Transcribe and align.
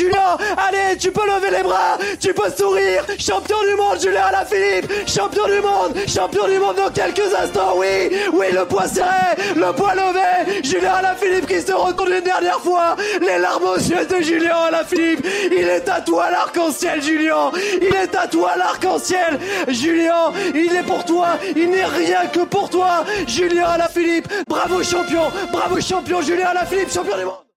Julien 0.00 0.38
Allez, 0.56 0.96
tu 0.96 1.12
peux 1.12 1.26
lever 1.26 1.54
les 1.58 1.62
bras, 1.62 1.98
tu 2.18 2.32
peux 2.32 2.50
sourire. 2.56 3.04
Champion 3.18 3.58
du 3.68 3.74
monde, 3.74 4.00
Julien 4.00 4.22
Alaphilippe. 4.28 4.90
Champion 5.06 5.44
du 5.46 5.60
monde, 5.60 5.94
champion 6.08 6.48
du 6.48 6.58
monde 6.58 6.76
dans 6.76 6.90
quelques 6.90 7.34
instants, 7.34 7.74
oui. 7.76 8.16
Oui, 8.32 8.46
le 8.50 8.64
poids 8.64 8.86
serré, 8.86 9.36
le 9.54 9.72
poids 9.74 9.94
levé. 9.94 10.62
Julien 10.64 10.94
Alaphilippe 10.94 11.46
qui 11.46 11.60
se 11.60 11.72
retourne 11.72 12.12
une 12.12 12.24
dernière 12.24 12.60
fois. 12.60 12.96
Les 13.20 13.38
larmes 13.38 13.64
aux 13.64 13.76
yeux 13.76 14.06
de 14.06 14.22
Julien 14.22 14.56
Alaphilippe. 14.68 15.26
Il 15.52 15.68
est 15.68 15.86
à 15.86 16.00
toi 16.00 16.30
l'arc-en-ciel, 16.30 17.02
Julien. 17.02 17.50
Il 17.82 17.94
est 17.94 18.14
à 18.16 18.26
toi 18.26 18.52
l'arc-en-ciel. 18.56 19.38
Julien, 19.68 20.32
il 20.54 20.74
est 20.74 20.86
pour 20.86 21.04
toi. 21.04 21.36
Il 21.54 21.68
n'est 21.68 21.84
rien 21.84 22.26
que 22.32 22.40
pour 22.40 22.70
toi 22.70 23.04
Julien 23.26 23.66
Alaphilippe. 23.68 24.28
Bravo 24.48 24.82
champion. 24.82 25.30
Bravo 25.52 25.78
champion, 25.78 26.22
Julien 26.22 26.46
Alaphilippe, 26.46 26.90
champion 26.90 27.18
du 27.18 27.24
monde 27.26 27.49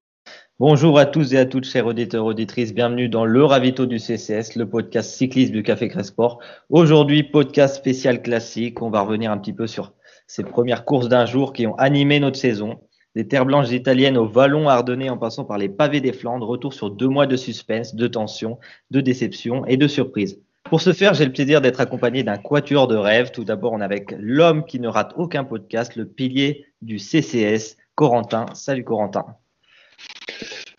Bonjour 0.59 0.99
à 0.99 1.07
tous 1.07 1.33
et 1.33 1.39
à 1.39 1.47
toutes, 1.47 1.65
chers 1.65 1.87
auditeurs, 1.87 2.25
auditrices. 2.25 2.75
Bienvenue 2.75 3.09
dans 3.09 3.25
le 3.25 3.43
Ravito 3.43 3.87
du 3.87 3.97
CCS, 3.97 4.55
le 4.55 4.69
podcast 4.69 5.09
cycliste 5.09 5.51
du 5.51 5.63
Café 5.63 5.87
Cresport. 5.87 6.37
Aujourd'hui, 6.69 7.23
podcast 7.23 7.75
spécial 7.75 8.21
classique. 8.21 8.79
On 8.83 8.91
va 8.91 9.01
revenir 9.01 9.31
un 9.31 9.39
petit 9.39 9.51
peu 9.51 9.65
sur 9.65 9.93
ces 10.27 10.43
premières 10.43 10.85
courses 10.85 11.09
d'un 11.09 11.25
jour 11.25 11.53
qui 11.53 11.65
ont 11.65 11.73
animé 11.77 12.19
notre 12.19 12.37
saison. 12.37 12.79
Des 13.15 13.27
terres 13.27 13.47
blanches 13.47 13.71
italiennes 13.71 14.15
au 14.15 14.27
vallon 14.27 14.69
ardennais 14.69 15.09
en 15.09 15.17
passant 15.17 15.43
par 15.43 15.57
les 15.57 15.69
pavés 15.69 16.01
des 16.01 16.13
Flandres. 16.13 16.47
Retour 16.47 16.75
sur 16.75 16.91
deux 16.91 17.09
mois 17.09 17.25
de 17.25 17.35
suspense, 17.35 17.95
de 17.95 18.05
tension, 18.05 18.59
de 18.91 19.01
déception 19.01 19.65
et 19.65 19.75
de 19.75 19.87
surprise. 19.87 20.39
Pour 20.65 20.81
ce 20.81 20.93
faire, 20.93 21.15
j'ai 21.15 21.25
le 21.25 21.33
plaisir 21.33 21.61
d'être 21.61 21.81
accompagné 21.81 22.21
d'un 22.21 22.37
quatuor 22.37 22.87
de 22.87 22.95
rêve. 22.95 23.31
Tout 23.31 23.43
d'abord, 23.43 23.73
on 23.73 23.81
est 23.81 23.85
avec 23.85 24.13
l'homme 24.19 24.65
qui 24.65 24.79
ne 24.79 24.87
rate 24.87 25.13
aucun 25.17 25.45
podcast, 25.45 25.95
le 25.95 26.05
pilier 26.05 26.67
du 26.83 26.99
CCS, 26.99 27.75
Corentin. 27.95 28.45
Salut 28.53 28.83
Corentin. 28.83 29.25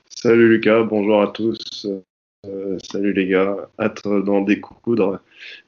Salut 0.08 0.48
Lucas, 0.48 0.82
bonjour 0.84 1.22
à 1.22 1.28
tous. 1.28 1.86
Euh, 2.46 2.78
salut 2.90 3.12
les 3.12 3.26
gars, 3.26 3.68
hâte 3.78 4.02
d'en 4.04 4.40
découdre 4.40 5.20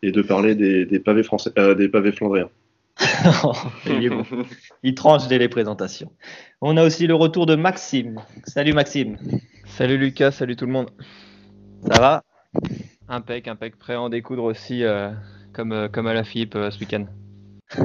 et 0.03 0.13
de 0.13 0.23
parler 0.23 0.55
des, 0.55 0.99
pavés 0.99 1.23
français, 1.23 1.51
euh, 1.59 1.75
des 1.75 1.89
pavés 1.89 2.13
flandriens. 2.13 2.51
il, 3.87 4.11
il, 4.83 4.95
tranche 4.95 5.29
dès 5.29 5.39
les 5.39 5.49
présentations. 5.49 6.11
On 6.63 6.77
a 6.77 6.85
aussi 6.85 7.07
le 7.07 7.15
retour 7.15 7.45
de 7.45 7.55
Maxime. 7.55 8.23
Salut 8.45 8.73
Maxime. 8.73 9.19
Salut 9.67 9.99
Lucas, 9.99 10.31
salut 10.31 10.57
tout 10.57 10.67
le 10.67 10.73
monde. 10.73 10.91
Ça 11.91 12.01
va? 12.01 12.23
Impec, 13.09 13.49
impec, 13.49 13.77
prêt 13.77 13.95
à 13.95 14.01
en 14.01 14.09
découdre 14.09 14.45
aussi 14.45 14.85
euh, 14.85 15.11
comme, 15.53 15.89
comme 15.93 16.07
à 16.07 16.15
la 16.15 16.25
Philippe 16.25 16.55
ce 16.55 16.79
week-end. 16.81 17.07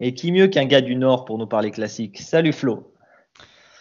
et 0.00 0.12
qui 0.14 0.32
mieux 0.32 0.48
qu'un 0.48 0.66
gars 0.66 0.82
du 0.82 0.94
Nord 0.94 1.24
pour 1.24 1.38
nous 1.38 1.46
parler 1.46 1.70
classique? 1.70 2.18
Salut 2.18 2.52
Flo. 2.52 2.91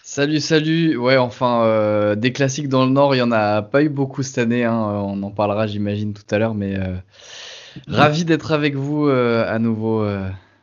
Salut, 0.04 0.40
salut. 0.40 0.98
Ouais, 0.98 1.18
enfin, 1.18 1.64
euh, 1.64 2.16
des 2.16 2.34
classiques 2.34 2.68
dans 2.68 2.86
le 2.86 2.92
Nord, 2.92 3.14
il 3.16 3.20
y 3.20 3.22
en 3.22 3.32
a 3.32 3.62
pas 3.62 3.84
eu 3.84 3.90
beaucoup 3.90 4.24
cette 4.24 4.40
année. 4.40 4.66
Hein. 4.66 4.76
On 4.76 5.22
en 5.22 5.30
parlera, 5.30 5.68
j'imagine, 5.68 6.14
tout 6.14 6.24
à 6.32 6.40
l'heure. 6.40 6.56
Mais 6.56 6.76
euh, 6.76 6.96
ravi 7.88 8.26
d'être 8.26 8.52
avec 8.52 8.76
vous 8.76 9.08
euh, 9.08 9.46
à 9.48 9.60
nouveau 9.60 10.06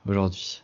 aujourd'hui. 0.09 0.63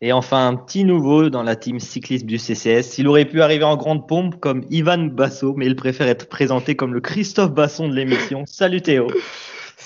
Et 0.00 0.12
enfin, 0.12 0.48
un 0.48 0.56
petit 0.56 0.84
nouveau 0.84 1.30
dans 1.30 1.42
la 1.42 1.56
team 1.56 1.78
cycliste 1.78 2.26
du 2.26 2.38
CCS. 2.38 2.98
Il 2.98 3.08
aurait 3.08 3.24
pu 3.26 3.42
arriver 3.42 3.64
en 3.64 3.76
grande 3.76 4.08
pompe 4.08 4.40
comme 4.40 4.64
Ivan 4.70 5.06
Basso, 5.06 5.54
mais 5.56 5.66
il 5.66 5.76
préfère 5.76 6.08
être 6.08 6.28
présenté 6.28 6.74
comme 6.74 6.94
le 6.94 7.00
Christophe 7.00 7.52
Basson 7.52 7.88
de 7.88 7.94
l'émission. 7.94 8.44
Salut 8.46 8.82
Théo. 8.82 9.08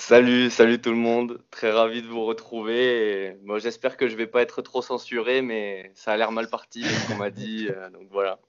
Salut, 0.01 0.49
salut 0.49 0.81
tout 0.81 0.89
le 0.89 0.97
monde. 0.97 1.43
Très 1.51 1.71
ravi 1.71 2.01
de 2.01 2.07
vous 2.07 2.25
retrouver. 2.25 3.37
moi, 3.43 3.59
j'espère 3.59 3.97
que 3.97 4.09
je 4.09 4.15
vais 4.15 4.25
pas 4.25 4.41
être 4.41 4.63
trop 4.63 4.81
censuré, 4.81 5.43
mais 5.43 5.91
ça 5.93 6.11
a 6.11 6.17
l'air 6.17 6.31
mal 6.31 6.49
parti, 6.49 6.83
ce 6.83 7.07
qu'on 7.07 7.17
m'a 7.17 7.29
dit. 7.29 7.67
Euh, 7.69 7.87
donc 7.91 8.07
voilà. 8.09 8.39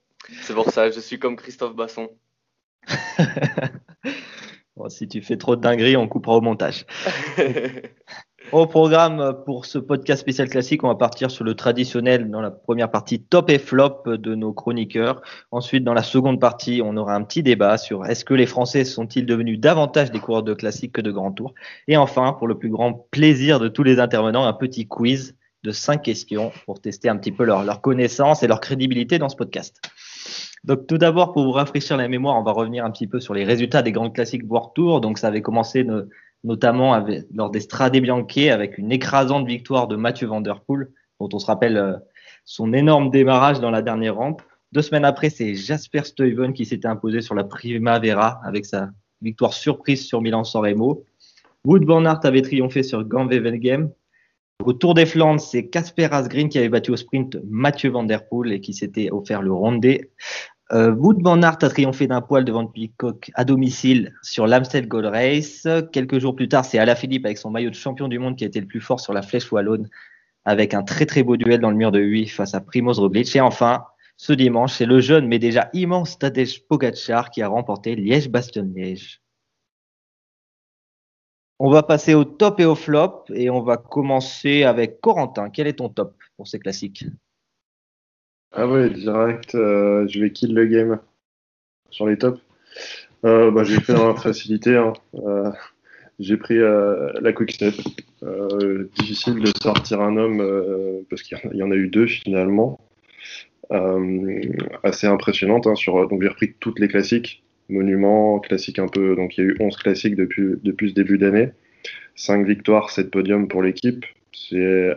C'est 0.41 0.55
pour 0.55 0.71
ça, 0.71 0.89
je 0.89 0.99
suis 0.99 1.19
comme 1.19 1.35
Christophe 1.35 1.75
Basson. 1.75 2.09
bon, 4.75 4.89
si 4.89 5.07
tu 5.07 5.21
fais 5.21 5.37
trop 5.37 5.55
de 5.55 5.61
dingueries, 5.61 5.95
on 5.95 6.07
coupera 6.07 6.35
au 6.37 6.41
montage. 6.41 6.87
Au 8.51 8.67
programme 8.67 9.37
pour 9.45 9.65
ce 9.65 9.79
podcast 9.79 10.21
spécial 10.21 10.47
classique, 10.47 10.83
on 10.83 10.87
va 10.87 10.95
partir 10.95 11.31
sur 11.31 11.43
le 11.43 11.55
traditionnel 11.55 12.29
dans 12.29 12.41
la 12.41 12.51
première 12.51 12.91
partie 12.91 13.21
top 13.21 13.49
et 13.49 13.57
flop 13.57 14.03
de 14.05 14.35
nos 14.35 14.53
chroniqueurs. 14.53 15.21
Ensuite, 15.51 15.83
dans 15.83 15.93
la 15.93 16.03
seconde 16.03 16.39
partie, 16.39 16.81
on 16.83 16.95
aura 16.97 17.15
un 17.15 17.23
petit 17.23 17.41
débat 17.41 17.77
sur 17.77 18.05
est-ce 18.05 18.25
que 18.25 18.33
les 18.33 18.45
Français 18.45 18.85
sont-ils 18.85 19.25
devenus 19.25 19.59
davantage 19.59 20.11
des 20.11 20.19
coureurs 20.19 20.43
de 20.43 20.53
classique 20.53 20.91
que 20.91 21.01
de 21.01 21.11
grands 21.11 21.31
tours. 21.31 21.53
Et 21.87 21.97
enfin, 21.97 22.33
pour 22.33 22.47
le 22.47 22.57
plus 22.59 22.69
grand 22.69 23.07
plaisir 23.09 23.59
de 23.59 23.69
tous 23.69 23.83
les 23.83 23.99
intervenants, 23.99 24.45
un 24.45 24.53
petit 24.53 24.87
quiz 24.87 25.35
de 25.63 25.71
cinq 25.71 26.03
questions 26.03 26.51
pour 26.65 26.79
tester 26.79 27.09
un 27.09 27.17
petit 27.17 27.31
peu 27.31 27.45
leur, 27.45 27.63
leur 27.63 27.81
connaissance 27.81 28.43
et 28.43 28.47
leur 28.47 28.59
crédibilité 28.59 29.17
dans 29.17 29.29
ce 29.29 29.35
podcast. 29.35 29.81
Donc 30.63 30.87
tout 30.87 30.97
d'abord, 30.97 31.33
pour 31.33 31.43
vous 31.43 31.51
rafraîchir 31.51 31.97
la 31.97 32.07
mémoire, 32.07 32.37
on 32.37 32.43
va 32.43 32.51
revenir 32.51 32.85
un 32.85 32.91
petit 32.91 33.07
peu 33.07 33.19
sur 33.19 33.33
les 33.33 33.43
résultats 33.43 33.81
des 33.81 33.91
grands 33.91 34.09
classiques 34.09 34.43
World 34.47 34.69
Tour. 34.73 35.01
Donc 35.01 35.17
ça 35.17 35.27
avait 35.27 35.41
commencé 35.41 35.85
notamment 36.43 36.93
avec, 36.93 37.25
lors 37.33 37.49
des 37.49 37.61
Strade 37.61 37.97
Bianche 37.97 38.37
avec 38.51 38.77
une 38.77 38.91
écrasante 38.91 39.47
victoire 39.47 39.87
de 39.87 39.95
Mathieu 39.95 40.27
Van 40.27 40.41
Der 40.41 40.61
Poel, 40.61 40.89
dont 41.19 41.29
on 41.31 41.39
se 41.39 41.45
rappelle 41.45 41.77
euh, 41.77 41.93
son 42.45 42.73
énorme 42.73 43.09
démarrage 43.09 43.59
dans 43.59 43.71
la 43.71 43.81
dernière 43.81 44.15
rampe. 44.15 44.41
Deux 44.71 44.81
semaines 44.81 45.05
après, 45.05 45.29
c'est 45.29 45.55
Jasper 45.55 46.03
Stuyven 46.03 46.53
qui 46.53 46.65
s'était 46.65 46.87
imposé 46.87 47.21
sur 47.21 47.35
la 47.35 47.43
Primavera 47.43 48.41
avec 48.43 48.65
sa 48.65 48.89
victoire 49.21 49.53
surprise 49.53 50.05
sur 50.05 50.21
Milan-San 50.21 50.63
Remo. 50.63 51.05
Wood 51.65 51.89
avait 52.23 52.41
triomphé 52.41 52.83
sur 52.83 53.05
Gand-Wevelgem. 53.05 53.89
Au 54.65 54.73
Tour 54.73 54.93
des 54.93 55.05
Flandres, 55.05 55.39
c'est 55.39 55.67
Casper 55.67 56.09
Asgreen 56.11 56.49
qui 56.49 56.57
avait 56.57 56.69
battu 56.69 56.91
au 56.91 56.95
sprint 56.97 57.37
Mathieu 57.49 57.89
Van 57.89 58.03
Der 58.03 58.27
Poel 58.27 58.51
et 58.51 58.61
qui 58.61 58.73
s'était 58.73 59.11
offert 59.11 59.41
le 59.41 59.53
Rondé. 59.53 60.11
Euh, 60.73 60.91
Wood 60.91 61.21
Van 61.21 61.39
Aert 61.43 61.59
a 61.61 61.69
triomphé 61.69 62.07
d'un 62.07 62.21
poil 62.21 62.43
devant 62.43 62.65
Peacock 62.65 63.29
à 63.35 63.45
domicile 63.45 64.15
sur 64.23 64.47
l'Amstel 64.47 64.87
Gold 64.87 65.05
Race. 65.05 65.67
Quelques 65.91 66.17
jours 66.17 66.35
plus 66.35 66.49
tard, 66.49 66.65
c'est 66.65 66.79
Alaphilippe 66.79 67.25
avec 67.25 67.37
son 67.37 67.51
maillot 67.51 67.69
de 67.69 67.75
champion 67.75 68.07
du 68.07 68.17
monde 68.17 68.35
qui 68.35 68.43
a 68.43 68.47
été 68.47 68.59
le 68.59 68.65
plus 68.65 68.81
fort 68.81 68.99
sur 68.99 69.13
la 69.13 69.21
flèche 69.21 69.51
wallonne 69.51 69.87
avec 70.45 70.73
un 70.73 70.81
très 70.81 71.05
très 71.05 71.21
beau 71.21 71.37
duel 71.37 71.59
dans 71.59 71.69
le 71.69 71.75
mur 71.75 71.91
de 71.91 71.99
8 71.99 72.27
face 72.27 72.55
à 72.55 72.61
Primoz 72.61 72.99
Roglic. 72.99 73.35
Et 73.35 73.41
enfin, 73.41 73.85
ce 74.17 74.33
dimanche, 74.33 74.73
c'est 74.73 74.87
le 74.87 74.99
jeune 74.99 75.27
mais 75.27 75.37
déjà 75.37 75.69
immense 75.73 76.17
Tadej 76.17 76.65
Pogacar 76.67 77.29
qui 77.29 77.43
a 77.43 77.49
remporté 77.49 77.95
Liège-Bastogne-Liège. 77.95 79.21
On 81.59 81.69
va 81.69 81.83
passer 81.83 82.15
au 82.15 82.23
top 82.23 82.59
et 82.59 82.65
au 82.65 82.73
flop 82.73 83.25
et 83.31 83.51
on 83.51 83.61
va 83.61 83.77
commencer 83.77 84.63
avec 84.63 85.01
Corentin. 85.01 85.51
Quel 85.51 85.67
est 85.67 85.73
ton 85.73 85.89
top 85.89 86.15
pour 86.35 86.47
ces 86.47 86.57
classiques? 86.57 87.05
Ah 88.55 88.67
ouais, 88.67 88.89
direct, 88.91 89.55
euh, 89.55 90.07
je 90.07 90.19
vais 90.19 90.31
kill 90.31 90.53
le 90.53 90.65
game 90.65 90.99
sur 91.89 92.05
les 92.07 92.17
tops. 92.17 92.39
Euh, 93.25 93.49
bah, 93.49 93.63
j'ai 93.63 93.79
fait 93.79 93.93
dans 93.93 94.07
la 94.07 94.15
facilité. 94.19 94.75
Hein. 94.75 94.93
Euh, 95.15 95.51
j'ai 96.19 96.37
pris 96.37 96.59
la 96.59 97.33
quick 97.33 97.51
step. 97.51 97.73
difficile 98.95 99.39
de 99.39 99.51
sortir 99.61 100.01
un 100.01 100.17
homme 100.17 101.03
parce 101.09 101.23
qu'il 101.23 101.37
y 101.53 101.63
en 101.63 101.71
a 101.71 101.75
eu 101.75 101.87
deux 101.87 102.05
finalement. 102.05 102.79
assez 104.83 105.07
impressionnante. 105.07 105.65
Hein, 105.65 105.75
sur, 105.75 106.07
donc 106.07 106.21
j'ai 106.21 106.27
repris 106.27 106.53
toutes 106.59 106.79
les 106.79 106.87
classiques. 106.87 107.43
Monuments, 107.69 108.39
classiques 108.39 108.79
un 108.79 108.87
peu. 108.87 109.15
Donc 109.15 109.37
il 109.37 109.43
y 109.43 109.47
a 109.47 109.49
eu 109.49 109.57
11 109.59 109.75
classiques 109.77 110.15
depuis, 110.15 110.55
depuis 110.63 110.89
ce 110.89 110.95
début 110.95 111.17
d'année. 111.17 111.49
5 112.15 112.45
victoires, 112.45 112.91
7 112.91 113.09
podiums 113.09 113.47
pour 113.47 113.63
l'équipe. 113.63 114.05
C'est 114.31 114.95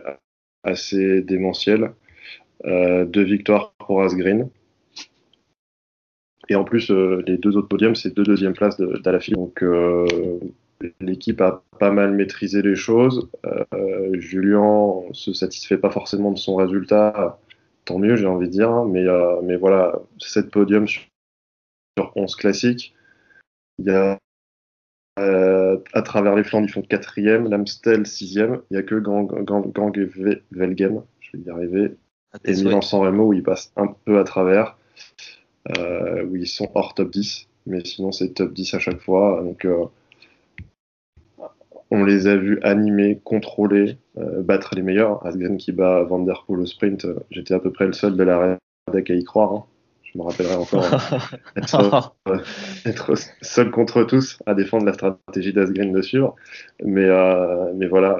assez 0.63 1.21
démentiel. 1.21 1.91
Euh, 2.65 3.05
deux 3.05 3.23
victoires 3.23 3.73
pour 3.77 4.01
Asgreen. 4.01 4.49
Et 6.49 6.55
en 6.55 6.63
plus, 6.63 6.91
euh, 6.91 7.21
les 7.27 7.37
deux 7.37 7.57
autres 7.57 7.67
podiums, 7.67 7.95
c'est 7.95 8.15
deux 8.15 8.23
deuxièmes 8.23 8.53
places 8.53 8.77
d'Alaphilippe. 8.77 9.37
Donc, 9.37 9.63
euh, 9.63 10.07
l'équipe 11.01 11.41
a 11.41 11.63
pas 11.79 11.91
mal 11.91 12.13
maîtrisé 12.13 12.61
les 12.61 12.75
choses. 12.75 13.29
Julien 14.13 15.01
se 15.11 15.33
satisfait 15.33 15.77
pas 15.77 15.89
forcément 15.89 16.31
de 16.31 16.37
son 16.37 16.55
résultat. 16.55 17.39
Tant 17.85 17.99
mieux, 17.99 18.15
j'ai 18.15 18.27
envie 18.27 18.47
de 18.47 18.51
dire. 18.51 18.69
Hein. 18.69 18.89
Mais, 19.43 19.57
voilà, 19.57 19.99
7 20.19 20.49
podiums 20.49 20.87
sur, 20.87 21.03
11 22.15 22.35
classiques. 22.35 22.95
Il 23.79 23.85
y 23.85 23.91
a 23.91 24.17
à 25.93 26.01
travers 26.03 26.35
les 26.35 26.43
Flandres, 26.43 26.67
ils 26.67 26.71
font 26.71 26.83
quatrième, 26.83 27.49
l'Amstel 27.49 28.05
sixième. 28.05 28.61
Il 28.69 28.73
n'y 28.73 28.79
a 28.79 28.83
que 28.83 28.95
Gang, 28.95 29.27
Gang, 29.43 29.71
Gang 29.71 29.97
Velgem, 30.51 31.01
je 31.19 31.37
vais 31.37 31.43
y 31.43 31.49
arriver, 31.49 31.97
et 32.45 32.53
Milan-San 32.53 33.01
Remo 33.01 33.27
où 33.27 33.33
ils 33.33 33.43
passent 33.43 33.71
un 33.75 33.95
peu 34.05 34.19
à 34.19 34.23
travers, 34.23 34.77
euh, 35.77 36.23
où 36.25 36.35
ils 36.35 36.47
sont 36.47 36.69
hors 36.75 36.93
top 36.93 37.11
10, 37.11 37.47
mais 37.65 37.83
sinon 37.83 38.11
c'est 38.11 38.33
top 38.33 38.53
10 38.53 38.73
à 38.73 38.79
chaque 38.79 38.99
fois. 38.99 39.41
Donc 39.43 39.65
euh, 39.65 39.85
on 41.91 42.03
les 42.03 42.27
a 42.27 42.35
vus 42.35 42.59
animer, 42.63 43.19
contrôler, 43.23 43.97
euh, 44.17 44.41
battre 44.41 44.75
les 44.75 44.81
meilleurs. 44.81 45.25
Asgren 45.25 45.57
qui 45.57 45.71
bat 45.71 46.03
Van 46.03 46.19
Der 46.19 46.43
Poel 46.45 46.61
au 46.61 46.65
sprint, 46.65 47.07
j'étais 47.31 47.53
à 47.53 47.59
peu 47.59 47.71
près 47.71 47.85
le 47.85 47.93
seul 47.93 48.15
de 48.15 48.23
la 48.23 48.57
rédac 48.87 49.09
à 49.09 49.13
y 49.13 49.23
croire. 49.23 49.53
Hein. 49.53 49.63
Je 50.03 50.17
me 50.17 50.23
rappellerai 50.23 50.55
encore 50.55 50.85
être, 51.57 52.15
être, 52.85 53.13
seul 53.41 53.71
contre 53.71 54.03
tous 54.03 54.39
à 54.45 54.53
défendre 54.53 54.85
la 54.85 54.93
stratégie 54.93 55.51
d'Asgreen 55.51 55.91
de 55.91 56.01
suivre. 56.01 56.35
Mais, 56.81 57.09
mais 57.75 57.87
voilà, 57.87 58.17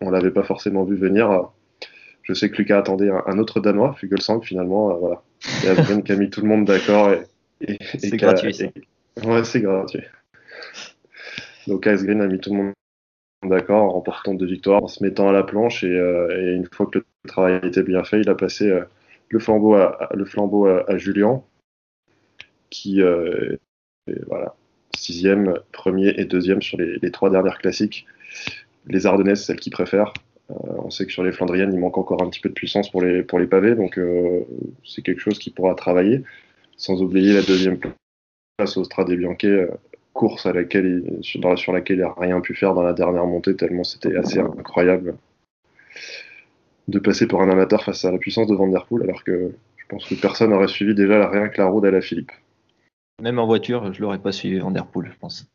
on 0.00 0.10
l'avait 0.10 0.32
pas 0.32 0.42
forcément 0.42 0.84
vu 0.84 0.96
venir. 0.96 1.50
Je 2.26 2.34
sais 2.34 2.50
que 2.50 2.56
Lucas 2.56 2.78
attendait 2.78 3.10
un, 3.10 3.38
autre 3.38 3.60
Danois, 3.60 3.94
Fugelsang, 3.94 4.42
finalement. 4.42 4.96
voilà. 4.96 5.22
Et 5.64 5.68
Asgreen 5.68 6.02
qui 6.02 6.12
a 6.12 6.16
mis 6.16 6.28
tout 6.28 6.40
le 6.40 6.48
monde 6.48 6.64
d'accord. 6.64 7.12
Et, 7.60 7.78
c'est 7.98 8.16
gratuit. 8.16 8.72
ouais, 9.24 9.44
c'est 9.44 9.60
gratuit. 9.60 10.02
Donc 11.68 11.86
Asgreen 11.86 12.20
a 12.20 12.26
mis 12.26 12.40
tout 12.40 12.50
le 12.50 12.56
monde 12.56 12.72
d'accord 13.44 13.84
en 13.84 13.90
remportant 13.90 14.34
deux 14.34 14.46
victoires, 14.46 14.82
en 14.82 14.88
se 14.88 15.02
mettant 15.04 15.28
à 15.28 15.32
la 15.32 15.44
planche. 15.44 15.84
Et, 15.84 15.94
et 15.94 16.52
une 16.52 16.68
fois 16.72 16.86
que 16.86 16.98
le 16.98 17.04
travail 17.28 17.60
était 17.62 17.84
bien 17.84 18.02
fait, 18.02 18.20
il 18.20 18.28
a 18.28 18.34
passé 18.34 18.72
le 19.28 19.38
flambeau 19.38 19.74
à, 19.74 20.08
le 20.14 20.24
flambeau 20.24 20.66
à, 20.66 20.98
Julien, 20.98 21.42
qui 22.70 23.02
euh, 23.02 23.56
voilà, 24.26 24.54
sixième, 24.96 25.58
premier 25.72 26.08
et 26.16 26.24
deuxième 26.24 26.62
sur 26.62 26.78
les, 26.78 27.10
trois 27.10 27.30
dernières 27.30 27.58
classiques. 27.58 28.06
Les 28.86 29.06
Ardennaises, 29.06 29.44
celles 29.44 29.58
qu'il 29.58 29.72
préfère. 29.72 30.12
Euh, 30.50 30.54
on 30.78 30.90
sait 30.90 31.06
que 31.06 31.12
sur 31.12 31.24
les 31.24 31.32
Flandriennes, 31.32 31.72
il 31.72 31.78
manque 31.78 31.98
encore 31.98 32.22
un 32.22 32.28
petit 32.30 32.40
peu 32.40 32.48
de 32.48 32.54
puissance 32.54 32.90
pour 32.90 33.02
les, 33.02 33.22
pour 33.22 33.40
pavés, 33.48 33.74
donc 33.74 33.98
euh, 33.98 34.44
c'est 34.84 35.02
quelque 35.02 35.20
chose 35.20 35.38
qui 35.38 35.50
pourra 35.50 35.74
travailler. 35.74 36.22
Sans 36.76 37.02
oublier 37.02 37.32
la 37.32 37.42
deuxième 37.42 37.78
place 38.58 38.76
au 38.76 38.84
Strade 38.84 39.10
Bianche, 39.10 39.46
course 40.12 40.46
à 40.46 40.52
laquelle 40.52 41.18
sur, 41.22 41.58
sur 41.58 41.72
laquelle 41.72 41.98
il 41.98 42.02
n'a 42.02 42.14
rien 42.16 42.40
pu 42.40 42.54
faire 42.54 42.74
dans 42.74 42.82
la 42.82 42.92
dernière 42.92 43.26
montée, 43.26 43.54
tellement 43.54 43.84
c'était 43.84 44.16
assez 44.16 44.40
incroyable 44.40 45.16
de 46.88 46.98
passer 46.98 47.26
pour 47.26 47.42
un 47.42 47.50
amateur 47.50 47.82
face 47.82 48.04
à 48.04 48.12
la 48.12 48.18
puissance 48.18 48.46
de 48.46 48.54
Van 48.54 48.68
Der 48.68 48.86
Poel, 48.86 49.04
alors 49.04 49.24
que 49.24 49.52
je 49.76 49.84
pense 49.88 50.06
que 50.06 50.14
personne 50.14 50.50
n'aurait 50.50 50.68
suivi 50.68 50.94
déjà 50.94 51.28
rien 51.28 51.48
que 51.48 51.60
la 51.60 51.66
roue 51.66 51.80
d'Ala 51.80 52.00
Philippe. 52.00 52.32
Même 53.22 53.38
en 53.38 53.46
voiture, 53.46 53.92
je 53.92 54.00
l'aurais 54.00 54.18
pas 54.18 54.32
suivi 54.32 54.58
Van 54.58 54.72
je 54.74 55.18
pense. 55.20 55.46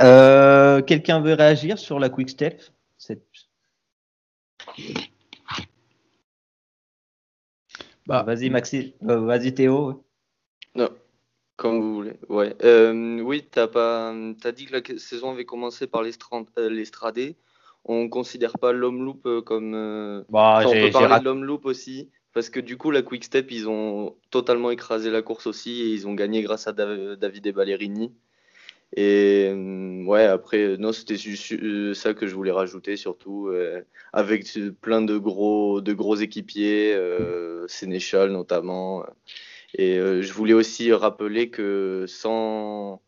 Euh, 0.00 0.82
quelqu'un 0.82 1.20
veut 1.20 1.34
réagir 1.34 1.78
sur 1.78 1.98
la 1.98 2.08
Quick 2.08 2.30
Step? 2.30 2.60
Bah, 8.06 8.22
Vas-y 8.22 8.50
Maxi, 8.50 8.94
euh, 9.08 9.20
vas-y 9.20 9.54
Théo. 9.54 10.04
Non, 10.74 10.90
comme 11.56 11.80
vous 11.80 11.94
voulez. 11.94 12.18
Ouais. 12.28 12.56
Euh, 12.62 13.20
oui, 13.20 13.46
t'as 13.50 13.68
pas, 13.68 14.12
as 14.44 14.52
dit 14.52 14.66
que 14.66 14.76
la 14.76 14.98
saison 14.98 15.30
avait 15.30 15.44
commencé 15.44 15.86
par 15.86 16.02
l'Estradé 16.02 17.36
on 17.88 18.08
considère 18.08 18.58
pas 18.58 18.72
l'homme 18.72 19.04
loop 19.04 19.26
euh, 19.26 19.40
comme. 19.40 19.74
Euh, 19.74 20.22
bah, 20.28 20.62
on 20.66 20.72
peut 20.72 20.90
parler 20.90 21.18
de 21.20 21.24
l'homme 21.24 21.44
loop 21.44 21.64
aussi, 21.66 22.10
parce 22.34 22.50
que 22.50 22.60
du 22.60 22.76
coup, 22.76 22.90
la 22.90 23.02
Quick 23.02 23.24
Step, 23.24 23.50
ils 23.50 23.68
ont 23.68 24.16
totalement 24.30 24.70
écrasé 24.70 25.10
la 25.10 25.22
course 25.22 25.46
aussi 25.46 25.82
et 25.82 25.88
ils 25.92 26.08
ont 26.08 26.14
gagné 26.14 26.42
grâce 26.42 26.66
à 26.66 26.72
David 26.72 27.46
et 27.46 27.52
Ballerini. 27.52 28.12
Et 28.94 29.50
euh, 29.50 30.04
ouais, 30.04 30.24
après, 30.24 30.76
non, 30.78 30.92
c'était 30.92 31.16
ça 31.94 32.14
que 32.14 32.26
je 32.26 32.34
voulais 32.34 32.52
rajouter 32.52 32.96
surtout, 32.96 33.50
avec 34.12 34.46
plein 34.80 35.02
de 35.02 35.18
gros, 35.18 35.80
de 35.80 35.92
gros 35.92 36.16
équipiers, 36.16 36.96
Sénéchal 37.68 38.30
notamment. 38.30 39.04
Et 39.74 39.96
je 39.96 40.32
voulais 40.32 40.54
aussi 40.54 40.92
rappeler 40.92 41.50
que 41.50 42.04
sans 42.06 43.02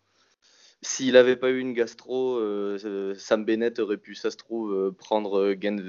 s'il 0.82 1.14
n'avait 1.14 1.36
pas 1.36 1.50
eu 1.50 1.58
une 1.58 1.72
gastro, 1.72 2.36
euh, 2.36 3.14
Sam 3.16 3.44
Bennett 3.44 3.78
aurait 3.80 3.96
pu, 3.96 4.14
ça 4.14 4.30
se 4.30 4.36
trouve, 4.36 4.72
euh, 4.72 4.92
prendre 4.92 5.54
Gen 5.60 5.80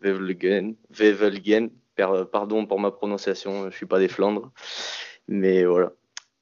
Wevelgen. 0.00 1.70
Pardon 1.96 2.66
pour 2.66 2.80
ma 2.80 2.90
prononciation, 2.90 3.70
je 3.70 3.76
suis 3.76 3.86
pas 3.86 3.98
des 3.98 4.08
Flandres. 4.08 4.50
Mais 5.28 5.64
voilà, 5.64 5.92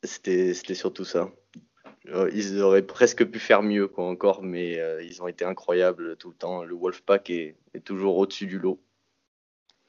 c'était 0.03 0.55
surtout 0.55 1.05
ça. 1.05 1.31
Euh, 2.09 2.31
ils 2.35 2.61
auraient 2.61 2.87
presque 2.87 3.25
pu 3.25 3.39
faire 3.39 3.63
mieux 3.63 3.87
quoi, 3.87 4.09
encore, 4.09 4.43
mais 4.43 4.79
ils 5.05 5.23
ont 5.23 5.29
été 5.29 5.45
incroyables 5.45 6.17
tout 6.17 6.31
le 6.31 6.37
temps. 6.37 6.65
Le 6.65 6.75
Wolfpack 6.75 7.31
est, 7.31 7.57
est 7.75 7.85
toujours 7.85 8.17
au-dessus 8.17 8.47
du 8.47 8.59
lot. 8.59 8.81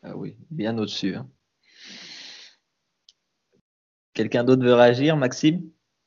Ah 0.03 0.17
oui, 0.17 0.35
bien 0.49 0.77
au-dessus. 0.77 1.15
Hein. 1.15 1.29
Quelqu'un 4.13 4.43
d'autre 4.43 4.63
veut 4.63 4.73
réagir, 4.73 5.15
Maxime? 5.15 5.61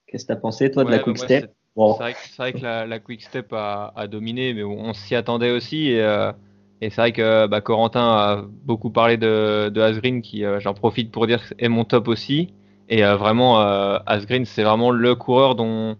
Qu'est-ce 0.06 0.24
que 0.24 0.32
tu 0.32 0.32
as 0.32 0.40
pensé, 0.40 0.70
toi, 0.70 0.84
de 0.84 0.90
la 0.90 0.98
Quick 0.98 1.18
Step? 1.18 1.50
c'est 1.76 2.36
vrai, 2.38 2.52
que 2.52 2.60
la, 2.60 2.98
Quick 3.00 3.22
Step 3.22 3.52
a, 3.52 4.06
dominé, 4.08 4.54
mais 4.54 4.62
on 4.62 4.92
s'y 4.94 5.14
attendait 5.14 5.50
aussi. 5.50 5.88
Et, 5.88 6.00
euh, 6.00 6.32
c'est 6.80 6.94
vrai 6.96 7.12
que 7.12 7.46
bah, 7.46 7.60
Corentin 7.60 8.06
a 8.06 8.44
beaucoup 8.46 8.90
parlé 8.90 9.16
de, 9.16 9.70
de 9.70 9.80
Asgreen, 9.80 10.22
qui, 10.22 10.44
euh, 10.44 10.60
j'en 10.60 10.74
profite 10.74 11.10
pour 11.10 11.26
dire, 11.26 11.52
est 11.58 11.68
mon 11.68 11.84
top 11.84 12.08
aussi. 12.08 12.52
Et 12.88 13.04
euh, 13.04 13.16
vraiment, 13.16 13.60
Asgreen, 14.06 14.44
c'est 14.44 14.62
vraiment 14.62 14.90
le 14.90 15.14
coureur 15.14 15.54
dont 15.54 15.96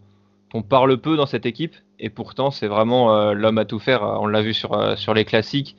on 0.52 0.62
parle 0.62 0.98
peu 0.98 1.16
dans 1.16 1.26
cette 1.26 1.46
équipe. 1.46 1.75
Et 1.98 2.10
pourtant, 2.10 2.50
c'est 2.50 2.66
vraiment 2.66 3.32
l'homme 3.32 3.58
à 3.58 3.64
tout 3.64 3.78
faire. 3.78 4.02
On 4.02 4.26
l'a 4.26 4.42
vu 4.42 4.52
sur, 4.52 4.98
sur 4.98 5.14
les 5.14 5.25
classiques. 5.25 5.76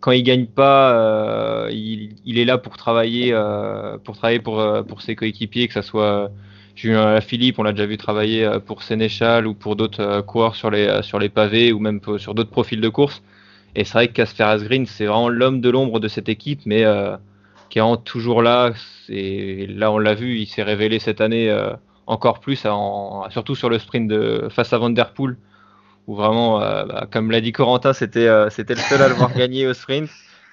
Quand 0.00 0.12
il 0.12 0.22
gagne 0.22 0.46
pas, 0.46 1.68
il, 1.70 2.38
est 2.38 2.44
là 2.44 2.58
pour 2.58 2.76
travailler, 2.76 3.32
pour 4.04 4.16
travailler 4.16 4.40
pour, 4.40 4.62
pour 4.88 5.02
ses 5.02 5.16
coéquipiers, 5.16 5.68
que 5.68 5.74
ce 5.74 5.82
soit 5.82 6.30
Julien 6.76 7.20
Philippe, 7.20 7.58
on 7.58 7.62
l'a 7.62 7.72
déjà 7.72 7.86
vu 7.86 7.96
travailler 7.96 8.44
euh, 8.44 8.58
pour 8.58 8.82
Sénéchal 8.82 9.46
ou 9.46 9.54
pour 9.54 9.76
d'autres 9.76 10.00
euh, 10.00 10.22
coureurs 10.22 10.56
sur 10.56 10.70
les, 10.70 10.86
euh, 10.86 11.02
sur 11.02 11.18
les 11.18 11.28
pavés 11.28 11.72
ou 11.72 11.78
même 11.78 12.00
sur 12.18 12.34
d'autres 12.34 12.50
profils 12.50 12.80
de 12.80 12.88
course. 12.88 13.22
Et 13.76 13.84
c'est 13.84 13.92
vrai 13.94 14.08
que 14.08 14.12
Casper 14.12 14.44
Asgreen, 14.44 14.86
c'est 14.86 15.06
vraiment 15.06 15.28
l'homme 15.28 15.60
de 15.60 15.70
l'ombre 15.70 16.00
de 16.00 16.08
cette 16.08 16.28
équipe, 16.28 16.60
mais 16.64 16.84
qui 17.74 17.80
est 17.80 18.04
toujours 18.04 18.40
là. 18.40 18.72
Et 19.08 19.66
là, 19.66 19.90
on 19.90 19.98
l'a 19.98 20.14
vu, 20.14 20.38
il 20.38 20.46
s'est 20.46 20.62
révélé 20.62 21.00
cette 21.00 21.20
année 21.20 21.52
encore 22.06 22.38
plus, 22.38 22.66
surtout 23.30 23.56
sur 23.56 23.68
le 23.68 23.80
sprint 23.80 24.08
de, 24.08 24.48
face 24.48 24.72
à 24.72 24.78
Van 24.78 24.90
Der 24.90 25.12
Poel, 25.12 25.36
où 26.06 26.14
vraiment, 26.14 26.60
bah, 26.60 27.08
comme 27.10 27.32
l'a 27.32 27.40
dit 27.40 27.50
Corentin, 27.50 27.92
c'était 27.92 28.28
c'était 28.50 28.74
le 28.74 28.80
seul 28.80 29.02
à 29.02 29.08
le 29.08 29.14
voir 29.14 29.34
gagner 29.36 29.66
au 29.66 29.74
sprint. 29.74 30.08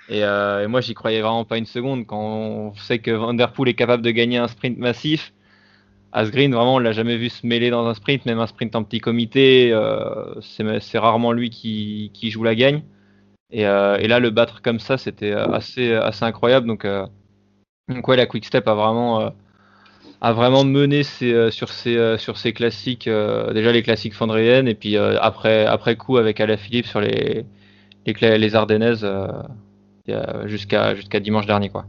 Et, 0.10 0.22
et 0.22 0.68
moi, 0.68 0.82
j'y 0.82 0.96
croyais 0.96 1.22
vraiment 1.22 1.46
pas 1.46 1.60
une 1.60 1.68
seconde. 1.68 2.08
Quand 2.08 2.20
on 2.20 2.74
sait 2.76 2.98
que 2.98 3.12
Van 3.12 3.36
Der 3.36 3.54
Poel 3.54 3.70
est 3.70 3.76
capable 3.76 4.02
de 4.02 4.12
gagner 4.12 4.40
un 4.40 4.48
sprint 4.48 4.80
massif, 4.80 5.32
Asgreen, 6.14 6.54
vraiment, 6.54 6.76
on 6.76 6.80
l'a 6.80 6.92
jamais 6.92 7.16
vu 7.18 7.30
se 7.30 7.46
mêler 7.46 7.70
dans 7.70 7.86
un 7.88 7.94
sprint, 7.94 8.26
même 8.26 8.40
un 8.40 8.48
sprint 8.48 8.76
en 8.76 8.84
petit 8.84 9.00
comité. 9.00 9.72
Euh, 9.72 10.42
c'est 10.42 10.98
rarement 10.98 11.32
lui 11.32 11.50
qui, 11.50 12.32
joue 12.32 12.44
la 12.44 12.56
gagne. 12.56 12.82
Euh, 13.54 13.98
et, 13.98 14.08
là, 14.08 14.20
le 14.20 14.30
battre 14.30 14.62
comme 14.62 14.80
ça, 14.80 14.98
c'était 14.98 15.34
assez, 15.34 15.94
assez 15.94 16.26
incroyable. 16.26 16.68
Donc, 16.68 16.86
euh, 16.86 17.06
donc 17.90 18.08
ouais, 18.08 18.16
la 18.18 18.26
Quick 18.26 18.46
Step 18.46 18.68
a 18.68 18.74
vraiment, 18.74 19.34
a 20.22 20.34
vraiment 20.34 20.64
mené 20.64 21.04
sur, 21.04 21.70
ses, 21.70 22.18
sur 22.18 22.38
ses 22.38 22.54
classiques, 22.54 23.10
déjà 23.10 23.72
les 23.72 23.84
classiques 23.84 24.14
fondriennes, 24.14 24.68
et 24.68 24.76
puis 24.76 24.96
après, 24.98 25.66
après 25.66 25.98
coup 25.98 26.18
avec 26.18 26.40
Alaphilippe 26.40 26.86
sur 26.86 27.02
les, 27.02 27.46
les, 28.06 28.38
les 28.38 28.56
Ardennaises 28.56 29.06
jusqu'à 30.46 30.96
jusqu'à 30.96 31.20
dimanche 31.20 31.48
dernier. 31.48 31.70
quoi. 31.70 31.86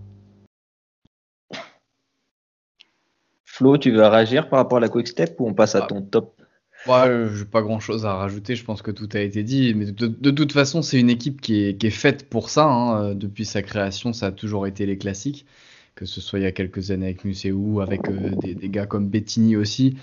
Flo, 3.45 3.77
tu 3.77 3.91
veux 3.91 4.07
réagir 4.07 4.49
par 4.49 4.59
rapport 4.59 4.79
à 4.79 4.81
la 4.81 4.89
Quick 4.89 5.07
Step 5.07 5.37
ou 5.39 5.47
on 5.47 5.55
passe 5.55 5.75
à 5.75 5.85
ah. 5.85 5.87
ton 5.87 6.01
top 6.01 6.42
Ouais, 6.89 7.29
j'ai 7.35 7.45
pas 7.45 7.63
grand 7.63 7.79
chose 7.79 8.05
à 8.07 8.15
rajouter, 8.15 8.57
je 8.57 8.65
pense 8.65 8.83
que 8.83 8.91
tout 8.91 9.09
a 9.13 9.21
été 9.21 9.43
dit. 9.43 9.73
Mais 9.75 9.87
de, 9.87 10.31
toute 10.31 10.53
façon, 10.53 10.83
c'est 10.83 10.99
une 10.99 11.11
équipe 11.11 11.41
qui 11.41 11.65
est, 11.65 11.91
faite 11.91 12.29
pour 12.29 12.51
ça. 12.51 12.65
Hein. 12.65 13.15
Depuis 13.15 13.45
sa 13.45 13.63
création, 13.63 14.13
ça 14.13 14.27
a 14.27 14.33
toujours 14.33 14.67
été 14.67 14.85
les 14.87 14.99
classiques. 14.99 15.47
Que 15.95 16.07
ce 16.07 16.21
soit 16.21 16.39
il 16.39 16.43
y 16.43 16.47
a 16.47 16.53
quelques 16.53 16.91
années 16.91 17.07
avec 17.07 17.25
Museu, 17.25 17.55
avec 17.81 18.09
euh, 18.09 18.31
des, 18.43 18.69
gars 18.69 18.87
comme 18.87 19.09
Bettini 19.09 19.57
aussi. 19.57 19.97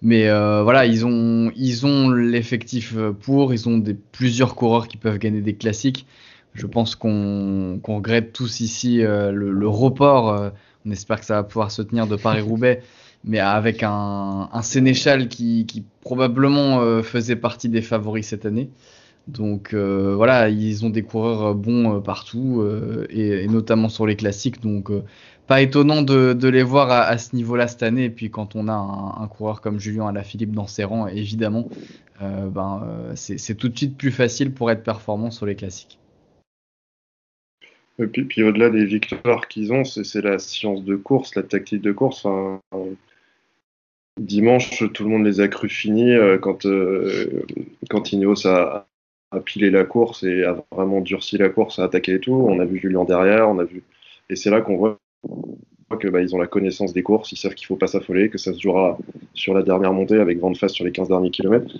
Mais 0.00 0.28
euh, 0.28 0.62
voilà, 0.62 0.86
ils 0.86 1.04
ont 1.04 1.50
ils 1.56 1.84
ont 1.84 2.10
l'effectif 2.10 2.94
pour, 3.20 3.52
ils 3.52 3.68
ont 3.68 3.76
des, 3.76 3.94
plusieurs 3.94 4.54
coureurs 4.54 4.88
qui 4.88 4.96
peuvent 4.96 5.18
gagner 5.18 5.40
des 5.40 5.54
classiques. 5.54 6.06
Je 6.54 6.66
pense 6.66 6.94
qu'on 6.94 7.80
regrette 7.84 8.32
tous 8.32 8.60
ici 8.60 9.02
euh, 9.02 9.32
le, 9.32 9.68
report 9.68 10.52
on 10.86 10.90
espère 10.90 11.20
que 11.20 11.26
ça 11.26 11.34
va 11.34 11.42
pouvoir 11.42 11.70
se 11.70 11.82
tenir 11.82 12.06
de 12.06 12.16
Paris-Roubaix, 12.16 12.82
mais 13.24 13.38
avec 13.38 13.82
un, 13.82 14.48
Sénéchal 14.62 15.28
qui, 15.28 15.84
probablement 16.00 16.80
euh, 16.80 17.02
faisait 17.02 17.36
partie 17.36 17.68
des 17.68 17.82
favoris 17.82 18.26
cette 18.26 18.46
année. 18.46 18.70
Donc 19.28 19.72
euh, 19.72 20.14
voilà, 20.16 20.48
ils 20.48 20.84
ont 20.84 20.90
des 20.90 21.02
coureurs 21.02 21.54
bons 21.54 21.96
euh, 21.96 22.00
partout, 22.00 22.66
et, 23.10 23.46
notamment 23.48 23.88
sur 23.88 24.06
les 24.06 24.16
classiques. 24.16 24.60
Donc 24.60 24.90
pas 25.46 25.62
étonnant 25.62 26.02
de, 26.02 26.48
les 26.48 26.62
voir 26.62 26.90
à, 26.90 27.16
ce 27.18 27.36
niveau-là 27.36 27.68
cette 27.68 27.82
année. 27.82 28.04
Et 28.04 28.10
puis 28.10 28.30
quand 28.30 28.56
on 28.56 28.68
a 28.68 28.72
un, 28.72 29.26
coureur 29.28 29.60
comme 29.60 29.78
Julien 29.78 30.08
Alaphilippe 30.08 30.52
dans 30.52 30.66
ses 30.66 30.84
rangs, 30.84 31.06
évidemment, 31.06 31.68
ben, 32.20 33.12
c'est 33.14 33.54
tout 33.56 33.68
de 33.68 33.76
suite 33.76 33.96
plus 33.96 34.12
facile 34.12 34.52
pour 34.52 34.70
être 34.70 34.82
performant 34.82 35.30
sur 35.30 35.46
les 35.46 35.54
classiques. 35.54 35.98
Et 37.98 38.06
puis, 38.06 38.42
au-delà 38.42 38.70
des 38.70 38.86
victoires 38.86 39.46
qu'ils 39.48 39.72
ont, 39.72 39.84
c'est 39.84 40.22
la 40.22 40.38
science 40.38 40.82
de 40.82 40.96
course, 40.96 41.34
la 41.34 41.42
tactique 41.42 41.82
de 41.82 41.92
course. 41.92 42.26
Dimanche, 44.20 44.84
tout 44.92 45.04
le 45.04 45.10
monde 45.10 45.24
les 45.24 45.40
a 45.40 45.48
cru 45.48 45.68
finis 45.68 46.12
euh, 46.12 46.38
quand, 46.38 46.66
euh, 46.66 47.44
quand 47.88 48.02
a, 48.44 48.86
pilé 49.44 49.70
la 49.70 49.84
course 49.84 50.22
et 50.24 50.44
a 50.44 50.62
vraiment 50.70 51.00
durci 51.00 51.38
la 51.38 51.48
course, 51.48 51.78
a 51.78 51.84
attaqué 51.84 52.14
et 52.14 52.20
tout. 52.20 52.34
On 52.34 52.60
a 52.60 52.64
vu 52.64 52.78
Julien 52.78 53.04
derrière, 53.04 53.48
on 53.48 53.58
a 53.58 53.64
vu. 53.64 53.82
Et 54.28 54.36
c'est 54.36 54.50
là 54.50 54.60
qu'on 54.60 54.76
voit 54.76 54.98
que 55.98 56.08
bah, 56.08 56.20
ont 56.32 56.38
la 56.38 56.46
connaissance 56.46 56.92
des 56.92 57.02
courses, 57.02 57.32
ils 57.32 57.36
savent 57.36 57.54
qu'il 57.54 57.64
ne 57.66 57.68
faut 57.68 57.76
pas 57.76 57.86
s'affoler, 57.86 58.30
que 58.30 58.38
ça 58.38 58.52
se 58.52 58.60
jouera 58.60 58.98
sur 59.34 59.54
la 59.54 59.62
dernière 59.62 59.92
montée 59.92 60.18
avec 60.18 60.38
vent 60.38 60.50
de 60.50 60.56
face 60.56 60.72
sur 60.72 60.84
les 60.84 60.92
15 60.92 61.08
derniers 61.08 61.30
kilomètres. 61.30 61.70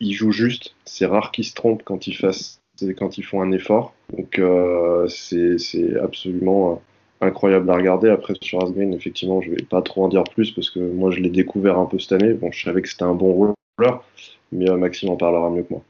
Ils 0.00 0.12
jouent 0.12 0.32
juste, 0.32 0.74
c'est 0.84 1.06
rare 1.06 1.30
qu'ils 1.30 1.44
se 1.44 1.54
trompent 1.54 1.82
quand 1.82 2.06
ils, 2.06 2.14
font 2.14 3.42
un 3.42 3.52
effort. 3.52 3.94
Donc 4.16 4.38
euh, 4.38 5.06
c'est 5.08 5.98
absolument 5.98 6.82
incroyable 7.20 7.70
à 7.70 7.74
regarder. 7.74 8.08
Après 8.08 8.34
sur 8.40 8.62
Asgreen, 8.62 8.92
effectivement, 8.94 9.40
je 9.40 9.50
vais 9.50 9.62
pas 9.62 9.82
trop 9.82 10.04
en 10.04 10.08
dire 10.08 10.24
plus 10.24 10.50
parce 10.52 10.70
que 10.70 10.80
moi 10.80 11.10
je 11.10 11.20
l'ai 11.20 11.30
découvert 11.30 11.78
un 11.78 11.86
peu 11.86 11.98
cette 11.98 12.12
année. 12.12 12.32
Bon, 12.34 12.50
je 12.52 12.64
savais 12.64 12.82
que 12.82 12.88
c'était 12.88 13.04
un 13.04 13.14
bon 13.14 13.32
roller, 13.32 14.02
mais 14.52 14.68
euh, 14.68 14.76
Maxime 14.76 15.10
en 15.10 15.16
parlera 15.16 15.50
mieux 15.50 15.62
que 15.62 15.74
moi. 15.74 15.82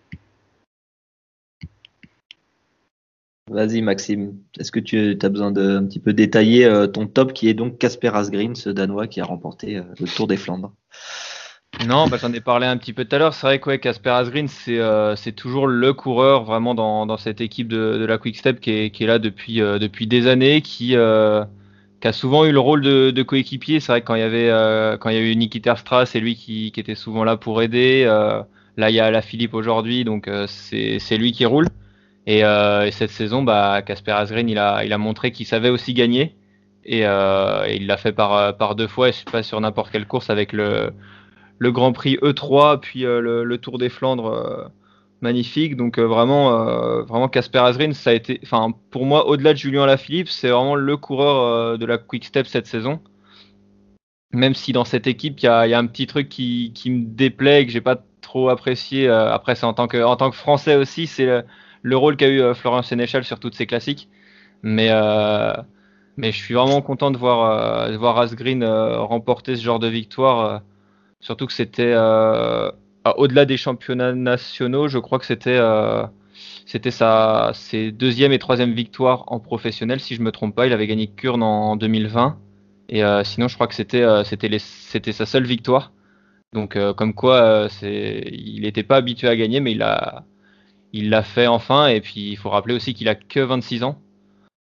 Vas-y 3.51 3.83
Maxime, 3.83 4.39
est-ce 4.61 4.71
que 4.71 4.79
tu 4.79 5.19
as 5.21 5.29
besoin 5.29 5.51
de 5.51 5.77
un 5.77 5.85
petit 5.85 5.99
peu 5.99 6.13
détailler 6.13 6.67
euh, 6.67 6.87
ton 6.87 7.09
top 7.09 7.33
qui 7.33 7.49
est 7.49 7.55
donc 7.55 7.79
Casper 7.79 8.13
Asgreen, 8.15 8.55
ce 8.55 8.71
Danois 8.71 9.09
qui 9.09 9.21
a 9.21 9.25
remporté 9.25 9.79
euh, 9.79 9.83
le 9.99 10.07
Tour 10.07 10.29
des 10.29 10.37
Flandres? 10.37 10.73
Non, 11.87 12.07
bah, 12.09 12.19
j'en 12.21 12.33
ai 12.33 12.41
parlé 12.41 12.67
un 12.67 12.77
petit 12.77 12.93
peu 12.93 13.05
tout 13.05 13.17
à 13.17 13.19
l'heure. 13.19 13.35
C'est 13.35 13.47
vrai 13.47 13.59
que 13.59 13.75
Casper 13.77 14.11
Asgreen, 14.11 14.49
euh, 14.69 15.17
c'est 15.17 15.33
toujours 15.33 15.67
le 15.67 15.93
coureur 15.93 16.45
vraiment 16.45 16.75
dans, 16.75 17.17
cette 17.17 17.41
équipe 17.41 17.69
de, 17.69 18.05
la 18.05 18.19
Quick 18.19 18.37
Step 18.37 18.61
qui 18.61 18.71
est, 18.71 19.01
là 19.01 19.19
depuis, 19.19 19.57
depuis 19.57 20.07
des 20.07 20.27
années, 20.27 20.61
qui, 20.63 20.95
a 20.97 21.47
souvent 22.13 22.45
eu 22.45 22.53
le 22.53 22.61
rôle 22.61 22.83
de, 22.83 23.23
coéquipier. 23.23 23.81
C'est 23.81 23.93
vrai 23.93 24.01
que 24.03 24.07
quand 24.07 24.15
il 24.15 24.21
y 24.21 24.23
avait 24.23 24.51
quand 24.99 25.09
il 25.11 25.17
y 25.17 25.19
a 25.19 25.23
eu 25.23 25.35
Niki 25.35 25.61
Terstra, 25.61 26.07
c'est 26.07 26.21
lui 26.21 26.37
qui, 26.37 26.73
était 26.77 26.95
souvent 26.95 27.25
là 27.25 27.37
pour 27.37 27.63
aider. 27.63 28.05
là, 28.77 28.91
il 28.91 28.95
y 28.95 29.01
a 29.01 29.11
la 29.11 29.23
Philippe 29.23 29.55
aujourd'hui, 29.55 30.05
donc 30.05 30.31
c'est 30.47 31.17
lui 31.17 31.33
qui 31.33 31.47
roule. 31.47 31.67
Euh, 32.29 32.83
et, 32.85 32.91
cette 32.91 33.11
saison, 33.11 33.43
bah, 33.43 33.83
Casper 33.83 34.13
Asgreen, 34.13 34.49
il 34.49 34.59
a, 34.59 34.85
il 34.85 34.93
a 34.93 34.99
montré 34.99 35.33
qu'il 35.33 35.47
savait 35.47 35.71
aussi 35.71 35.95
gagner. 35.95 36.37
Et, 36.85 37.07
euh, 37.07 37.67
il 37.69 37.87
l'a 37.87 37.97
fait 37.97 38.13
par, 38.13 38.57
par 38.57 38.75
deux 38.75 38.87
fois, 38.87 39.09
et 39.09 39.13
pas 39.31 39.43
sur 39.43 39.61
n'importe 39.61 39.91
quelle 39.91 40.07
course 40.07 40.31
avec 40.31 40.53
le, 40.53 40.93
le 41.61 41.71
Grand 41.71 41.93
Prix 41.93 42.17
E3, 42.17 42.81
puis 42.81 43.07
euh, 43.07 43.21
le, 43.45 43.59
Tour 43.59 43.79
des 43.79 43.89
Flandres 43.89 44.71
magnifique. 45.21 45.77
Donc 45.77 45.99
vraiment, 45.99 46.51
vraiment 47.05 47.29
Casper 47.29 47.59
Asgreen, 47.59 47.93
ça 47.93 48.11
a 48.11 48.13
été, 48.15 48.41
enfin 48.43 48.75
pour 48.91 49.07
moi, 49.07 49.29
au-delà 49.29 49.53
de 49.53 49.59
Julien 49.59 49.87
Lafilippe, 49.87 50.29
c'est 50.29 50.49
vraiment 50.49 50.75
le 50.75 50.97
coureur 50.97 51.79
de 51.79 51.87
la 51.87 51.99
Quick 51.99 52.25
Step 52.25 52.47
cette 52.47 52.67
saison. 52.67 53.01
Même 54.33 54.55
si 54.55 54.73
dans 54.73 54.85
cette 54.85 55.07
équipe, 55.07 55.41
il 55.41 55.45
y 55.45 55.49
a, 55.49 55.79
un 55.79 55.87
petit 55.87 56.07
truc 56.07 56.29
qui, 56.29 56.73
qui 56.75 56.91
me 56.91 57.05
déplaît, 57.05 57.67
que 57.67 57.73
j'ai 57.73 57.81
pas 57.81 58.03
trop 58.21 58.49
apprécié. 58.49 59.09
après, 59.09 59.55
c'est 59.55 59.67
en 59.67 59.75
tant 59.75 59.89
que, 59.89 60.03
en 60.03 60.17
tant 60.17 60.31
que 60.31 60.37
Français 60.37 60.77
aussi, 60.77 61.07
c'est 61.07 61.45
le 61.83 61.97
rôle 61.97 62.17
qu'a 62.17 62.29
eu 62.29 62.41
euh, 62.41 62.55
Florian 62.55 62.83
Sénéchal 62.83 63.25
sur 63.25 63.39
toutes 63.41 63.55
ses 63.55 63.67
classiques. 63.67 64.09
Mais, 64.63 64.89
euh, 64.91 65.55
mais 66.17 66.33
je 66.33 66.37
suis 66.37 66.55
vraiment 66.55 66.83
content 66.83 67.11
de 67.11 67.17
voir, 67.17 67.87
euh, 67.89 67.91
de 67.91 67.97
voir 67.97 68.19
Asgreen 68.19 68.65
remporter 68.65 69.57
ce 69.57 69.63
genre 69.63 69.79
de 69.79 69.89
victoire. 69.89 70.63
Surtout 71.21 71.47
que 71.47 71.53
c'était 71.53 71.95
au-delà 73.17 73.45
des 73.45 73.57
championnats 73.57 74.13
nationaux, 74.13 74.89
je 74.89 74.99
crois 74.99 75.19
que 75.19 75.27
c'était 75.27 75.61
sa 76.91 77.51
ses 77.55 77.93
deuxième 77.93 78.33
et 78.33 78.39
troisième 78.39 78.73
victoires 78.73 79.25
en 79.29 79.41
professionnel, 79.41 80.01
si 80.01 80.15
je 80.15 80.23
me 80.23 80.33
trompe 80.33 80.55
pas. 80.55 80.67
Il 80.67 80.73
avait 80.73 80.87
gagné 80.87 81.07
Kurn 81.07 81.43
en 81.43 81.77
2020. 81.77 82.39
Et 82.91 83.03
sinon, 83.25 83.49
je 83.49 83.55
crois 83.55 83.69
que 83.69 83.75
c'était 83.75 84.05
c'était 84.25 85.13
sa 85.13 85.27
seule 85.27 85.45
victoire. 85.45 85.93
Donc, 86.53 86.77
comme 86.97 87.15
quoi, 87.15 87.69
c'est 87.69 88.25
il 88.33 88.63
n'était 88.63 88.83
pas 88.83 88.97
habitué 88.97 89.29
à 89.29 89.37
gagner, 89.37 89.61
mais 89.61 89.73
il 89.73 89.83
a 89.83 90.25
il 90.93 91.11
l'a 91.11 91.23
fait 91.23 91.47
enfin, 91.47 91.89
et 91.89 92.01
puis 92.01 92.31
il 92.31 92.37
faut 92.37 92.51
rappeler 92.51 92.75
aussi 92.75 92.95
qu'il 92.95 93.09
a 93.09 93.15
que 93.15 93.41
26 93.41 93.85
ans. 93.85 93.99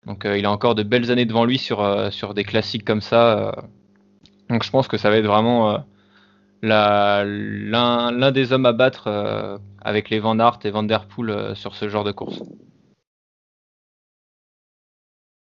Donc 0.07 0.25
euh, 0.25 0.38
il 0.38 0.47
a 0.47 0.50
encore 0.50 0.75
de 0.75 0.83
belles 0.83 1.11
années 1.11 1.26
devant 1.26 1.45
lui 1.45 1.59
sur, 1.59 1.83
euh, 1.83 2.11
sur 2.11 2.35
des 2.35 2.45
classiques 2.45 2.85
comme 2.85 3.00
ça. 3.00 3.38
Euh. 3.38 3.52
Donc 4.49 4.64
je 4.64 4.71
pense 4.71 4.88
que 4.88 4.97
ça 4.97 5.11
va 5.11 5.17
être 5.19 5.26
vraiment 5.26 5.85
l'un 6.62 8.33
des 8.33 8.53
hommes 8.53 8.67
à 8.67 8.73
battre 8.73 9.61
avec 9.81 10.11
les 10.11 10.19
Van 10.19 10.38
Aert 10.38 10.59
et 10.65 10.71
Van 10.71 10.83
Der 10.83 11.07
Poel 11.07 11.55
sur 11.57 11.75
ce 11.75 11.88
genre 11.88 12.05
de 12.05 12.12
course. 12.12 12.43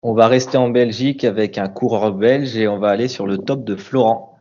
On 0.03 0.13
va 0.13 0.27
rester 0.27 0.57
en 0.57 0.69
Belgique 0.69 1.23
avec 1.23 1.57
un 1.57 1.67
coureur 1.67 2.13
belge 2.13 2.55
et 2.55 2.67
on 2.67 2.77
va 2.77 2.89
aller 2.89 3.07
sur 3.07 3.25
le 3.25 3.39
top 3.39 3.63
de 3.63 3.75
Florent. 3.75 4.39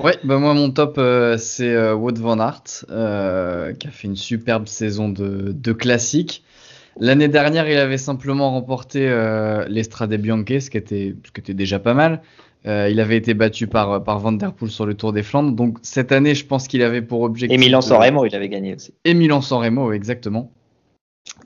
Ouais, 0.00 0.16
bah 0.24 0.38
moi 0.38 0.54
mon 0.54 0.70
top 0.70 0.96
euh, 0.98 1.36
c'est 1.38 1.74
euh, 1.74 1.92
Wout 1.94 2.16
van 2.18 2.38
Aert 2.38 2.84
euh, 2.88 3.74
qui 3.74 3.88
a 3.88 3.90
fait 3.90 4.06
une 4.06 4.16
superbe 4.16 4.68
saison 4.68 5.08
de, 5.08 5.52
de 5.52 5.72
classique. 5.72 6.44
L'année 7.00 7.28
dernière, 7.28 7.68
il 7.68 7.76
avait 7.78 7.98
simplement 7.98 8.50
remporté 8.50 9.08
euh, 9.08 9.64
l'Estrade 9.68 10.14
Bianche, 10.14 10.60
ce 10.60 10.70
qui 10.70 10.76
était 10.76 11.14
ce 11.24 11.30
qui 11.30 11.40
était 11.40 11.54
déjà 11.54 11.78
pas 11.78 11.94
mal. 11.94 12.22
il 12.64 13.00
avait 13.00 13.16
été 13.16 13.34
battu 13.34 13.66
par 13.66 14.02
par 14.02 14.18
Van 14.18 14.32
der 14.32 14.52
Poel 14.52 14.70
sur 14.70 14.86
le 14.86 14.94
Tour 14.94 15.12
des 15.12 15.22
Flandres. 15.22 15.52
Donc 15.52 15.78
cette 15.82 16.12
année, 16.12 16.34
je 16.34 16.44
pense 16.44 16.68
qu'il 16.68 16.82
avait 16.82 17.02
pour 17.02 17.22
objectif. 17.22 17.56
Et 17.56 17.58
Milan-San 17.58 18.00
Remo, 18.00 18.26
il 18.26 18.34
avait 18.34 18.48
gagné 18.48 18.74
aussi. 18.74 18.92
Et 19.04 19.14
Milan-San 19.14 19.62
Remo, 19.62 19.92
exactement. 19.92 20.50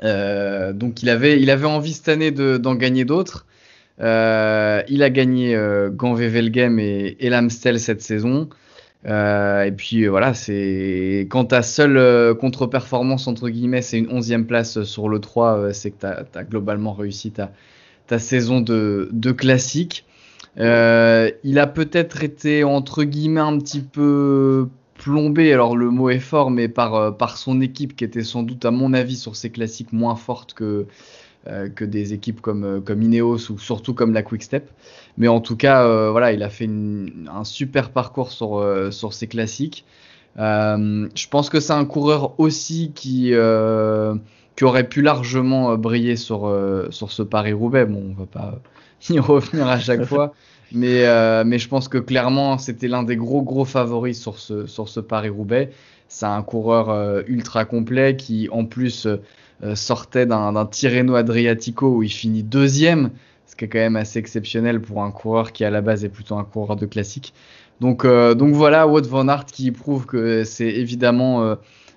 donc 0.00 1.02
il 1.02 1.08
avait 1.10 1.40
il 1.40 1.50
avait 1.50 1.66
envie 1.66 1.92
cette 1.92 2.08
année 2.08 2.30
d'en 2.30 2.74
gagner 2.74 3.04
d'autres. 3.04 3.46
Euh, 4.00 4.82
il 4.88 5.02
a 5.02 5.10
gagné 5.10 5.54
euh, 5.54 5.90
Ganvé-Velgem 5.90 6.78
et, 6.78 7.16
et 7.20 7.30
l'Amstel 7.30 7.78
cette 7.78 8.02
saison. 8.02 8.48
Euh, 9.06 9.64
et 9.64 9.72
puis 9.72 10.06
voilà, 10.06 10.32
c'est 10.34 11.26
quand 11.30 11.46
ta 11.46 11.62
seule 11.62 12.36
contre-performance 12.36 13.26
entre 13.26 13.48
guillemets, 13.48 13.82
c'est 13.82 13.98
une 13.98 14.10
onzième 14.10 14.46
place 14.46 14.82
sur 14.84 15.08
le 15.08 15.18
3, 15.18 15.72
c'est 15.72 15.90
que 15.90 16.00
tu 16.00 16.06
as, 16.06 16.44
globalement 16.44 16.92
réussi 16.92 17.32
ta, 17.32 17.52
ta 18.06 18.18
saison 18.18 18.60
de, 18.60 19.08
de 19.12 19.32
classique. 19.32 20.04
il 20.56 20.62
a 20.62 21.66
peut-être 21.66 22.22
été 22.22 22.62
entre 22.64 23.02
guillemets 23.04 23.40
un 23.40 23.58
petit 23.58 23.80
peu 23.80 24.68
plombé, 24.94 25.52
alors 25.52 25.76
le 25.76 25.90
mot 25.90 26.10
est 26.10 26.20
fort, 26.20 26.52
mais 26.52 26.68
par, 26.68 27.16
par 27.16 27.36
son 27.36 27.60
équipe 27.60 27.96
qui 27.96 28.04
était 28.04 28.22
sans 28.22 28.44
doute 28.44 28.64
à 28.64 28.70
mon 28.70 28.92
avis 28.94 29.16
sur 29.16 29.34
ses 29.34 29.50
classiques 29.50 29.92
moins 29.92 30.14
forte 30.14 30.54
que, 30.54 30.64
euh, 30.64 30.86
que 31.74 31.84
des 31.84 32.12
équipes 32.12 32.40
comme, 32.40 32.64
euh, 32.64 32.80
comme 32.80 33.02
Ineos 33.02 33.50
ou 33.50 33.58
surtout 33.58 33.94
comme 33.94 34.12
la 34.12 34.22
Quick 34.22 34.42
Step. 34.42 34.70
Mais 35.16 35.28
en 35.28 35.40
tout 35.40 35.56
cas, 35.56 35.84
euh, 35.84 36.10
voilà, 36.10 36.32
il 36.32 36.42
a 36.42 36.48
fait 36.48 36.68
un 36.68 37.44
super 37.44 37.90
parcours 37.90 38.30
sur, 38.30 38.64
sur 38.90 39.12
ses 39.12 39.26
classiques. 39.26 39.84
je 40.36 41.28
pense 41.28 41.50
que 41.50 41.60
c'est 41.60 41.72
un 41.72 41.84
coureur 41.84 42.38
aussi 42.38 42.92
qui, 42.94 43.32
qui 44.56 44.64
aurait 44.64 44.88
pu 44.88 45.02
largement 45.02 45.76
briller 45.76 46.16
sur, 46.16 46.50
sur 46.90 47.12
ce 47.12 47.22
Paris-Roubaix. 47.22 47.86
Bon, 47.86 48.14
on 48.16 48.20
va 48.20 48.26
pas 48.26 48.60
y 49.10 49.18
revenir 49.18 49.66
à 49.66 49.78
chaque 49.78 50.04
fois. 50.04 50.32
Mais, 50.70 51.04
mais 51.44 51.58
je 51.58 51.68
pense 51.68 51.88
que 51.88 51.98
clairement, 51.98 52.56
c'était 52.56 52.88
l'un 52.88 53.02
des 53.02 53.16
gros, 53.16 53.42
gros 53.42 53.66
favoris 53.66 54.18
sur 54.18 54.38
ce, 54.38 54.66
sur 54.66 54.88
ce 54.88 55.00
Paris-Roubaix. 55.00 55.70
C'est 56.08 56.26
un 56.26 56.42
coureur 56.42 57.22
ultra 57.26 57.64
complet 57.64 58.16
qui, 58.16 58.48
en 58.50 58.64
plus, 58.64 59.06
euh, 59.06 59.16
sortait 59.74 60.26
d'un 60.26 60.66
Tirreno 60.66 61.14
Adriatico 61.14 61.96
où 61.96 62.02
il 62.02 62.10
finit 62.10 62.42
deuxième, 62.42 63.10
ce 63.46 63.56
qui 63.56 63.66
est 63.66 63.68
quand 63.68 63.78
même 63.78 63.96
assez 63.96 64.18
exceptionnel 64.18 64.80
pour 64.80 65.02
un 65.02 65.10
coureur 65.10 65.52
qui 65.52 65.64
à 65.64 65.70
la 65.70 65.82
base 65.82 66.04
est 66.04 66.08
plutôt 66.08 66.36
un 66.36 66.44
coureur 66.44 66.76
de 66.76 66.86
classique. 66.86 67.34
Donc, 67.82 68.04
euh, 68.04 68.34
donc 68.34 68.54
voilà, 68.54 68.86
Wout 68.86 69.02
van 69.02 69.28
Aert 69.28 69.46
qui 69.46 69.72
prouve 69.72 70.06
que 70.06 70.44
c'est 70.44 70.68
évidemment 70.68 71.56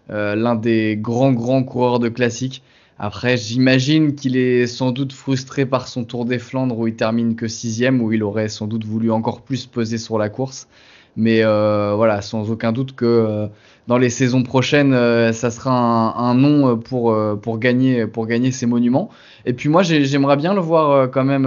euh, 0.09 0.35
l'un 0.35 0.55
des 0.55 0.97
grands 0.97 1.31
grands 1.31 1.63
coureurs 1.63 1.99
de 1.99 2.09
classique. 2.09 2.63
Après, 2.97 3.37
j'imagine 3.37 4.15
qu'il 4.15 4.35
est 4.35 4.67
sans 4.67 4.91
doute 4.91 5.13
frustré 5.13 5.65
par 5.65 5.87
son 5.87 6.03
Tour 6.03 6.25
des 6.25 6.39
Flandres 6.39 6.77
où 6.77 6.87
il 6.87 6.95
termine 6.95 7.35
que 7.35 7.47
sixième, 7.47 8.01
où 8.01 8.11
il 8.11 8.23
aurait 8.23 8.49
sans 8.49 8.67
doute 8.67 8.83
voulu 8.83 9.11
encore 9.11 9.41
plus 9.41 9.65
peser 9.65 9.97
sur 9.97 10.17
la 10.17 10.29
course. 10.29 10.67
Mais 11.17 11.43
voilà, 11.43 12.21
sans 12.21 12.49
aucun 12.51 12.71
doute 12.71 12.95
que 12.95 13.47
dans 13.87 13.97
les 13.97 14.09
saisons 14.09 14.41
prochaines, 14.41 14.93
euh, 14.93 15.31
ça 15.31 15.51
sera 15.51 15.71
un, 16.17 16.33
nom 16.33 16.69
euh, 16.69 16.75
pour, 16.75 17.11
euh, 17.11 17.35
pour, 17.35 17.59
gagner, 17.59 18.51
ces 18.51 18.65
monuments. 18.65 19.09
Et 19.45 19.53
puis 19.53 19.69
moi, 19.69 19.83
j'aimerais 19.83 20.37
bien 20.37 20.53
le 20.53 20.61
voir 20.61 21.11
quand 21.11 21.23
même 21.23 21.43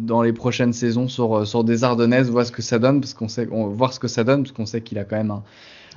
dans 0.00 0.22
les 0.22 0.32
prochaines 0.32 0.72
saisons 0.72 1.08
sur, 1.08 1.64
des 1.64 1.84
Ardennaises, 1.84 2.30
voir 2.30 2.44
ce 2.44 2.52
que 2.52 2.62
ça 2.62 2.78
donne, 2.78 3.00
parce 3.00 3.14
qu'on 3.14 3.28
sait, 3.28 3.46
voir 3.50 3.92
ce 3.92 4.00
que 4.00 4.08
ça 4.08 4.24
donne, 4.24 4.42
parce 4.42 4.52
qu'on 4.52 4.66
sait 4.66 4.82
qu'il 4.82 4.98
a 4.98 5.04
quand 5.04 5.16
même 5.16 5.34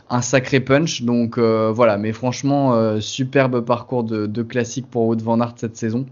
un, 0.10 0.22
sacré 0.22 0.62
punch. 0.62 1.02
Donc 1.02 1.38
voilà, 1.38 1.98
mais 1.98 2.14
franchement, 2.14 3.00
superbe 3.02 3.66
parcours 3.66 4.06
de, 4.06 4.26
de 4.26 4.44
classique 4.44 4.88
pour 4.90 5.08
Wout 5.08 5.22
van 5.22 5.42
Aert 5.42 5.56
cette 5.58 5.76
saison. 5.76 6.06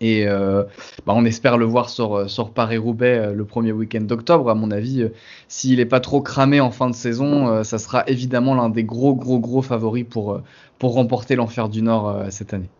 Et 0.00 0.28
euh, 0.28 0.62
bah 1.06 1.12
on 1.16 1.24
espère 1.24 1.58
le 1.58 1.64
voir 1.64 1.90
sur, 1.90 2.14
euh, 2.14 2.28
sur 2.28 2.52
Paris-Roubaix 2.52 3.18
euh, 3.18 3.32
le 3.32 3.44
premier 3.44 3.72
week-end 3.72 4.00
d'octobre. 4.00 4.48
À 4.48 4.54
mon 4.54 4.70
avis, 4.70 5.08
s'il 5.48 5.78
n'est 5.78 5.86
pas 5.86 6.00
trop 6.00 6.20
cramé 6.20 6.60
en 6.60 6.70
fin 6.70 6.88
de 6.88 6.94
saison, 6.94 7.64
ça 7.64 7.78
sera 7.78 8.04
évidemment 8.06 8.54
l'un 8.54 8.68
des 8.68 8.84
gros, 8.84 9.14
gros, 9.14 9.38
gros 9.38 9.62
favoris 9.62 10.06
pour, 10.08 10.40
pour 10.78 10.94
remporter 10.94 11.34
l'Enfer 11.34 11.68
du 11.68 11.82
Nord 11.82 12.24
cette 12.30 12.54
année. 12.54 12.70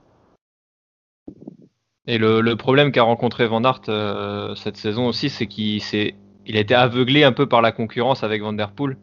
Et 2.07 2.19
le, 2.19 2.41
le 2.41 2.57
problème 2.57 2.93
qu'a 2.93 3.03
rencontré 3.03 3.47
Van 3.47 3.63
Aert 3.65 4.57
cette 4.57 4.77
saison 4.77 5.09
aussi, 5.09 5.29
c'est 5.29 5.47
qu'il 5.47 5.83
il 6.47 6.57
a 6.57 6.61
été 6.61 6.75
aveuglé 6.75 7.25
un 7.25 7.33
peu 7.33 7.47
par 7.47 7.61
la 7.61 7.73
concurrence 7.73 8.23
avec 8.23 8.43
Van 8.43 8.53
Der 8.53 8.71
Poel. 8.71 8.97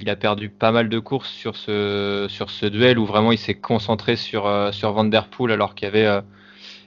Il 0.00 0.10
a 0.10 0.16
perdu 0.16 0.50
pas 0.50 0.72
mal 0.72 0.90
de 0.90 0.98
courses 0.98 1.30
sur 1.30 1.56
ce, 1.56 2.26
sur 2.28 2.50
ce 2.50 2.66
duel 2.66 2.98
où 2.98 3.06
vraiment 3.06 3.32
il 3.32 3.38
s'est 3.38 3.54
concentré 3.54 4.16
sur, 4.16 4.72
sur 4.72 4.92
Van 4.92 5.04
Der 5.04 5.28
Poel 5.28 5.52
alors 5.52 5.74
qu'il 5.74 5.86
y 5.86 5.88
avait 5.88 6.22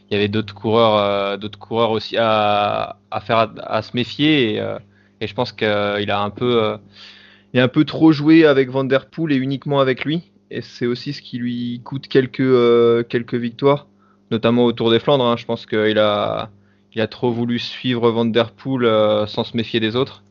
il 0.10 0.16
y 0.16 0.18
avait 0.18 0.28
d'autres 0.28 0.54
coureurs, 0.54 1.38
d'autres 1.38 1.60
coureurs 1.60 1.92
aussi 1.92 2.18
à, 2.18 2.98
à 3.12 3.22
faire, 3.22 3.52
à, 3.58 3.82
se 3.82 3.92
méfier. 3.96 4.56
Et, 4.56 4.64
et 5.22 5.28
je 5.28 5.34
pense 5.36 5.52
qu'il 5.52 5.68
a 5.68 6.22
un 6.22 6.30
peu, 6.30 6.78
il 7.54 7.60
a 7.60 7.64
un 7.64 7.68
peu 7.68 7.86
trop 7.86 8.12
joué 8.12 8.46
avec 8.46 8.70
Van 8.70 8.84
Der 8.84 9.06
Poel 9.06 9.34
et 9.34 9.36
uniquement 9.36 9.80
avec 9.80 10.06
lui. 10.06 10.24
Et 10.50 10.62
c'est 10.62 10.88
aussi 10.88 11.14
ce 11.14 11.22
qui 11.22 11.38
lui 11.38 11.82
coûte 11.84 12.08
quelques, 12.08 13.08
quelques 13.08 13.36
victoires, 13.36 13.86
notamment 14.32 14.66
au 14.66 14.72
Tour 14.72 14.90
des 14.90 15.00
Flandres. 15.00 15.26
Hein. 15.26 15.38
Je 15.38 15.46
pense 15.46 15.68
qu'il 15.68 16.00
a, 16.00 16.50
il 16.96 17.02
a 17.02 17.08
trop 17.08 17.32
voulu 17.32 17.60
suivre 17.60 18.10
Van 18.10 18.26
Der 18.26 18.52
Poel 18.52 19.28
sans 19.28 19.44
se 19.44 19.56
méfier 19.56 19.80
des 19.80 19.96
autres. 19.96 20.24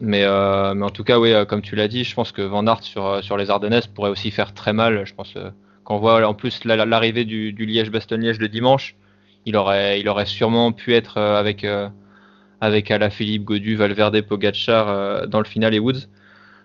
Mais, 0.00 0.22
euh, 0.24 0.74
mais 0.74 0.84
en 0.84 0.90
tout 0.90 1.04
cas, 1.04 1.18
oui, 1.18 1.32
euh, 1.32 1.44
comme 1.44 1.62
tu 1.62 1.74
l'as 1.74 1.88
dit, 1.88 2.04
je 2.04 2.14
pense 2.14 2.30
que 2.32 2.42
Van 2.42 2.66
Aert 2.66 2.82
sur, 2.82 3.06
euh, 3.06 3.22
sur 3.22 3.36
les 3.36 3.50
Ardennaises 3.50 3.88
pourrait 3.88 4.10
aussi 4.10 4.30
faire 4.30 4.54
très 4.54 4.72
mal. 4.72 5.04
Je 5.04 5.14
pense 5.14 5.34
qu'on 5.84 5.98
voit 5.98 6.26
en 6.26 6.34
plus 6.34 6.64
l'arrivée 6.64 7.24
du, 7.24 7.52
du 7.52 7.66
Liège-Bastogne-Liège 7.66 8.38
le 8.38 8.48
dimanche, 8.48 8.94
il 9.48 9.56
aurait, 9.56 10.00
il 10.00 10.08
aurait 10.08 10.26
sûrement 10.26 10.72
pu 10.72 10.94
être 10.94 11.18
avec, 11.18 11.66
avec 12.60 12.90
Alaphilippe, 12.90 13.44
Godu, 13.44 13.76
Valverde, 13.76 14.20
Pogacar 14.22 15.26
dans 15.28 15.38
le 15.38 15.44
final 15.44 15.74
et 15.74 15.78
Woods. 15.78 16.08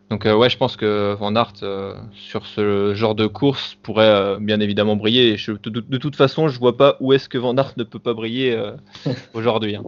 Donc 0.09 0.25
ouais, 0.25 0.49
je 0.49 0.57
pense 0.57 0.75
que 0.75 1.13
Van 1.13 1.35
Aert 1.35 1.63
sur 2.11 2.45
ce 2.45 2.93
genre 2.93 3.15
de 3.15 3.25
course 3.25 3.77
pourrait 3.81 4.37
bien 4.39 4.59
évidemment 4.59 4.95
briller. 4.95 5.35
de, 5.35 5.79
de, 5.79 5.97
toute 5.97 6.15
façon, 6.15 6.49
je 6.49 6.59
vois 6.59 6.77
pas 6.77 6.97
où 6.99 7.13
est-ce 7.13 7.29
que 7.29 7.37
Van 7.37 7.55
Aert 7.57 7.73
ne 7.77 7.83
peut 7.83 7.99
pas 7.99 8.13
briller 8.13 8.61
aujourd'hui. 9.33 9.77
Hein. 9.77 9.83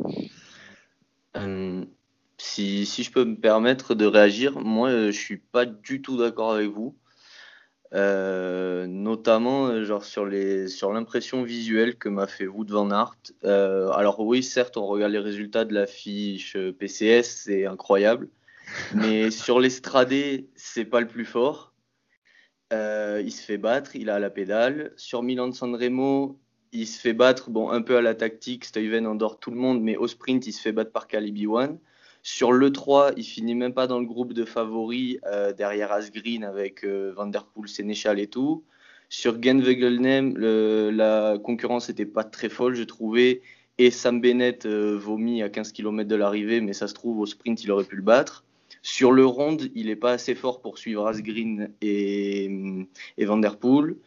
Si, 2.37 2.85
si, 2.85 3.03
je 3.03 3.11
peux 3.11 3.23
me 3.23 3.35
permettre 3.35 3.95
de 3.95 4.05
réagir, 4.05 4.59
moi 4.59 4.89
euh, 4.89 5.11
je 5.11 5.17
suis 5.17 5.37
pas 5.37 5.65
du 5.65 6.01
tout 6.01 6.17
d'accord 6.17 6.53
avec 6.53 6.69
vous. 6.69 6.95
Euh, 7.95 8.87
notamment 8.87 9.67
euh, 9.67 9.85
genre 9.85 10.03
sur 10.03 10.25
les 10.25 10.67
sur 10.67 10.91
l'impression 10.91 11.43
visuelle 11.43 11.95
que 11.95 12.09
m'a 12.09 12.27
fait 12.27 12.45
Wood 12.45 12.69
Van 12.69 12.91
Aert. 12.91 13.15
alors 13.43 14.19
oui, 14.19 14.43
certes, 14.43 14.75
on 14.75 14.85
regarde 14.85 15.13
les 15.13 15.19
résultats 15.19 15.63
de 15.63 15.73
la 15.73 15.87
fiche 15.87 16.57
PCS, 16.77 17.23
c'est 17.23 17.65
incroyable, 17.65 18.29
mais 18.93 19.31
sur 19.31 19.59
l'estradé, 19.59 20.49
c'est 20.55 20.85
pas 20.85 20.99
le 20.99 21.07
plus 21.07 21.25
fort. 21.25 21.73
il 22.71 23.31
se 23.31 23.41
fait 23.41 23.57
battre, 23.57 23.95
il 23.95 24.09
a 24.09 24.19
la 24.19 24.29
pédale. 24.29 24.91
Sur 24.97 25.23
Milan 25.23 25.51
San 25.53 25.73
Remo, 25.73 26.37
il 26.73 26.87
se 26.87 26.99
fait 26.99 27.13
battre, 27.13 27.49
bon, 27.49 27.69
un 27.69 27.81
peu 27.81 27.97
à 27.97 28.01
la 28.01 28.15
tactique, 28.15 28.65
Steven 28.65 29.07
endort 29.07 29.39
tout 29.39 29.51
le 29.51 29.57
monde, 29.57 29.81
mais 29.81 29.95
au 29.95 30.07
sprint, 30.07 30.45
il 30.47 30.53
se 30.53 30.61
fait 30.61 30.73
battre 30.73 30.91
par 30.91 31.07
Calibi 31.07 31.47
One. 31.47 31.79
Sur 32.27 32.51
le 32.51 32.71
3, 32.71 33.11
il 33.17 33.23
finit 33.23 33.53
même 33.53 33.75
pas 33.75 33.85
dans 33.85 33.99
le 33.99 34.05
groupe 34.07 34.33
de 34.33 34.45
favoris 34.45 35.19
derrière 35.59 35.91
Asgreen 35.91 36.43
avec 36.43 36.83
euh, 36.83 37.13
Van 37.15 37.27
Der 37.27 37.45
Poel, 37.45 37.69
Sénéchal 37.69 38.19
et 38.19 38.25
tout. 38.25 38.63
Sur 39.09 39.39
Genwegelnem, 39.39 40.35
la 40.35 41.37
concurrence 41.37 41.87
n'était 41.87 42.07
pas 42.07 42.23
très 42.23 42.49
folle, 42.49 42.73
je 42.73 42.81
trouvais. 42.81 43.43
Et 43.77 43.91
Sam 43.91 44.21
Bennett 44.21 44.65
euh, 44.65 44.97
vomit 44.97 45.43
à 45.43 45.49
15 45.49 45.71
km 45.71 46.09
de 46.09 46.15
l'arrivée, 46.15 46.61
mais 46.61 46.73
ça 46.73 46.87
se 46.87 46.95
trouve, 46.95 47.19
au 47.19 47.27
sprint, 47.27 47.63
il 47.63 47.71
aurait 47.71 47.83
pu 47.83 47.95
le 47.95 48.01
battre. 48.01 48.43
Sur 48.81 49.11
le 49.11 49.23
ronde, 49.23 49.69
il 49.75 49.85
n'est 49.85 49.95
pas 49.95 50.13
assez 50.13 50.33
fort 50.33 50.61
pour 50.61 50.79
suivre 50.79 51.05
Asgreen 51.05 51.69
et, 51.81 52.49
et 53.19 53.25
Van 53.25 53.37
Der 53.37 53.57
Poel. 53.57 53.97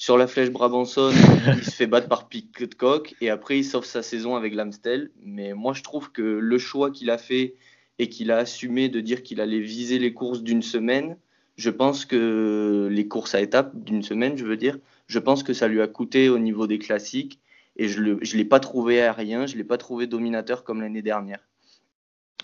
Sur 0.00 0.16
la 0.16 0.28
flèche 0.28 0.50
Brabanson, 0.50 1.12
il 1.56 1.64
se 1.64 1.72
fait 1.72 1.88
battre 1.88 2.08
par 2.08 2.28
Pitcock 2.28 3.16
et 3.20 3.30
après 3.30 3.58
il 3.58 3.64
sauve 3.64 3.84
sa 3.84 4.02
saison 4.02 4.36
avec 4.36 4.54
l'Amstel. 4.54 5.10
Mais 5.24 5.54
moi 5.54 5.72
je 5.72 5.82
trouve 5.82 6.12
que 6.12 6.22
le 6.22 6.58
choix 6.58 6.92
qu'il 6.92 7.10
a 7.10 7.18
fait 7.18 7.56
et 7.98 8.08
qu'il 8.08 8.30
a 8.30 8.36
assumé 8.36 8.88
de 8.88 9.00
dire 9.00 9.24
qu'il 9.24 9.40
allait 9.40 9.60
viser 9.60 9.98
les 9.98 10.14
courses 10.14 10.42
d'une 10.42 10.62
semaine, 10.62 11.16
je 11.56 11.70
pense 11.70 12.04
que 12.04 12.88
les 12.90 13.08
courses 13.08 13.34
à 13.34 13.40
étapes 13.40 13.72
d'une 13.74 14.04
semaine, 14.04 14.38
je 14.38 14.44
veux 14.44 14.56
dire, 14.56 14.78
je 15.08 15.18
pense 15.18 15.42
que 15.42 15.52
ça 15.52 15.66
lui 15.66 15.82
a 15.82 15.88
coûté 15.88 16.28
au 16.28 16.38
niveau 16.38 16.68
des 16.68 16.78
classiques 16.78 17.40
et 17.76 17.88
je 17.88 18.00
ne 18.00 18.36
l'ai 18.36 18.44
pas 18.44 18.60
trouvé 18.60 19.02
aérien, 19.02 19.46
je 19.46 19.54
ne 19.54 19.58
l'ai 19.58 19.64
pas 19.64 19.78
trouvé 19.78 20.06
dominateur 20.06 20.62
comme 20.62 20.80
l'année 20.80 21.02
dernière. 21.02 21.40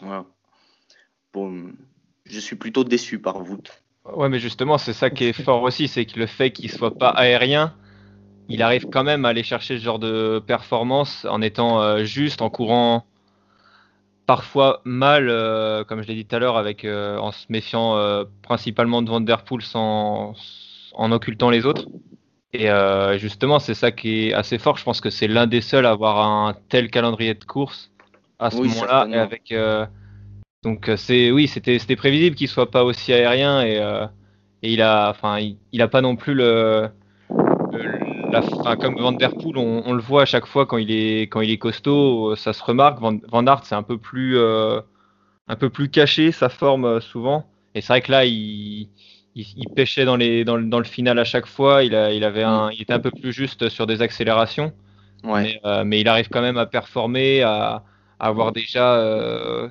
Voilà. 0.00 0.26
Je 2.24 2.40
suis 2.40 2.56
plutôt 2.56 2.82
déçu 2.82 3.20
par 3.20 3.42
vous. 3.44 3.60
Ouais, 4.12 4.28
mais 4.28 4.38
justement, 4.38 4.76
c'est 4.76 4.92
ça 4.92 5.08
qui 5.08 5.24
est 5.24 5.32
fort 5.32 5.62
aussi, 5.62 5.88
c'est 5.88 6.04
que 6.04 6.18
le 6.18 6.26
fait 6.26 6.50
qu'il 6.50 6.70
soit 6.70 6.94
pas 6.96 7.08
aérien, 7.08 7.74
il 8.48 8.62
arrive 8.62 8.86
quand 8.90 9.02
même 9.02 9.24
à 9.24 9.30
aller 9.30 9.42
chercher 9.42 9.78
ce 9.78 9.82
genre 9.82 9.98
de 9.98 10.42
performance 10.46 11.24
en 11.24 11.40
étant 11.40 11.80
euh, 11.80 12.04
juste, 12.04 12.42
en 12.42 12.50
courant 12.50 13.06
parfois 14.26 14.82
mal, 14.84 15.28
euh, 15.28 15.84
comme 15.84 16.02
je 16.02 16.08
l'ai 16.08 16.14
dit 16.14 16.26
tout 16.26 16.36
à 16.36 16.38
l'heure, 16.38 16.58
avec 16.58 16.84
euh, 16.84 17.16
en 17.18 17.32
se 17.32 17.46
méfiant 17.48 17.96
principalement 18.42 19.00
de 19.00 19.08
Van 19.08 19.20
Der 19.20 19.42
Poel 19.42 19.62
sans, 19.62 20.34
en 20.92 21.12
occultant 21.12 21.48
les 21.48 21.64
autres. 21.64 21.86
Et 22.52 22.68
justement, 23.18 23.58
c'est 23.58 23.74
ça 23.74 23.90
qui 23.90 24.28
est 24.28 24.32
assez 24.34 24.58
fort. 24.58 24.76
Je 24.76 24.84
pense 24.84 25.00
que 25.00 25.10
c'est 25.10 25.26
l'un 25.26 25.46
des 25.46 25.60
seuls 25.60 25.86
à 25.86 25.90
avoir 25.90 26.18
un 26.18 26.54
tel 26.68 26.90
calendrier 26.90 27.34
de 27.34 27.44
course 27.44 27.90
à 28.38 28.50
ce 28.50 28.58
moment-là. 28.58 29.08
Avec 29.20 29.52
donc 30.64 30.90
c'est 30.96 31.30
oui, 31.30 31.46
c'était 31.46 31.78
c'était 31.78 31.96
prévisible 31.96 32.36
qu'il 32.36 32.48
soit 32.48 32.70
pas 32.70 32.84
aussi 32.84 33.12
aérien 33.12 33.62
et, 33.62 33.76
et 34.62 34.72
il 34.72 34.82
a 34.82 35.10
enfin 35.10 35.38
il, 35.38 35.58
il, 35.72 35.82
a 35.82 35.88
pas 35.88 36.00
non 36.00 36.16
plus 36.16 36.34
le 36.34 36.90
comme 38.80 38.96
Van 38.98 39.12
Der 39.12 39.30
Poel, 39.30 39.58
on, 39.58 39.92
le 39.92 40.02
voit 40.02 40.22
à 40.22 40.24
chaque 40.24 40.46
fois 40.46 40.66
quand 40.66 40.78
il 40.78 40.90
est, 40.90 41.22
quand 41.22 41.40
il 41.40 41.50
est 41.50 41.58
costaud, 41.58 42.34
ça 42.36 42.52
se 42.52 42.62
remarque. 42.62 43.00
Van, 43.00 43.18
Van 43.28 43.46
Aert, 43.46 43.64
c'est 43.64 43.74
un 43.74 43.82
peu 43.82 43.98
plus, 43.98 44.38
euh, 44.38 44.80
un 45.48 45.56
peu 45.56 45.70
plus 45.70 45.88
caché 45.88 46.32
sa 46.32 46.48
forme 46.48 46.84
euh, 46.84 47.00
souvent. 47.00 47.46
Et 47.74 47.80
c'est 47.80 47.92
vrai 47.92 48.00
que 48.00 48.12
là, 48.12 48.24
il, 48.24 48.88
il, 49.34 49.68
pêchait 49.74 50.04
dans, 50.04 50.16
les, 50.16 50.44
dans, 50.44 50.56
le 50.56 50.84
final 50.84 51.18
à 51.18 51.24
chaque 51.24 51.46
fois. 51.46 51.84
Il, 51.84 51.94
a, 51.94 52.12
il, 52.12 52.24
avait 52.24 52.44
un, 52.44 52.70
il 52.70 52.82
était 52.82 52.92
un 52.92 53.00
peu 53.00 53.10
plus 53.10 53.32
juste 53.32 53.68
sur 53.68 53.86
des 53.86 54.02
accélérations. 54.02 54.72
Ouais. 55.24 55.42
Mais, 55.42 55.60
euh, 55.64 56.00
il 56.00 56.08
arrive 56.08 56.28
quand 56.28 56.42
même 56.42 56.58
à 56.58 56.66
performer, 56.66 57.42
à, 57.42 57.82
avoir 58.20 58.52
déjà 58.52 59.70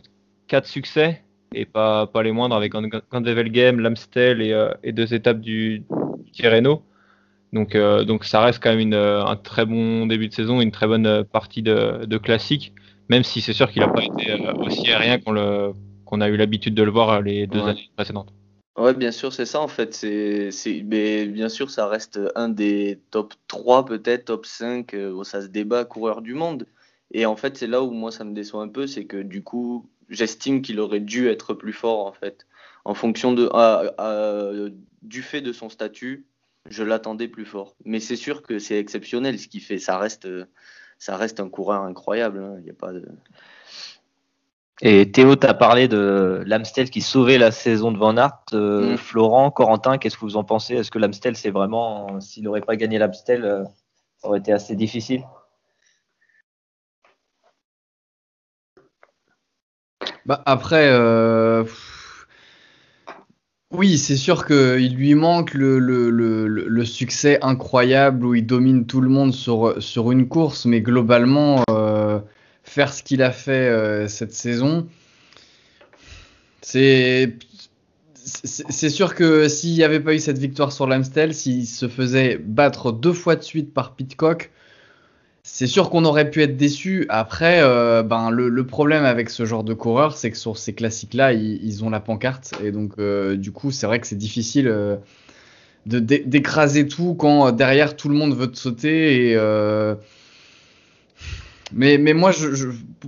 quatre 0.54 0.68
succès 0.68 1.24
et 1.56 1.66
pas, 1.66 2.06
pas 2.06 2.22
les 2.22 2.32
moindres 2.32 2.56
avec 2.56 2.74
Gandevel 2.74 3.52
Game, 3.52 3.80
l'Amstel 3.80 4.42
et, 4.42 4.70
et, 4.84 4.92
deux 4.92 5.14
étapes 5.14 5.40
du, 5.40 5.84
Tirreno. 6.32 6.84
Donc, 7.54 7.76
euh, 7.76 8.04
donc 8.04 8.26
ça 8.26 8.42
reste 8.42 8.62
quand 8.62 8.76
même 8.76 8.94
euh, 8.94 9.24
un 9.24 9.36
très 9.36 9.66
bon 9.66 10.08
début 10.08 10.28
de 10.28 10.34
saison, 10.34 10.60
une 10.60 10.72
très 10.72 10.88
bonne 10.88 11.06
euh, 11.06 11.24
partie 11.24 11.62
de, 11.62 12.06
de 12.06 12.18
classique, 12.18 12.74
même 13.10 13.24
si 13.24 13.42
c'est 13.42 13.54
sûr 13.54 13.72
qu'il 13.72 13.82
n'a 13.82 13.88
pas 13.88 14.04
été 14.04 14.34
aussi 14.58 14.92
aérien 14.92 15.20
qu'on 15.20 15.76
qu'on 16.06 16.22
a 16.22 16.30
eu 16.30 16.36
l'habitude 16.36 16.76
de 16.76 16.84
le 16.84 16.92
voir 16.92 17.22
les 17.22 17.48
deux 17.48 17.62
années 17.62 17.90
précédentes. 17.96 18.34
Ouais, 18.78 18.94
bien 18.94 19.12
sûr, 19.12 19.32
c'est 19.34 19.46
ça 19.46 19.62
en 19.62 19.68
fait. 19.68 19.94
C'est, 19.94 20.52
mais 20.86 21.26
bien 21.26 21.50
sûr, 21.50 21.70
ça 21.70 21.88
reste 21.88 22.20
un 22.36 22.50
des 22.50 23.00
top 23.12 23.34
3, 23.48 23.86
peut-être 23.86 24.26
top 24.26 24.46
5, 24.46 24.96
où 25.16 25.24
ça 25.24 25.42
se 25.42 25.48
débat 25.48 25.86
coureur 25.86 26.22
du 26.22 26.34
monde. 26.34 26.68
Et 27.12 27.26
en 27.26 27.36
fait, 27.36 27.58
c'est 27.58 27.68
là 27.68 27.84
où 27.84 27.92
moi 27.92 28.12
ça 28.12 28.24
me 28.24 28.34
déçoit 28.34 28.64
un 28.64 28.68
peu, 28.68 28.88
c'est 28.88 29.06
que 29.06 29.18
du 29.18 29.44
coup, 29.44 29.90
j'estime 30.10 30.62
qu'il 30.62 30.80
aurait 30.80 31.00
dû 31.00 31.28
être 31.30 31.54
plus 31.54 31.74
fort 31.74 32.06
en 32.06 32.14
fait, 32.14 32.46
en 32.86 32.94
fonction 32.94 33.34
de, 33.34 33.50
du 35.02 35.22
fait 35.22 35.42
de 35.42 35.54
son 35.54 35.70
statut 35.70 36.26
je 36.70 36.84
l'attendais 36.84 37.28
plus 37.28 37.46
fort. 37.46 37.76
Mais 37.86 38.00
c'est 38.00 38.16
sûr 38.16 38.42
que 38.42 38.60
c'est 38.60 38.80
exceptionnel 38.80 39.40
ce 39.40 39.48
qu'il 39.48 39.62
fait. 39.62 39.80
Ça 39.80 39.98
reste, 39.98 40.28
ça 40.98 41.18
reste 41.18 41.40
un 41.40 41.50
coureur 41.50 41.82
incroyable. 41.82 42.40
Hein. 42.44 42.62
Il 42.64 42.70
a 42.70 42.74
pas 42.74 42.94
de... 42.94 43.06
Et 44.82 45.12
Théo, 45.12 45.36
tu 45.36 45.48
as 45.48 45.54
parlé 45.54 45.88
de 45.88 46.44
l'Amstel 46.46 46.90
qui 46.90 47.02
sauvait 47.02 47.38
la 47.38 47.52
saison 47.52 47.92
de 47.92 47.98
Van 47.98 48.18
Aert. 48.18 48.44
Euh, 48.54 48.94
mm. 48.94 48.98
Florent, 48.98 49.52
Corentin, 49.52 49.98
qu'est-ce 49.98 50.16
que 50.16 50.22
vous 50.22 50.36
en 50.36 50.44
pensez? 50.44 50.76
Est-ce 50.76 50.92
que 50.92 51.00
l'Amstel, 51.00 51.36
c'est 51.36 51.52
vraiment, 51.52 52.20
s'il 52.20 52.44
n'aurait 52.44 52.62
pas 52.62 52.76
gagné 52.76 52.98
l'Amstel, 52.98 53.46
euh, 53.46 53.64
ça 54.18 54.28
aurait 54.28 54.40
été 54.40 54.52
assez 54.52 54.76
difficile? 54.76 55.24
Bah 60.26 60.42
Après, 60.46 60.88
euh, 60.90 61.66
oui, 63.72 63.98
c'est 63.98 64.16
sûr 64.18 64.46
qu'il 64.46 64.96
lui 64.96 65.16
manque 65.16 65.54
le, 65.54 65.80
le, 65.80 66.10
le, 66.48 66.86
succès 66.86 67.40
incroyable 67.42 68.26
où 68.26 68.36
il 68.36 68.46
domine 68.46 68.86
tout 68.86 69.02
le 69.02 69.10
monde 69.10 69.34
sur, 69.34 69.82
sur 69.82 70.12
une 70.12 70.28
course, 70.28 70.66
mais 70.66 70.82
globalement, 70.82 71.64
euh, 71.72 72.20
faire 72.64 72.94
ce 72.94 73.02
qu'il 73.04 73.24
a 73.24 73.32
fait 73.32 73.52
euh, 73.70 74.08
cette 74.08 74.34
saison, 74.34 74.88
c'est. 76.62 77.36
C'est 78.26 78.90
sûr 78.90 79.16
que 79.16 79.50
s'il 79.50 79.74
n'y 79.74 79.84
avait 79.84 80.00
pas 80.00 80.14
eu 80.14 80.20
cette 80.20 80.38
victoire 80.38 80.72
sur 80.72 80.88
l'Amstel, 80.88 81.34
s'il 81.34 81.68
se 81.68 81.90
faisait 81.90 82.38
battre 82.38 82.94
deux 82.94 83.12
fois 83.12 83.36
de 83.36 83.42
suite 83.42 83.74
par 83.74 83.96
Pitcock, 83.96 84.50
c'est 85.46 85.68
sûr 85.68 85.90
qu'on 85.90 86.06
aurait 86.06 86.32
pu 86.32 86.42
être 86.42 86.56
déçu. 86.56 87.06
Après, 87.10 87.60
euh, 87.62 88.02
ben, 88.02 88.30
le, 88.32 88.66
problème 88.66 89.04
avec 89.04 89.30
ce 89.30 89.46
genre 89.46 89.66
de 89.66 89.74
coureur, 89.74 90.16
c'est 90.16 90.32
que 90.32 90.38
sur 90.38 90.58
ces 90.58 90.74
classiques-là, 90.74 91.34
ils, 91.34 91.84
ont 91.84 91.90
la 91.90 92.00
pancarte. 92.00 92.54
Et 92.64 92.72
donc, 92.72 92.94
euh, 92.98 93.36
du 93.36 93.52
coup, 93.52 93.70
c'est 93.70 93.86
vrai 93.86 94.00
que 94.00 94.08
c'est 94.08 94.16
difficile 94.16 94.70
euh, 94.70 94.96
d'écraser 95.86 96.88
tout 96.88 97.14
quand 97.14 97.52
derrière 97.52 97.98
tout 97.98 98.08
le 98.08 98.16
monde 98.16 98.34
veut 98.34 98.50
te 98.50 98.58
sauter. 98.58 99.32
Et, 99.32 99.38
mais, 101.76 101.98
mais 101.98 102.14
moi, 102.14 102.32
je, 102.32 102.68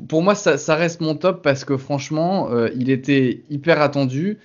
pour 0.09 0.21
moi, 0.21 0.35
ça, 0.35 0.57
ça, 0.57 0.75
reste 0.75 0.99
mon 0.99 1.15
top 1.15 1.41
parce 1.41 1.63
que 1.63 1.77
franchement, 1.77 2.49
il 2.75 2.89
était 2.89 3.43
hyper 3.49 3.81
attendu. 3.81 4.39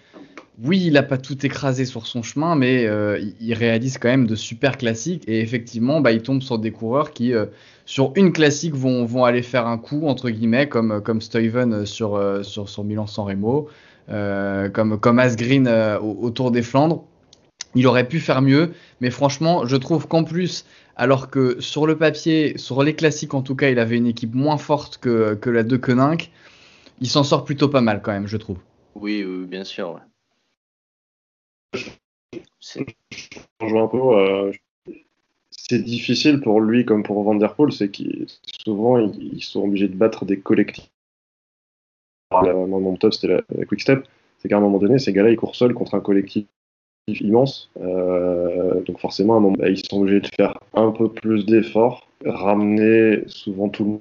Oui, 0.62 0.82
il 0.86 0.92
n'a 0.94 1.02
pas 1.02 1.16
tout 1.16 1.46
écrasé 1.46 1.84
sur 1.84 2.06
son 2.06 2.22
chemin, 2.22 2.54
mais 2.54 2.86
euh, 2.86 3.18
il 3.40 3.54
réalise 3.54 3.98
quand 3.98 4.08
même 4.08 4.26
de 4.26 4.34
super 4.34 4.76
classiques. 4.76 5.24
Et 5.26 5.40
effectivement, 5.40 6.00
bah, 6.00 6.12
il 6.12 6.22
tombe 6.22 6.42
sur 6.42 6.58
des 6.58 6.70
coureurs 6.70 7.12
qui, 7.12 7.32
euh, 7.32 7.46
sur 7.86 8.12
une 8.16 8.32
classique, 8.32 8.74
vont, 8.74 9.04
vont 9.06 9.24
aller 9.24 9.42
faire 9.42 9.66
un 9.66 9.78
coup, 9.78 10.06
entre 10.06 10.28
guillemets, 10.28 10.68
comme, 10.68 11.00
comme 11.02 11.20
Stuyven 11.20 11.86
sur, 11.86 12.16
euh, 12.16 12.42
sur, 12.42 12.68
sur 12.68 12.84
Milan-San 12.84 13.26
Remo, 13.26 13.68
comme, 14.08 14.98
comme 14.98 15.18
Asgreen 15.18 15.68
au, 16.02 16.50
des 16.50 16.62
Flandres. 16.62 17.04
Il 17.76 17.86
aurait 17.86 18.08
pu 18.08 18.18
faire 18.18 18.42
mieux, 18.42 18.72
mais 19.00 19.10
franchement, 19.10 19.64
je 19.64 19.76
trouve 19.76 20.08
qu'en 20.08 20.24
plus, 20.24 20.64
alors 20.96 21.30
que 21.30 21.60
sur 21.60 21.86
le 21.86 21.96
papier, 21.96 22.58
sur 22.58 22.82
les 22.82 22.94
classiques 22.94 23.32
en 23.34 23.42
tout 23.42 23.54
cas, 23.54 23.70
il 23.70 23.78
avait 23.78 23.96
une 23.96 24.08
équipe 24.08 24.34
moins 24.34 24.58
forte 24.58 24.98
que, 24.98 25.34
que 25.34 25.48
la 25.48 25.62
de 25.62 25.76
Koenig, 25.76 26.30
il 27.00 27.08
s'en 27.08 27.22
sort 27.22 27.44
plutôt 27.44 27.68
pas 27.68 27.80
mal 27.80 28.02
quand 28.02 28.10
même, 28.10 28.26
je 28.26 28.36
trouve. 28.36 28.58
Oui, 28.96 29.24
bien 29.46 29.62
sûr. 29.62 30.00
Un 33.60 33.86
peu. 33.86 33.98
Euh, 33.98 34.52
c'est 35.50 35.82
difficile 35.82 36.40
pour 36.40 36.60
lui 36.60 36.84
comme 36.84 37.02
pour 37.02 37.22
Van 37.22 37.38
c'est 37.70 37.90
qu'ils 37.90 38.26
souvent 38.64 38.98
ils, 38.98 39.42
sont 39.42 39.64
obligés 39.64 39.88
de 39.88 39.94
battre 39.94 40.24
des 40.24 40.40
collectifs. 40.40 40.90
Mon 42.32 42.96
top 42.96 43.14
c'était 43.14 43.42
la, 43.48 43.64
Quick 43.66 43.80
Step, 43.80 44.06
c'est 44.38 44.48
qu'à 44.48 44.56
un 44.56 44.60
moment 44.60 44.78
donné, 44.78 44.98
ces 44.98 45.12
gars-là 45.12 45.30
ils 45.30 45.36
courent 45.36 45.56
seuls 45.56 45.74
contre 45.74 45.94
un 45.94 46.00
collectif 46.00 46.46
immense. 47.08 47.70
Euh, 47.80 48.82
donc 48.82 49.00
forcément, 49.00 49.40
bah, 49.40 49.68
ils 49.68 49.84
sont 49.84 50.00
obligés 50.00 50.20
de 50.20 50.28
faire 50.36 50.58
un 50.74 50.90
peu 50.90 51.08
plus 51.10 51.46
d'efforts, 51.46 52.08
ramener 52.24 53.24
souvent 53.26 53.68
tout 53.68 54.00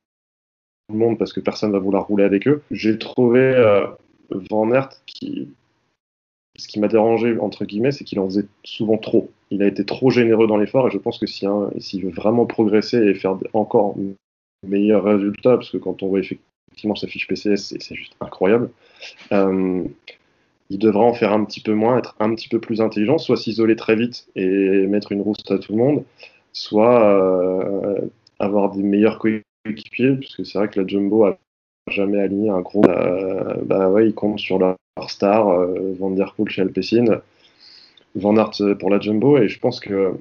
le 0.90 0.96
monde 0.96 1.18
parce 1.18 1.34
que 1.34 1.40
personne 1.40 1.72
va 1.72 1.80
vouloir 1.80 2.08
rouler 2.08 2.24
avec 2.24 2.48
eux. 2.48 2.62
J'ai 2.72 2.98
trouvé 2.98 3.40
euh, 3.40 3.88
Van 4.30 4.72
Aert 4.72 4.90
qui 5.06 5.50
ce 6.60 6.68
qui 6.68 6.80
m'a 6.80 6.88
dérangé, 6.88 7.38
entre 7.40 7.66
guillemets, 7.66 7.92
c'est 7.92 8.04
qu'il 8.04 8.20
en 8.20 8.26
faisait 8.26 8.46
souvent 8.64 8.98
trop. 8.98 9.32
Il 9.50 9.64
a 9.64 9.68
été 9.68 9.86
trop 9.86 10.10
généreux 10.10 10.48
dans 10.48 10.58
l'effort 10.58 10.88
et 10.88 10.92
je 10.92 10.98
pense 10.98 11.18
que 11.18 11.26
s'il 11.26 12.04
veut 12.04 12.12
vraiment 12.12 12.46
progresser 12.46 12.98
et 12.98 13.14
faire 13.14 13.38
encore 13.54 13.96
meilleurs 14.68 15.04
résultats, 15.04 15.56
parce 15.56 15.70
que 15.70 15.78
quand 15.78 16.04
on 16.04 16.08
voit 16.08 16.20
effectivement 16.20 16.96
sa 16.96 17.08
fiche 17.08 17.28
PCS, 17.28 17.76
c'est 17.80 17.96
juste 17.96 18.16
incroyable, 18.20 18.70
euh, 19.32 19.84
il 20.70 20.78
devra 20.78 21.04
en 21.04 21.14
faire 21.14 21.34
un 21.34 21.44
petit 21.46 21.62
peu 21.62 21.74
moins, 21.74 21.98
être 21.98 22.16
un 22.20 22.36
petit 22.36 22.50
peu 22.50 22.60
plus 22.60 22.82
intelligent, 22.82 23.18
soit 23.18 23.38
s'isoler 23.38 23.76
très 23.76 23.96
vite 23.96 24.28
et 24.36 24.86
mettre 24.88 25.12
une 25.12 25.22
rousse 25.22 25.44
à 25.50 25.58
tout 25.58 25.72
le 25.72 25.78
monde, 25.80 26.04
soit 26.54 27.04
euh, 27.04 28.02
avoir 28.38 28.72
des 28.72 28.84
meilleurs 28.84 29.20
coéquipiers, 29.20 30.16
parce 30.16 30.36
que 30.36 30.44
c'est 30.44 30.58
vrai 30.58 30.70
que 30.70 30.80
la 30.80 30.86
Jumbo 30.86 31.24
a 31.26 31.40
jamais 31.90 32.20
aligné 32.20 32.50
un 32.50 32.62
gros. 32.62 32.86
Euh, 32.86 33.56
bah 33.64 33.90
ouais, 33.90 34.08
il 34.08 34.14
compte 34.14 34.40
sur 34.40 34.60
leur 34.60 34.76
star, 35.08 35.50
euh, 35.50 35.94
Van 36.00 36.12
Der 36.12 36.34
Poel 36.36 36.50
chez 36.50 36.62
Alpecin, 36.62 37.22
Van 38.16 38.36
Aert 38.38 38.78
pour 38.80 38.90
la 38.90 39.00
Jumbo, 39.00 39.38
et 39.38 39.48
je 39.48 39.60
pense 39.60 39.80
que 39.80 40.14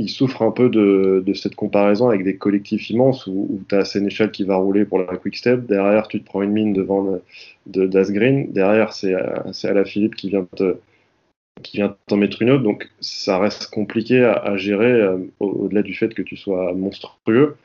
il 0.00 0.08
souffre 0.08 0.42
un 0.42 0.50
peu 0.50 0.70
de, 0.70 1.22
cette 1.34 1.54
comparaison 1.54 2.08
avec 2.08 2.24
des 2.24 2.36
collectifs 2.36 2.90
immenses 2.90 3.28
où, 3.28 3.62
tu 3.68 3.76
as 3.76 3.84
Sénéchal 3.84 4.32
qui 4.32 4.42
va 4.42 4.56
rouler 4.56 4.84
pour 4.84 4.98
la 4.98 5.16
Quick 5.16 5.36
Step, 5.36 5.66
derrière 5.66 6.08
tu 6.08 6.20
te 6.20 6.24
prends 6.24 6.42
une 6.42 6.50
mine 6.50 6.72
devant 6.72 7.20
de, 7.66 7.86
d'Asgreen, 7.86 8.50
derrière 8.52 8.92
c'est, 8.92 9.14
c'est 9.52 9.68
Ala 9.68 9.84
Philippe 9.84 10.16
qui 10.16 10.30
vient 10.30 10.46
qui 11.62 11.78
vient 11.78 11.96
t'en 12.06 12.16
mettre 12.16 12.42
une 12.42 12.50
autre, 12.50 12.62
donc 12.62 12.90
ça 13.00 13.38
reste 13.38 13.68
compliqué 13.70 14.24
à, 14.24 14.56
gérer 14.56 14.92
euh, 14.92 15.18
au-delà 15.40 15.82
du 15.82 15.94
fait 15.94 16.12
que 16.14 16.22
tu 16.22 16.36
sois 16.36 16.72
monstrueux. 16.74 17.56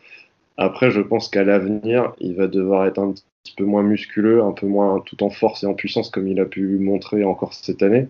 Après, 0.58 0.91
je 0.91 1.01
pense 1.01 1.29
qu'à 1.29 1.43
l'avenir, 1.43 2.13
il 2.19 2.36
va 2.36 2.47
devoir 2.47 2.86
être 2.86 2.99
un 2.99 3.13
petit 3.49 3.55
peu 3.55 3.65
moins 3.65 3.83
musculeux, 3.83 4.43
un 4.43 4.51
peu 4.51 4.67
moins 4.67 5.01
tout 5.05 5.23
en 5.23 5.29
force 5.29 5.63
et 5.63 5.67
en 5.67 5.73
puissance 5.73 6.09
comme 6.09 6.27
il 6.27 6.39
a 6.39 6.45
pu 6.45 6.77
montrer 6.77 7.23
encore 7.23 7.53
cette 7.53 7.81
année. 7.83 8.07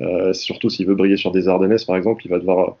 Euh, 0.00 0.32
surtout 0.32 0.70
s'il 0.70 0.86
veut 0.86 0.94
briller 0.94 1.16
sur 1.16 1.30
des 1.32 1.48
Ardennaises, 1.48 1.84
par 1.84 1.96
exemple, 1.96 2.22
il 2.24 2.30
va 2.30 2.38
devoir 2.38 2.76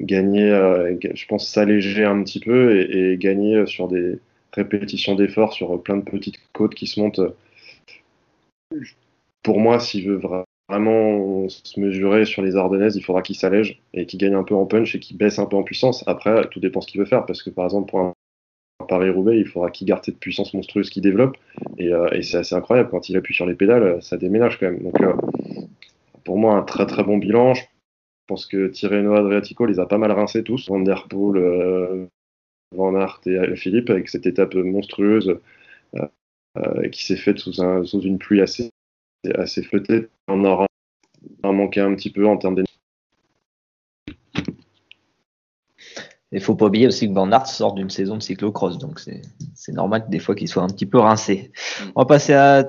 gagner, 0.00 0.50
euh, 0.50 0.96
je 1.14 1.26
pense, 1.26 1.48
s'alléger 1.48 2.04
un 2.04 2.22
petit 2.22 2.40
peu 2.40 2.80
et, 2.90 3.16
gagner 3.18 3.66
sur 3.66 3.88
des 3.88 4.18
répétitions 4.52 5.14
d'efforts 5.14 5.52
sur 5.52 5.80
plein 5.82 5.96
de 5.96 6.02
petites 6.02 6.38
côtes 6.52 6.74
qui 6.74 6.86
se 6.86 7.00
montent. 7.00 7.20
Pour 9.42 9.60
moi, 9.60 9.78
s'il 9.78 10.08
veut 10.08 10.20
vraiment 10.68 11.48
se 11.48 11.78
mesurer 11.78 12.24
sur 12.24 12.42
les 12.42 12.56
Ardennaises, 12.56 12.96
il 12.96 13.04
faudra 13.04 13.22
qu'il 13.22 13.36
s'allège 13.36 13.80
et 13.92 14.06
qu'il 14.06 14.18
gagne 14.18 14.34
un 14.34 14.44
peu 14.44 14.54
en 14.54 14.66
punch 14.66 14.94
et 14.94 15.00
qu'il 15.00 15.16
baisse 15.16 15.38
un 15.38 15.46
peu 15.46 15.56
en 15.56 15.62
puissance. 15.62 16.02
Après, 16.08 16.48
tout 16.50 16.60
dépend 16.60 16.80
ce 16.80 16.88
qu'il 16.88 17.00
veut 17.00 17.06
faire, 17.06 17.26
parce 17.26 17.42
que 17.42 17.50
par 17.50 17.66
exemple, 17.66 17.90
pour 17.90 18.00
un 18.00 18.13
Paris-Roubaix, 18.86 19.38
il 19.38 19.46
faudra 19.46 19.70
qu'il 19.70 19.86
garde 19.86 20.04
cette 20.04 20.18
puissance 20.18 20.54
monstrueuse 20.54 20.90
qu'il 20.90 21.02
développe. 21.02 21.36
Euh, 21.80 22.08
et, 22.12 22.22
c'est 22.22 22.38
assez 22.38 22.54
incroyable. 22.54 22.90
Quand 22.90 23.08
il 23.08 23.16
appuie 23.16 23.34
sur 23.34 23.46
les 23.46 23.54
pédales, 23.54 24.02
ça 24.02 24.16
déménage 24.16 24.58
quand 24.58 24.66
même. 24.66 24.82
Donc, 24.82 25.00
euh, 25.00 25.14
pour 26.24 26.38
moi, 26.38 26.54
un 26.54 26.62
très 26.62 26.86
très 26.86 27.04
bon 27.04 27.18
bilan. 27.18 27.54
Je 27.54 27.62
pense 28.26 28.46
que 28.46 28.68
Tirreno 28.68 29.14
Adriatico 29.14 29.66
les 29.66 29.80
a 29.80 29.86
pas 29.86 29.98
mal 29.98 30.12
rincés 30.12 30.42
tous. 30.42 30.68
Van 30.68 30.80
Der 30.80 31.06
Poel, 31.08 31.42
euh, 31.42 32.06
Van 32.74 32.94
Aert 32.94 33.20
et 33.26 33.56
Philippe, 33.56 33.90
avec 33.90 34.08
cette 34.08 34.26
étape 34.26 34.54
monstrueuse 34.54 35.38
qui 36.92 37.04
s'est 37.04 37.16
faite 37.16 37.38
sous, 37.38 37.60
un, 37.62 37.84
sous, 37.84 38.00
une 38.02 38.18
pluie 38.18 38.40
assez, 38.40 38.70
assez 39.34 39.62
flottée. 39.62 40.06
On 40.28 40.44
aura 40.44 40.66
manqué 41.42 41.80
un 41.80 41.94
petit 41.94 42.10
peu 42.10 42.26
en 42.26 42.36
termes 42.36 42.54
d'énergie 42.54 42.73
Il 46.34 46.40
faut 46.40 46.56
pas 46.56 46.66
oublier 46.66 46.88
aussi 46.88 47.08
que 47.08 47.14
Van 47.14 47.30
Aert 47.30 47.46
sort 47.46 47.74
d'une 47.74 47.90
saison 47.90 48.16
de 48.16 48.22
cyclocross, 48.22 48.76
donc 48.78 48.98
c'est 48.98 49.72
normal 49.72 50.06
des 50.08 50.18
fois 50.18 50.34
qu'il 50.34 50.48
soit 50.48 50.64
un 50.64 50.68
petit 50.68 50.84
peu 50.84 50.98
rincé. 50.98 51.52
On 51.94 52.00
va 52.00 52.06
passer 52.06 52.34
à 52.34 52.68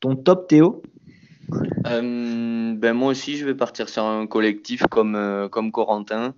ton 0.00 0.16
top, 0.16 0.48
Théo. 0.48 0.82
Euh, 1.86 2.74
ben 2.74 2.92
moi 2.92 3.10
aussi, 3.10 3.38
je 3.38 3.46
vais 3.46 3.54
partir 3.54 3.88
sur 3.88 4.04
un 4.04 4.26
collectif 4.26 4.82
comme, 4.90 5.16
euh, 5.16 5.48
comme 5.48 5.72
Corentin. 5.72 6.34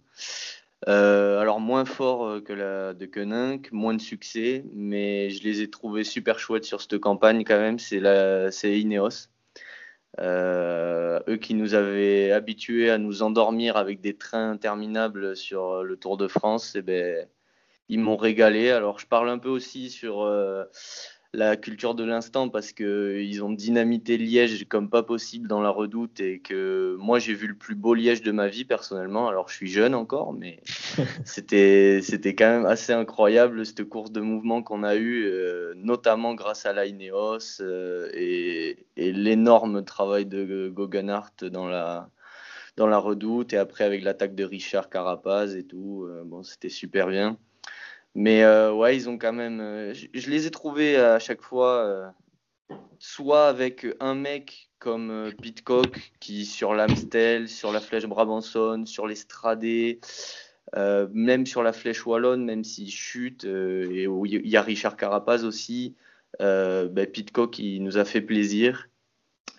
Euh, 0.86 1.40
alors 1.40 1.58
moins 1.58 1.84
fort 1.84 2.44
que 2.44 2.52
la 2.52 2.94
de 2.94 3.06
Koenig, 3.06 3.72
moins 3.72 3.94
de 3.94 4.00
succès, 4.00 4.64
mais 4.72 5.30
je 5.30 5.42
les 5.42 5.62
ai 5.62 5.70
trouvés 5.70 6.04
super 6.04 6.38
chouettes 6.38 6.64
sur 6.64 6.80
cette 6.80 6.98
campagne 6.98 7.42
quand 7.44 7.58
même. 7.58 7.80
C'est 7.80 8.80
Ineos. 8.80 9.28
Euh, 10.20 11.20
eux 11.28 11.36
qui 11.36 11.54
nous 11.54 11.74
avaient 11.74 12.32
habitués 12.32 12.90
à 12.90 12.98
nous 12.98 13.22
endormir 13.22 13.76
avec 13.76 14.00
des 14.00 14.16
trains 14.16 14.50
interminables 14.50 15.36
sur 15.36 15.84
le 15.84 15.96
Tour 15.96 16.16
de 16.16 16.28
France, 16.28 16.74
eh 16.76 16.82
ben, 16.82 17.28
ils 17.88 18.00
m'ont 18.00 18.16
régalé. 18.16 18.70
Alors 18.70 18.98
je 18.98 19.06
parle 19.06 19.28
un 19.28 19.38
peu 19.38 19.48
aussi 19.48 19.90
sur 19.90 20.22
euh, 20.22 20.64
la 21.34 21.56
culture 21.56 21.94
de 21.94 22.04
l'instant 22.04 22.48
parce 22.48 22.72
qu'ils 22.72 23.44
ont 23.44 23.50
dynamité 23.52 24.16
Liège 24.16 24.66
comme 24.66 24.88
pas 24.88 25.02
possible 25.02 25.46
dans 25.46 25.60
la 25.60 25.68
redoute 25.68 26.20
et 26.20 26.40
que 26.40 26.96
moi 26.98 27.18
j'ai 27.18 27.34
vu 27.34 27.46
le 27.48 27.54
plus 27.54 27.74
beau 27.74 27.92
Liège 27.94 28.22
de 28.22 28.32
ma 28.32 28.48
vie 28.48 28.64
personnellement. 28.64 29.28
Alors 29.28 29.48
je 29.48 29.54
suis 29.54 29.68
jeune 29.68 29.94
encore, 29.94 30.32
mais 30.32 30.60
c'était 31.24 32.00
quand 32.34 32.48
même 32.48 32.66
assez 32.66 32.92
incroyable 32.92 33.66
cette 33.66 33.84
course 33.84 34.10
de 34.10 34.20
mouvement 34.20 34.62
qu'on 34.62 34.82
a 34.82 34.96
eue, 34.96 35.26
euh, 35.26 35.74
notamment 35.76 36.34
grâce 36.34 36.64
à 36.64 36.72
la 36.72 36.86
Ineos 36.86 37.60
euh, 37.60 38.08
et, 38.14 38.86
et 38.96 39.12
l'énorme 39.12 39.84
travail 39.84 40.24
de 40.24 40.68
Goganart 40.68 41.32
dans 41.42 41.66
la 41.68 42.10
dans 42.78 42.86
la 42.86 42.98
redoute 42.98 43.52
et 43.52 43.58
après 43.58 43.84
avec 43.84 44.02
l'attaque 44.02 44.34
de 44.34 44.44
Richard 44.44 44.88
Carapaz 44.88 45.56
et 45.56 45.64
tout. 45.64 46.06
Euh, 46.08 46.22
bon, 46.24 46.42
c'était 46.42 46.68
super 46.68 47.08
bien. 47.08 47.36
Mais 48.14 48.42
euh, 48.42 48.72
ouais, 48.72 48.96
ils 48.96 49.08
ont 49.08 49.18
quand 49.18 49.32
même. 49.32 49.60
Euh, 49.60 49.94
je, 49.94 50.30
les 50.30 50.46
ai 50.46 50.50
trouvés 50.50 50.96
à 50.96 51.18
chaque 51.18 51.42
fois, 51.42 51.84
euh, 51.84 52.08
soit 52.98 53.48
avec 53.48 53.86
un 54.00 54.14
mec 54.14 54.70
comme 54.78 55.32
Pitcock 55.40 56.12
qui 56.20 56.44
sur 56.44 56.74
l'Amstel, 56.74 57.48
sur 57.48 57.72
la 57.72 57.80
flèche 57.80 58.06
Brabanson, 58.06 58.86
sur 58.86 59.06
l'Estradé, 59.06 60.00
même 60.74 61.46
sur 61.46 61.62
la 61.62 61.72
flèche 61.72 62.06
Wallonne, 62.06 62.44
même 62.44 62.62
s'il 62.62 62.90
chute, 62.90 63.44
et 63.44 64.04
il 64.04 64.48
y 64.48 64.56
a 64.56 64.62
Richard 64.62 64.96
Carapaz 64.96 65.44
aussi. 65.44 65.96
Ben, 66.38 67.06
Pitcock, 67.12 67.58
il 67.58 67.82
nous 67.82 67.98
a 67.98 68.04
fait 68.04 68.20
plaisir. 68.20 68.88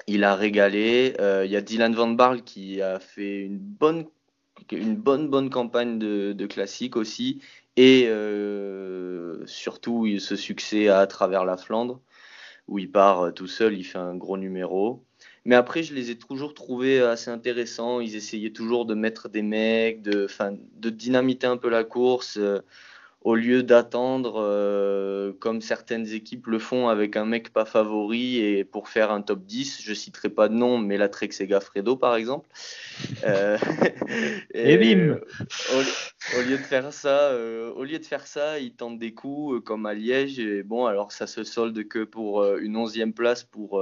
Il 0.07 0.23
a 0.23 0.35
régalé. 0.35 1.15
Il 1.43 1.51
y 1.51 1.57
a 1.57 1.61
Dylan 1.61 1.93
Van 1.93 2.07
Barl 2.07 2.43
qui 2.43 2.81
a 2.81 2.99
fait 2.99 3.41
une 3.41 3.57
bonne, 3.57 4.05
une 4.71 4.95
bonne, 4.95 5.27
bonne 5.27 5.49
campagne 5.49 5.99
de, 5.99 6.31
de 6.31 6.45
classique 6.45 6.95
aussi 6.95 7.41
et 7.79 8.07
euh, 8.09 9.45
surtout 9.45 10.05
ce 10.19 10.35
succès 10.35 10.89
à, 10.89 11.07
travers 11.07 11.45
la 11.45 11.55
Flandre 11.55 12.01
où 12.67 12.77
il 12.77 12.91
part 12.91 13.21
euh, 13.21 13.31
tout 13.31 13.47
seul, 13.47 13.73
il 13.73 13.85
fait 13.85 13.97
un 13.97 14.17
gros 14.17 14.37
numéro. 14.37 15.05
Mais 15.45 15.55
après, 15.55 15.81
je 15.81 15.93
les 15.93 16.11
ai 16.11 16.17
toujours 16.17 16.53
trouvés 16.53 16.99
assez 16.99 17.31
intéressants. 17.31 18.01
Ils 18.01 18.17
essayaient 18.17 18.51
toujours 18.51 18.85
de 18.85 18.95
mettre 18.95 19.29
des 19.29 19.43
mecs, 19.43 20.01
de, 20.01 20.27
de 20.75 20.89
dynamiter 20.89 21.47
un 21.47 21.55
peu 21.55 21.69
la 21.69 21.85
course. 21.85 22.37
Au 23.29 23.35
lieu 23.35 23.61
d'attendre, 23.61 24.41
euh, 24.41 25.33
comme 25.39 25.61
certaines 25.61 26.07
équipes 26.13 26.47
le 26.47 26.57
font 26.57 26.87
avec 26.87 27.15
un 27.15 27.25
mec 27.25 27.53
pas 27.53 27.63
favori 27.63 28.37
et 28.39 28.65
pour 28.65 28.89
faire 28.89 29.11
un 29.11 29.21
top 29.21 29.45
10, 29.45 29.83
je 29.83 29.93
citerai 29.93 30.29
pas 30.29 30.49
de 30.49 30.55
nom, 30.55 30.79
mais 30.79 30.97
la 30.97 31.09
Trek 31.09 31.29
Fredo 31.61 31.95
par 31.95 32.15
exemple. 32.15 32.49
Euh, 33.23 33.57
et, 34.53 34.77
bim 34.77 35.19
au, 36.37 36.41
lieu 36.41 36.57
de 36.57 36.63
faire 36.63 36.91
ça, 36.91 37.29
euh, 37.29 37.71
au 37.71 37.83
lieu 37.83 37.99
de 37.99 38.03
faire 38.03 38.27
ça, 38.27 38.59
ils 38.59 38.73
tentent 38.73 38.99
des 38.99 39.13
coups 39.13 39.63
comme 39.63 39.85
à 39.85 39.93
Liège. 39.93 40.39
Et 40.39 40.63
bon, 40.63 40.85
alors 40.87 41.11
ça 41.11 41.27
se 41.27 41.43
solde 41.43 41.87
que 41.87 42.03
pour 42.03 42.43
une 42.55 42.75
onzième 42.75 43.13
place 43.13 43.43
pour 43.43 43.81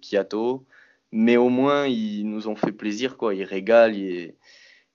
Kiato. 0.00 0.64
mais 1.12 1.36
au 1.36 1.50
moins 1.50 1.86
ils 1.86 2.24
nous 2.24 2.48
ont 2.48 2.56
fait 2.56 2.72
plaisir, 2.72 3.18
quoi. 3.18 3.34
Ils 3.34 3.44
régalent 3.44 3.94
et, 3.94 4.36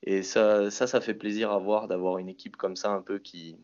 et 0.03 0.23
ça, 0.23 0.71
ça, 0.71 0.87
ça 0.87 0.99
fait 1.01 1.13
plaisir 1.13 1.51
à 1.51 1.59
voir 1.59 1.87
d'avoir 1.87 2.17
une 2.17 2.29
équipe 2.29 2.57
comme 2.57 2.75
ça 2.75 2.89
un 2.89 3.01
peu 3.01 3.19
qui, 3.19 3.57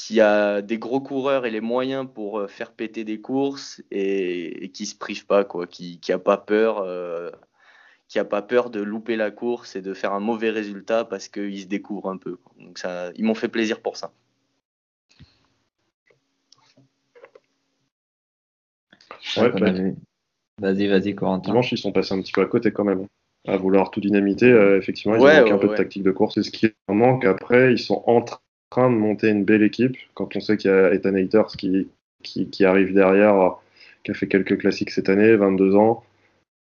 qui 0.00 0.18
a 0.22 0.62
des 0.62 0.78
gros 0.78 1.00
coureurs 1.02 1.44
et 1.44 1.50
les 1.50 1.60
moyens 1.60 2.08
pour 2.12 2.38
euh, 2.38 2.46
faire 2.48 2.72
péter 2.72 3.04
des 3.04 3.20
courses 3.20 3.82
et, 3.90 4.64
et 4.64 4.70
qui 4.70 4.86
se 4.86 4.96
prive 4.96 5.26
pas, 5.26 5.44
quoi, 5.44 5.66
qui, 5.66 6.00
qui 6.00 6.10
a 6.12 6.18
pas 6.18 6.38
peur. 6.38 6.78
Euh, 6.78 7.30
qui 8.08 8.18
a 8.18 8.24
pas 8.24 8.42
peur 8.42 8.70
de 8.70 8.80
louper 8.80 9.14
la 9.14 9.30
course 9.30 9.76
et 9.76 9.82
de 9.82 9.94
faire 9.94 10.12
un 10.12 10.18
mauvais 10.18 10.50
résultat 10.50 11.04
parce 11.04 11.28
qu'ils 11.28 11.60
se 11.60 11.66
découvrent 11.66 12.10
un 12.10 12.16
peu. 12.16 12.38
Donc 12.58 12.78
ça, 12.78 13.10
ils 13.14 13.24
m'ont 13.24 13.36
fait 13.36 13.46
plaisir 13.48 13.80
pour 13.82 13.96
ça. 13.96 14.10
Ouais, 19.36 19.52
On 19.54 19.62
ouais. 19.62 19.68
avait- 19.68 19.94
Vas-y, 20.58 20.88
vas-y, 20.88 21.14
Corentin. 21.14 21.50
Dimanche, 21.50 21.70
ils 21.72 21.78
sont 21.78 21.92
passés 21.92 22.14
un 22.14 22.20
petit 22.20 22.32
peu 22.32 22.40
à 22.40 22.46
côté 22.46 22.72
quand 22.72 22.84
même. 22.84 23.06
À 23.46 23.56
vouloir 23.56 23.90
tout 23.92 24.00
dynamiter, 24.00 24.50
euh, 24.50 24.76
effectivement, 24.76 25.14
ils 25.14 25.22
Ouais, 25.22 25.36
ont 25.36 25.40
manqué 25.40 25.52
un 25.52 25.54
ouais, 25.56 25.60
peu 25.60 25.68
de 25.68 25.74
tactique 25.74 26.02
de 26.02 26.10
course. 26.10 26.36
Et 26.38 26.42
ce 26.42 26.50
qui 26.50 26.66
leur 26.88 26.96
manque 26.96 27.24
après, 27.24 27.72
ils 27.72 27.78
sont 27.78 28.02
en 28.06 28.22
train 28.70 28.90
de 28.90 28.96
monter 28.96 29.28
une 29.28 29.44
belle 29.44 29.62
équipe. 29.62 29.96
Quand 30.14 30.36
on 30.36 30.40
sait 30.40 30.56
qu'il 30.56 30.70
y 30.70 30.74
a 30.74 30.94
Ethan 30.94 31.14
Haters 31.14 31.48
qui, 31.56 31.88
qui, 32.22 32.64
arrive 32.64 32.94
derrière, 32.94 33.34
euh, 33.34 33.50
qui 34.04 34.12
a 34.12 34.14
fait 34.14 34.28
quelques 34.28 34.58
classiques 34.58 34.90
cette 34.90 35.08
année, 35.08 35.34
22 35.36 35.74
ans, 35.76 36.04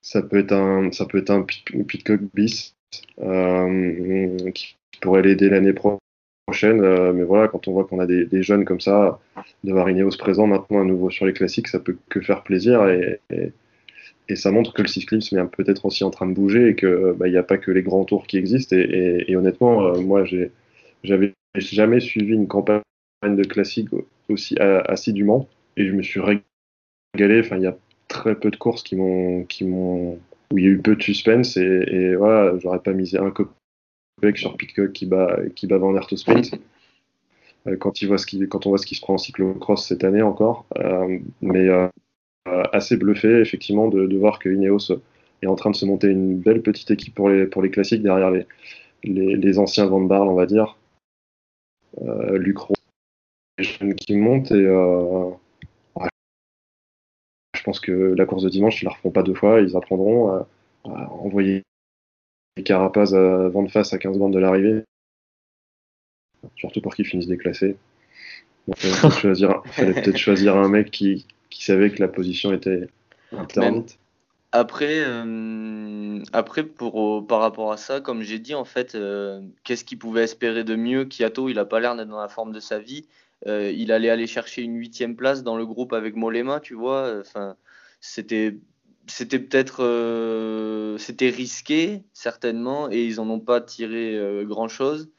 ça 0.02 0.22
peut 0.22 0.38
être 0.38 0.52
un, 0.52 0.90
ça 0.92 1.06
peut 1.06 1.18
être 1.18 1.30
un 1.30 1.42
Pit- 1.42 1.86
Pitcock 1.86 2.20
bis 2.34 2.74
euh, 3.20 4.50
qui 4.52 4.76
pourrait 5.00 5.22
l'aider 5.22 5.50
l'année 5.50 5.74
pro- 5.74 5.98
prochaine. 6.46 6.82
Euh, 6.82 7.12
mais 7.12 7.24
voilà, 7.24 7.48
quand 7.48 7.68
on 7.68 7.72
voit 7.72 7.84
qu'on 7.84 8.00
a 8.00 8.06
des, 8.06 8.42
jeunes 8.42 8.64
comme 8.64 8.80
ça, 8.80 9.20
de 9.64 9.72
Varineos 9.72 10.16
présent 10.18 10.46
maintenant 10.46 10.80
à 10.80 10.84
nouveau 10.84 11.10
sur 11.10 11.26
les 11.26 11.32
classiques, 11.32 11.68
ça 11.68 11.80
peut 11.80 11.96
que 12.08 12.20
faire 12.20 12.42
plaisir. 12.42 12.88
Et, 12.88 13.20
et, 13.30 13.52
ça 14.36 14.52
montre 14.52 14.72
que 14.72 14.82
le 14.82 14.88
cyclisme 14.88 15.38
est 15.38 15.44
peut-être 15.56 15.84
aussi 15.86 16.04
en 16.04 16.10
train 16.10 16.26
de 16.26 16.32
bouger 16.34 16.68
et 16.68 16.74
que 16.76 17.12
bah, 17.18 17.26
il 17.26 17.32
n'y 17.32 17.36
a 17.36 17.42
pas 17.42 17.58
que 17.58 17.72
les 17.72 17.82
grands 17.82 18.04
tours 18.04 18.28
qui 18.28 18.38
existent. 18.38 18.76
Et, 18.76 19.34
honnêtement, 19.36 19.86
euh, 19.86 20.00
moi, 20.00 20.24
j'ai, 21.54 21.76
jamais 21.76 22.00
suivi 22.00 22.32
une 22.32 22.48
campagne 22.48 22.82
de 23.24 23.44
classique 23.44 23.88
aussi 24.28 24.56
assidûment 24.58 25.48
et 25.76 25.86
je 25.86 25.92
me 25.92 26.02
suis 26.02 26.20
régalé. 26.20 27.40
Enfin, 27.40 27.56
il 27.56 27.62
y 27.62 27.66
a 27.66 27.76
très 28.08 28.34
peu 28.34 28.50
de 28.50 28.56
courses 28.56 28.82
qui 28.82 28.96
m'ont, 28.96 29.44
qui 29.44 29.64
m'ont, 29.64 30.18
où 30.52 30.58
il 30.58 30.64
y 30.64 30.66
a 30.66 30.70
eu 30.70 30.78
peu 30.78 30.96
de 30.96 31.02
suspense 31.02 31.56
et, 31.56 31.84
et 31.88 32.14
voilà, 32.16 32.58
j'aurais 32.58 32.80
pas 32.80 32.92
misé 32.92 33.18
un 33.18 33.30
copec 33.30 34.36
sur 34.36 34.56
Pitcock 34.56 34.92
qui 34.92 35.06
bat, 35.06 35.38
qui 35.54 35.66
bat 35.66 35.78
Van 35.78 35.94
Aert 35.94 36.12
au 36.12 36.16
sprint. 36.16 36.54
Euh, 37.66 37.76
Quand, 37.76 38.00
il 38.02 38.08
voit 38.08 38.18
ce 38.18 38.26
qui, 38.26 38.40
quand 38.48 38.66
on 38.66 38.70
voit 38.70 38.78
ce 38.78 38.86
qui 38.86 38.94
se 38.94 39.00
prend 39.00 39.14
en 39.14 39.18
cyclocross 39.18 39.86
cette 39.86 40.04
année 40.04 40.22
encore, 40.22 40.66
Euh, 40.78 41.18
mais 41.40 41.68
euh, 41.68 41.88
assez 42.72 42.96
bluffé 42.96 43.40
effectivement 43.40 43.88
de, 43.88 44.16
voir 44.16 44.38
que 44.38 44.48
Ineos 44.48 44.92
est 45.42 45.46
en 45.46 45.56
train 45.56 45.70
de 45.70 45.76
se 45.76 45.86
monter 45.86 46.08
une 46.08 46.38
belle 46.38 46.62
petite 46.62 46.90
équipe 46.90 47.14
pour 47.14 47.28
les, 47.28 47.46
pour 47.46 47.62
les 47.62 47.70
classiques 47.70 48.02
derrière 48.02 48.30
les, 48.30 48.46
les, 49.04 49.36
les 49.36 49.58
anciens 49.58 49.86
Van 49.86 50.00
Barle, 50.00 50.28
on 50.28 50.34
va 50.34 50.46
dire. 50.46 50.76
Euh, 51.98 52.38
Luc 52.38 52.59
Rowe, 52.59 52.74
les 53.59 53.64
jeunes 53.64 53.94
qui 53.94 54.16
montent 54.16 54.53
et 54.53 54.66
euh, 54.66 55.31
ouais, 55.96 56.09
je 57.57 57.62
pense 57.62 57.81
que 57.81 57.92
la 57.92 58.26
course 58.26 58.44
de 58.44 58.48
dimanche, 58.48 58.83
ils 58.83 58.87
la 58.87 58.92
referont 58.92 59.11
pas 59.11 59.22
deux 59.22 59.35
fois, 59.35 59.61
ils 59.61 59.76
apprendront 59.76 60.33
à, 60.33 60.48
à 60.85 61.11
envoyer 61.11 61.62
les 62.57 62.62
carapaces 62.62 63.12
à 63.12 63.48
vent 63.48 63.62
de 63.62 63.70
face 63.70 63.92
à 63.92 63.98
15 63.98 64.18
bandes 64.18 64.33
de 64.33 64.38
l'arrivée, 64.38 64.85
surtout 66.57 66.81
pour 66.81 66.94
qu'ils 66.94 67.07
finissent 67.07 67.29
déclassés. 67.29 67.76
Donc, 68.66 68.79
peut-être 68.79 69.11
choisir, 69.20 69.62
fallait 69.66 69.94
peut-être 69.94 70.16
choisir 70.16 70.57
un 70.57 70.68
mec 70.68 70.90
qui, 70.90 71.26
qui 71.48 71.64
savait 71.64 71.90
que 71.90 72.00
la 72.00 72.09
position 72.09 72.53
était 72.53 72.88
interdite. 73.33 73.98
Après, 74.52 75.00
euh, 75.04 76.22
après 76.32 76.64
pour, 76.64 77.24
par 77.26 77.40
rapport 77.40 77.72
à 77.72 77.76
ça, 77.76 78.00
comme 78.00 78.22
j'ai 78.22 78.40
dit, 78.40 78.54
en 78.54 78.64
fait, 78.64 78.96
euh, 78.96 79.40
qu'est-ce 79.62 79.84
qu'il 79.84 79.98
pouvait 79.98 80.24
espérer 80.24 80.64
de 80.64 80.74
mieux? 80.74 81.04
Kiato, 81.04 81.48
il 81.48 81.58
a 81.58 81.64
pas 81.64 81.78
l'air 81.78 81.94
d'être 81.96 82.08
dans 82.08 82.20
la 82.20 82.28
forme 82.28 82.52
de 82.52 82.58
sa 82.60 82.80
vie. 82.80 83.06
Euh, 83.46 83.70
il 83.70 83.92
allait 83.92 84.10
aller 84.10 84.26
chercher 84.26 84.62
une 84.62 84.76
huitième 84.76 85.16
place 85.16 85.42
dans 85.44 85.56
le 85.56 85.64
groupe 85.66 85.92
avec 85.92 86.16
Molema, 86.16 86.60
tu 86.60 86.74
vois. 86.74 87.20
Enfin, 87.20 87.56
c'était, 88.00 88.58
c'était 89.06 89.38
peut-être, 89.38 89.84
euh, 89.84 90.98
c'était 90.98 91.30
risqué 91.30 92.02
certainement, 92.12 92.90
et 92.90 93.04
ils 93.04 93.20
en 93.20 93.30
ont 93.30 93.40
pas 93.40 93.60
tiré 93.60 94.16
euh, 94.16 94.44
grand-chose. 94.44 95.10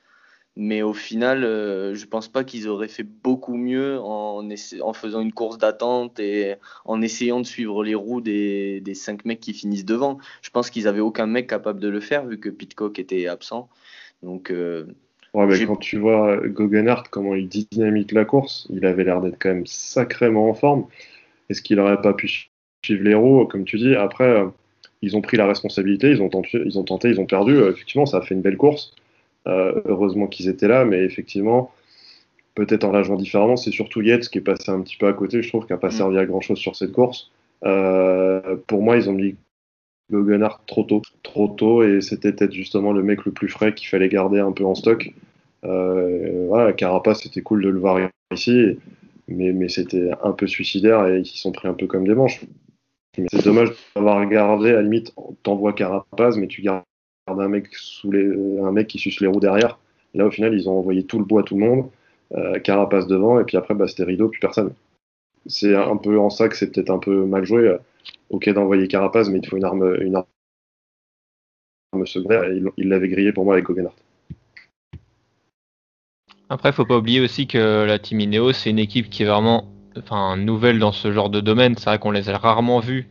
Mais 0.57 0.81
au 0.81 0.93
final, 0.93 1.45
euh, 1.45 1.95
je 1.95 2.05
pense 2.05 2.27
pas 2.27 2.43
qu'ils 2.43 2.67
auraient 2.67 2.89
fait 2.89 3.03
beaucoup 3.03 3.55
mieux 3.55 3.99
en, 3.99 4.43
faisant 4.93 5.21
une 5.21 5.31
course 5.31 5.57
d'attente 5.57 6.19
et 6.19 6.55
en 6.83 7.01
essayant 7.01 7.39
de 7.39 7.45
suivre 7.45 7.83
les 7.83 7.95
roues 7.95 8.19
des, 8.19 8.81
des 8.81 8.93
cinq 8.93 9.23
mecs 9.23 9.39
qui 9.39 9.53
finissent 9.53 9.85
devant. 9.85 10.17
Je 10.41 10.49
pense 10.49 10.69
qu'ils 10.69 10.87
avaient 10.87 10.99
aucun 10.99 11.25
mec 11.25 11.47
capable 11.47 11.79
de 11.79 11.87
le 11.87 12.01
faire 12.01 12.25
vu 12.25 12.37
que 12.39 12.49
Pitcock 12.49 12.99
était 12.99 13.27
absent. 13.27 13.69
Donc, 14.23 14.51
euh, 14.51 14.85
Ouais, 15.33 15.65
quand 15.65 15.77
tu 15.77 15.97
vois 15.97 16.37
Guggenhardt, 16.45 17.07
comment 17.09 17.35
il 17.35 17.47
dynamite 17.47 18.11
la 18.11 18.25
course, 18.25 18.67
il 18.69 18.85
avait 18.85 19.05
l'air 19.05 19.21
d'être 19.21 19.37
quand 19.39 19.49
même 19.49 19.65
sacrément 19.65 20.49
en 20.49 20.53
forme. 20.53 20.87
Est-ce 21.49 21.61
qu'il 21.61 21.77
n'aurait 21.77 22.01
pas 22.01 22.13
pu 22.13 22.49
suivre 22.83 23.03
les 23.03 23.15
roues, 23.15 23.45
comme 23.45 23.63
tu 23.63 23.77
dis 23.77 23.95
Après, 23.95 24.25
euh, 24.25 24.47
ils 25.01 25.15
ont 25.15 25.21
pris 25.21 25.37
la 25.37 25.47
responsabilité, 25.47 26.09
ils 26.09 26.21
ont 26.21 26.27
tenté, 26.27 26.61
ils 26.65 26.77
ont, 26.77 26.83
tenté, 26.83 27.09
ils 27.09 27.19
ont 27.21 27.25
perdu. 27.25 27.55
Euh, 27.55 27.71
effectivement, 27.71 28.05
ça 28.05 28.17
a 28.17 28.21
fait 28.21 28.35
une 28.35 28.41
belle 28.41 28.57
course. 28.57 28.93
Euh, 29.47 29.81
heureusement 29.85 30.27
qu'ils 30.27 30.49
étaient 30.49 30.67
là, 30.67 30.85
mais 30.85 31.03
effectivement, 31.03 31.71
peut-être 32.55 32.83
en 32.83 32.91
la 32.91 33.03
jouant 33.03 33.15
différemment, 33.15 33.55
c'est 33.57 33.71
surtout 33.71 34.01
Yates 34.01 34.29
qui 34.29 34.37
est 34.37 34.41
passé 34.41 34.69
un 34.71 34.81
petit 34.81 34.97
peu 34.97 35.07
à 35.07 35.13
côté, 35.13 35.41
je 35.41 35.49
trouve, 35.49 35.65
qui 35.65 35.71
n'a 35.73 35.77
pas 35.77 35.87
Mm. 35.87 35.91
servi 35.91 36.17
à 36.17 36.25
grand-chose 36.25 36.59
sur 36.59 36.75
cette 36.75 36.91
course. 36.91 37.31
Euh, 37.65 38.55
pour 38.67 38.81
moi, 38.81 38.97
ils 38.97 39.09
ont 39.09 39.13
mis 39.13 39.35
Guggenhardt 40.11 40.59
trop 40.67 40.83
tôt, 40.83 41.01
trop 41.23 41.47
tôt, 41.47 41.83
et 41.83 42.01
c'était 42.01 42.33
peut-être 42.33 42.53
justement 42.53 42.91
le 42.91 43.01
mec 43.01 43.25
le 43.25 43.31
plus 43.31 43.47
frais 43.47 43.73
qu'il 43.73 43.87
fallait 43.87 44.09
garder 44.09 44.39
un 44.39 44.51
peu 44.51 44.65
en 44.65 44.75
stock. 44.75 45.11
Euh, 45.63 46.45
voilà, 46.47 46.73
Carapace, 46.73 47.21
c'était 47.23 47.41
cool 47.41 47.63
de 47.63 47.69
le 47.69 47.79
voir 47.79 47.99
ici, 48.33 48.77
mais, 49.27 49.53
mais 49.53 49.69
c'était 49.69 50.09
un 50.23 50.31
peu 50.33 50.47
suicidaire 50.47 51.07
et 51.07 51.19
ils 51.19 51.25
s'y 51.25 51.37
sont 51.37 51.51
pris 51.51 51.67
un 51.67 51.73
peu 51.73 51.87
comme 51.87 52.05
des 52.07 52.15
manches. 52.15 52.41
Mais 53.17 53.27
C'est 53.31 53.43
dommage 53.43 53.69
d'avoir 53.95 54.25
gardé, 54.27 54.69
à 54.69 54.73
la 54.73 54.81
limite, 54.81 55.13
t'envoies 55.43 55.73
Carapace, 55.73 56.37
mais 56.37 56.47
tu 56.47 56.61
gardes 56.61 56.83
un 57.39 57.47
mec, 57.47 57.67
sous 57.75 58.11
les, 58.11 58.25
un 58.61 58.71
mec 58.71 58.87
qui 58.87 58.99
suce 58.99 59.19
les 59.21 59.27
roues 59.27 59.39
derrière. 59.39 59.79
Là, 60.13 60.25
au 60.25 60.31
final, 60.31 60.53
ils 60.53 60.69
ont 60.69 60.77
envoyé 60.77 61.03
tout 61.03 61.19
le 61.19 61.25
bois 61.25 61.41
à 61.41 61.43
tout 61.43 61.55
le 61.55 61.61
monde, 61.65 61.89
euh, 62.33 62.59
Carapace 62.59 63.07
devant, 63.07 63.39
et 63.39 63.43
puis 63.45 63.57
après, 63.57 63.73
bah, 63.73 63.87
c'était 63.87 64.03
rideau, 64.03 64.29
plus 64.29 64.39
personne. 64.39 64.73
C'est 65.45 65.75
un 65.75 65.97
peu 65.97 66.19
en 66.19 66.29
ça 66.29 66.49
que 66.49 66.55
c'est 66.55 66.71
peut-être 66.71 66.91
un 66.91 66.99
peu 66.99 67.25
mal 67.25 67.45
joué. 67.45 67.75
Ok 68.29 68.49
d'envoyer 68.49 68.87
Carapace, 68.87 69.29
mais 69.29 69.39
il 69.39 69.47
faut 69.47 69.57
une 69.57 69.65
arme, 69.65 69.95
une 70.01 70.15
arme 70.15 70.25
secondaire, 72.05 72.45
il- 72.77 72.89
l'avait 72.89 73.09
grillé 73.09 73.31
pour 73.31 73.45
moi 73.45 73.55
avec 73.55 73.65
Guggenhardt. 73.65 73.95
Après, 76.49 76.73
faut 76.73 76.85
pas 76.85 76.97
oublier 76.97 77.21
aussi 77.21 77.47
que 77.47 77.85
la 77.85 77.97
Team 77.97 78.19
Ineos, 78.19 78.53
c'est 78.53 78.69
une 78.69 78.79
équipe 78.79 79.09
qui 79.09 79.23
est 79.23 79.25
vraiment 79.25 79.71
enfin, 79.97 80.35
nouvelle 80.37 80.79
dans 80.79 80.91
ce 80.91 81.11
genre 81.11 81.29
de 81.29 81.39
domaine. 81.39 81.75
C'est 81.77 81.85
vrai 81.85 81.99
qu'on 81.99 82.11
les 82.11 82.29
a 82.29 82.37
rarement 82.37 82.79
vus 82.79 83.07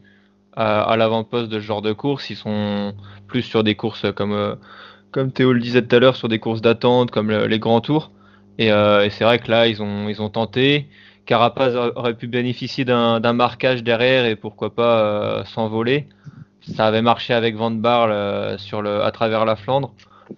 à, 0.56 0.96
l'avant-poste 0.96 1.48
de 1.48 1.60
ce 1.60 1.64
genre 1.64 1.82
de 1.82 1.92
course. 1.92 2.30
Ils 2.30 2.36
sont 2.36 2.94
plus 3.26 3.42
sur 3.42 3.64
des 3.64 3.74
courses 3.74 4.06
comme, 4.14 4.32
euh, 4.32 4.54
comme 5.12 5.32
Théo 5.32 5.52
le 5.52 5.60
disait 5.60 5.82
tout 5.82 5.94
à 5.96 5.98
l'heure, 5.98 6.16
sur 6.16 6.28
des 6.28 6.38
courses 6.38 6.60
d'attente, 6.62 7.10
comme 7.10 7.30
le- 7.30 7.46
les 7.46 7.58
grands 7.58 7.80
tours. 7.80 8.10
Et, 8.58 8.72
euh, 8.72 9.04
et 9.04 9.10
c'est 9.10 9.24
vrai 9.24 9.38
que 9.38 9.50
là, 9.50 9.66
ils 9.68 9.82
ont, 9.82 10.08
ils 10.08 10.20
ont 10.22 10.28
tenté. 10.30 10.88
Carapaz 11.26 11.76
aurait 11.76 12.14
pu 12.14 12.26
bénéficier 12.26 12.84
d'un 12.84 13.32
marquage 13.32 13.82
derrière 13.84 14.24
et 14.26 14.36
pourquoi 14.36 14.74
pas 14.74 15.00
euh, 15.00 15.44
s'envoler. 15.44 16.08
Ça 16.62 16.86
avait 16.86 17.02
marché 17.02 17.32
avec 17.34 17.56
Van 17.56 17.70
Barle 17.70 18.58
sur 18.58 18.82
le, 18.82 19.02
à 19.02 19.10
travers 19.12 19.44
la 19.44 19.56
Flandre 19.56 19.92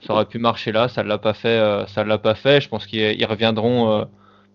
ça 0.06 0.14
aurait 0.14 0.24
pu 0.24 0.38
marcher 0.38 0.72
là, 0.72 0.88
ça 0.88 1.02
l'a 1.02 1.18
pas 1.18 1.34
fait, 1.34 1.84
ça 1.88 2.02
l'a 2.02 2.16
pas 2.16 2.34
fait. 2.34 2.62
Je 2.62 2.68
pense 2.70 2.86
qu'ils 2.86 3.20
ils 3.20 3.26
reviendront 3.26 4.06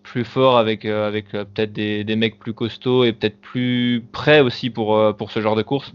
plus 0.07 0.23
forts 0.23 0.57
avec 0.57 0.85
euh, 0.85 1.07
avec 1.07 1.33
euh, 1.33 1.43
peut-être 1.43 1.73
des, 1.73 2.03
des 2.03 2.15
mecs 2.15 2.39
plus 2.39 2.53
costauds 2.53 3.03
et 3.03 3.11
peut-être 3.11 3.39
plus 3.41 4.03
prêts 4.11 4.39
aussi 4.39 4.69
pour 4.69 4.95
euh, 4.95 5.11
pour 5.13 5.31
ce 5.31 5.41
genre 5.41 5.55
de 5.55 5.63
course, 5.63 5.93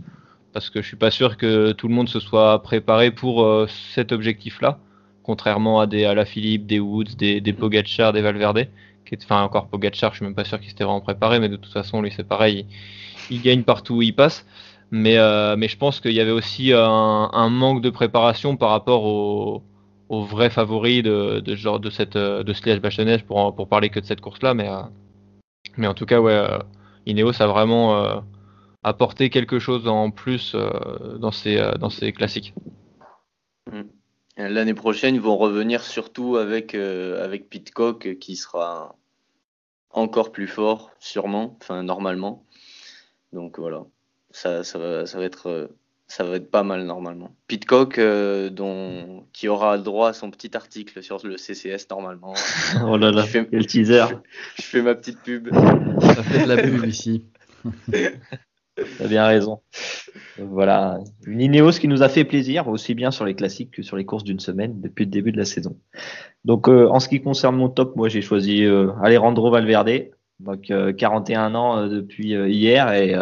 parce 0.53 0.68
que 0.70 0.83
je 0.83 0.87
suis 0.87 0.96
pas 0.96 1.11
sûr 1.11 1.37
que 1.38 1.72
tout 1.72 1.88
le 1.88 1.94
monde 1.94 2.09
se 2.09 2.20
soit 2.20 2.62
préparé 2.62 3.11
pour 3.11 3.66
cet 3.94 4.12
objectif-là, 4.12 4.79
contrairement 5.22 5.81
à 5.81 5.87
des 5.87 6.05
à 6.05 6.14
la 6.14 6.27
Philippe, 6.27 6.66
des 6.66 6.79
Woods, 6.79 7.16
des 7.16 7.40
des 7.40 7.53
Pogacar, 7.55 8.12
des 8.12 8.20
Valverde, 8.20 8.68
qui 9.07 9.14
est, 9.14 9.25
enfin 9.25 9.42
encore 9.42 9.68
Pogacar, 9.68 10.12
je 10.12 10.16
suis 10.18 10.25
même 10.27 10.35
pas 10.35 10.44
sûr 10.44 10.61
qu'il 10.61 10.68
s'était 10.68 10.85
vraiment 10.85 11.01
préparé, 11.01 11.40
mais 11.40 11.48
de 11.48 11.57
toute 11.57 11.72
façon 11.72 12.03
lui 12.03 12.12
c'est 12.14 12.29
pareil, 12.29 12.66
il, 13.31 13.37
il 13.37 13.42
gagne 13.42 13.62
partout 13.62 13.96
où 13.96 14.03
il 14.03 14.14
passe. 14.14 14.46
Mais, 14.94 15.16
mais 15.57 15.68
je 15.68 15.79
pense 15.79 16.01
qu'il 16.01 16.12
y 16.12 16.20
avait 16.20 16.33
aussi 16.33 16.75
un, 16.75 17.31
un 17.33 17.48
manque 17.48 17.81
de 17.81 17.88
préparation 17.88 18.57
par 18.59 18.68
rapport 18.68 19.05
aux, 19.05 19.62
aux 20.12 20.25
vrais 20.25 20.51
favoris 20.51 21.03
de, 21.03 21.40
de, 21.40 21.55
genre, 21.57 21.81
de, 21.81 21.88
cette, 21.88 22.16
euh, 22.16 22.42
de 22.42 22.53
ce 22.53 22.62
Liège-Bastogne 22.66 23.18
pour, 23.22 23.55
pour 23.55 23.66
parler 23.66 23.88
que 23.88 23.98
de 23.98 24.05
cette 24.05 24.20
course-là. 24.20 24.53
Mais, 24.53 24.68
euh, 24.68 24.83
mais 25.79 25.87
en 25.87 25.94
tout 25.94 26.05
cas, 26.05 26.20
ouais, 26.20 26.35
euh, 26.35 26.59
Ineos 27.07 27.40
a 27.40 27.46
vraiment 27.46 28.22
apporté 28.83 29.31
quelque 29.31 29.59
chose 29.59 29.88
en 29.88 30.11
plus 30.11 30.55
dans, 31.18 31.31
ces, 31.31 31.57
dans 31.81 31.88
ces 31.88 32.12
classiques. 32.12 32.53
L'année 34.37 34.75
prochaine, 34.75 35.14
ils 35.14 35.20
vont 35.20 35.38
revenir 35.38 35.83
surtout 35.83 36.37
avec, 36.37 36.75
avec 36.75 37.48
Pitcock 37.48 38.18
qui 38.18 38.37
sera 38.37 38.94
encore 39.90 40.31
plus 40.31 40.46
fort, 40.46 40.90
sûrement, 41.01 41.57
enfin 41.61 41.83
normalement. 41.83 42.44
Donc 43.33 43.59
voilà. 43.59 43.85
ça, 44.31 44.62
ça, 44.62 44.79
va, 44.79 45.07
ça 45.07 45.18
va 45.18 45.25
être 45.25 45.70
ça 46.14 46.25
va 46.25 46.37
être 46.37 46.51
pas 46.51 46.62
mal 46.62 46.85
normalement. 46.85 47.35
Pitcock, 47.48 47.96
euh, 47.96 48.51
dont, 48.51 49.25
qui 49.33 49.48
aura 49.48 49.79
droit 49.79 50.11
à 50.11 50.12
son 50.12 50.31
petit 50.31 50.55
article 50.55 51.03
sur 51.03 51.18
le 51.27 51.38
CCS 51.38 51.87
normalement. 51.90 52.35
oh 52.87 52.98
là 52.98 53.11
là, 53.11 53.22
fais, 53.22 53.48
le 53.51 53.64
teaser. 53.64 54.05
Je, 54.57 54.62
fais 54.62 54.83
ma 54.83 54.94
petite 54.94 55.20
pub. 55.22 55.48
Ça 56.03 56.22
fait 56.22 56.42
de 56.42 56.48
la 56.48 56.62
pub 56.62 56.85
ici. 56.87 57.25
T'as 58.77 59.09
bien 59.09 59.25
raison. 59.25 59.62
Voilà, 60.37 60.98
une 61.27 61.40
Ineos 61.40 61.72
qui 61.72 61.88
nous 61.88 62.03
a 62.03 62.11
fait 62.11 62.25
plaisir, 62.25 62.68
aussi 62.68 62.94
bien 62.94 63.11
sur 63.11 63.25
les 63.25 63.35
classiques 63.35 63.70
que 63.70 63.83
sur 63.83 63.96
les 63.96 64.05
courses 64.05 64.25
d'une 64.25 64.40
semaine 64.40 64.83
depuis 64.83 65.07
le 65.07 65.11
début 65.11 65.33
de 65.33 65.38
la 65.38 65.46
saison. 65.46 65.79
Donc, 66.44 66.68
euh, 66.68 66.90
en 66.90 67.01
ce 67.01 67.09
qui 67.09 67.22
concerne 67.22 67.57
mon 67.57 67.70
top, 67.70 67.96
moi 67.96 68.11
j'ai 68.11 68.20
choisi 68.20 68.66
euh, 68.66 68.90
Alejandro 69.03 69.51
Valverde, 69.51 70.11
donc 70.40 70.70
41 70.98 71.55
ans 71.55 71.87
depuis 71.87 72.35
hier 72.35 72.92
et 72.92 73.14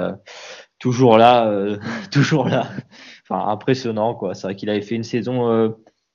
toujours 0.81 1.19
là, 1.19 1.49
euh, 1.49 1.77
toujours 2.11 2.49
là. 2.49 2.66
Enfin, 3.23 3.47
impressionnant, 3.47 4.14
quoi. 4.14 4.35
C'est 4.35 4.49
vrai 4.49 4.57
qu'il 4.57 4.69
avait 4.69 4.83
fait 4.83 4.97
une 4.97 5.05
saison 5.05 5.73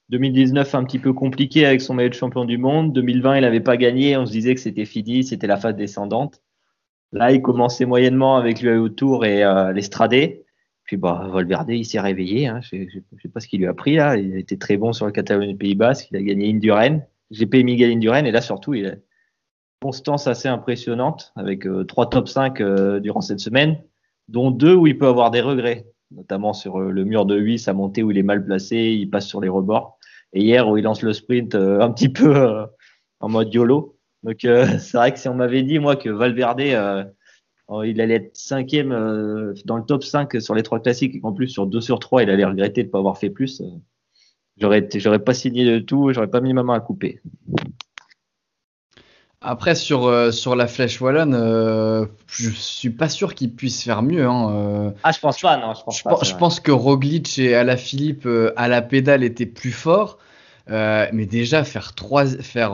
2019 0.09 0.75
euh, 0.75 0.77
un 0.77 0.83
petit 0.83 0.99
peu 0.99 1.13
compliquée 1.13 1.65
avec 1.65 1.79
son 1.79 1.93
maillot 1.93 2.09
de 2.09 2.13
champion 2.13 2.43
du 2.43 2.57
monde. 2.57 2.91
2020, 2.91 3.37
il 3.37 3.41
n'avait 3.41 3.61
pas 3.61 3.77
gagné. 3.77 4.17
On 4.17 4.25
se 4.25 4.31
disait 4.31 4.53
que 4.53 4.59
c'était 4.59 4.83
fini, 4.83 5.23
c'était 5.23 5.47
la 5.47 5.55
phase 5.55 5.77
descendante. 5.77 6.41
Là, 7.13 7.31
il 7.31 7.41
commençait 7.41 7.85
moyennement 7.85 8.35
avec 8.35 8.61
lui 8.61 8.71
autour 8.71 9.25
et 9.25 9.45
euh, 9.45 9.71
l'Estradé. 9.71 10.43
Puis, 10.83 10.97
bah, 10.97 11.29
Valverde, 11.31 11.69
il 11.69 11.85
s'est 11.85 11.99
réveillé. 11.99 12.47
Hein. 12.47 12.59
Je 12.61 12.75
ne 12.75 13.19
sais 13.21 13.29
pas 13.29 13.39
ce 13.39 13.47
qu'il 13.47 13.61
lui 13.61 13.67
a 13.67 13.73
pris 13.73 13.95
là. 13.95 14.17
Il 14.17 14.37
était 14.37 14.57
très 14.57 14.75
bon 14.77 14.91
sur 14.91 15.05
le 15.05 15.11
Catalogne 15.11 15.51
du 15.51 15.57
Pays 15.57 15.75
Basque. 15.75 16.09
Il 16.11 16.17
a 16.17 16.21
gagné 16.21 16.49
Indurain. 16.49 16.99
GP 17.31 17.63
Miguel 17.63 17.91
Indurain. 17.91 18.25
Et 18.25 18.31
là, 18.31 18.41
surtout, 18.41 18.73
il 18.73 18.85
a 18.85 18.89
une 18.89 19.01
constance 19.81 20.27
assez 20.27 20.47
impressionnante 20.47 21.31
avec 21.35 21.65
trois 21.87 22.09
top 22.09 22.27
5 22.27 22.61
durant 23.01 23.21
cette 23.21 23.39
semaine 23.39 23.79
dont 24.27 24.51
deux 24.51 24.73
où 24.73 24.87
il 24.87 24.97
peut 24.97 25.07
avoir 25.07 25.31
des 25.31 25.41
regrets, 25.41 25.85
notamment 26.11 26.53
sur 26.53 26.79
euh, 26.79 26.91
le 26.91 27.03
mur 27.03 27.25
de 27.25 27.37
8, 27.37 27.59
sa 27.59 27.73
montée 27.73 28.03
où 28.03 28.11
il 28.11 28.17
est 28.17 28.23
mal 28.23 28.43
placé, 28.45 28.77
il 28.77 29.09
passe 29.09 29.27
sur 29.27 29.41
les 29.41 29.49
rebords. 29.49 29.97
Et 30.33 30.41
hier 30.41 30.67
où 30.67 30.77
il 30.77 30.83
lance 30.83 31.01
le 31.01 31.13
sprint 31.13 31.55
euh, 31.55 31.79
un 31.81 31.91
petit 31.91 32.09
peu 32.09 32.35
euh, 32.35 32.65
en 33.19 33.29
mode 33.29 33.53
YOLO. 33.53 33.97
Donc 34.23 34.37
c'est 34.41 34.93
vrai 34.93 35.13
que 35.13 35.19
si 35.19 35.27
on 35.27 35.35
m'avait 35.35 35.63
dit 35.63 35.79
moi 35.79 35.95
que 35.95 36.09
Valverde 36.09 36.61
il 36.61 38.01
allait 38.01 38.15
être 38.15 38.35
cinquième 38.35 38.89
dans 39.65 39.77
le 39.77 39.83
top 39.83 40.03
5 40.03 40.41
sur 40.41 40.55
les 40.55 40.63
trois 40.63 40.79
classiques 40.79 41.15
et 41.15 41.19
qu'en 41.19 41.33
plus 41.33 41.47
sur 41.47 41.67
2 41.67 41.79
sur 41.81 41.99
3 41.99 42.23
il 42.23 42.29
allait 42.29 42.45
regretter 42.45 42.83
de 42.83 42.87
ne 42.87 42.91
pas 42.91 42.99
avoir 42.99 43.17
fait 43.19 43.29
plus, 43.29 43.61
j'aurais 44.57 44.87
j'aurais 44.95 45.23
pas 45.23 45.35
signé 45.35 45.63
de 45.65 45.79
tout, 45.79 46.11
j'aurais 46.11 46.29
pas 46.29 46.41
mis 46.41 46.53
ma 46.53 46.63
main 46.63 46.73
à 46.73 46.79
couper. 46.79 47.21
Après, 49.47 49.75
sur, 49.75 50.07
euh, 50.07 50.31
sur 50.31 50.55
la 50.55 50.65
flèche 50.65 50.99
wallonne, 50.99 51.35
euh, 51.35 52.07
je 52.27 52.49
suis 52.49 52.89
pas 52.89 53.09
sûr 53.09 53.35
qu'il 53.35 53.51
puisse 53.51 53.83
faire 53.83 54.01
mieux. 54.01 54.25
Hein, 54.25 54.49
euh. 54.51 54.91
Ah, 55.03 55.11
je 55.11 55.19
pense 55.19 55.39
pas, 55.39 55.57
non, 55.57 55.75
je 55.75 55.83
pense 55.83 56.01
pas. 56.01 56.17
je 56.23 56.33
pense 56.33 56.59
que 56.59 56.71
Roglic 56.71 57.37
et 57.37 57.53
Alaphilippe 57.53 58.27
à 58.55 58.67
la 58.67 58.81
pédale 58.81 59.23
étaient 59.23 59.45
plus 59.45 59.71
forts. 59.71 60.17
mais 60.67 61.27
déjà, 61.27 61.63
faire, 61.63 61.93
trois, 61.93 62.25
faire, 62.25 62.73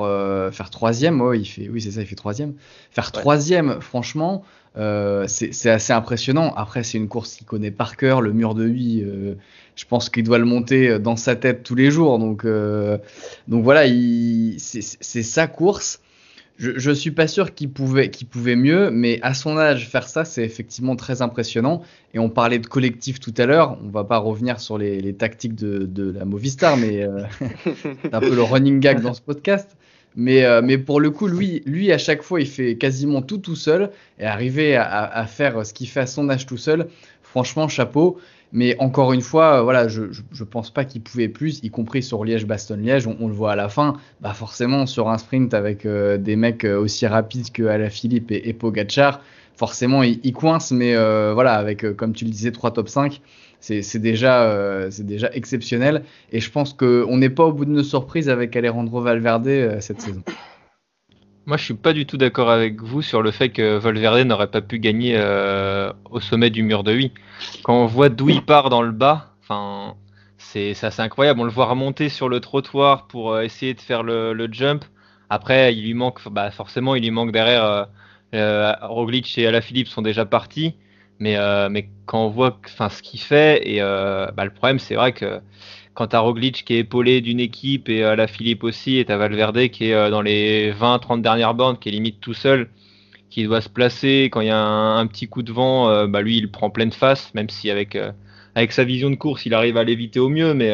faire 0.54 0.70
troisième, 0.70 1.20
oh, 1.20 1.34
il 1.34 1.46
fait, 1.46 1.68
oui, 1.68 1.82
c'est 1.82 1.92
ça, 1.92 2.02
il 2.02 2.08
fait 2.08 2.16
troisième. 2.16 2.54
Faire 2.90 3.12
troisième, 3.12 3.82
franchement, 3.82 4.46
c'est 4.78 5.70
assez 5.70 5.92
impressionnant. 5.92 6.54
Après, 6.56 6.84
c'est 6.84 6.98
une 6.98 7.10
course 7.10 7.36
qu'il 7.36 7.46
connaît 7.46 7.72
par 7.72 7.98
cœur, 7.98 8.22
le 8.22 8.32
mur 8.32 8.56
de 8.56 8.64
8. 8.64 9.04
je 9.76 9.86
pense 9.86 10.10
qu'il 10.10 10.24
doit 10.24 10.38
le 10.38 10.46
monter 10.46 11.00
dans 11.00 11.18
sa 11.18 11.36
tête 11.36 11.64
tous 11.64 11.76
les 11.76 11.92
jours. 11.92 12.18
Donc, 12.18 12.46
donc 12.46 13.64
voilà, 13.66 13.84
c'est 14.58 15.24
sa 15.24 15.48
course 15.48 16.00
je, 16.62 16.78
je 16.78 16.92
suis 16.92 17.10
pas 17.10 17.28
sûr 17.28 17.56
qu'il 17.56 17.72
pouvait, 17.72 18.12
qu'il 18.12 18.28
pouvait 18.28 18.56
mieux, 18.56 18.92
mais 18.92 19.20
à 19.24 19.34
son 19.34 19.58
âge, 19.58 19.90
faire 19.90 20.08
ça, 20.08 20.26
c'est 20.26 20.44
effectivement 20.44 20.96
très 20.96 21.24
impressionnant. 21.24 21.82
Et 22.14 22.20
on 22.20 22.30
parlait 22.30 22.60
de 22.60 22.68
collectif 22.68 23.20
tout 23.20 23.34
à 23.38 23.48
l'heure. 23.48 23.80
On 23.84 23.90
va 23.90 24.04
pas 24.04 24.20
revenir 24.20 24.60
sur 24.60 24.78
les, 24.78 25.02
les 25.02 25.16
tactiques 25.16 25.56
de, 25.56 25.80
de, 25.86 26.12
la 26.12 26.24
Movistar, 26.24 26.78
mais 26.78 27.04
euh, 27.04 27.24
c'est 28.04 28.14
un 28.14 28.20
peu 28.20 28.36
le 28.36 28.44
running 28.44 28.80
gag 28.80 29.02
dans 29.02 29.16
ce 29.16 29.22
podcast. 29.22 29.76
Mais, 30.16 30.44
euh, 30.44 30.62
mais 30.62 30.78
pour 30.78 31.00
le 31.00 31.10
coup, 31.10 31.28
lui, 31.28 31.64
lui, 31.66 31.92
à 31.92 31.98
chaque 31.98 32.22
fois, 32.22 32.40
il 32.40 32.48
fait 32.48 32.76
quasiment 32.76 33.24
tout 33.24 33.40
tout 33.40 33.56
seul. 33.56 33.90
Et 34.20 34.26
arriver 34.26 34.76
à, 34.76 34.84
à 34.84 35.26
faire 35.26 35.66
ce 35.66 35.74
qu'il 35.74 35.88
fait 35.88 36.02
à 36.02 36.06
son 36.06 36.30
âge 36.30 36.46
tout 36.46 36.58
seul, 36.58 36.90
franchement, 37.32 37.68
chapeau. 37.68 38.20
Mais 38.54 38.76
encore 38.80 39.14
une 39.14 39.22
fois, 39.22 39.60
euh, 39.60 39.62
voilà, 39.62 39.88
je, 39.88 40.04
je, 40.12 40.44
pense 40.44 40.72
pas 40.72 40.84
qu'il 40.84 41.02
pouvait 41.02 41.30
plus, 41.30 41.64
y 41.64 41.70
compris 41.70 42.04
sur 42.04 42.26
Liège-Bastogne-Liège. 42.26 43.08
On, 43.08 43.28
le 43.28 43.34
voit 43.34 43.54
à 43.54 43.56
la 43.56 43.70
fin, 43.70 43.94
bah 44.20 44.34
forcément 44.34 44.86
sur 44.86 45.10
un 45.10 45.18
sprint 45.18 45.54
avec 45.54 45.86
euh, 45.86 46.18
des 46.18 46.36
mecs 46.36 46.66
euh, 46.66 46.78
aussi 46.78 47.08
rapides 47.08 47.52
que 47.52 47.64
Alaphilippe 47.64 48.30
et, 48.32 48.50
et 48.50 48.54
Pogacar, 48.54 49.22
forcément 49.56 50.04
il, 50.04 50.34
coince. 50.34 50.72
Mais 50.72 50.94
voilà, 51.34 51.54
avec 51.54 51.96
comme 51.96 52.14
tu 52.14 52.26
le 52.26 52.32
disais, 52.32 52.52
trois 52.52 52.72
top 52.72 52.90
5, 52.90 53.22
c'est 53.62 54.00
déjà, 54.00 54.90
c'est 54.90 55.06
déjà 55.06 55.30
exceptionnel. 55.34 56.04
Et 56.34 56.42
je 56.42 56.52
pense 56.52 56.74
qu'on 56.74 57.18
n'est 57.18 57.30
pas 57.30 57.46
au 57.46 57.54
bout 57.54 57.66
de 57.66 57.72
nos 57.72 57.84
surprises 57.84 58.28
avec 58.28 58.56
Alejandro 58.56 59.02
Valverde 59.02 59.78
cette 59.80 60.02
saison. 60.02 60.24
Moi, 61.48 61.58
je 61.58 61.64
suis 61.64 61.74
pas 61.74 61.94
du 61.94 62.06
tout 62.06 62.18
d'accord 62.18 62.52
avec 62.52 62.82
vous 62.82 63.02
sur 63.02 63.24
le 63.24 63.32
fait 63.32 63.50
que 63.50 63.78
Valverde 63.78 64.28
n'aurait 64.28 64.52
pas 64.52 64.62
pu 64.62 64.78
gagner 64.78 65.16
euh, 65.18 65.92
au 66.12 66.20
sommet 66.20 66.52
du 66.52 66.62
mur 66.62 66.84
de 66.84 66.94
8. 66.94 67.14
Quand 67.64 67.74
on 67.74 67.88
voit 67.88 68.10
d'où 68.10 68.30
il 68.30 68.44
part 68.44 68.70
dans 68.70 68.84
le 68.84 68.92
bas, 68.92 69.34
c'est 70.38 70.72
assez 70.84 71.02
incroyable. 71.02 71.40
On 71.40 71.44
le 71.44 71.52
voit 71.52 71.66
remonter 71.66 72.10
sur 72.10 72.30
le 72.30 72.40
trottoir 72.42 73.08
pour 73.08 73.34
euh, 73.34 73.42
essayer 73.42 73.74
de 73.74 73.82
faire 73.82 74.04
le, 74.04 74.48
jump. 74.52 74.86
Après, 75.32 75.74
il 75.74 75.84
lui 75.84 75.96
manque, 75.96 76.20
bah, 76.30 76.52
forcément, 76.52 76.94
il 76.94 77.02
lui 77.02 77.12
manque 77.12 77.32
derrière. 77.32 77.88
Euh, 78.34 78.74
Roglic 78.84 79.38
et 79.40 79.48
Alaphilippe 79.48 79.88
sont 79.88 80.04
déjà 80.04 80.26
partis, 80.26 80.76
mais, 81.20 81.38
mais 81.70 81.90
quand 82.06 82.26
on 82.26 82.30
voit, 82.30 82.60
ce 82.68 83.02
qu'il 83.02 83.20
fait 83.20 83.68
et 83.68 83.80
bah, 83.82 84.46
le 84.46 84.52
problème, 84.52 84.78
c'est 84.78 84.96
vrai 84.96 85.12
que 85.12 85.42
quand 85.94 86.08
t'as 86.08 86.20
Roglic 86.20 86.64
qui 86.66 86.76
est 86.76 86.80
épaulé 86.80 87.22
d'une 87.22 87.40
équipe 87.40 87.90
et 87.90 88.04
à 88.04 88.12
euh, 88.12 88.16
la 88.16 88.28
Philippe 88.28 88.64
aussi, 88.64 88.98
et 88.98 89.06
t'as 89.06 89.18
Valverde 89.18 89.68
qui 89.70 89.86
est 89.90 89.94
euh, 89.94 90.10
dans 90.10 90.22
les 90.22 90.72
20-30 90.74 91.22
dernières 91.22 91.54
bandes, 91.54 91.80
qui 91.80 91.90
est 91.90 91.92
limite 91.92 92.20
tout 92.22 92.34
seul, 92.34 92.70
qui 93.30 93.44
doit 93.44 93.62
se 93.62 93.70
placer 93.70 94.30
quand 94.32 94.42
il 94.42 94.48
y 94.48 94.52
a 94.52 94.58
un, 94.58 95.08
petit 95.08 95.28
coup 95.28 95.44
de 95.44 95.52
vent, 95.52 95.90
euh, 95.90 96.08
bah 96.08 96.22
lui 96.22 96.38
il 96.38 96.52
prend 96.52 96.70
pleine 96.70 96.92
face, 96.92 97.34
même 97.34 97.50
si 97.50 97.70
avec 97.70 97.98
avec 98.56 98.72
sa 98.74 98.84
vision 98.84 99.10
de 99.10 99.16
course 99.16 99.46
il 99.46 99.54
arrive 99.54 99.78
à 99.78 99.84
l'éviter 99.84 100.20
au 100.20 100.30
mieux, 100.30 100.54
mais 100.54 100.74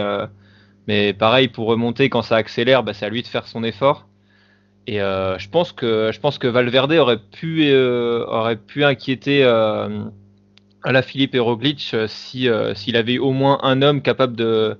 mais 0.88 1.14
pareil 1.14 1.48
pour 1.50 1.68
remonter 1.68 2.10
quand 2.10 2.22
ça 2.22 2.36
accélère, 2.38 2.84
bah, 2.84 2.94
c'est 2.94 3.06
à 3.06 3.10
lui 3.10 3.22
de 3.22 3.28
faire 3.28 3.48
son 3.48 3.64
effort. 3.64 4.08
Et 4.88 4.98
je 4.98 5.50
pense 5.50 5.72
que 5.72 6.12
je 6.14 6.20
pense 6.20 6.40
que 6.40 6.48
Valverde 6.48 6.94
aurait 6.94 7.20
pu 7.20 7.72
aurait 7.76 8.56
pu 8.56 8.84
inquiéter 8.84 9.44
à 9.44 9.90
la 10.92 11.02
Philippe 11.04 11.36
et 11.36 11.40
Roglic 11.40 11.96
si 12.08 12.50
s'il 12.74 12.98
avait 12.98 13.20
au 13.20 13.32
moins 13.34 13.60
un 13.62 13.84
homme 13.84 14.02
capable 14.02 14.36
de 14.36 14.78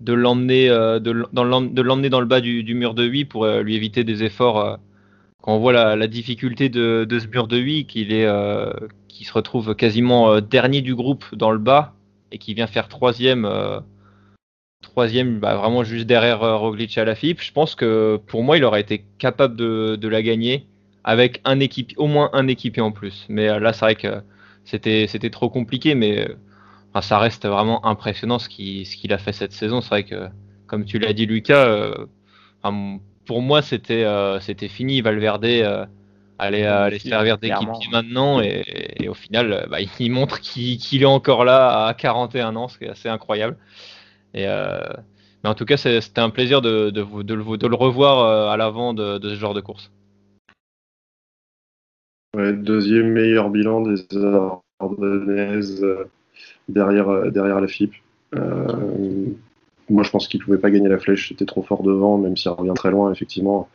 de 0.00 0.12
l'emmener 0.12 0.68
euh, 0.68 0.98
de, 1.00 1.10
l'emmener 1.10 2.10
dans 2.10 2.20
le 2.20 2.26
bas 2.26 2.40
du, 2.40 2.74
mur 2.74 2.94
de 2.94 3.04
8 3.04 3.24
pour 3.26 3.44
euh, 3.44 3.62
lui 3.62 3.74
éviter 3.74 4.04
des 4.04 4.22
efforts 4.22 4.58
euh, 4.58 4.76
quand 5.42 5.54
on 5.54 5.58
voit 5.58 5.72
la, 5.72 6.06
difficulté 6.06 6.68
de, 6.68 7.06
ce 7.10 7.26
mur 7.26 7.46
de 7.46 7.56
8 7.56 7.86
qu'il 7.86 8.12
est 8.12 8.28
qui 9.08 9.24
se 9.24 9.32
retrouve 9.32 9.74
quasiment 9.74 10.40
dernier 10.40 10.82
du 10.82 10.94
groupe 10.94 11.24
dans 11.34 11.52
le 11.52 11.58
bas 11.58 11.94
et 12.32 12.38
qui 12.38 12.52
vient 12.52 12.66
faire 12.66 12.88
troisième 12.88 13.48
troisième 14.82 15.38
bah, 15.38 15.54
vraiment 15.54 15.84
juste 15.84 16.06
derrière 16.06 16.40
Roglic 16.58 16.98
à 16.98 17.04
la 17.04 17.14
FIP 17.14 17.40
je 17.40 17.52
pense 17.52 17.76
que 17.76 18.20
pour 18.26 18.42
moi 18.42 18.56
il 18.56 18.64
aurait 18.64 18.80
été 18.80 19.04
capable 19.18 19.54
de, 19.56 19.96
de 19.96 20.08
la 20.08 20.20
gagner 20.20 20.66
avec 21.04 21.40
un 21.44 21.60
équipe 21.60 21.92
au 21.96 22.08
moins 22.08 22.30
un 22.32 22.48
équipier 22.48 22.82
en 22.82 22.90
plus. 22.90 23.24
Mais 23.28 23.46
là 23.60 23.72
c'est 23.72 23.84
vrai 23.84 23.94
que 23.94 24.20
c'était 24.64 25.06
c'était 25.06 25.30
trop 25.30 25.48
compliqué 25.48 25.94
mais 25.94 26.26
ça 27.02 27.18
reste 27.18 27.46
vraiment 27.46 27.84
impressionnant 27.84 28.38
ce 28.38 28.48
qu'il 28.48 28.86
ce 28.86 28.96
qu'il 28.96 29.12
a 29.12 29.18
fait 29.18 29.32
cette 29.32 29.52
saison. 29.52 29.80
C'est 29.80 29.88
vrai 29.88 30.04
que, 30.04 30.28
comme 30.66 30.84
tu 30.84 30.98
l'as 30.98 31.12
dit, 31.12 31.26
Lucas, 31.26 31.66
euh, 31.66 32.06
pour 33.26 33.42
moi, 33.42 33.62
c'était 33.62 34.04
euh, 34.04 34.40
c'était 34.40 34.68
fini. 34.68 35.00
Valverde 35.00 35.44
euh, 35.44 35.86
allait, 36.38 36.64
aller 36.64 36.98
servir 36.98 37.38
d'équipe 37.38 37.68
maintenant 37.90 38.40
et, 38.40 39.08
au 39.08 39.14
final, 39.14 39.66
bah, 39.70 39.78
il 39.80 40.12
montre 40.12 40.40
qu'il 40.40 41.02
est 41.02 41.04
encore 41.04 41.44
là 41.44 41.86
à 41.86 41.94
41 41.94 42.56
ans, 42.56 42.68
ce 42.68 42.78
qui 42.78 42.84
est 42.84 42.90
assez 42.90 43.08
incroyable. 43.08 43.56
Et, 44.34 44.46
mais 44.46 45.50
en 45.50 45.54
tout 45.54 45.64
cas, 45.64 45.76
c'était 45.76 46.20
un 46.20 46.30
plaisir 46.30 46.60
de, 46.60 46.90
de, 46.90 47.22
de, 47.22 47.34
le, 47.34 47.56
de 47.56 47.66
le 47.66 47.74
revoir 47.74 48.50
à 48.50 48.56
l'avant 48.56 48.94
de, 48.94 49.18
ce 49.22 49.34
genre 49.34 49.54
de 49.54 49.60
course. 49.60 49.90
deuxième 52.34 53.12
meilleur 53.12 53.50
bilan 53.50 53.82
des 53.82 53.96
Ardennaises 54.78 55.84
derrière, 56.68 57.08
euh, 57.08 57.30
derrière 57.30 57.60
la 57.60 57.68
FIP. 57.68 57.92
Euh, 58.34 59.26
moi, 59.88 60.02
je 60.02 60.10
pense 60.10 60.28
qu'il 60.28 60.40
ne 60.40 60.44
pouvait 60.44 60.58
pas 60.58 60.70
gagner 60.70 60.88
la 60.88 60.98
flèche, 60.98 61.28
c'était 61.28 61.44
trop 61.44 61.62
fort 61.62 61.82
devant, 61.82 62.18
même 62.18 62.36
s'il 62.36 62.50
revient 62.50 62.74
très 62.74 62.90
loin, 62.90 63.12
effectivement. 63.12 63.68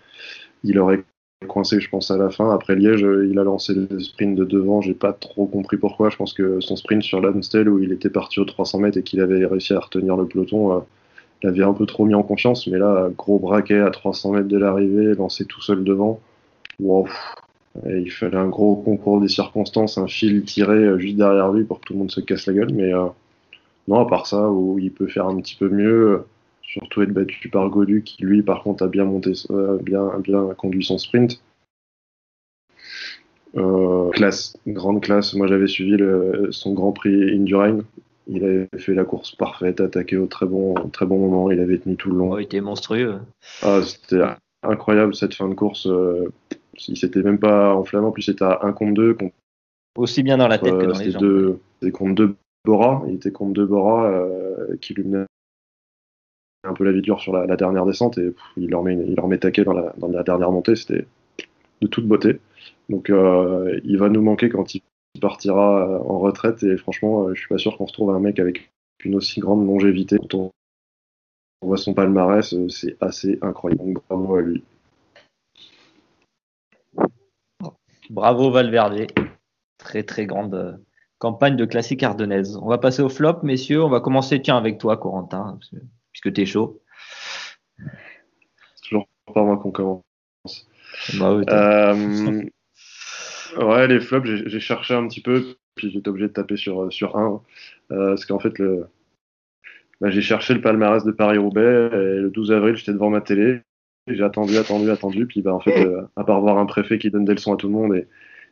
Il 0.64 0.78
aurait 0.80 1.04
coincé, 1.48 1.80
je 1.80 1.90
pense, 1.90 2.12
à 2.12 2.18
la 2.18 2.30
fin. 2.30 2.54
Après 2.54 2.76
Liège, 2.76 3.02
il 3.02 3.40
a 3.40 3.44
lancé 3.44 3.74
le 3.74 4.00
sprint 4.00 4.38
de 4.38 4.44
devant. 4.46 4.82
J'ai 4.82 4.94
pas 4.94 5.14
trop 5.14 5.46
compris 5.48 5.78
pourquoi. 5.78 6.10
Je 6.10 6.18
pense 6.18 6.34
que 6.34 6.60
son 6.60 6.76
sprint 6.76 7.04
sur 7.04 7.22
l'Amstel, 7.22 7.70
où 7.70 7.80
il 7.80 7.92
était 7.92 8.10
parti 8.10 8.40
aux 8.40 8.46
300 8.46 8.80
mètres 8.80 8.98
et 8.98 9.04
qu'il 9.04 9.22
avait 9.22 9.46
réussi 9.46 9.74
à 9.74 9.80
retenir 9.80 10.18
le 10.18 10.28
peloton, 10.28 10.78
euh, 10.78 10.80
l'avait 11.44 11.64
un 11.64 11.74
peu 11.74 11.86
trop 11.86 12.06
mis 12.06 12.14
en 12.14 12.24
confiance. 12.24 12.68
Mais 12.68 12.78
là, 12.78 13.10
gros 13.18 13.40
braquet 13.40 13.80
à 13.80 13.90
300 13.90 14.34
mètres 14.34 14.48
de 14.48 14.58
l'arrivée, 14.58 15.16
lancé 15.16 15.46
tout 15.46 15.62
seul 15.62 15.84
devant. 15.84 16.20
Wow. 16.80 17.08
Il 17.86 18.12
fallait 18.12 18.38
un 18.38 18.50
gros 18.50 18.76
concours 18.76 19.22
des 19.22 19.30
circonstances, 19.30 19.98
un 19.98 20.08
fil 20.08 20.44
tiré 20.44 21.00
juste 21.00 21.18
derrière 21.18 21.52
lui 21.52 21.64
pour 21.64 21.80
que 21.80 21.86
tout 21.86 21.94
le 21.94 22.00
monde 22.00 22.12
se 22.12 22.22
casse 22.22 22.46
la 22.46 22.54
gueule. 22.54 22.74
Mais 22.74 22.92
non, 23.88 24.00
à 24.00 24.06
part 24.06 24.28
ça, 24.28 24.50
où 24.50 24.78
il 24.80 24.92
peut 24.92 25.08
faire 25.08 25.28
un 25.28 25.40
petit 25.40 25.56
peu 25.56 25.70
mieux, 25.70 26.26
surtout 26.62 27.02
être 27.02 27.14
battu 27.14 27.50
par 27.50 27.70
Godu, 27.70 28.04
qui 28.04 28.24
lui, 28.24 28.44
par 28.44 28.64
contre, 28.64 28.84
a 28.84 28.88
bien 28.88 29.06
monté, 29.06 29.34
bien, 29.82 30.20
bien 30.20 30.54
conduit 30.58 30.84
son 30.84 30.98
sprint. 30.98 31.42
classe, 34.14 34.58
grande 34.68 35.02
classe. 35.02 35.34
Moi, 35.34 35.48
j'avais 35.48 35.68
suivi 35.68 35.92
le, 35.92 36.50
son 36.52 36.74
Grand 36.74 36.92
Prix 36.92 37.34
Indurain 37.34 37.80
il 38.28 38.44
avait 38.44 38.68
fait 38.78 38.94
la 38.94 39.04
course 39.04 39.36
parfaite, 39.36 39.82
attaqué 39.82 40.18
au 40.18 40.26
très 40.26 40.46
bon, 40.46 40.74
très 40.92 41.06
bon 41.06 41.20
moment. 41.20 41.52
Il 41.52 41.60
avait 41.60 41.78
tenu 41.78 41.96
tout 41.96 42.12
le 42.12 42.18
long. 42.18 42.38
il 42.38 42.44
était 42.44 42.62
monstrueux. 42.62 43.20
Ah, 43.62 43.82
c'était 43.84 44.22
incroyable 44.64 45.16
cette 45.16 45.34
fin 45.34 45.50
de 45.50 45.54
course. 45.54 45.88
Euh, 45.88 46.32
il 46.88 46.98
s'était 46.98 47.22
même 47.22 47.40
pas 47.40 47.74
enflammé. 47.76 48.08
En 48.08 48.12
plus, 48.12 48.24
c'était 48.24 48.44
à 48.44 48.60
1 48.64 48.74
contre 48.74 48.94
2. 48.94 49.18
Aussi 49.98 50.24
bien 50.24 50.38
dans 50.38 50.48
la 50.48 50.58
tête 50.58 50.78
que 50.78 50.86
dans 50.86 50.98
les 50.98 51.12
jambes. 51.12 51.60
C'était 51.80 51.92
contre 51.92 52.16
2 52.16 52.36
Bora. 52.66 53.04
Il 53.08 53.16
était 53.16 53.32
contre 53.32 53.54
2 53.54 53.66
Bora 53.66 54.06
euh, 54.08 54.78
qui 54.80 54.94
lui 54.94 55.04
menait 55.04 55.26
un 56.64 56.74
peu 56.74 56.84
la 56.84 56.92
vie 56.92 57.02
dure 57.02 57.20
sur 57.20 57.34
la, 57.34 57.56
dernière 57.56 57.86
descente 57.86 58.18
et 58.20 58.34
il 58.56 58.70
leur 58.70 58.84
met, 58.84 58.94
il 58.94 59.16
leur 59.16 59.28
met 59.28 59.40
taquet 59.40 59.64
dans 59.64 59.74
la, 59.74 59.94
dans 59.98 60.08
la 60.08 60.24
dernière 60.24 60.52
montée. 60.52 60.76
C'était 60.76 61.06
de 61.82 61.88
toute 61.88 62.08
beauté. 62.08 62.40
Donc, 62.90 63.10
euh, 63.10 63.80
il 63.84 63.98
va 63.98 64.10
nous 64.10 64.22
manquer 64.22 64.50
quand 64.50 64.76
il 64.76 64.82
partira 65.20 65.88
euh, 65.88 66.00
en 66.00 66.20
retraite 66.20 66.64
et 66.64 66.78
franchement, 66.78 67.28
euh, 67.28 67.34
je 67.34 67.40
suis 67.40 67.50
pas 67.50 67.58
sûr 67.58 67.78
qu'on 67.78 67.88
se 67.88 67.94
trouve 67.94 68.12
un 68.12 68.20
mec 68.20 68.40
avec 68.40 68.70
une 69.04 69.16
aussi 69.16 69.40
grande 69.40 69.66
longévité. 69.66 70.18
Quand 70.18 70.36
on, 70.36 70.52
voit 71.64 71.78
son 71.78 71.94
palmarès, 71.94 72.54
euh, 72.54 72.70
c'est 72.70 72.98
assez 73.02 73.38
incroyable. 73.42 73.84
Donc 73.84 74.04
bravo 74.10 74.36
à 74.36 74.42
lui. 74.42 74.64
Bravo 78.12 78.52
Valverde. 78.52 79.08
Très 79.78 80.04
très 80.04 80.26
grande 80.26 80.84
campagne 81.18 81.56
de 81.56 81.64
classique 81.66 82.04
ardennaise. 82.04 82.58
On 82.62 82.68
va 82.68 82.78
passer 82.78 83.02
au 83.02 83.08
flop, 83.08 83.40
messieurs. 83.44 83.82
On 83.84 83.90
va 83.90 84.02
commencer, 84.02 84.42
tiens, 84.42 84.58
avec 84.58 84.80
toi, 84.80 84.98
Corentin, 84.98 85.58
puisque 86.12 86.34
tu 86.34 86.42
es 86.42 86.46
chaud. 86.46 86.82
C'est 87.78 88.84
toujours 88.84 89.08
pas 89.34 89.44
moi 89.44 89.58
qu'on 89.58 89.72
commence. 89.72 90.04
Bah 91.18 91.40
euh, 91.50 92.44
Ouais, 93.58 93.88
les 93.88 94.02
flops, 94.02 94.28
j'ai 94.28 94.60
cherché 94.60 94.94
un 94.94 95.08
petit 95.08 95.22
peu, 95.22 95.56
puis 95.76 95.90
j'étais 95.90 96.10
obligé 96.10 96.28
de 96.28 96.34
taper 96.34 96.58
sur, 96.58 96.84
euh, 96.84 96.90
sur 96.90 97.16
un. 97.16 97.42
Euh, 97.92 98.10
parce 98.10 98.26
qu'en 98.26 98.40
fait, 98.40 98.60
le, 98.60 98.88
bah, 100.02 100.10
j'ai 100.10 100.22
cherché 100.22 100.54
le 100.54 100.62
palmarès 100.62 101.06
de 101.06 101.12
Paris-Roubaix, 101.12 101.90
et 101.94 102.20
le 102.20 102.30
12 102.30 102.52
avril, 102.52 102.76
j'étais 102.76 102.92
devant 102.94 103.10
ma 103.10 103.22
télé. 103.22 103.62
J'ai 104.08 104.24
attendu, 104.24 104.58
attendu, 104.58 104.90
attendu, 104.90 105.26
puis 105.28 105.42
bah, 105.42 105.54
en 105.54 105.60
fait, 105.60 105.86
euh, 105.86 106.02
à 106.16 106.24
part 106.24 106.42
voir 106.42 106.58
un 106.58 106.66
préfet 106.66 106.98
qui 106.98 107.12
donne 107.12 107.26
des 107.26 107.34
leçons 107.34 107.54
à 107.54 107.58
tout 107.58 107.68
le 107.68 107.74
monde 107.74 107.96
et, 107.96 108.08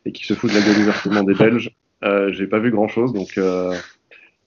et 0.06 0.12
qui 0.12 0.24
se 0.24 0.34
fout 0.34 0.50
de 0.50 0.54
la 0.54 0.62
gueule 0.64 0.82
ouvertement 0.82 1.22
des 1.22 1.34
Belges, 1.34 1.76
euh, 2.04 2.32
j'ai 2.32 2.46
pas 2.46 2.58
vu 2.58 2.70
grand 2.70 2.88
chose. 2.88 3.12
Donc, 3.12 3.36
euh, 3.36 3.74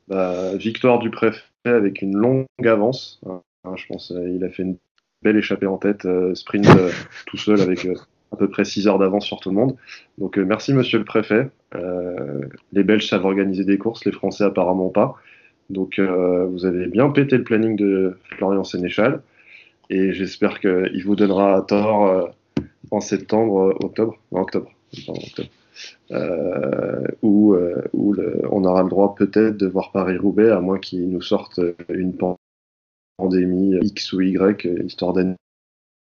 bah, 0.08 0.56
victoire 0.56 1.00
du 1.00 1.10
préfet 1.10 1.42
avec 1.66 2.02
une 2.02 2.16
longue 2.16 2.46
avance. 2.66 3.22
Hein, 3.26 3.42
je 3.76 3.86
pense 3.88 4.14
il 4.16 4.44
a 4.44 4.50
fait 4.50 4.64
une 4.64 4.78
belle 5.22 5.38
échappée 5.38 5.68
en 5.68 5.78
tête, 5.78 6.08
sprint 6.34 6.68
tout 7.26 7.38
seul 7.38 7.62
avec 7.62 7.88
à 8.34 8.36
peu 8.36 8.50
près 8.50 8.66
6 8.66 8.88
heures 8.88 8.98
d'avance 8.98 9.26
sur 9.26 9.40
tout 9.40 9.50
le 9.50 9.56
monde. 9.56 9.76
Donc 10.18 10.38
euh, 10.38 10.44
merci 10.44 10.74
monsieur 10.74 10.98
le 10.98 11.06
préfet. 11.06 11.50
Euh, 11.76 12.42
les 12.74 12.84
Belges 12.84 13.08
savent 13.08 13.26
organiser 13.26 13.64
des 13.64 13.78
courses, 13.78 14.04
les 14.06 14.12
Français 14.12 14.44
apparemment 14.44 14.90
pas. 14.90 15.16
Donc 15.70 16.00
euh, 16.00 16.46
vous 16.46 16.66
avez 16.66 16.88
bien 16.88 17.10
pété 17.10 17.38
le 17.38 17.44
planning 17.44 17.76
de 17.76 18.18
Florian 18.36 18.64
Sénéchal 18.64 19.22
et 19.90 20.14
j'espère 20.14 20.60
qu'il 20.60 21.04
vous 21.06 21.16
donnera 21.16 21.62
tort 21.62 22.34
en 22.92 23.00
septembre, 23.00 23.76
octobre, 23.84 24.18
non, 24.32 24.42
octobre, 24.42 24.72
octobre. 25.08 25.50
où, 27.22 27.56
où 27.94 28.16
on 28.52 28.64
aura 28.64 28.84
le 28.84 28.90
droit 28.90 29.16
peut-être 29.16 29.58
de 29.58 29.68
voir 29.68 29.92
Paris-Roubaix, 29.92 30.50
à 30.50 30.62
moins 30.62 30.80
qu'il 30.80 31.10
nous 31.10 31.22
sorte 31.22 31.60
une 31.90 32.16
pandémie 33.18 33.76
X 33.82 34.14
ou 34.14 34.22
Y, 34.22 34.66
histoire 34.86 35.14
d'annuler 35.14 35.38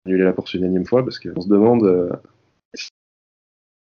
annuler 0.06 0.24
la 0.24 0.32
course 0.32 0.54
une 0.54 0.64
énième 0.64 0.86
fois 0.86 1.04
parce 1.04 1.18
qu'on 1.18 1.40
se 1.40 1.48
demande 1.48 1.84
euh, 1.84 2.10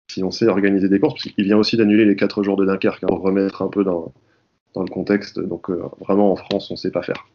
si 0.09 0.23
on 0.23 0.31
sait 0.31 0.47
organiser 0.47 0.89
des 0.89 0.99
courses, 0.99 1.15
parce 1.15 1.35
qu'il 1.35 1.43
vient 1.43 1.57
aussi 1.57 1.77
d'annuler 1.77 2.05
les 2.05 2.15
4 2.15 2.43
jours 2.43 2.55
de 2.55 2.65
Dunkerque, 2.65 3.03
hein, 3.03 3.07
pour 3.07 3.21
remettre 3.21 3.61
un 3.61 3.67
peu 3.67 3.83
dans, 3.83 4.13
dans 4.73 4.81
le 4.81 4.89
contexte. 4.89 5.39
Donc 5.39 5.69
euh, 5.69 5.83
vraiment 5.99 6.31
en 6.31 6.35
France, 6.35 6.71
on 6.71 6.75
ne 6.75 6.77
sait 6.77 6.91
pas 6.91 7.03
faire. 7.03 7.27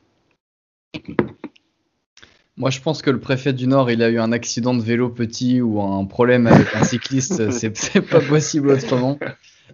Moi, 2.62 2.70
je 2.70 2.80
pense 2.80 3.02
que 3.02 3.10
le 3.10 3.18
préfet 3.18 3.52
du 3.52 3.66
Nord, 3.66 3.90
il 3.90 4.04
a 4.04 4.08
eu 4.08 4.20
un 4.20 4.30
accident 4.30 4.72
de 4.72 4.80
vélo 4.80 5.08
petit 5.08 5.60
ou 5.60 5.82
un 5.82 6.04
problème 6.04 6.46
avec 6.46 6.72
un 6.76 6.84
cycliste. 6.84 7.50
c'est 7.74 8.00
pas 8.00 8.20
possible 8.20 8.70
autrement. 8.70 9.18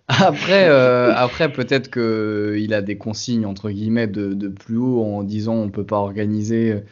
Après, 0.09 0.71
euh, 0.71 1.13
après 1.15 1.53
peut-être 1.53 1.91
qu'il 1.91 2.73
a 2.73 2.81
des 2.81 2.97
consignes 2.97 3.45
entre 3.45 3.69
guillemets 3.69 4.07
de, 4.07 4.33
de, 4.33 4.49
plus 4.49 4.79
haut 4.79 5.05
en 5.05 5.23
disant 5.23 5.57
on 5.57 5.69
peut 5.69 5.85
pas 5.85 5.99
organiser 5.99 6.83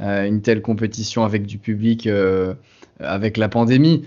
euh, 0.00 0.26
une 0.26 0.42
telle 0.42 0.60
compétition 0.60 1.22
avec 1.22 1.46
du 1.46 1.58
public 1.58 2.08
euh, 2.08 2.54
avec 2.98 3.36
la 3.36 3.48
pandémie. 3.48 4.06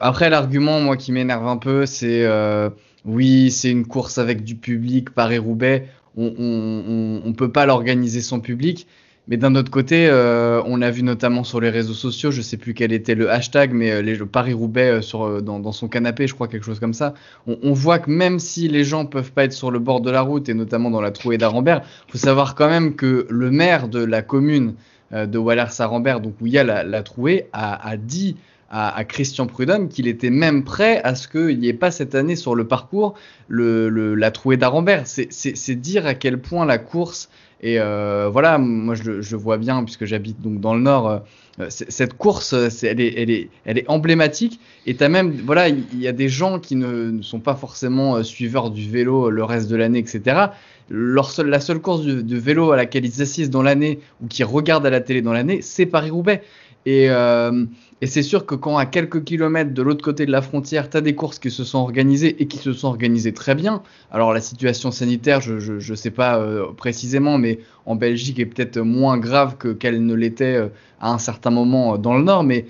Après, 0.00 0.30
l'argument, 0.30 0.80
moi, 0.80 0.96
qui 0.96 1.12
m'énerve 1.12 1.46
un 1.46 1.58
peu, 1.58 1.86
c'est 1.86 2.24
euh, 2.24 2.70
oui, 3.04 3.52
c'est 3.52 3.70
une 3.70 3.86
course 3.86 4.18
avec 4.18 4.42
du 4.42 4.56
public, 4.56 5.10
Paris-Roubaix, 5.10 5.86
on, 6.16 6.34
on, 6.36 7.22
on, 7.24 7.32
peut 7.34 7.52
pas 7.52 7.66
l'organiser 7.66 8.20
sans 8.20 8.40
public. 8.40 8.88
Mais 9.28 9.36
d'un 9.36 9.54
autre 9.54 9.70
côté, 9.70 10.08
euh, 10.08 10.62
on 10.64 10.76
l'a 10.76 10.90
vu 10.90 11.02
notamment 11.02 11.44
sur 11.44 11.60
les 11.60 11.70
réseaux 11.70 11.94
sociaux, 11.94 12.30
je 12.30 12.40
sais 12.40 12.56
plus 12.56 12.74
quel 12.74 12.92
était 12.92 13.14
le 13.14 13.30
hashtag, 13.30 13.72
mais 13.72 14.02
les, 14.02 14.16
le 14.16 14.26
Paris-Roubaix 14.26 15.02
sur, 15.02 15.42
dans, 15.42 15.60
dans, 15.60 15.72
son 15.72 15.86
canapé, 15.86 16.26
je 16.26 16.34
crois, 16.34 16.48
quelque 16.48 16.64
chose 16.64 16.80
comme 16.80 16.94
ça. 16.94 17.14
On, 17.46 17.58
on, 17.62 17.72
voit 17.72 17.98
que 17.98 18.10
même 18.10 18.38
si 18.38 18.68
les 18.68 18.84
gens 18.84 19.04
peuvent 19.04 19.32
pas 19.32 19.44
être 19.44 19.52
sur 19.52 19.70
le 19.70 19.78
bord 19.78 20.00
de 20.00 20.10
la 20.10 20.22
route, 20.22 20.48
et 20.48 20.54
notamment 20.54 20.90
dans 20.90 21.02
la 21.02 21.10
trouée 21.10 21.36
d'Arambert, 21.38 21.82
faut 22.08 22.18
savoir 22.18 22.54
quand 22.54 22.68
même 22.68 22.96
que 22.96 23.26
le 23.28 23.50
maire 23.50 23.88
de 23.88 24.02
la 24.02 24.22
commune 24.22 24.74
euh, 25.12 25.24
de 25.26 25.38
Waller-Sarambert, 25.38 26.20
donc 26.20 26.34
où 26.40 26.46
il 26.46 26.52
y 26.52 26.58
a 26.58 26.64
la, 26.64 26.82
la 26.84 27.02
trouée, 27.02 27.48
a, 27.54 27.88
a 27.88 27.96
dit 27.96 28.36
à, 28.68 28.94
à, 28.94 29.04
Christian 29.04 29.46
Prudhomme 29.46 29.88
qu'il 29.88 30.06
était 30.06 30.28
même 30.28 30.64
prêt 30.64 31.00
à 31.02 31.14
ce 31.14 31.28
qu'il 31.28 31.58
n'y 31.58 31.68
ait 31.68 31.72
pas 31.72 31.90
cette 31.90 32.14
année 32.14 32.36
sur 32.36 32.54
le 32.54 32.66
parcours 32.66 33.14
le, 33.48 33.88
le, 33.88 34.14
la 34.14 34.30
trouée 34.30 34.58
d'Arambert. 34.58 35.04
C'est 35.06 35.74
dire 35.74 36.06
à 36.06 36.12
quel 36.12 36.38
point 36.42 36.66
la 36.66 36.76
course 36.76 37.30
et 37.60 37.80
euh, 37.80 38.28
voilà, 38.32 38.58
moi 38.58 38.94
je, 38.94 39.36
vois 39.36 39.56
bien 39.56 39.82
puisque 39.82 40.04
j'habite 40.04 40.40
donc 40.40 40.60
dans 40.60 40.74
le 40.74 40.80
nord. 40.80 41.08
Euh, 41.08 41.66
cette 41.68 42.14
course, 42.14 42.52
est, 42.52 42.84
elle, 42.84 43.00
est, 43.00 43.14
elle, 43.16 43.30
est, 43.30 43.50
elle 43.64 43.78
est 43.78 43.88
emblématique. 43.88 44.60
Et 44.86 44.96
as 45.00 45.08
même, 45.08 45.32
voilà, 45.44 45.68
il 45.68 46.00
y, 46.00 46.06
a 46.06 46.12
des 46.12 46.28
gens 46.28 46.60
qui 46.60 46.76
ne, 46.76 47.20
sont 47.20 47.40
pas 47.40 47.56
forcément 47.56 48.16
euh, 48.16 48.22
suiveurs 48.22 48.70
du 48.70 48.88
vélo 48.88 49.28
le 49.30 49.42
reste 49.42 49.68
de 49.68 49.74
l'année, 49.74 49.98
etc 49.98 50.50
la 50.90 51.60
seule 51.60 51.80
course 51.80 52.04
de, 52.04 52.36
vélo 52.36 52.72
à 52.72 52.76
laquelle 52.76 53.04
ils 53.04 53.20
assistent 53.22 53.52
dans 53.52 53.62
l'année 53.62 54.00
ou 54.22 54.26
qui 54.26 54.42
regardent 54.42 54.86
à 54.86 54.90
la 54.90 55.00
télé 55.00 55.22
dans 55.22 55.32
l'année, 55.32 55.60
c'est 55.62 55.86
Paris-Roubaix. 55.86 56.42
Et, 56.88 57.10
euh, 57.10 57.66
et 58.00 58.06
c'est 58.06 58.22
sûr 58.22 58.46
que 58.46 58.54
quand 58.54 58.78
à 58.78 58.86
quelques 58.86 59.22
kilomètres 59.22 59.74
de 59.74 59.82
l'autre 59.82 60.02
côté 60.02 60.24
de 60.24 60.32
la 60.32 60.40
frontière, 60.40 60.88
tu 60.88 60.96
as 60.96 61.02
des 61.02 61.14
courses 61.14 61.38
qui 61.38 61.50
se 61.50 61.62
sont 61.62 61.76
organisées 61.76 62.40
et 62.40 62.46
qui 62.46 62.56
se 62.56 62.72
sont 62.72 62.88
organisées 62.88 63.34
très 63.34 63.54
bien. 63.54 63.82
Alors 64.10 64.32
la 64.32 64.40
situation 64.40 64.90
sanitaire, 64.90 65.42
je 65.42 65.74
ne 65.74 65.94
sais 65.94 66.10
pas 66.10 66.38
euh, 66.38 66.72
précisément, 66.74 67.36
mais 67.36 67.58
en 67.84 67.94
Belgique 67.94 68.38
est 68.38 68.46
peut-être 68.46 68.78
moins 68.80 69.18
grave 69.18 69.58
que 69.58 69.68
qu'elle 69.68 70.06
ne 70.06 70.14
l'était 70.14 70.54
euh, 70.54 70.68
à 70.98 71.12
un 71.12 71.18
certain 71.18 71.50
moment 71.50 71.98
dans 71.98 72.16
le 72.16 72.22
Nord. 72.22 72.42
Mais 72.42 72.64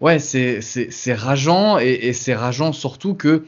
ouais, 0.00 0.20
c'est 0.20 0.60
rageant 1.12 1.80
et, 1.80 2.12
c'est 2.12 2.34
rageant 2.34 2.72
surtout 2.72 3.14
que 3.14 3.42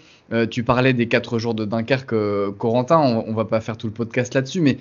tu 0.50 0.64
parlais 0.64 0.92
des 0.92 1.06
4 1.06 1.38
jours 1.38 1.54
de 1.54 1.64
Dunkerque, 1.64 2.16
Corentin, 2.58 2.98
on, 2.98 3.26
on, 3.28 3.32
va 3.32 3.44
pas 3.44 3.60
faire 3.60 3.76
tout 3.76 3.86
le 3.86 3.92
podcast 3.92 4.34
là-dessus, 4.34 4.60
mais 4.60 4.78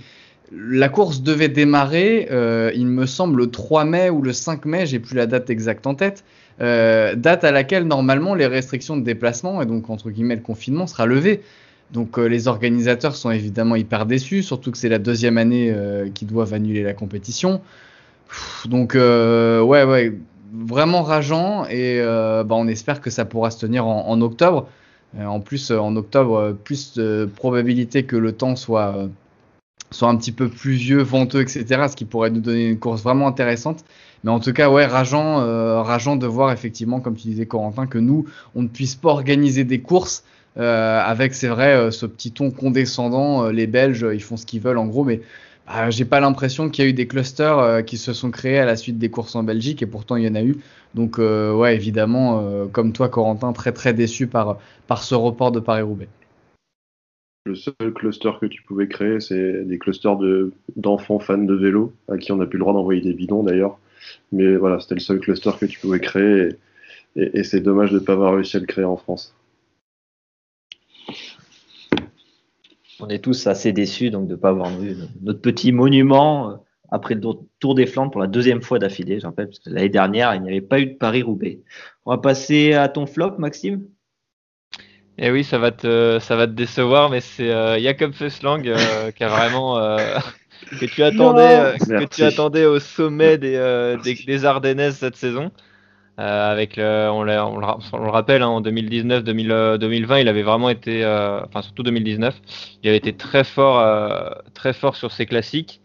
la 0.51 0.89
course 0.89 1.21
devait 1.21 1.49
démarrer, 1.49 2.27
euh, 2.31 2.71
il 2.75 2.87
me 2.87 3.05
semble, 3.05 3.39
le 3.39 3.49
3 3.49 3.85
mai 3.85 4.09
ou 4.09 4.21
le 4.21 4.33
5 4.33 4.65
mai, 4.65 4.85
j'ai 4.85 4.99
plus 4.99 5.15
la 5.15 5.25
date 5.25 5.49
exacte 5.49 5.87
en 5.87 5.95
tête, 5.95 6.23
euh, 6.61 7.15
date 7.15 7.43
à 7.43 7.51
laquelle 7.51 7.85
normalement 7.85 8.35
les 8.35 8.45
restrictions 8.45 8.95
de 8.95 9.03
déplacement 9.03 9.61
et 9.61 9.65
donc 9.65 9.89
entre 9.89 10.09
guillemets 10.09 10.35
le 10.35 10.41
confinement 10.41 10.87
sera 10.87 11.05
levé. 11.05 11.41
Donc 11.91 12.17
euh, 12.17 12.25
les 12.25 12.47
organisateurs 12.47 13.15
sont 13.15 13.31
évidemment 13.31 13.75
hyper 13.75 14.05
déçus, 14.05 14.43
surtout 14.43 14.71
que 14.71 14.77
c'est 14.77 14.89
la 14.89 14.99
deuxième 14.99 15.37
année 15.37 15.73
qu'ils 16.13 16.27
doivent 16.27 16.53
annuler 16.53 16.83
la 16.83 16.93
compétition. 16.93 17.61
Donc 18.65 18.93
ouais, 18.95 19.83
ouais, 19.83 20.13
vraiment 20.53 21.03
rageant 21.03 21.65
et 21.65 21.99
bah, 22.01 22.55
on 22.55 22.67
espère 22.67 23.01
que 23.01 23.09
ça 23.09 23.25
pourra 23.25 23.51
se 23.51 23.59
tenir 23.59 23.85
en, 23.87 24.21
octobre. 24.21 24.67
En 25.17 25.39
plus, 25.39 25.71
en 25.71 25.95
octobre, 25.95 26.57
plus 26.63 26.93
de 26.93 27.29
probabilité 27.35 28.03
que 28.03 28.15
le 28.15 28.31
temps 28.31 28.55
soit, 28.55 29.07
soit 29.95 30.09
un 30.09 30.15
petit 30.17 30.31
peu 30.31 30.49
pluvieux, 30.49 31.01
venteux, 31.01 31.41
etc. 31.41 31.65
Ce 31.89 31.95
qui 31.95 32.05
pourrait 32.05 32.29
nous 32.29 32.41
donner 32.41 32.69
une 32.69 32.79
course 32.79 33.01
vraiment 33.01 33.27
intéressante. 33.27 33.83
Mais 34.23 34.31
en 34.31 34.39
tout 34.39 34.53
cas, 34.53 34.69
ouais, 34.69 34.85
rageant, 34.85 35.41
euh, 35.41 35.81
rageant 35.81 36.15
de 36.15 36.27
voir 36.27 36.51
effectivement, 36.51 36.99
comme 36.99 37.15
tu 37.15 37.27
disais 37.27 37.45
Corentin, 37.45 37.85
que 37.87 37.97
nous, 37.97 38.25
on 38.55 38.63
ne 38.63 38.67
puisse 38.67 38.95
pas 38.95 39.09
organiser 39.09 39.63
des 39.63 39.81
courses 39.81 40.23
euh, 40.57 40.99
avec, 41.03 41.33
c'est 41.33 41.47
vrai, 41.47 41.91
ce 41.91 42.05
petit 42.05 42.31
ton 42.31 42.51
condescendant. 42.51 43.49
les 43.49 43.67
Belges, 43.67 44.05
ils 44.13 44.23
font 44.23 44.37
ce 44.37 44.45
qu'ils 44.45 44.61
veulent 44.61 44.77
en 44.77 44.87
gros, 44.87 45.03
mais 45.03 45.21
bah, 45.67 45.89
j'ai 45.89 46.05
pas 46.05 46.19
l'impression 46.19 46.69
qu'il 46.69 46.83
y 46.83 46.87
a 46.87 46.89
eu 46.89 46.93
des 46.93 47.07
clusters 47.07 47.57
euh, 47.57 47.81
qui 47.81 47.97
se 47.97 48.13
sont 48.13 48.29
créés 48.29 48.59
à 48.59 48.65
la 48.65 48.75
suite 48.75 48.99
des 48.99 49.09
courses 49.09 49.35
en 49.35 49.43
Belgique 49.43 49.81
et 49.81 49.87
pourtant 49.87 50.15
il 50.15 50.23
y 50.23 50.27
en 50.27 50.35
a 50.35 50.43
eu. 50.43 50.57
Donc 50.93 51.17
euh, 51.17 51.53
ouais, 51.53 51.75
évidemment, 51.75 52.39
euh, 52.41 52.65
comme 52.67 52.93
toi 52.93 53.09
Corentin, 53.09 53.51
très 53.51 53.71
très 53.71 53.93
déçu 53.93 54.27
par, 54.27 54.59
par 54.87 55.03
ce 55.03 55.15
report 55.15 55.51
de 55.51 55.59
Paris-Roubaix. 55.59 56.07
Le 57.45 57.53
seul 57.53 57.93
cluster 57.93 58.31
que 58.41 58.47
tu 58.47 58.63
pouvais 58.63 58.87
créer, 58.87 59.19
c'est 59.19 59.65
des 59.65 59.77
clusters 59.77 60.17
de, 60.17 60.51
d'enfants 60.75 61.19
fans 61.19 61.37
de 61.37 61.53
vélo, 61.53 61.93
à 62.07 62.17
qui 62.17 62.31
on 62.31 62.37
n'a 62.37 62.47
plus 62.47 62.57
le 62.57 62.61
droit 62.61 62.73
d'envoyer 62.73 63.01
des 63.01 63.13
bidons 63.13 63.43
d'ailleurs. 63.43 63.77
Mais 64.31 64.55
voilà, 64.55 64.79
c'était 64.79 64.95
le 64.95 64.99
seul 64.99 65.19
cluster 65.19 65.51
que 65.59 65.67
tu 65.67 65.79
pouvais 65.79 65.99
créer, 65.99 66.55
et, 67.15 67.43
c'est 67.43 67.61
dommage 67.61 67.91
de 67.91 67.99
ne 67.99 68.03
pas 68.03 68.13
avoir 68.13 68.33
réussi 68.33 68.57
à 68.57 68.59
le 68.59 68.65
créer 68.65 68.83
en 68.83 68.97
France. 68.97 69.35
On 72.99 73.09
est 73.09 73.23
tous 73.23 73.45
assez 73.45 73.73
déçus 73.73 74.09
donc 74.09 74.27
de 74.27 74.33
ne 74.33 74.39
pas 74.39 74.49
avoir 74.49 74.69
vu 74.79 74.95
notre 75.21 75.41
petit 75.41 75.71
monument 75.71 76.49
euh, 76.49 76.55
après 76.89 77.13
le 77.13 77.21
Tour 77.59 77.75
des 77.75 77.85
Flandres 77.85 78.11
pour 78.11 78.21
la 78.21 78.27
deuxième 78.27 78.63
fois 78.63 78.79
d'affilée, 78.79 79.19
je 79.19 79.25
rappelle, 79.27 79.47
parce 79.47 79.59
que 79.59 79.69
l'année 79.69 79.89
dernière, 79.89 80.33
il 80.33 80.41
n'y 80.41 80.49
avait 80.49 80.61
pas 80.61 80.79
eu 80.79 80.87
de 80.87 80.93
Paris-Roubaix. 80.93 81.61
On 82.05 82.11
va 82.11 82.17
passer 82.17 82.73
à 82.73 82.89
ton 82.89 83.05
flop, 83.05 83.37
Maxime? 83.37 83.85
Eh 85.17 85.31
oui, 85.31 85.43
ça 85.43 85.57
va 85.57 85.71
te, 85.71 86.19
ça 86.19 86.35
va 86.35 86.45
te 86.45 86.51
décevoir, 86.51 87.09
mais 87.09 87.21
c'est 87.21 87.49
euh, 87.49 87.79
Jacob 87.79 88.13
Fusslang 88.13 88.67
euh, 88.67 89.11
qui 89.11 89.23
a 89.23 89.29
vraiment 89.29 89.75
que 90.79 90.85
tu 90.85 91.03
attendais, 91.03 91.77
que 91.79 92.05
tu 92.05 92.23
attendais 92.23 92.65
au 92.65 92.79
sommet 92.79 93.37
des, 93.37 93.95
des, 94.03 94.15
des 94.15 94.45
Ardennaises 94.45 94.97
cette 94.97 95.15
saison. 95.15 95.51
Euh, 96.17 96.51
avec 96.51 96.77
le, 96.77 97.09
on, 97.11 97.23
le, 97.23 97.37
on, 97.41 97.59
le, 97.59 98.09
rappelle, 98.09 98.41
hein, 98.41 98.47
en 98.47 98.61
2019, 98.61 99.23
2020, 99.23 100.19
il 100.19 100.29
avait 100.29 100.43
vraiment 100.43 100.69
été, 100.69 101.03
euh, 101.03 101.43
enfin 101.43 101.61
surtout 101.61 101.83
2019, 101.83 102.39
il 102.81 102.87
avait 102.87 102.97
été 102.97 103.13
très 103.13 103.43
fort, 103.43 103.79
euh, 103.79 104.29
très 104.53 104.71
fort 104.71 104.95
sur 104.95 105.11
ses 105.11 105.25
classiques. 105.25 105.81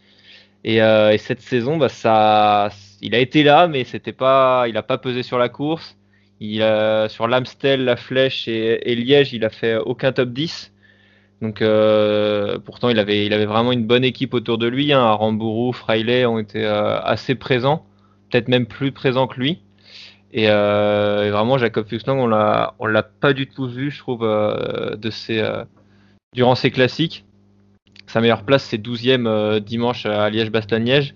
Et, 0.62 0.76
et 0.76 1.18
cette 1.18 1.41
saison, 1.41 1.78
bah, 1.78 1.89
ça, 1.89 2.68
il 3.01 3.14
a 3.14 3.18
été 3.18 3.43
là, 3.43 3.66
mais 3.66 3.85
c'était 3.85 4.12
pas, 4.12 4.66
il 4.68 4.76
a 4.76 4.83
pas 4.83 4.99
pesé 4.99 5.22
sur 5.22 5.39
la 5.39 5.49
course. 5.49 5.97
Il, 6.41 6.64
sur 7.09 7.28
l'Amstel, 7.28 7.84
la 7.84 7.97
Flèche 7.97 8.49
et, 8.49 8.95
Liège, 8.95 9.32
il 9.34 9.45
a 9.45 9.51
fait 9.51 9.76
aucun 9.76 10.12
top 10.12 10.30
10. 10.30 10.72
Donc 11.43 11.62
pourtant, 12.64 12.88
il 12.88 12.99
avait, 12.99 13.28
vraiment 13.45 13.72
une 13.72 13.86
bonne 13.86 14.05
équipe 14.05 14.32
autour 14.32 14.57
de 14.57 14.66
lui. 14.66 14.93
Hein. 14.93 15.05
Rambourou, 15.05 15.72
Freiley 15.72 16.24
ont 16.24 16.38
été 16.38 16.64
assez 16.64 17.34
présents, 17.34 17.84
peut-être 18.30 18.49
même 18.49 18.66
plus 18.66 18.91
présents 18.91 19.26
que 19.26 19.38
lui. 19.38 19.61
Euh, 20.36 21.24
et, 21.24 21.30
vraiment, 21.30 21.59
Jacob 21.59 21.88
Fuchslang, 21.88 22.18
on 22.18 22.26
l'a, 22.26 22.74
l'a 22.80 23.03
pas 23.03 23.32
du 23.32 23.49
tout 23.49 23.66
vu, 23.66 23.91
je 23.91 23.99
trouve, 23.99 24.24
euh, 24.24 24.97
euh, 25.30 25.64
durant 26.34 26.55
ses 26.55 26.70
classiques. 26.70 27.24
Sa 28.07 28.20
meilleure 28.20 28.45
place, 28.45 28.64
c'est 28.64 28.78
12e 28.78 29.61
dimanche 29.61 30.07
à 30.07 30.30
Liège-Bastogne-Liège. 30.30 31.14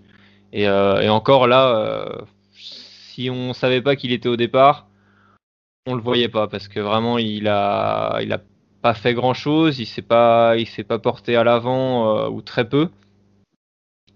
Et, 0.53 0.63
et, 0.63 1.09
encore 1.09 1.49
là, 1.49 2.25
si 2.53 3.31
on 3.31 3.53
savait 3.53 3.83
pas 3.83 3.97
qu'il 3.97 4.13
était 4.13 4.29
au 4.29 4.37
départ, 4.37 4.87
on 5.87 5.95
le 5.95 6.03
voyait 6.03 6.29
pas 6.29 6.49
parce 6.49 6.69
que 6.69 6.81
vraiment, 6.81 7.19
il 7.19 7.49
a, 7.49 8.21
il 8.23 8.33
a 8.33 8.41
pas 8.83 8.95
fait 8.95 9.15
grand 9.15 9.35
chose. 9.35 9.79
Il 9.79 9.87
s'est 9.87 10.03
pas, 10.03 10.57
il 10.57 10.67
s'est 10.67 10.85
pas 10.85 10.99
porté 10.99 11.37
à 11.37 11.45
l'avant 11.45 12.29
ou 12.29 12.43
très 12.43 12.69
peu. 12.69 12.89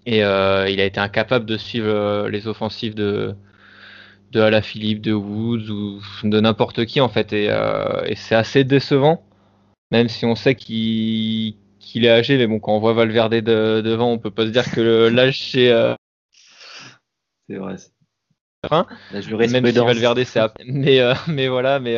Et 0.07 0.19
il 0.19 0.25
a 0.25 0.85
été 0.85 1.01
incapable 1.01 1.47
de 1.47 1.57
suivre 1.57 2.29
les 2.29 2.47
offensives 2.49 2.95
de, 2.95 3.37
de 4.33 4.41
la 4.41 4.63
Philippe, 4.63 5.01
de 5.01 5.13
Woods 5.13 5.71
ou 5.71 6.03
de 6.25 6.41
n'importe 6.41 6.85
qui 6.87 7.01
en 7.01 7.09
fait. 7.09 7.33
Euh, 7.33 8.05
et, 8.07 8.15
c'est 8.15 8.35
assez 8.35 8.65
décevant, 8.65 9.25
même 9.91 10.09
si 10.09 10.25
on 10.27 10.35
sait 10.35 10.55
qu'il 10.55 11.57
est 11.95 12.11
âgé. 12.11 12.37
Mais 12.39 12.47
bon, 12.47 12.61
quand 12.61 12.75
on 12.75 12.81
voit 12.81 12.93
Valverde 12.93 13.35
devant, 13.35 14.11
on 14.11 14.19
peut 14.19 14.31
pas 14.31 14.47
se 14.47 14.51
dire 14.51 14.71
que 14.71 15.09
l'âge 15.09 15.51
c'est. 15.51 15.71
Euh, 15.71 15.95
c'est 17.49 17.57
vrai. 17.57 17.77
Hein 18.71 18.87
même 19.13 19.23
si 19.67 19.73
Valverde 19.73 20.25
c'est. 20.25 20.41
Mais, 20.67 21.01
euh, 21.01 21.15
mais 21.29 21.49
voilà, 21.49 21.79
mais. 21.79 21.97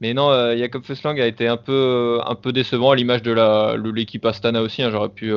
Mais 0.00 0.14
non, 0.14 0.30
Jacob 0.56 0.82
Fusslang 0.82 1.20
a 1.20 1.26
été 1.26 1.46
un 1.46 1.56
peu, 1.56 2.18
un 2.26 2.34
peu 2.34 2.52
décevant 2.52 2.90
à 2.90 2.96
l'image 2.96 3.22
de 3.22 3.90
l'équipe 3.90 4.24
Astana 4.26 4.60
aussi. 4.60 4.82
Hein, 4.82 4.90
J'aurais 4.90 5.10
pu, 5.10 5.32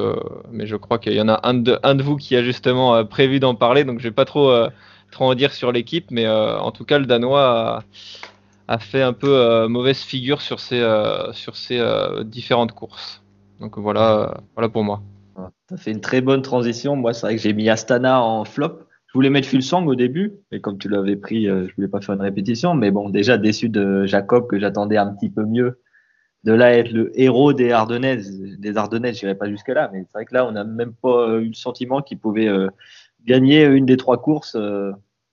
mais 0.51 0.65
je 0.65 0.75
crois 0.75 0.97
qu'il 0.97 1.13
y 1.13 1.21
en 1.21 1.27
a 1.27 1.39
un 1.43 1.53
de, 1.53 1.77
un 1.83 1.93
de 1.93 2.01
vous 2.01 2.15
qui 2.15 2.35
a 2.35 2.41
justement 2.41 3.05
prévu 3.05 3.39
d'en 3.39 3.53
parler, 3.53 3.83
donc 3.83 3.99
je 3.99 4.05
vais 4.05 4.13
pas 4.13 4.25
trop 4.25 4.51
trop 5.15 5.25
en 5.25 5.35
dire 5.35 5.53
sur 5.53 5.71
l'équipe, 5.71 6.11
mais 6.11 6.25
euh, 6.25 6.59
en 6.59 6.71
tout 6.71 6.85
cas, 6.85 6.99
le 6.99 7.05
Danois 7.05 7.83
a, 8.67 8.79
fait 8.79 9.01
un 9.01 9.13
peu 9.13 9.29
euh, 9.29 9.67
mauvaise 9.67 9.99
figure 9.99 10.41
sur 10.41 10.59
ses, 10.59 10.79
euh, 10.79 11.31
sur 11.33 11.55
ses 11.55 11.81
différentes 12.25 12.73
courses. 12.73 13.23
Donc 13.59 13.77
voilà, 13.77 14.37
voilà 14.55 14.69
pour 14.69 14.83
moi. 14.83 15.01
Ça 15.69 15.77
fait 15.77 15.91
une 15.91 16.01
très 16.01 16.21
bonne 16.21 16.41
transition. 16.41 16.95
Moi, 16.95 17.13
c'est 17.13 17.25
vrai 17.25 17.35
que 17.35 17.41
j'ai 17.41 17.53
mis 17.53 17.69
Astana 17.69 18.21
en 18.21 18.45
flop. 18.45 18.79
Voulais 19.15 19.29
mettre 19.29 19.47
Fulsang 19.47 19.85
au 19.87 19.95
début, 19.95 20.33
mais 20.51 20.59
comme 20.59 20.77
tu 20.77 20.89
l'avais 20.89 21.15
pris, 21.15 21.45
je 21.45 21.73
voulais 21.75 21.87
pas 21.87 22.01
faire 22.01 22.15
une 22.15 22.21
répétition. 22.21 22.73
Mais 22.75 22.91
bon, 22.91 23.09
déjà 23.09 23.37
déçu 23.37 23.69
de 23.69 24.05
Jacob, 24.05 24.45
que 24.47 24.59
j'attendais 24.59 24.97
un 24.97 25.07
petit 25.07 25.29
peu 25.29 25.45
mieux. 25.45 25.79
De 26.43 26.51
là 26.51 26.77
être 26.77 26.91
le 26.91 27.17
héros 27.19 27.53
des 27.53 27.71
Ardennaises, 27.71 28.39
des 28.59 28.77
Ardennaises, 28.77 29.17
j'irai 29.17 29.35
pas 29.35 29.49
jusque 29.49 29.69
là, 29.69 29.89
mais 29.93 30.03
c'est 30.03 30.17
vrai 30.17 30.25
que 30.25 30.33
là, 30.33 30.45
on 30.45 30.51
n'a 30.51 30.65
même 30.65 30.93
pas 30.93 31.29
eu 31.39 31.47
le 31.47 31.53
sentiment 31.53 32.01
qu'il 32.01 32.19
pouvait 32.19 32.49
gagner 33.25 33.63
une 33.63 33.85
des 33.85 33.97
trois 33.97 34.21
courses 34.21 34.57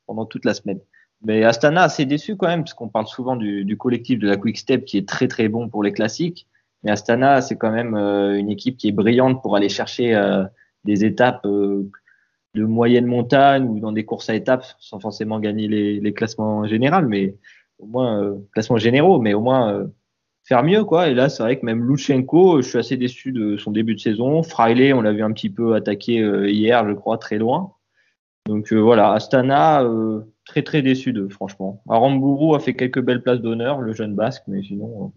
pendant 0.06 0.26
toute 0.26 0.44
la 0.44 0.54
semaine. 0.54 0.78
Mais 1.24 1.44
Astana 1.44 1.84
assez 1.84 2.04
déçu 2.04 2.36
quand 2.36 2.48
même, 2.48 2.64
parce 2.64 2.74
qu'on 2.74 2.88
parle 2.88 3.06
souvent 3.06 3.36
du, 3.36 3.76
collectif 3.76 4.18
de 4.18 4.28
la 4.28 4.36
Quick 4.36 4.58
Step 4.58 4.84
qui 4.84 4.98
est 4.98 5.08
très 5.08 5.28
très 5.28 5.48
bon 5.48 5.68
pour 5.68 5.82
les 5.82 5.92
classiques. 5.92 6.48
Mais 6.82 6.90
Astana, 6.90 7.40
c'est 7.40 7.56
quand 7.56 7.70
même 7.70 7.94
euh, 7.94 8.36
une 8.36 8.50
équipe 8.50 8.76
qui 8.76 8.88
est 8.88 8.92
brillante 8.92 9.40
pour 9.40 9.54
aller 9.54 9.68
chercher 9.68 10.16
euh, 10.16 10.44
des 10.84 11.04
étapes 11.04 11.46
euh, 11.46 11.88
de 12.54 12.64
moyenne 12.64 13.06
montagne 13.06 13.68
ou 13.68 13.80
dans 13.80 13.92
des 13.92 14.04
courses 14.04 14.28
à 14.30 14.34
étapes 14.34 14.66
sans 14.78 15.00
forcément 15.00 15.40
gagner 15.40 15.68
les, 15.68 16.12
classements 16.12 16.66
généraux, 16.66 17.02
mais 17.02 17.36
au 17.78 17.86
moins 17.86 18.36
classements 18.52 18.76
généraux, 18.76 19.20
mais 19.20 19.34
au 19.34 19.40
moins 19.40 19.86
faire 20.44 20.62
mieux 20.62 20.84
quoi. 20.84 21.08
Et 21.08 21.14
là, 21.14 21.28
c'est 21.28 21.42
vrai 21.42 21.58
que 21.58 21.64
même 21.64 21.88
Luchenko, 21.88 22.60
je 22.60 22.68
suis 22.68 22.78
assez 22.78 22.96
déçu 22.96 23.32
de 23.32 23.56
son 23.56 23.70
début 23.70 23.94
de 23.94 24.00
saison. 24.00 24.42
Fraile, 24.42 24.92
on 24.94 25.00
l'a 25.00 25.12
vu 25.12 25.22
un 25.22 25.32
petit 25.32 25.50
peu 25.50 25.74
attaquer 25.74 26.18
hier, 26.50 26.86
je 26.86 26.92
crois, 26.92 27.16
très 27.16 27.38
loin. 27.38 27.72
Donc 28.46 28.72
euh, 28.72 28.80
voilà, 28.80 29.12
Astana, 29.12 29.82
euh, 29.84 30.22
très 30.44 30.62
très 30.62 30.82
déçu 30.82 31.12
d'eux, 31.12 31.28
franchement. 31.28 31.82
Arambourou 31.88 32.54
a 32.54 32.60
fait 32.60 32.74
quelques 32.74 33.00
belles 33.00 33.22
places 33.22 33.40
d'honneur, 33.40 33.80
le 33.80 33.92
jeune 33.92 34.14
basque, 34.14 34.44
mais 34.48 34.62
sinon, 34.62 35.04
euh, 35.04 35.08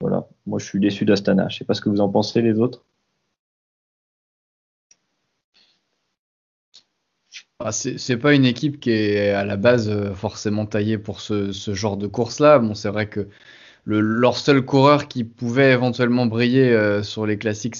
voilà, 0.00 0.28
moi 0.46 0.58
je 0.58 0.66
suis 0.66 0.78
déçu 0.78 1.04
d'Astana. 1.04 1.48
Je 1.48 1.58
sais 1.58 1.64
pas 1.64 1.74
ce 1.74 1.80
que 1.80 1.88
vous 1.88 2.00
en 2.00 2.08
pensez 2.08 2.40
les 2.40 2.58
autres. 2.58 2.84
C'est 7.70 8.16
pas 8.16 8.34
une 8.34 8.44
équipe 8.44 8.80
qui 8.80 8.90
est 8.90 9.30
à 9.30 9.44
la 9.44 9.56
base 9.56 10.12
forcément 10.14 10.66
taillée 10.66 10.98
pour 10.98 11.20
ce, 11.20 11.52
genre 11.72 11.96
de 11.96 12.06
course-là. 12.06 12.58
Bon, 12.58 12.74
c'est 12.74 12.88
vrai 12.88 13.08
que 13.08 13.28
leur 13.86 14.36
seul 14.36 14.62
coureur 14.62 15.06
qui 15.08 15.24
pouvait 15.24 15.72
éventuellement 15.72 16.26
briller 16.26 17.02
sur 17.02 17.26
les 17.26 17.38
classiques, 17.38 17.76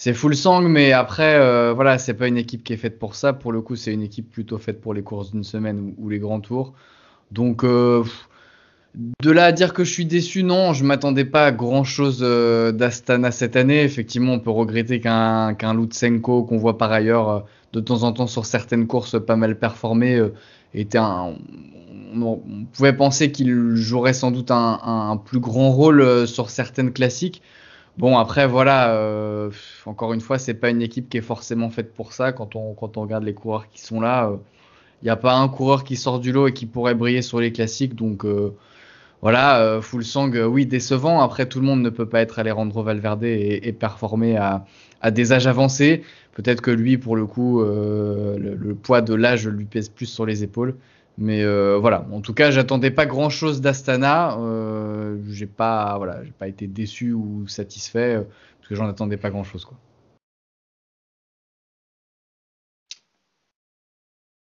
c'est 0.00 0.14
full 0.14 0.34
sang, 0.34 0.62
mais 0.62 0.92
après, 0.92 1.34
euh, 1.34 1.74
voilà, 1.74 1.98
c'est 1.98 2.14
pas 2.14 2.26
une 2.26 2.38
équipe 2.38 2.64
qui 2.64 2.72
est 2.72 2.78
faite 2.78 2.98
pour 2.98 3.14
ça. 3.14 3.34
Pour 3.34 3.52
le 3.52 3.60
coup, 3.60 3.76
c'est 3.76 3.92
une 3.92 4.00
équipe 4.00 4.30
plutôt 4.30 4.56
faite 4.56 4.80
pour 4.80 4.94
les 4.94 5.02
courses 5.02 5.30
d'une 5.30 5.44
semaine 5.44 5.92
ou, 5.98 6.08
les 6.08 6.18
grands 6.18 6.40
tours. 6.40 6.72
Donc, 7.32 7.64
euh, 7.64 8.02
de 9.22 9.30
là 9.30 9.44
à 9.44 9.52
dire 9.52 9.74
que 9.74 9.84
je 9.84 9.92
suis 9.92 10.06
déçu, 10.06 10.42
non, 10.42 10.72
je 10.72 10.84
m'attendais 10.84 11.26
pas 11.26 11.44
à 11.44 11.52
grand 11.52 11.84
chose 11.84 12.20
euh, 12.22 12.72
d'Astana 12.72 13.30
cette 13.30 13.56
année. 13.56 13.82
Effectivement, 13.82 14.32
on 14.32 14.40
peut 14.40 14.48
regretter 14.48 15.00
qu'un 15.00 15.52
qu'un 15.52 15.74
Lutsenko, 15.74 16.44
qu'on 16.44 16.56
voit 16.56 16.78
par 16.78 16.92
ailleurs 16.92 17.44
de 17.72 17.80
temps 17.80 18.02
en 18.02 18.12
temps 18.12 18.26
sur 18.26 18.46
certaines 18.46 18.86
courses 18.86 19.20
pas 19.24 19.36
mal 19.36 19.58
performé, 19.58 20.22
était 20.74 20.98
un. 20.98 21.34
On, 22.14 22.40
pouvait 22.72 22.92
penser 22.92 23.30
qu'il 23.30 23.76
jouerait 23.76 24.12
sans 24.12 24.30
doute 24.30 24.50
un, 24.50 24.80
un 24.82 25.16
plus 25.16 25.38
grand 25.38 25.70
rôle 25.70 26.26
sur 26.26 26.50
certaines 26.50 26.92
classiques. 26.92 27.42
Bon, 28.00 28.16
après, 28.16 28.46
voilà, 28.46 28.94
euh, 28.94 29.50
encore 29.84 30.14
une 30.14 30.22
fois, 30.22 30.38
c'est 30.38 30.54
pas 30.54 30.70
une 30.70 30.80
équipe 30.80 31.08
qui 31.10 31.18
est 31.18 31.22
forcément 31.22 31.68
faite 31.70 31.92
pour 31.92 32.12
ça. 32.14 32.32
Quand 32.32 32.56
on, 32.56 32.72
quand 32.74 32.96
on 32.96 33.02
regarde 33.02 33.24
les 33.24 33.34
coureurs 33.34 33.68
qui 33.68 33.82
sont 33.82 34.00
là, 34.00 34.30
il 34.30 34.34
euh, 34.34 34.38
n'y 35.04 35.10
a 35.10 35.16
pas 35.16 35.34
un 35.34 35.48
coureur 35.48 35.84
qui 35.84 35.96
sort 35.96 36.20
du 36.20 36.32
lot 36.32 36.48
et 36.48 36.54
qui 36.54 36.66
pourrait 36.66 36.94
briller 36.94 37.20
sur 37.20 37.40
les 37.40 37.52
classiques. 37.52 37.94
Donc, 37.94 38.24
euh, 38.24 38.54
voilà, 39.22 39.80
full 39.82 40.04
sang, 40.04 40.30
oui, 40.30 40.66
décevant. 40.66 41.20
Après, 41.20 41.46
tout 41.46 41.60
le 41.60 41.66
monde 41.66 41.82
ne 41.82 41.90
peut 41.90 42.08
pas 42.08 42.20
être 42.20 42.38
Alejandro 42.38 42.82
Valverde 42.82 43.24
et, 43.24 43.72
performer 43.78 44.36
à, 44.36 44.64
des 45.10 45.32
âges 45.32 45.46
avancés. 45.46 46.02
Peut-être 46.32 46.62
que 46.62 46.70
lui, 46.70 46.96
pour 46.96 47.16
le 47.16 47.26
coup, 47.26 47.62
le, 47.62 48.36
le, 48.38 48.74
poids 48.74 49.02
de 49.02 49.14
l'âge 49.14 49.46
lui 49.46 49.66
pèse 49.66 49.90
plus 49.90 50.06
sur 50.06 50.24
les 50.24 50.42
épaules. 50.42 50.74
Mais 51.20 51.44
euh, 51.44 51.78
voilà, 51.78 52.06
en 52.12 52.22
tout 52.22 52.32
cas, 52.34 52.50
j'attendais 52.50 52.90
pas 52.90 53.04
grand 53.04 53.28
chose 53.28 53.60
d'Astana. 53.60 54.38
Euh, 54.38 55.18
j'ai 55.28 55.46
pas, 55.46 55.96
voilà, 55.98 56.20
pas 56.38 56.48
été 56.48 56.66
déçu 56.66 57.12
ou 57.12 57.46
satisfait 57.46 58.16
euh, 58.16 58.22
parce 58.58 58.68
que 58.68 58.74
j'en 58.74 58.88
attendais 58.88 59.18
pas 59.18 59.30
grand 59.30 59.44
chose, 59.44 59.64
quoi. 59.66 59.76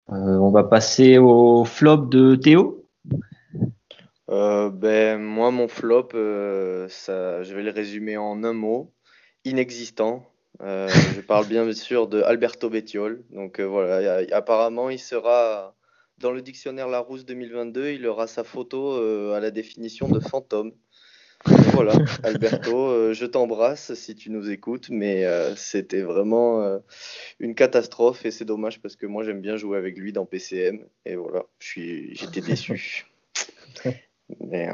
on 0.08 0.50
va 0.50 0.64
passer 0.64 1.18
au 1.18 1.64
flop 1.64 2.06
de 2.06 2.36
Théo. 2.36 2.75
Ben 4.28 5.18
moi, 5.18 5.50
mon 5.50 5.68
flop, 5.68 6.08
ça, 6.88 7.42
je 7.42 7.54
vais 7.54 7.62
le 7.62 7.70
résumer 7.70 8.16
en 8.16 8.42
un 8.44 8.52
mot 8.52 8.92
inexistant. 9.44 10.28
je 10.60 11.20
parle 11.20 11.46
bien 11.46 11.72
sûr 11.72 12.08
de 12.08 12.22
Alberto 12.22 12.68
Bettiol. 12.70 13.24
Donc 13.30 13.60
voilà, 13.60 14.22
apparemment 14.32 14.90
il 14.90 14.98
sera 14.98 15.74
dans 16.18 16.32
le 16.32 16.42
dictionnaire 16.42 16.88
Larousse 16.88 17.26
2022, 17.26 17.90
il 17.90 18.06
aura 18.06 18.26
sa 18.26 18.42
photo 18.42 19.32
à 19.32 19.40
la 19.40 19.50
définition 19.50 20.08
de 20.08 20.20
fantôme. 20.20 20.72
Voilà, 21.44 21.92
Alberto, 22.24 22.88
euh, 22.88 23.12
je 23.12 23.26
t'embrasse 23.26 23.94
si 23.94 24.14
tu 24.14 24.30
nous 24.30 24.50
écoutes, 24.50 24.88
mais 24.90 25.24
euh, 25.24 25.54
c'était 25.54 26.02
vraiment 26.02 26.62
euh, 26.62 26.78
une 27.38 27.54
catastrophe 27.54 28.24
et 28.24 28.30
c'est 28.30 28.44
dommage 28.44 28.80
parce 28.80 28.96
que 28.96 29.06
moi 29.06 29.22
j'aime 29.22 29.40
bien 29.40 29.56
jouer 29.56 29.78
avec 29.78 29.96
lui 29.96 30.12
dans 30.12 30.26
PCM 30.26 30.84
et 31.04 31.16
voilà, 31.16 31.44
j'étais 31.60 32.40
déçu. 32.40 33.06
mais, 34.40 34.68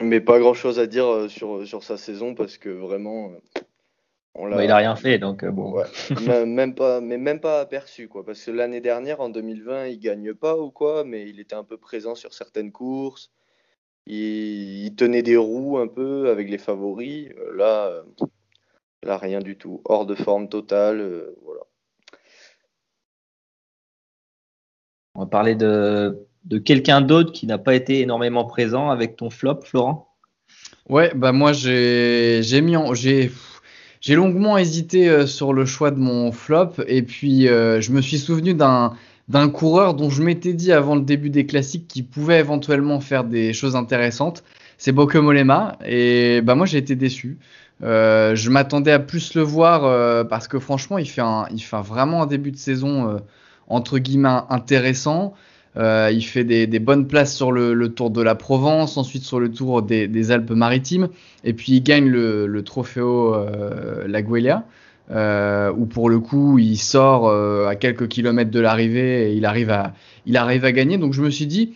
mais, 0.00 0.20
pas 0.20 0.38
grand 0.38 0.54
chose 0.54 0.78
à 0.78 0.86
dire 0.86 1.28
sur, 1.28 1.66
sur 1.66 1.82
sa 1.82 1.96
saison 1.96 2.34
parce 2.34 2.58
que 2.58 2.68
vraiment. 2.68 3.32
On 4.34 4.48
bah, 4.48 4.64
il 4.64 4.70
a 4.70 4.76
rien 4.76 4.94
fait 4.94 5.18
donc 5.18 5.44
bon. 5.44 5.82
même 6.46 6.74
pas, 6.74 7.00
mais 7.00 7.18
même 7.18 7.40
pas 7.40 7.60
aperçu 7.60 8.08
quoi, 8.08 8.24
parce 8.24 8.44
que 8.44 8.52
l'année 8.52 8.80
dernière 8.80 9.20
en 9.20 9.28
2020 9.28 9.88
il 9.88 9.98
gagne 9.98 10.34
pas 10.34 10.56
ou 10.56 10.70
quoi, 10.70 11.02
mais 11.04 11.28
il 11.28 11.40
était 11.40 11.56
un 11.56 11.64
peu 11.64 11.76
présent 11.76 12.14
sur 12.14 12.32
certaines 12.32 12.70
courses 12.70 13.32
il, 14.06 14.94
tenait 14.96 15.22
des 15.22 15.36
roues 15.36 15.78
un 15.78 15.88
peu 15.88 16.30
avec 16.30 16.48
les 16.50 16.58
favoris. 16.58 17.30
Euh, 17.36 17.56
là, 17.56 17.86
euh, 17.86 18.02
là, 19.02 19.18
rien 19.18 19.40
du 19.40 19.56
tout. 19.56 19.80
Hors 19.84 20.06
de 20.06 20.14
forme 20.14 20.48
totale. 20.48 21.00
Euh, 21.00 21.36
voilà. 21.42 21.62
On 25.14 25.20
va 25.20 25.26
parler 25.26 25.54
de, 25.54 26.26
de 26.50 26.58
quelqu'un 26.58 27.00
d'autre 27.00 27.32
qui 27.32 27.46
n'a 27.46 27.58
pas 27.58 27.74
été 27.74 28.00
énormément 28.00 28.44
présent 28.44 28.90
avec 28.90 29.16
ton 29.16 29.30
flop, 29.30 29.60
Florent? 29.64 30.14
Ouais, 30.88 31.12
bah 31.14 31.32
moi 31.32 31.52
j'ai 31.52 32.42
longuement 34.08 34.58
hésité 34.58 35.26
sur 35.26 35.52
le 35.52 35.64
choix 35.64 35.90
de 35.90 35.98
mon 35.98 36.32
flop 36.32 36.72
et 36.86 37.02
puis 37.02 37.46
je 37.46 37.92
me 37.92 38.00
suis 38.00 38.18
souvenu 38.18 38.54
d'un 38.54 38.94
d'un 39.30 39.48
coureur 39.48 39.94
dont 39.94 40.10
je 40.10 40.24
m'étais 40.24 40.52
dit 40.54 40.72
avant 40.72 40.96
le 40.96 41.02
début 41.02 41.30
des 41.30 41.46
classiques 41.46 41.86
qu'il 41.86 42.04
pouvait 42.04 42.40
éventuellement 42.40 42.98
faire 42.98 43.22
des 43.22 43.52
choses 43.52 43.76
intéressantes. 43.76 44.42
C'est 44.76 44.90
Bokemolema 44.90 45.78
et 45.86 46.40
bah 46.42 46.56
moi 46.56 46.66
j'ai 46.66 46.78
été 46.78 46.96
déçu. 46.96 47.38
Euh, 47.82 48.34
je 48.34 48.50
m'attendais 48.50 48.90
à 48.90 48.98
plus 48.98 49.34
le 49.34 49.42
voir 49.42 49.84
euh, 49.84 50.24
parce 50.24 50.48
que 50.48 50.58
franchement 50.58 50.98
il 50.98 51.08
fait, 51.08 51.20
un, 51.20 51.46
il 51.52 51.60
fait 51.60 51.80
vraiment 51.80 52.24
un 52.24 52.26
début 52.26 52.50
de 52.50 52.56
saison 52.56 53.08
euh, 53.08 53.18
entre 53.68 53.98
guillemets 53.98 54.40
intéressant. 54.48 55.32
Il 55.76 56.22
fait 56.22 56.44
des, 56.44 56.78
bonnes 56.78 57.06
places 57.06 57.34
sur 57.34 57.52
le, 57.52 57.88
Tour 57.88 58.10
de 58.10 58.22
la 58.22 58.34
Provence, 58.34 58.96
ensuite 58.96 59.22
sur 59.22 59.40
le 59.40 59.50
Tour 59.50 59.82
des, 59.82 60.30
Alpes-Maritimes, 60.30 61.08
et 61.44 61.52
puis 61.52 61.72
il 61.72 61.82
gagne 61.82 62.08
le, 62.08 62.46
le 62.46 62.62
Trofeo 62.62 63.34
La 64.06 64.22
Guelia 64.22 64.64
euh, 65.12 65.72
où 65.76 65.86
pour 65.86 66.08
le 66.08 66.20
coup 66.20 66.58
il 66.58 66.76
sort 66.76 67.28
euh, 67.28 67.66
à 67.66 67.74
quelques 67.74 68.08
kilomètres 68.08 68.50
de 68.50 68.60
l'arrivée 68.60 69.30
et 69.30 69.34
il 69.34 69.44
arrive 69.44 69.70
à 69.70 69.92
il 70.26 70.36
arrive 70.36 70.64
à 70.64 70.72
gagner. 70.72 70.98
Donc 70.98 71.12
je 71.12 71.22
me 71.22 71.30
suis 71.30 71.46
dit 71.46 71.74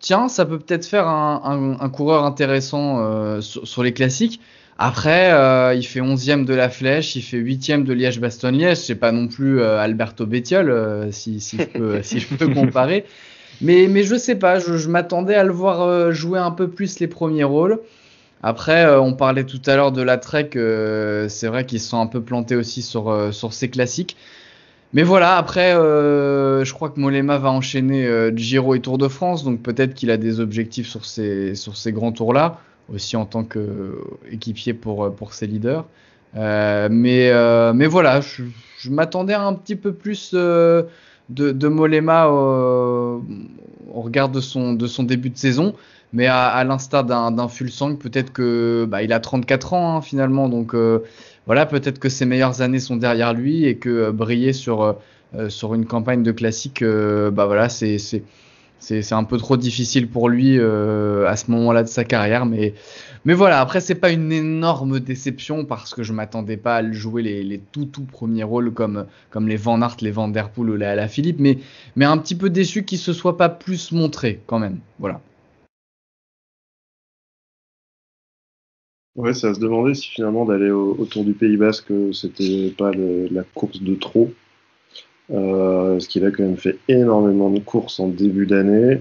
tiens 0.00 0.28
ça 0.28 0.46
peut 0.46 0.58
peut-être 0.58 0.86
faire 0.86 1.08
un, 1.08 1.76
un, 1.80 1.88
coureur 1.88 2.24
intéressant 2.24 2.98
euh, 3.00 3.40
sur, 3.40 3.82
les 3.82 3.92
classiques. 3.92 4.40
Après 4.78 5.32
euh, 5.32 5.74
il 5.74 5.84
fait 5.84 6.00
11e 6.00 6.44
de 6.44 6.54
la 6.54 6.68
Flèche, 6.68 7.16
il 7.16 7.22
fait 7.22 7.38
8e 7.38 7.82
de 7.82 7.92
Liège-Bastogne-Liège. 7.92 8.78
C'est 8.78 8.94
pas 8.94 9.10
non 9.10 9.26
plus 9.26 9.60
euh, 9.60 9.80
Alberto 9.80 10.26
Bettiol 10.26 11.08
si, 11.12 11.40
si, 11.40 11.58
je 11.58 11.64
peux 11.64 12.02
si 12.02 12.20
je 12.20 12.34
peux 12.34 12.48
comparer. 12.54 13.04
Mais 13.60 13.88
mais 13.88 14.02
je 14.02 14.16
sais 14.16 14.36
pas, 14.36 14.58
je, 14.58 14.88
m'attendais 14.88 15.34
à 15.34 15.44
le 15.44 15.52
voir 15.52 16.12
jouer 16.12 16.38
un 16.38 16.50
peu 16.50 16.68
plus 16.68 16.98
les 17.00 17.08
premiers 17.08 17.44
rôles. 17.44 17.80
Après, 18.42 18.84
euh, 18.84 19.00
on 19.00 19.14
parlait 19.14 19.44
tout 19.44 19.60
à 19.66 19.76
l'heure 19.76 19.92
de 19.92 20.02
la 20.02 20.18
Trek, 20.18 20.50
euh, 20.56 21.28
c'est 21.28 21.48
vrai 21.48 21.66
qu'ils 21.66 21.80
sont 21.80 22.00
un 22.00 22.06
peu 22.06 22.20
plantés 22.20 22.54
aussi 22.54 22.82
sur, 22.82 23.10
euh, 23.10 23.32
ces 23.32 23.70
classiques. 23.70 24.16
Mais 24.92 25.02
voilà, 25.02 25.36
après, 25.36 25.72
je 25.72 26.72
crois 26.72 26.90
que 26.90 27.00
Molema 27.00 27.38
va 27.38 27.50
enchaîner 27.50 28.30
Giro 28.36 28.74
et 28.76 28.80
Tour 28.80 28.98
de 28.98 29.08
France, 29.08 29.42
donc 29.42 29.60
peut-être 29.60 29.94
qu'il 29.94 30.10
a 30.12 30.16
des 30.16 30.38
objectifs 30.38 30.86
sur 30.86 31.04
ces, 31.04 31.52
grands 31.88 32.12
tours-là, 32.12 32.60
aussi 32.94 33.16
en 33.16 33.26
tant 33.26 33.42
qu'équipier 33.42 34.74
pour, 34.74 35.12
ses 35.32 35.48
leaders. 35.48 35.84
mais, 36.34 37.32
mais 37.74 37.86
voilà, 37.86 38.20
je, 38.20 38.44
je 38.78 38.90
m'attendais 38.90 39.34
un 39.34 39.54
petit 39.54 39.76
peu 39.76 39.92
plus 39.92 40.34
de, 41.28 41.52
de 41.52 41.68
Molema 41.68 42.28
au, 42.28 43.22
regard 43.92 44.28
de 44.28 44.40
son, 44.40 44.72
de 44.74 44.86
son 44.86 45.02
début 45.02 45.30
de 45.30 45.38
saison. 45.38 45.74
Mais 46.12 46.26
à, 46.26 46.62
l'instar 46.64 47.04
d'un 47.04 47.48
Fulsang, 47.48 47.96
peut-être 47.96 48.32
que 48.32 48.86
bah, 48.88 49.02
il 49.02 49.12
a 49.12 49.20
34 49.20 49.74
ans 49.74 49.96
hein, 49.96 50.00
finalement, 50.00 50.48
donc 50.48 50.74
euh, 50.74 51.00
voilà, 51.46 51.66
peut-être 51.66 51.98
que 51.98 52.08
ses 52.08 52.24
meilleures 52.24 52.62
années 52.62 52.78
sont 52.78 52.96
derrière 52.96 53.34
lui 53.34 53.64
et 53.64 53.76
que 53.76 53.88
euh, 53.90 54.12
briller 54.12 54.52
sur 54.52 54.82
euh, 54.82 55.48
sur 55.48 55.74
une 55.74 55.84
campagne 55.84 56.22
de 56.22 56.32
classique, 56.32 56.82
bah 56.82 57.44
voilà, 57.44 57.68
c'est 57.68 57.98
c'est 58.78 59.12
un 59.12 59.24
peu 59.24 59.36
trop 59.38 59.56
difficile 59.56 60.08
pour 60.08 60.28
lui 60.28 60.60
à 60.60 61.36
ce 61.36 61.50
moment-là 61.50 61.82
de 61.82 61.88
sa 61.88 62.04
carrière, 62.04 62.46
mais 62.46 62.74
voilà. 63.24 63.60
Après, 63.60 63.80
c'est 63.80 63.96
pas 63.96 64.12
une 64.12 64.30
énorme 64.30 65.00
déception 65.00 65.64
parce 65.64 65.94
que 65.94 66.02
je 66.04 66.12
m'attendais 66.12 66.56
pas 66.56 66.76
à 66.76 66.82
le 66.82 66.92
jouer 66.92 67.22
les, 67.22 67.42
les, 67.42 67.58
tout 67.58 67.86
tout 67.86 68.04
premiers 68.04 68.44
rôles 68.44 68.72
comme 68.72 69.06
les 69.48 69.56
Van 69.56 69.82
Aert, 69.82 69.96
les 70.00 70.12
Van 70.12 70.28
Der 70.28 70.50
Poel 70.50 70.70
ou 70.70 70.76
la, 70.76 70.94
la 70.94 71.08
Philippe, 71.08 71.40
mais 71.40 71.58
mais 71.96 72.04
un 72.04 72.18
petit 72.18 72.36
peu 72.36 72.50
déçu 72.50 72.84
qu'il 72.84 72.98
se 72.98 73.12
soit 73.12 73.36
pas 73.36 73.48
plus 73.48 73.90
montré 73.90 74.40
quand 74.46 74.60
même. 74.60 74.78
Voilà. 75.00 75.20
Ouais, 79.16 79.32
ça 79.32 79.54
se 79.54 79.60
demandait 79.60 79.94
si 79.94 80.08
finalement 80.08 80.44
d'aller 80.44 80.70
autour 80.70 81.24
du 81.24 81.32
Pays 81.32 81.56
Basque, 81.56 81.90
c'était 82.12 82.70
pas 82.76 82.90
la 82.92 83.42
course 83.54 83.82
de 83.82 83.94
trop. 83.94 84.30
Euh, 85.32 85.92
parce 85.94 86.06
qu'il 86.06 86.24
a 86.24 86.30
quand 86.30 86.44
même 86.44 86.56
fait 86.56 86.78
énormément 86.88 87.50
de 87.50 87.58
courses 87.58 87.98
en 88.00 88.08
début 88.08 88.46
d'année. 88.46 89.00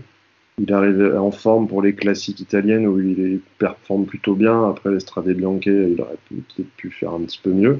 Il 0.57 0.71
arrive 0.73 1.15
en 1.17 1.31
forme 1.31 1.67
pour 1.67 1.81
les 1.81 1.93
classiques 1.93 2.39
italiennes 2.39 2.87
où 2.87 2.99
il 2.99 3.39
performe 3.59 4.05
plutôt 4.05 4.35
bien. 4.35 4.69
Après 4.69 4.91
l'Estrade 4.91 5.27
Bianche, 5.29 5.65
il 5.65 5.99
aurait 5.99 6.17
peut-être 6.29 6.69
pu 6.77 6.91
faire 6.91 7.13
un 7.13 7.21
petit 7.21 7.39
peu 7.43 7.51
mieux. 7.51 7.79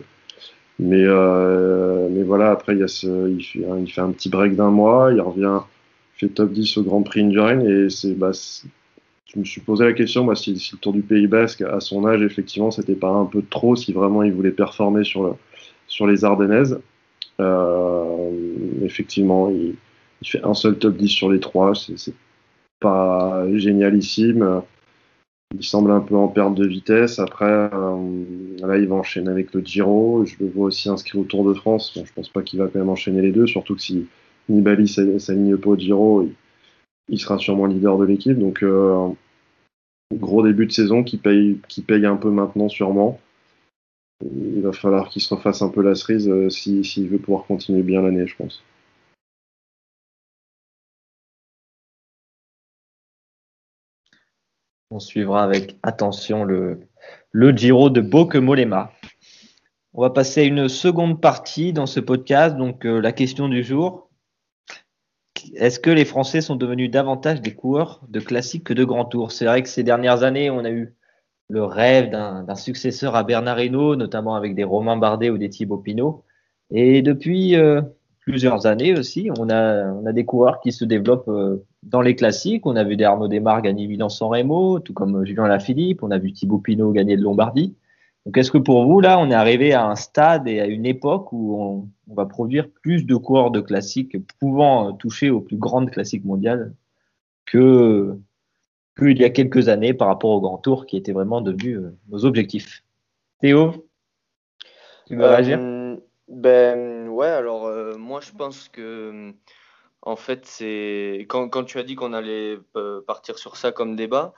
Mais, 0.77 1.03
euh, 1.05 2.09
voilà, 2.25 2.51
après 2.51 2.75
il, 2.75 2.87
fait, 3.87 4.01
un 4.01 4.11
petit 4.11 4.29
break 4.29 4.55
d'un 4.55 4.71
mois, 4.71 5.11
il 5.13 5.21
revient, 5.21 5.59
fait 6.15 6.27
top 6.27 6.51
10 6.51 6.77
au 6.77 6.83
Grand 6.83 7.01
Prix 7.01 7.21
Indurain 7.21 7.61
et 7.61 7.87
bah, 8.17 8.31
je 8.33 9.39
me 9.39 9.45
suis 9.45 9.61
posé 9.61 9.85
la 9.85 9.93
question, 9.93 10.25
moi, 10.25 10.35
si, 10.35 10.53
le 10.53 10.77
Tour 10.77 10.91
du 10.91 11.01
Pays 11.01 11.27
Basque, 11.27 11.61
à 11.61 11.79
son 11.79 12.05
âge, 12.05 12.21
effectivement, 12.21 12.71
c'était 12.71 12.95
pas 12.95 13.09
un 13.09 13.25
peu 13.25 13.41
trop, 13.49 13.75
si 13.75 13.93
vraiment 13.93 14.23
il 14.23 14.33
voulait 14.33 14.51
performer 14.51 15.03
sur, 15.05 15.37
sur 15.87 16.07
les 16.07 16.25
Ardennaises. 16.25 16.79
Euh, 17.39 18.31
effectivement, 18.83 19.49
il, 19.49 19.75
fait 20.23 20.43
un 20.43 20.53
seul 20.53 20.77
top 20.77 20.97
10 20.97 21.09
sur 21.09 21.29
les 21.29 21.39
trois, 21.39 21.73
c'est 21.75 22.13
pas 22.79 23.45
génialissime. 23.53 24.61
Il 25.53 25.63
semble 25.63 25.91
un 25.91 26.01
peu 26.01 26.15
en 26.15 26.27
perte 26.27 26.55
de 26.55 26.65
vitesse. 26.65 27.19
Après, 27.19 27.45
euh, 27.45 28.23
là, 28.59 28.77
il 28.77 28.87
va 28.87 28.95
enchaîner 28.95 29.29
avec 29.29 29.53
le 29.53 29.61
Giro. 29.61 30.25
Je 30.25 30.35
le 30.39 30.49
vois 30.49 30.65
aussi 30.67 30.89
inscrit 30.89 31.19
au 31.19 31.23
Tour 31.23 31.47
de 31.47 31.53
France. 31.53 31.93
Bon, 31.95 32.03
je 32.05 32.13
pense 32.13 32.29
pas 32.29 32.41
qu'il 32.41 32.59
va 32.59 32.67
quand 32.67 32.79
même 32.79 32.89
enchaîner 32.89 33.21
les 33.21 33.31
deux, 33.31 33.47
surtout 33.47 33.75
que 33.75 33.81
si 33.81 34.07
Nibali 34.49 34.87
s'aligne 34.87 35.57
pas 35.57 35.69
au 35.69 35.77
Giro, 35.77 36.23
il, 36.23 36.33
il 37.09 37.19
sera 37.19 37.37
sûrement 37.37 37.67
leader 37.67 37.97
de 37.97 38.05
l'équipe. 38.05 38.37
Donc, 38.37 38.63
euh, 38.63 39.09
gros 40.13 40.43
début 40.43 40.65
de 40.65 40.71
saison 40.71 41.03
qui 41.03 41.17
paye, 41.17 41.59
qui 41.67 41.81
paye 41.81 42.05
un 42.05 42.17
peu 42.17 42.31
maintenant, 42.31 42.69
sûrement. 42.69 43.19
Il 44.21 44.61
va 44.61 44.71
falloir 44.71 45.09
qu'il 45.09 45.21
se 45.21 45.33
refasse 45.33 45.61
un 45.61 45.69
peu 45.69 45.81
la 45.81 45.95
cerise 45.95 46.29
euh, 46.29 46.49
s'il 46.49 47.09
veut 47.09 47.19
pouvoir 47.19 47.45
continuer 47.45 47.83
bien 47.83 48.01
l'année, 48.01 48.25
je 48.27 48.35
pense. 48.35 48.63
On 54.91 54.99
suivra 54.99 55.43
avec 55.43 55.77
attention 55.83 56.43
le, 56.43 56.79
le 57.31 57.51
Giro 57.51 57.89
de 57.89 58.01
Bokemolema. 58.01 58.93
On 59.93 60.01
va 60.01 60.09
passer 60.09 60.41
à 60.41 60.43
une 60.43 60.69
seconde 60.69 61.21
partie 61.21 61.73
dans 61.73 61.85
ce 61.85 61.99
podcast. 61.99 62.55
Donc, 62.55 62.85
euh, 62.85 63.01
la 63.01 63.11
question 63.11 63.49
du 63.49 63.63
jour 63.63 64.05
est-ce 65.53 65.79
que 65.79 65.89
les 65.89 66.05
Français 66.05 66.41
sont 66.41 66.55
devenus 66.55 66.89
davantage 66.89 67.41
des 67.41 67.53
coureurs 67.53 68.01
de 68.07 68.19
classiques 68.19 68.63
que 68.63 68.73
de 68.73 68.83
grands 68.83 69.05
tours? 69.05 69.31
C'est 69.31 69.45
vrai 69.45 69.61
que 69.61 69.69
ces 69.69 69.83
dernières 69.83 70.23
années, 70.23 70.49
on 70.49 70.65
a 70.65 70.71
eu 70.71 70.95
le 71.49 71.63
rêve 71.63 72.09
d'un 72.09 72.55
successeur 72.55 73.15
à 73.15 73.23
Bernard 73.23 73.59
Hinault, 73.59 73.95
notamment 73.95 74.35
avec 74.35 74.55
des 74.55 74.63
Romain 74.63 74.97
Bardet 74.97 75.29
ou 75.29 75.37
des 75.37 75.49
Thibaut 75.49 75.77
Pinot. 75.77 76.23
Et 76.71 77.01
depuis 77.01 77.55
euh, 77.55 77.81
plusieurs 78.19 78.65
années 78.65 78.97
aussi, 78.97 79.29
on 79.37 79.49
a, 79.49 79.85
on 79.91 80.05
a 80.05 80.13
des 80.13 80.25
coureurs 80.25 80.59
qui 80.59 80.71
se 80.71 80.85
développent 80.85 81.29
euh, 81.29 81.63
dans 81.83 82.01
les 82.01 82.15
classiques. 82.15 82.65
On 82.65 82.75
a 82.75 82.83
vu 82.83 82.97
des 82.97 83.03
Arnaud 83.03 83.27
Desmar 83.27 83.61
gagner 83.61 83.87
Milan-San 83.87 84.29
Remo, 84.29 84.79
tout 84.79 84.93
comme 84.93 85.25
Julien 85.25 85.47
Lafilippe. 85.47 86.01
On 86.01 86.11
a 86.11 86.17
vu 86.17 86.33
Thibaut 86.33 86.57
Pinot 86.57 86.91
gagner 86.91 87.17
de 87.17 87.21
Lombardie. 87.21 87.75
Donc, 88.25 88.37
est-ce 88.37 88.49
que 88.51 88.57
pour 88.57 88.85
vous, 88.85 89.01
là, 89.01 89.19
on 89.19 89.29
est 89.29 89.35
arrivé 89.35 89.73
à 89.73 89.85
un 89.87 89.95
stade 89.95 90.47
et 90.47 90.59
à 90.59 90.65
une 90.65 90.85
époque 90.85 91.31
où 91.31 91.61
on, 91.61 91.89
va 92.13 92.25
produire 92.25 92.69
plus 92.69 93.05
de 93.05 93.15
coureurs 93.15 93.51
de 93.51 93.61
classiques 93.61 94.15
pouvant 94.39 94.93
toucher 94.93 95.31
aux 95.31 95.41
plus 95.41 95.57
grandes 95.57 95.89
classiques 95.89 96.23
mondiales 96.23 96.73
que 97.45 98.17
qu'il 98.97 99.19
y 99.19 99.23
a 99.23 99.29
quelques 99.29 99.67
années 99.67 99.93
par 99.93 100.07
rapport 100.07 100.31
au 100.31 100.41
Grand 100.41 100.57
Tour 100.57 100.85
qui 100.85 100.97
était 100.97 101.11
vraiment 101.11 101.41
devenu 101.41 101.77
euh, 101.77 101.97
nos 102.09 102.25
objectifs 102.25 102.83
Théo 103.41 103.87
Tu 105.07 105.15
veux 105.15 105.25
réagir? 105.25 105.59
Ben 106.27 107.07
ouais, 107.09 107.27
alors 107.27 107.69
moi 107.97 108.19
je 108.19 108.31
pense 108.31 108.67
que 108.69 109.33
en 110.01 110.15
fait, 110.15 110.45
c'est 110.45 111.25
quand, 111.29 111.63
tu 111.65 111.79
as 111.79 111.83
dit 111.83 111.95
qu'on 111.95 112.13
allait 112.13 112.57
partir 113.05 113.37
sur 113.37 113.57
ça 113.57 113.71
comme 113.71 113.95
débat, 113.95 114.33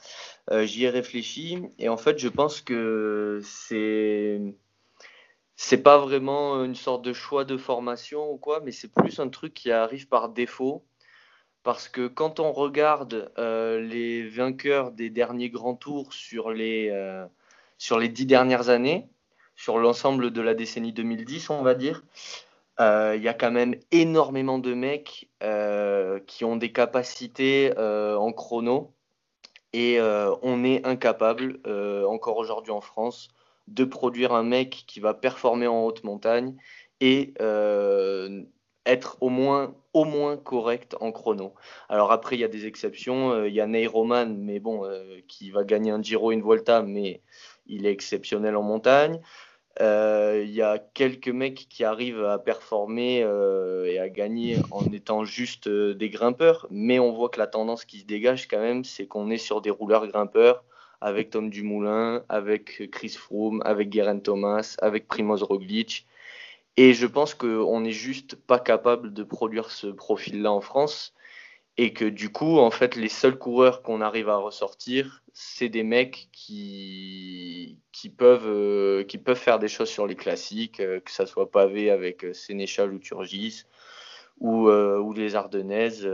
j'y 0.64 0.86
ai 0.86 0.90
réfléchi 0.90 1.62
et 1.78 1.88
en 1.88 1.98
fait, 1.98 2.18
je 2.18 2.28
pense 2.28 2.62
que 2.62 3.40
c'est 3.44 4.42
c'est 5.58 5.82
pas 5.82 5.98
vraiment 5.98 6.64
une 6.64 6.76
sorte 6.76 7.04
de 7.04 7.14
choix 7.14 7.44
de 7.44 7.58
formation 7.58 8.32
ou 8.32 8.38
quoi, 8.38 8.62
mais 8.64 8.72
c'est 8.72 8.94
plus 8.94 9.20
un 9.20 9.28
truc 9.28 9.56
qui 9.56 9.72
arrive 9.72 10.08
par 10.08 10.30
défaut. 10.30 10.86
Parce 11.68 11.90
que 11.90 12.08
quand 12.08 12.40
on 12.40 12.54
regarde 12.54 13.30
euh, 13.38 13.82
les 13.82 14.26
vainqueurs 14.26 14.92
des 14.92 15.10
derniers 15.10 15.50
grands 15.50 15.76
tours 15.76 16.14
sur 16.14 16.52
les, 16.52 16.88
euh, 16.94 17.26
sur 17.78 18.00
les 18.00 18.08
dix 18.08 18.26
dernières 18.26 18.70
années, 18.70 19.10
sur 19.54 19.78
l'ensemble 19.78 20.32
de 20.32 20.40
la 20.40 20.54
décennie 20.54 20.94
2010, 20.94 21.50
on 21.50 21.64
va 21.64 21.76
dire, 21.76 22.06
euh, 22.80 23.16
il 23.18 23.22
y 23.22 23.28
a 23.28 23.34
quand 23.34 23.52
même 23.52 23.76
énormément 23.92 24.60
de 24.60 24.74
mecs 24.74 25.30
qui 26.26 26.46
ont 26.46 26.56
des 26.56 26.72
capacités 26.72 27.78
en 27.78 28.32
chrono. 28.32 28.94
Et 29.74 30.00
on 30.00 30.64
est 30.64 30.88
incapable, 30.88 31.60
encore 32.08 32.38
aujourd'hui 32.38 32.72
en 32.72 32.80
France, 32.80 33.28
de 33.68 33.84
produire 33.84 34.32
un 34.32 34.44
mec 34.44 34.86
qui 34.88 35.02
va 35.02 35.14
performer 35.14 35.68
en 35.68 35.84
haute 35.84 36.06
montagne 36.06 36.56
et 37.02 37.34
être 38.88 39.18
au 39.22 39.30
moins, 39.30 39.76
au 39.94 40.06
moins 40.06 40.38
correct 40.38 40.96
en 41.02 41.12
chrono. 41.12 41.54
Alors 41.90 42.12
après, 42.12 42.36
il 42.36 42.40
y 42.40 42.44
a 42.44 42.48
des 42.48 42.66
exceptions. 42.66 43.32
Euh, 43.32 43.48
il 43.48 43.54
y 43.54 43.62
a 43.62 43.68
Ney 43.68 43.86
Roman, 43.86 44.28
mais 44.28 44.60
bon, 44.60 44.86
euh, 44.86 45.20
qui 45.28 45.52
va 45.52 45.64
gagner 45.64 45.92
un 45.92 46.02
Giro, 46.02 46.32
une 46.32 46.42
Volta, 46.42 46.82
mais 46.82 47.22
il 47.68 47.86
est 47.86 47.92
exceptionnel 47.92 48.56
en 48.56 48.64
montagne. 48.64 49.20
Il 49.80 50.50
y 50.50 50.64
a 50.64 50.80
quelques 50.80 51.30
mecs 51.30 51.68
qui 51.70 51.84
arrivent 51.84 52.26
à 52.26 52.40
performer 52.40 53.20
et 53.20 54.00
à 54.00 54.10
gagner 54.10 54.58
en 54.72 54.84
étant 54.92 55.24
juste 55.24 55.70
des 55.70 56.10
grimpeurs, 56.10 56.66
mais 56.72 56.98
on 56.98 57.12
voit 57.12 57.30
que 57.30 57.38
la 57.38 57.46
tendance 57.46 57.86
qui 57.86 58.00
se 58.00 58.06
dégage 58.06 58.48
quand 58.48 58.60
même, 58.60 58.84
c'est 58.84 59.06
qu'on 59.06 59.30
est 59.30 59.38
sur 59.38 59.62
des 59.62 59.70
rouleurs 59.70 60.08
grimpeurs 60.08 60.64
avec 61.02 61.30
Tom 61.30 61.50
Dumoulin, 61.50 62.24
avec 62.30 62.90
Chris 62.92 63.10
Froome, 63.10 63.62
avec 63.66 63.94
Geraint 63.94 64.20
Thomas, 64.20 64.76
avec 64.82 65.08
Primoz 65.08 65.44
Roglic. 65.44 66.08
Et 66.78 66.94
je 66.94 67.08
pense 67.08 67.34
qu'on 67.34 67.82
n'est 67.82 67.92
juste 67.92 68.36
pas 68.36 68.60
capable 68.60 69.12
de 69.14 69.24
produire 69.24 69.72
ce 69.72 69.88
profil-là 69.88 70.52
en 70.52 70.62
France. 70.62 71.14
Et 71.80 71.94
que 71.94 72.06
du 72.06 72.32
coup, 72.32 72.58
en 72.58 72.72
fait, 72.72 72.96
les 72.96 73.10
seuls 73.10 73.38
coureurs 73.38 73.84
qu'on 73.84 74.02
arrive 74.02 74.30
à 74.30 74.38
ressortir, 74.38 75.24
c'est 75.34 75.70
des 75.70 75.84
mecs 75.84 76.30
qui, 76.32 77.80
peuvent, 78.18 78.48
euh, 78.48 79.04
qui 79.04 79.18
peuvent 79.20 79.38
faire 79.38 79.60
des 79.60 79.68
choses 79.68 79.90
sur 79.90 80.08
les 80.08 80.16
classiques, 80.16 80.80
euh, 80.80 81.00
que 81.00 81.12
ça 81.12 81.28
soit 81.28 81.52
pavé 81.52 81.92
avec 81.92 82.26
euh, 82.26 82.34
Sénéchal 82.34 82.94
ou 82.94 83.00
Turgis, 83.00 83.66
ou, 84.40 84.70
ou 84.70 85.14
les 85.14 85.36
Ardennaises 85.36 86.08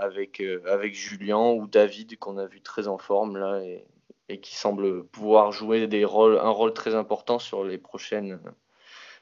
avec, 0.00 0.42
avec 0.66 0.94
Julien 0.94 1.50
ou 1.50 1.66
David, 1.66 2.18
qu'on 2.18 2.38
a 2.38 2.46
vu 2.46 2.62
très 2.62 2.88
en 2.88 2.96
forme 2.96 3.36
là. 3.36 3.60
Et, 3.62 3.86
et 4.28 4.40
qui 4.40 4.56
semble 4.56 5.04
pouvoir 5.04 5.52
jouer 5.52 5.86
des 5.86 6.04
rôles, 6.04 6.38
un 6.38 6.50
rôle 6.50 6.72
très 6.72 6.94
important 6.94 7.38
sur 7.38 7.64
les 7.64 7.78
prochaines 7.78 8.40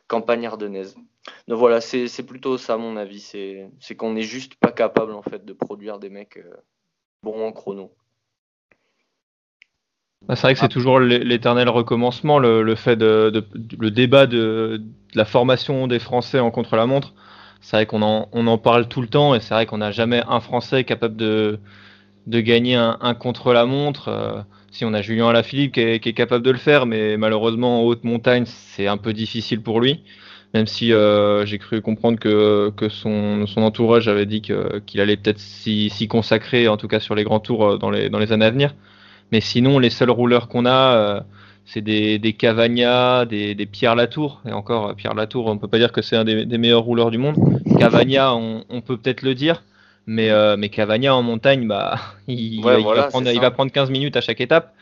campagnes 0.08 0.46
ardennaises. 0.46 0.96
Donc 1.48 1.58
voilà, 1.58 1.80
c'est 1.80 2.26
plutôt 2.26 2.58
ça 2.58 2.76
mon 2.76 2.96
avis, 2.96 3.20
c'est 3.20 3.94
qu'on 3.96 4.12
n'est 4.12 4.22
juste 4.22 4.56
pas 4.56 4.72
capable 4.72 5.12
en 5.12 5.22
fait 5.22 5.44
de 5.44 5.52
produire 5.52 5.98
des 5.98 6.10
mecs 6.10 6.36
euh, 6.36 6.56
bons 7.22 7.46
en 7.46 7.52
chrono. 7.52 7.92
Bah, 10.26 10.36
c'est 10.36 10.42
vrai 10.42 10.54
que 10.54 10.60
c'est 10.60 10.68
toujours 10.68 11.00
l'éternel 11.00 11.68
recommencement, 11.68 12.38
le, 12.38 12.74
fait 12.74 12.96
de, 12.96 13.44
le 13.78 13.90
débat 13.90 14.26
de, 14.26 14.82
la 15.14 15.24
formation 15.24 15.86
des 15.86 15.98
Français 15.98 16.40
en 16.40 16.50
contre-la-montre. 16.50 17.14
C'est 17.60 17.76
vrai 17.76 17.86
qu'on 17.86 18.02
en, 18.02 18.28
on 18.32 18.46
en 18.46 18.58
parle 18.58 18.88
tout 18.88 19.02
le 19.02 19.08
temps 19.08 19.34
et 19.34 19.40
c'est 19.40 19.54
vrai 19.54 19.66
qu'on 19.66 19.78
n'a 19.78 19.90
jamais 19.90 20.22
un 20.26 20.40
Français 20.40 20.84
capable 20.84 21.16
de, 21.16 21.58
de 22.26 22.40
gagner 22.40 22.74
un, 22.74 22.98
un 23.00 23.14
contre-la-montre. 23.14 24.46
Si 24.74 24.84
on 24.84 24.92
a 24.92 25.02
Julien 25.02 25.28
Alaphilippe 25.28 25.74
qui 25.74 25.80
est, 25.80 26.00
qui 26.00 26.08
est 26.08 26.14
capable 26.14 26.44
de 26.44 26.50
le 26.50 26.58
faire, 26.58 26.84
mais 26.84 27.16
malheureusement 27.16 27.80
en 27.80 27.84
haute 27.84 28.02
montagne, 28.02 28.42
c'est 28.44 28.88
un 28.88 28.96
peu 28.96 29.12
difficile 29.12 29.62
pour 29.62 29.80
lui. 29.80 30.02
Même 30.52 30.66
si 30.66 30.92
euh, 30.92 31.46
j'ai 31.46 31.58
cru 31.58 31.80
comprendre 31.80 32.18
que, 32.18 32.72
son, 32.88 33.46
entourage 33.54 34.08
avait 34.08 34.26
dit 34.26 34.42
qu'il 34.42 35.00
allait 35.00 35.16
peut-être 35.16 35.38
s'y 35.38 36.08
consacrer, 36.08 36.66
en 36.66 36.76
tout 36.76 36.88
cas 36.88 36.98
sur 36.98 37.14
les 37.14 37.22
grands 37.22 37.38
tours 37.38 37.64
euh, 37.64 37.78
dans 37.78 37.88
les, 37.88 38.32
années 38.32 38.44
à 38.44 38.50
venir. 38.50 38.74
Mais 39.30 39.40
sinon, 39.40 39.78
les 39.78 39.90
seuls 39.90 40.10
rouleurs 40.10 40.48
qu'on 40.48 40.66
a, 40.66 40.96
euh, 40.96 41.20
c'est 41.66 41.80
des, 41.80 42.36
Cavagna, 42.36 43.26
des, 43.26 43.54
Pierre 43.70 43.94
Latour. 43.94 44.42
Et 44.44 44.52
encore, 44.52 44.96
Pierre 44.96 45.14
Latour, 45.14 45.46
on 45.46 45.56
peut 45.56 45.68
pas 45.68 45.78
dire 45.78 45.92
que 45.92 46.02
c'est 46.02 46.16
un 46.16 46.24
des, 46.24 46.58
meilleurs 46.58 46.82
rouleurs 46.82 47.12
du 47.12 47.18
monde. 47.18 47.36
Cavagna, 47.78 48.34
on 48.34 48.80
peut 48.80 48.96
peut-être 48.96 49.22
le 49.22 49.36
dire. 49.36 49.62
Mais, 50.06 50.30
euh, 50.30 50.56
mais 50.56 50.68
Cavagna 50.68 51.14
en 51.14 51.22
montagne, 51.22 51.66
bah, 51.66 51.98
il, 52.28 52.62
va 52.62 52.76
prendre, 53.08 53.30
il, 53.30 53.40
va 53.40 53.50
prendre, 53.50 53.72
15 53.72 53.90
minutes 53.90 54.16
à 54.16 54.20
chaque 54.20 54.40
étape. 54.40 54.74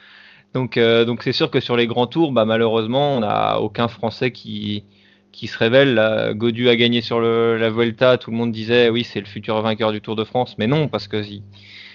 Donc, 0.55 0.77
euh, 0.77 1.05
donc 1.05 1.23
c'est 1.23 1.33
sûr 1.33 1.51
que 1.51 1.61
sur 1.61 1.77
les 1.77 1.87
grands 1.87 2.07
tours, 2.07 2.33
bah, 2.33 2.45
malheureusement, 2.45 3.17
on 3.17 3.21
n'a 3.21 3.61
aucun 3.61 3.89
Français 3.89 4.33
qui, 4.33 4.85
qui 5.31 5.47
se 5.47 5.57
révèle. 5.57 5.95
Là, 5.95 6.35
Godu 6.35 6.69
a 6.69 6.77
gagné 6.77 7.01
sur 7.01 7.21
le, 7.21 7.57
la 7.57 7.71
Vuelta, 7.71 8.19
tout 8.19 8.31
le 8.31 8.37
monde 8.37 8.53
disait 8.53 8.91
oui, 8.91 9.05
c'est 9.05 9.21
le 9.21 9.27
futur 9.27 9.61
vainqueur 9.63 9.93
du 9.93 10.01
Tour 10.01 10.17
de 10.17 10.25
France, 10.25 10.57
mais 10.59 10.67
non, 10.67 10.89
parce 10.89 11.09
que 11.09 11.23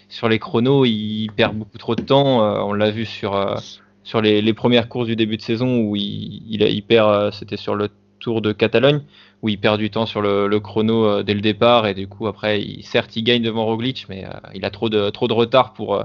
sur 0.09 0.29
les 0.29 0.39
chronos, 0.39 0.85
il 0.85 1.29
perd 1.35 1.55
beaucoup 1.55 1.77
trop 1.77 1.95
de 1.95 2.01
temps. 2.01 2.43
Euh, 2.43 2.59
on 2.61 2.73
l'a 2.73 2.89
vu 2.91 3.05
sur, 3.05 3.61
sur 4.03 4.21
les, 4.21 4.41
les, 4.41 4.53
premières 4.53 4.89
courses 4.89 5.07
du 5.07 5.15
début 5.15 5.37
de 5.37 5.41
saison 5.41 5.81
où 5.81 5.95
il, 5.95 6.41
il, 6.49 6.61
il 6.63 6.81
perd, 6.81 7.33
c'était 7.33 7.57
sur 7.57 7.75
le 7.75 7.89
Tour 8.27 8.41
de 8.41 8.51
Catalogne 8.51 9.03
où 9.41 9.47
il 9.47 9.57
perd 9.57 9.79
du 9.79 9.89
temps 9.89 10.05
sur 10.05 10.21
le, 10.21 10.59
chrono 10.59 11.05
euh, 11.05 11.23
dès 11.23 11.33
le 11.33 11.39
départ 11.39 11.87
et 11.87 11.93
du 11.93 12.09
coup 12.09 12.27
après 12.27 12.61
il, 12.61 12.83
certes 12.83 13.15
il 13.15 13.23
gagne 13.23 13.41
devant 13.41 13.63
Roglic 13.63 14.05
mais 14.09 14.25
euh, 14.25 14.31
il 14.53 14.65
a 14.65 14.69
trop 14.69 14.89
de 14.89 15.09
trop 15.11 15.29
de 15.29 15.33
retard 15.33 15.71
pour 15.71 15.95
euh, 15.95 16.03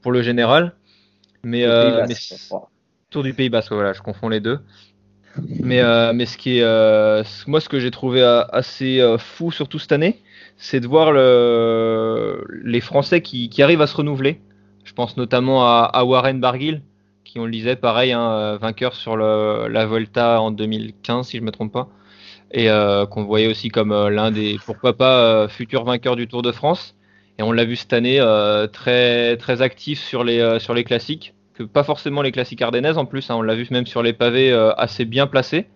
pour 0.00 0.12
le 0.12 0.22
général. 0.22 0.74
Mais, 1.42 1.64
Tour 3.10 3.24
du 3.24 3.34
Pays 3.34 3.48
Basque 3.48 3.72
voilà 3.72 3.92
je 3.92 4.00
confonds 4.00 4.28
les 4.28 4.38
deux. 4.38 4.60
Mais 5.58 5.82
mais 6.12 6.24
ce 6.24 6.38
qui 6.38 6.60
est 6.60 7.48
moi 7.48 7.60
ce 7.60 7.68
que 7.68 7.80
j'ai 7.80 7.90
trouvé 7.90 8.22
assez 8.52 9.04
fou 9.18 9.50
surtout 9.50 9.80
cette 9.80 9.90
année 9.90 10.22
c'est 10.56 10.78
de 10.78 10.86
voir 10.86 11.10
le, 11.10 12.46
les 12.62 12.80
Français 12.80 13.22
qui, 13.22 13.48
qui, 13.48 13.60
arrivent 13.60 13.82
à 13.82 13.88
se 13.88 13.96
renouveler. 13.96 14.40
Je 14.84 14.92
pense 14.92 15.16
notamment 15.16 15.64
à, 15.64 15.90
à 15.92 16.04
Warren 16.04 16.38
Barguil 16.38 16.82
qui 17.30 17.38
on 17.38 17.44
le 17.44 17.50
disait 17.52 17.76
pareil 17.76 18.12
hein, 18.12 18.56
vainqueur 18.56 18.94
sur 18.94 19.16
la 19.16 19.86
Volta 19.86 20.40
en 20.40 20.50
2015 20.50 21.28
si 21.28 21.38
je 21.38 21.42
me 21.42 21.50
trompe 21.50 21.72
pas 21.72 21.88
et 22.52 22.68
euh, 22.68 23.06
qu'on 23.06 23.24
voyait 23.24 23.46
aussi 23.46 23.68
comme 23.68 23.92
euh, 23.92 24.10
l'un 24.10 24.30
des, 24.30 24.58
pourquoi 24.64 24.96
pas, 24.96 25.18
euh, 25.18 25.48
futurs 25.48 25.84
vainqueurs 25.84 26.16
du 26.16 26.26
Tour 26.26 26.42
de 26.42 26.52
France. 26.52 26.96
Et 27.38 27.42
on 27.42 27.52
l'a 27.52 27.64
vu 27.64 27.76
cette 27.76 27.92
année 27.94 28.20
très, 28.70 29.38
très 29.38 29.62
actif 29.62 29.98
sur 29.98 30.24
les, 30.24 30.58
sur 30.60 30.74
les 30.74 30.84
classiques, 30.84 31.32
que 31.54 31.62
pas 31.62 31.84
forcément 31.84 32.20
les 32.20 32.32
classiques 32.32 32.60
ardennaises 32.60 32.98
en 32.98 33.06
plus, 33.06 33.30
hein, 33.30 33.36
on 33.36 33.40
l'a 33.40 33.54
vu 33.54 33.66
même 33.70 33.86
sur 33.86 34.02
les 34.02 34.12
pavés 34.12 34.52
assez 34.76 35.06
bien 35.06 35.26
placés. 35.26 35.66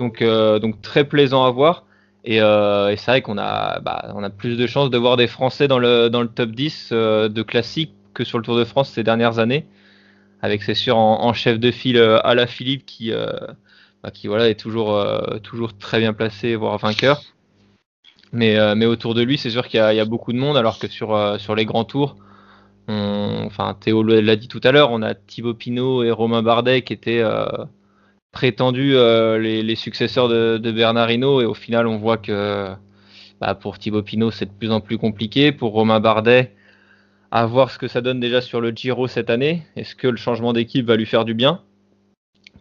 Donc, 0.00 0.24
donc 0.24 0.82
très 0.82 1.04
plaisant 1.04 1.44
à 1.44 1.50
voir. 1.52 1.84
Et, 2.24 2.38
c'est 2.38 3.10
vrai 3.12 3.22
qu'on 3.22 3.38
a, 3.38 3.78
bah, 3.78 4.12
a 4.12 4.30
plus 4.30 4.56
de 4.56 4.66
chances 4.66 4.90
de 4.90 4.98
voir 4.98 5.16
des 5.16 5.28
Français 5.28 5.68
dans 5.68 5.78
le, 5.78 6.08
dans 6.10 6.22
le 6.22 6.28
top 6.28 6.50
10 6.50 6.88
de 6.90 7.42
classiques 7.42 7.94
que 8.12 8.24
sur 8.24 8.38
le 8.38 8.42
Tour 8.42 8.56
de 8.56 8.64
France 8.64 8.90
ces 8.90 9.04
dernières 9.04 9.38
années. 9.38 9.66
Avec, 10.40 10.62
c'est 10.62 10.74
sûr, 10.74 10.96
en, 10.96 11.32
chef 11.32 11.58
de 11.58 11.70
file 11.70 11.98
à 11.98 12.34
la 12.34 12.46
Philippe 12.46 12.86
qui, 12.86 13.12
bah, 14.02 14.10
qui 14.12 14.28
voilà 14.28 14.48
est 14.48 14.54
toujours 14.54 14.94
euh, 14.94 15.38
toujours 15.42 15.76
très 15.76 15.98
bien 15.98 16.12
placé, 16.12 16.54
voire 16.54 16.78
vainqueur. 16.78 17.20
Mais 18.32 18.56
euh, 18.58 18.74
mais 18.74 18.86
autour 18.86 19.14
de 19.14 19.22
lui, 19.22 19.38
c'est 19.38 19.50
sûr 19.50 19.66
qu'il 19.66 19.80
y, 19.80 19.96
y, 19.96 20.00
a 20.00 20.04
beaucoup 20.04 20.32
de 20.32 20.38
monde, 20.38 20.56
alors 20.56 20.78
que 20.78 20.86
sur 20.86 21.14
euh, 21.14 21.38
sur 21.38 21.54
les 21.54 21.64
grands 21.64 21.84
tours, 21.84 22.16
on, 22.88 23.42
enfin 23.46 23.76
Théo 23.80 24.02
l'a 24.02 24.36
dit 24.36 24.48
tout 24.48 24.60
à 24.64 24.72
l'heure, 24.72 24.92
on 24.92 25.02
a 25.02 25.14
Thibaut 25.14 25.54
Pinot 25.54 26.04
et 26.04 26.10
Romain 26.10 26.42
Bardet 26.42 26.82
qui 26.82 26.92
étaient 26.92 27.22
prétendus 28.32 28.92
les, 28.92 29.62
les, 29.62 29.76
successeurs 29.76 30.28
de, 30.28 30.58
de 30.58 30.72
Bernard 30.72 31.10
Hinault, 31.10 31.40
et 31.40 31.46
au 31.46 31.54
final, 31.54 31.86
on 31.86 31.98
voit 31.98 32.18
que 32.18 32.68
bah, 33.40 33.54
pour 33.54 33.78
Thibaut 33.78 34.02
Pinot, 34.02 34.30
c'est 34.30 34.46
de 34.46 34.52
plus 34.52 34.70
en 34.72 34.80
plus 34.80 34.98
compliqué. 34.98 35.52
Pour 35.52 35.72
Romain 35.72 36.00
Bardet, 36.00 36.54
à 37.30 37.46
voir 37.46 37.70
ce 37.70 37.78
que 37.78 37.88
ça 37.88 38.00
donne 38.00 38.20
déjà 38.20 38.40
sur 38.40 38.60
le 38.60 38.70
Giro 38.70 39.06
cette 39.06 39.30
année. 39.30 39.62
Est-ce 39.76 39.94
que 39.94 40.08
le 40.08 40.16
changement 40.16 40.52
d'équipe 40.52 40.86
va 40.86 40.96
lui 40.96 41.06
faire 41.06 41.24
du 41.24 41.34
bien? 41.34 41.60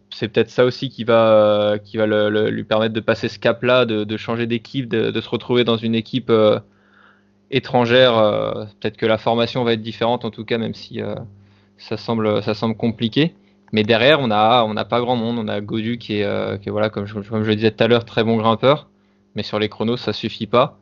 C'est 0.09 0.29
peut-être 0.29 0.49
ça 0.49 0.65
aussi 0.65 0.89
qui 0.89 1.03
va, 1.03 1.77
qui 1.83 1.97
va 1.97 2.05
lui 2.49 2.63
permettre 2.63 2.93
de 2.93 2.99
passer 2.99 3.27
ce 3.27 3.39
cap-là, 3.39 3.85
de, 3.85 4.17
changer 4.17 4.47
d'équipe, 4.47 4.87
de, 4.87 5.21
se 5.21 5.29
retrouver 5.29 5.63
dans 5.63 5.77
une 5.77 5.95
équipe 5.95 6.29
euh, 6.29 6.59
étrangère. 7.51 8.17
Euh, 8.17 8.65
peut-être 8.79 8.97
que 8.97 9.05
la 9.05 9.17
formation 9.17 9.63
va 9.63 9.73
être 9.73 9.81
différente 9.81 10.25
en 10.25 10.31
tout 10.31 10.45
cas, 10.45 10.57
même 10.57 10.73
si 10.73 11.01
euh, 11.01 11.15
ça, 11.77 11.97
semble, 11.97 12.41
ça 12.43 12.53
semble 12.53 12.75
compliqué. 12.75 13.35
Mais 13.73 13.83
derrière, 13.83 14.21
on 14.21 14.27
n'a 14.27 14.63
on 14.65 14.77
a 14.77 14.85
pas 14.85 15.01
grand 15.01 15.17
monde. 15.17 15.39
On 15.39 15.47
a 15.47 15.59
Godu 15.59 15.97
qui 15.97 16.19
est, 16.19 16.61
qui 16.61 16.69
voilà, 16.69 16.89
comme 16.89 17.05
je, 17.05 17.13
comme 17.15 17.43
je 17.43 17.49
le 17.49 17.55
disais 17.55 17.71
tout 17.71 17.83
à 17.83 17.87
l'heure, 17.87 18.05
très 18.05 18.23
bon 18.23 18.37
grimpeur. 18.37 18.89
Mais 19.35 19.43
sur 19.43 19.59
les 19.59 19.69
chronos, 19.69 19.97
ça 19.97 20.13
suffit 20.13 20.47
pas. 20.47 20.79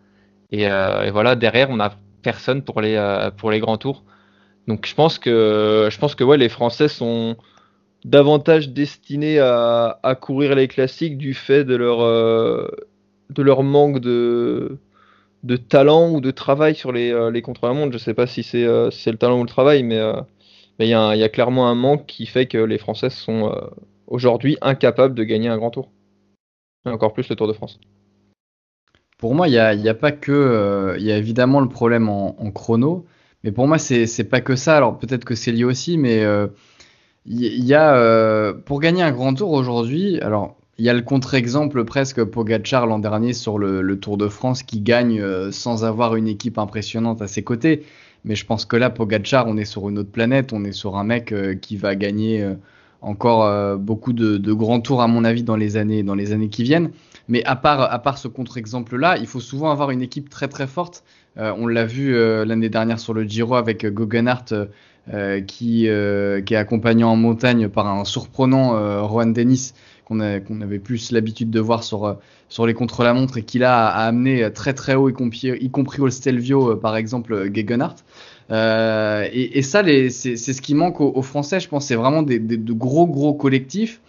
Et, 0.52 0.64
et 0.64 1.12
voilà, 1.12 1.36
derrière, 1.36 1.72
on 1.72 1.78
n'a 1.78 1.96
personne 2.26 2.62
pour 2.62 2.82
les, 2.82 2.98
pour 3.38 3.52
les 3.52 3.60
grands 3.60 3.78
tours. 3.78 4.04
Donc 4.68 4.86
je 4.86 4.96
pense 4.96 5.20
que, 5.20 5.88
je 5.90 5.98
pense 5.98 6.16
que 6.16 6.24
ouais, 6.26 6.38
les 6.38 6.50
Français 6.50 6.90
sont 6.90 7.38
davantage 8.04 8.70
destinés 8.70 9.40
à, 9.40 10.18
courir 10.20 10.56
les 10.56 10.68
classiques 10.68 11.18
du 11.18 11.34
fait 11.34 11.64
de 11.64 11.76
leur, 11.76 12.00
de 13.30 13.42
leur 13.42 13.64
manque 13.64 14.00
de, 14.00 14.78
de 15.44 15.56
talent 15.56 16.10
ou 16.12 16.20
de 16.20 16.32
travail 16.32 16.76
sur 16.76 16.92
les, 16.92 17.32
les 17.32 17.42
contre-la-montre. 17.42 17.92
Je 17.92 17.98
ne 17.98 18.00
sais 18.00 18.14
pas 18.16 18.28
si 18.28 18.44
c'est 18.44 18.66
le 18.66 19.18
talent 19.18 19.40
ou 19.40 19.44
le 19.44 19.50
travail, 19.50 19.84
mais 19.84 20.02
il 20.80 20.88
y, 20.88 20.94
a 20.94 21.30
clairement 21.30 21.68
un 21.70 21.76
manque 21.76 22.06
qui 22.08 22.26
fait 22.26 22.48
que 22.48 22.58
les 22.58 22.80
Françaises 22.80 23.14
sont 23.14 23.52
aujourd'hui 24.08 24.58
incapables 24.62 25.16
de 25.16 25.24
gagner 25.24 25.50
un 25.50 25.58
grand 25.58 25.72
tour. 25.72 25.92
Et 26.86 26.90
encore 26.90 27.14
plus 27.14 27.30
le 27.30 27.36
Tour 27.36 27.48
de 27.48 27.54
France. 27.54 27.80
Pour 29.26 29.34
moi, 29.34 29.48
il 29.48 29.82
n'y 29.82 29.90
a, 29.90 29.94
pas 29.96 30.12
que. 30.12 30.96
Il 31.00 31.04
y 31.04 31.12
a 31.12 31.18
évidemment 31.18 31.60
le 31.60 31.68
problème 31.68 32.10
en, 32.10 32.52
chrono, 32.52 33.08
mais 33.44 33.52
pour 33.52 33.68
moi, 33.68 33.80
c'est 33.80 34.30
pas 34.30 34.40
que 34.40 34.56
ça. 34.56 34.78
Alors 34.78 35.00
peut-être 35.00 35.26
que 35.26 35.34
c'est 35.34 35.52
lié 35.52 35.64
aussi, 35.64 35.98
mais 35.98 36.24
il 37.26 37.66
y, 37.66 37.74
a 37.74 37.96
euh, 37.96 38.54
pour 38.54 38.80
gagner 38.80 39.02
un 39.02 39.12
grand 39.12 39.34
tour 39.34 39.52
aujourd'hui. 39.52 40.20
Alors 40.22 40.56
il 40.78 40.86
y 40.86 40.90
a 40.90 40.94
le 40.94 41.02
contre-exemple 41.02 41.84
presque 41.86 42.24
Pogacar 42.24 42.86
l'an 42.86 43.00
dernier 43.00 43.34
sur 43.34 43.58
le, 43.58 44.00
Tour 44.00 44.18
de 44.18 44.28
France 44.28 44.62
qui 44.62 44.80
gagne 44.80 45.20
euh, 45.20 45.52
sans 45.52 45.86
avoir 45.86 46.16
une 46.16 46.28
équipe 46.28 46.60
impressionnante 46.60 47.24
à 47.24 47.28
ses 47.28 47.44
côtés. 47.44 47.84
Mais 48.26 48.36
je 48.36 48.46
pense 48.46 48.66
que 48.66 48.76
là, 48.76 48.92
Pogacar, 48.92 49.48
on 49.48 49.58
est 49.58 49.66
sur 49.66 49.90
une 49.90 49.98
autre 49.98 50.12
planète. 50.12 50.54
On 50.54 50.64
est 50.66 50.72
sur 50.72 50.98
un 50.98 51.04
mec 51.04 51.32
euh, 51.32 51.56
qui 51.56 51.78
va 51.78 51.96
gagner 51.96 52.48
encore 53.02 53.78
beaucoup 53.80 54.14
de, 54.14 54.38
de, 54.38 54.54
grands 54.54 54.82
tours 54.82 55.02
à 55.02 55.08
mon 55.08 55.24
avis 55.24 55.44
dans 55.44 55.56
les 55.56 55.78
années 55.78 56.04
dans 56.04 56.16
les 56.16 56.32
années 56.32 56.50
qui 56.50 56.62
viennent. 56.62 56.92
Mais 57.28 57.44
à 57.46 57.56
part 57.56 57.82
à 57.82 58.00
part 58.00 58.18
ce 58.18 58.28
contre-exemple-là, 58.28 59.18
il 59.18 59.28
faut 59.28 59.40
souvent 59.40 59.72
avoir 59.72 59.92
une 59.92 60.02
équipe 60.02 60.30
très 60.30 60.48
très 60.48 60.68
forte. 60.68 61.04
on 61.38 61.68
l'a 61.68 61.86
vu 61.86 62.14
l'année 62.46 62.70
dernière 62.70 63.00
sur 63.00 63.14
le 63.14 63.24
Giro 63.24 63.56
avec 63.56 63.84
euh, 65.14 65.40
qui, 65.40 65.88
euh, 65.88 66.42
qui 66.42 66.56
est 66.56 66.58
accompagné 66.58 67.04
en 67.04 67.16
montagne 67.16 67.70
par 67.70 67.86
un 67.86 68.06
surprenant 68.06 68.76
euh, 68.76 69.04
Rohan 69.04 69.28
Dennis 69.28 69.74
qu'on 70.04 70.20
avait 70.20 70.80
plus 70.80 71.12
l'habitude 71.12 71.52
de 71.52 71.60
voir 71.60 71.84
sur, 71.84 72.18
sur 72.50 72.66
les 72.66 72.74
contre-la-montre 72.74 73.38
et 73.38 73.44
qui 73.44 73.60
là 73.60 73.86
a, 73.88 74.08
amené 74.08 74.52
très 74.52 74.74
très 74.74 74.96
haut, 74.96 75.08
y 75.10 75.14
compris, 75.14 75.50
y 75.60 75.70
compris 75.70 76.02
au 76.02 76.10
Stelvio 76.10 76.76
par 76.78 76.96
exemple 76.96 77.52
Gegenhardt. 77.54 78.04
Euh, 78.52 79.28
et, 79.32 79.60
et, 79.60 79.62
ça, 79.62 79.84
c'est 79.84 80.36
ce 80.36 80.62
qui 80.62 80.76
manque 80.76 81.02
aux, 81.02 81.22
Français, 81.22 81.60
je 81.60 81.68
pense, 81.68 81.86
c'est 81.86 81.96
vraiment 81.96 82.24
des, 82.24 82.40
des, 82.40 82.58
de 82.58 82.74
gros 82.74 83.08
gros 83.08 83.34
collectifs. 83.34 84.02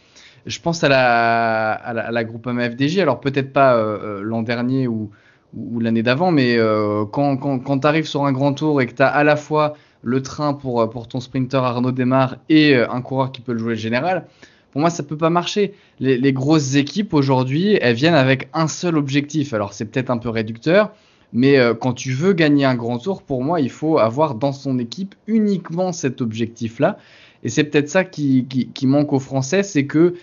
Je 0.47 0.61
pense 0.61 0.85
à 0.85 0.89
la, 0.89 1.73
à 1.73 1.93
la, 1.93 2.07
à 2.07 2.11
la 2.11 2.25
groupe 2.25 2.47
MFDJ, 2.47 2.99
alors 2.99 3.21
peut-être 3.21 3.53
pas 3.53 3.77
euh, 3.77 4.23
l'an 4.23 4.43
dernier 4.43 4.87
ou, 4.87 5.11
ou 5.55 5.81
l'année 5.81 6.03
d'avant, 6.03 6.31
mais 6.31 6.57
euh, 6.57 7.05
quand, 7.05 7.37
quand, 7.37 7.79
tu 7.79 7.87
arrives 7.87 8.07
sur 8.07 8.25
un 8.25 8.33
grand 8.33 8.53
tour 8.53 8.81
et 8.81 8.87
que 8.87 8.95
tu 8.95 9.03
as 9.03 9.09
à 9.09 9.25
la 9.25 9.37
fois 9.37 9.75
le 10.03 10.23
train 10.23 10.55
pour, 10.55 10.81
euh, 10.81 10.87
pour 10.87 11.09
ton 11.09 11.21
sprinter 11.21 11.63
Arnaud 11.63 11.93
Démarre 11.93 12.37
et 12.49 12.75
euh, 12.75 12.91
un 12.91 13.03
coureur 13.03 13.33
qui 13.33 13.41
peut 13.41 13.53
le 13.53 13.59
jouer 13.59 13.77
général, 13.77 14.27
pour 14.71 14.81
moi, 14.81 14.91
ça 14.91 15.03
peut 15.03 15.17
pas 15.17 15.31
marcher. 15.31 15.73
Les, 16.01 16.33
grosses 16.35 16.75
équipes 16.75 17.15
aujourd'hui, 17.15 17.79
elles 17.81 17.95
viennent 17.95 18.15
avec 18.15 18.51
un 18.53 18.69
seul 18.69 18.99
objectif. 18.99 19.55
Alors, 19.55 19.73
c'est 19.73 19.87
peut-être 19.87 20.11
un 20.11 20.19
peu 20.19 20.29
réducteur, 20.29 20.93
mais 21.33 21.59
euh, 21.59 21.73
quand 21.73 21.95
tu 21.95 22.13
veux 22.13 22.35
gagner 22.35 22.67
un 22.67 22.75
grand 22.75 22.99
tour, 22.99 23.23
pour 23.23 23.43
moi, 23.43 23.61
il 23.61 23.71
faut 23.71 23.99
avoir 23.99 24.35
dans 24.35 24.53
son 24.53 24.79
équipe 24.79 25.15
uniquement 25.27 25.93
cet 25.93 26.21
objectif-là. 26.21 26.99
Et 27.43 27.49
c'est 27.49 27.65
peut-être 27.65 27.89
ça 27.89 28.05
qui, 28.05 28.47
qui, 28.47 28.87
manque 28.87 29.13
aux 29.13 29.19
Français, 29.19 29.63
c'est 29.63 29.87
que 29.87 30.15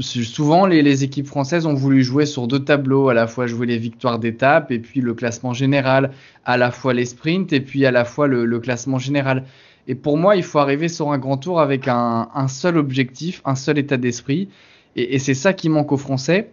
souvent 0.00 0.66
les, 0.66 1.04
équipes 1.04 1.26
françaises 1.26 1.64
ont 1.64 1.74
voulu 1.74 2.02
jouer 2.02 2.26
sur 2.26 2.48
deux 2.48 2.58
tableaux, 2.58 3.08
à 3.08 3.14
la 3.14 3.28
fois 3.28 3.46
jouer 3.46 3.66
les 3.66 3.78
victoires 3.78 4.18
d'étape 4.18 4.72
et 4.72 4.80
puis 4.80 5.00
le 5.00 5.14
classement 5.14 5.52
général, 5.52 6.10
à 6.44 6.56
la 6.56 6.72
fois 6.72 6.92
les 6.92 7.04
sprints 7.04 7.52
et 7.52 7.60
puis 7.60 7.86
à 7.86 7.92
la 7.92 8.04
fois 8.04 8.26
le, 8.26 8.58
classement 8.58 8.98
général. 8.98 9.44
Et 9.86 9.94
pour 9.94 10.16
moi, 10.18 10.34
il 10.34 10.42
faut 10.42 10.58
arriver 10.58 10.88
sur 10.88 11.12
un 11.12 11.18
grand 11.18 11.36
tour 11.36 11.60
avec 11.60 11.86
un, 11.86 12.48
seul 12.48 12.76
objectif, 12.78 13.40
un 13.44 13.54
seul 13.54 13.78
état 13.78 13.96
d'esprit. 13.96 14.48
Et, 14.96 15.20
c'est 15.20 15.34
ça 15.34 15.52
qui 15.52 15.68
manque 15.68 15.92
aux 15.92 15.96
Français. 15.96 16.50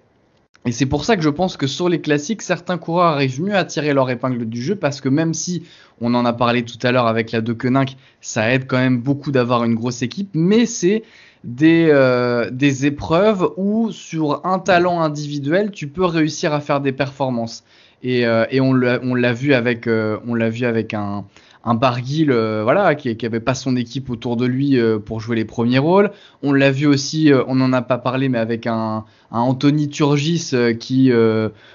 Et 0.65 0.71
c'est 0.71 0.85
pour 0.85 1.03
ça 1.03 1.17
que 1.17 1.23
je 1.23 1.29
pense 1.29 1.57
que 1.57 1.65
sur 1.65 1.89
les 1.89 2.01
classiques, 2.01 2.43
certains 2.43 2.77
coureurs 2.77 3.13
arrivent 3.13 3.41
mieux 3.41 3.55
à 3.55 3.65
tirer 3.65 3.93
leur 3.93 4.09
épingle 4.11 4.45
du 4.45 4.61
jeu 4.61 4.75
parce 4.75 5.01
que 5.01 5.09
même 5.09 5.33
si 5.33 5.63
on 5.99 6.13
en 6.13 6.23
a 6.23 6.31
parlé 6.33 6.63
tout 6.63 6.77
à 6.83 6.91
l'heure 6.91 7.07
avec 7.07 7.31
la 7.31 7.41
De 7.41 7.57
ça 8.21 8.53
aide 8.53 8.67
quand 8.67 8.77
même 8.77 9.01
beaucoup 9.01 9.31
d'avoir 9.31 9.63
une 9.63 9.73
grosse 9.73 10.03
équipe, 10.03 10.29
mais 10.33 10.65
c'est 10.65 11.03
des, 11.43 11.89
euh, 11.89 12.49
des 12.51 12.85
épreuves 12.85 13.49
où 13.57 13.91
sur 13.91 14.45
un 14.45 14.59
talent 14.59 15.01
individuel, 15.01 15.71
tu 15.71 15.87
peux 15.87 16.05
réussir 16.05 16.53
à 16.53 16.61
faire 16.61 16.81
des 16.81 16.91
performances. 16.91 17.63
Et, 18.01 18.25
euh, 18.25 18.45
et 18.51 18.59
on 18.59 18.73
l'a 18.73 19.33
vu 19.33 19.53
avec, 19.53 19.87
euh, 19.87 20.17
on 20.27 20.35
l'a 20.35 20.49
vu 20.49 20.65
avec 20.65 20.93
un, 20.93 21.25
un 21.63 21.73
Barguil, 21.73 22.25
voilà, 22.27 22.95
qui, 22.95 23.15
qui 23.15 23.25
avait 23.25 23.39
pas 23.39 23.53
son 23.53 23.77
équipe 23.77 24.09
autour 24.09 24.35
de 24.35 24.45
lui 24.45 24.77
pour 25.05 25.21
jouer 25.21 25.37
les 25.37 25.45
premiers 25.45 25.79
rôles. 25.79 26.11
On 26.41 26.51
l'a 26.51 26.71
vu 26.71 26.85
aussi, 26.85 27.31
on 27.47 27.55
n'en 27.55 27.71
a 27.71 27.81
pas 27.81 27.97
parlé, 27.97 28.27
mais 28.27 28.39
avec 28.39 28.67
un, 28.67 29.05
Anthony 29.31 29.87
Turgis 29.87 30.51
qui, 30.81 31.09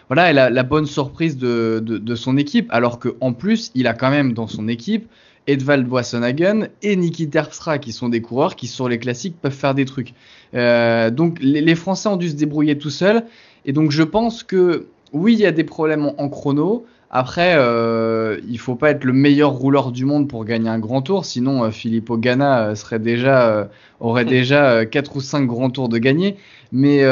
voilà, 0.08 0.30
est 0.30 0.50
la, 0.50 0.62
bonne 0.62 0.84
surprise 0.84 1.38
de, 1.38 1.82
de, 1.82 1.96
de 1.96 2.14
son 2.14 2.36
équipe, 2.36 2.68
alors 2.70 2.98
que 2.98 3.16
en 3.22 3.32
plus, 3.32 3.70
il 3.74 3.86
a 3.86 3.94
quand 3.94 4.10
même 4.10 4.34
dans 4.34 4.46
son 4.46 4.68
équipe 4.68 5.08
Edvald 5.48 5.86
Boissonhagen 5.86 6.68
et 6.82 6.94
Niki 6.94 7.28
Terpstra, 7.28 7.78
qui 7.78 7.92
sont 7.92 8.10
des 8.10 8.20
coureurs 8.20 8.54
qui, 8.54 8.66
sur 8.66 8.88
les 8.88 8.98
classiques, 8.98 9.40
peuvent 9.40 9.50
faire 9.50 9.74
des 9.74 9.86
trucs. 9.86 10.12
Euh, 10.54 11.10
donc, 11.10 11.38
les, 11.40 11.74
Français 11.74 12.08
ont 12.08 12.16
dû 12.16 12.28
se 12.28 12.34
débrouiller 12.34 12.76
tout 12.76 12.90
seuls. 12.90 13.24
Et 13.64 13.72
donc, 13.72 13.90
je 13.90 14.02
pense 14.02 14.44
que, 14.44 14.86
oui, 15.14 15.32
il 15.32 15.40
y 15.40 15.46
a 15.46 15.52
des 15.52 15.64
problèmes 15.64 16.12
en, 16.18 16.28
chrono. 16.28 16.84
Après, 17.10 17.54
euh, 17.56 18.38
il 18.46 18.58
faut 18.58 18.74
pas 18.74 18.90
être 18.90 19.04
le 19.04 19.14
meilleur 19.14 19.52
rouleur 19.52 19.90
du 19.90 20.04
monde 20.04 20.28
pour 20.28 20.44
gagner 20.44 20.68
un 20.68 20.78
grand 20.78 21.00
tour, 21.00 21.24
sinon 21.24 21.64
euh, 21.64 21.70
Filippo 21.70 22.18
Ganna 22.18 22.66
euh, 22.66 22.74
serait 22.74 22.98
déjà, 22.98 23.48
euh, 23.48 23.64
aurait 24.00 24.26
déjà 24.26 24.84
quatre 24.84 25.16
ou 25.16 25.22
cinq 25.22 25.46
grands 25.46 25.70
tours 25.70 25.88
de 25.88 25.96
gagner. 25.96 26.36
Mais 26.70 27.02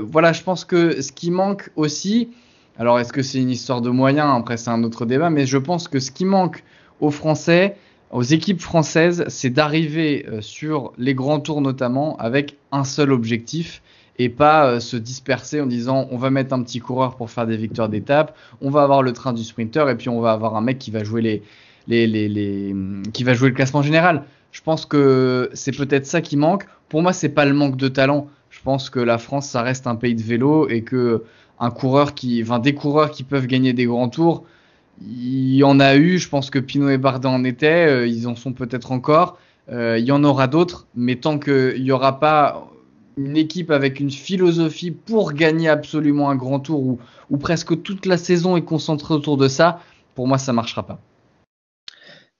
voilà, 0.00 0.32
je 0.32 0.42
pense 0.42 0.64
que 0.64 1.02
ce 1.02 1.12
qui 1.12 1.30
manque 1.30 1.68
aussi, 1.76 2.30
alors 2.78 2.98
est-ce 2.98 3.12
que 3.12 3.22
c'est 3.22 3.38
une 3.38 3.50
histoire 3.50 3.82
de 3.82 3.90
moyens? 3.90 4.34
Après, 4.34 4.56
c'est 4.56 4.70
un 4.70 4.82
autre 4.84 5.04
débat, 5.04 5.28
mais 5.28 5.44
je 5.44 5.58
pense 5.58 5.86
que 5.88 6.00
ce 6.00 6.10
qui 6.10 6.24
manque 6.24 6.64
aux 7.02 7.10
Français, 7.10 7.76
aux 8.10 8.22
équipes 8.22 8.60
françaises, 8.60 9.24
c'est 9.28 9.50
d'arriver 9.50 10.24
euh, 10.28 10.40
sur 10.40 10.92
les 10.96 11.14
grands 11.14 11.40
tours 11.40 11.60
notamment 11.60 12.16
avec 12.16 12.56
un 12.70 12.84
seul 12.84 13.10
objectif 13.10 13.82
et 14.18 14.28
pas 14.28 14.66
euh, 14.66 14.80
se 14.80 14.96
disperser 14.96 15.60
en 15.60 15.66
disant 15.66 16.06
on 16.12 16.16
va 16.16 16.30
mettre 16.30 16.54
un 16.54 16.62
petit 16.62 16.78
coureur 16.78 17.16
pour 17.16 17.30
faire 17.30 17.46
des 17.46 17.56
victoires 17.56 17.88
d'étape, 17.88 18.36
on 18.60 18.70
va 18.70 18.82
avoir 18.82 19.02
le 19.02 19.12
train 19.12 19.32
du 19.32 19.42
sprinter 19.42 19.88
et 19.90 19.96
puis 19.96 20.08
on 20.10 20.20
va 20.20 20.32
avoir 20.32 20.54
un 20.54 20.60
mec 20.60 20.78
qui 20.78 20.92
va 20.92 21.02
jouer 21.02 21.22
les, 21.22 21.42
les 21.88 22.76
qui 23.12 23.24
va 23.24 23.34
jouer 23.34 23.48
le 23.48 23.54
classement 23.54 23.82
général. 23.82 24.24
Je 24.52 24.60
pense 24.60 24.86
que 24.86 25.50
c'est 25.54 25.76
peut-être 25.76 26.06
ça 26.06 26.20
qui 26.20 26.36
manque. 26.36 26.66
Pour 26.88 27.02
moi, 27.02 27.12
c'est 27.12 27.30
pas 27.30 27.46
le 27.46 27.54
manque 27.54 27.76
de 27.76 27.88
talent. 27.88 28.28
Je 28.50 28.60
pense 28.62 28.90
que 28.90 29.00
la 29.00 29.18
France, 29.18 29.48
ça 29.48 29.62
reste 29.62 29.86
un 29.86 29.96
pays 29.96 30.14
de 30.14 30.22
vélo 30.22 30.68
et 30.68 30.82
que 30.82 31.24
un 31.58 31.70
coureur 31.70 32.14
qui, 32.14 32.42
enfin, 32.42 32.58
des 32.58 32.74
coureurs 32.74 33.10
qui 33.10 33.22
peuvent 33.22 33.46
gagner 33.46 33.72
des 33.72 33.86
grands 33.86 34.10
tours, 34.10 34.44
il 35.06 35.54
y 35.54 35.64
en 35.64 35.80
a 35.80 35.96
eu, 35.96 36.18
je 36.18 36.28
pense 36.28 36.50
que 36.50 36.58
Pinot 36.58 36.90
et 36.90 36.98
Bardet 36.98 37.28
en 37.28 37.44
étaient, 37.44 37.86
euh, 37.88 38.06
ils 38.06 38.26
en 38.28 38.36
sont 38.36 38.52
peut-être 38.52 38.92
encore. 38.92 39.38
Euh, 39.70 39.98
il 39.98 40.04
y 40.04 40.12
en 40.12 40.24
aura 40.24 40.48
d'autres, 40.48 40.86
mais 40.94 41.16
tant 41.16 41.38
qu'il 41.38 41.82
n'y 41.82 41.92
aura 41.92 42.18
pas 42.18 42.68
une 43.16 43.36
équipe 43.36 43.70
avec 43.70 44.00
une 44.00 44.10
philosophie 44.10 44.90
pour 44.90 45.32
gagner 45.32 45.68
absolument 45.68 46.30
un 46.30 46.36
grand 46.36 46.60
tour 46.60 46.98
où 47.30 47.36
presque 47.36 47.82
toute 47.82 48.06
la 48.06 48.16
saison 48.16 48.56
est 48.56 48.64
concentrée 48.64 49.14
autour 49.14 49.36
de 49.36 49.48
ça, 49.48 49.80
pour 50.14 50.26
moi 50.26 50.38
ça 50.38 50.52
ne 50.52 50.56
marchera 50.56 50.86
pas. 50.86 50.98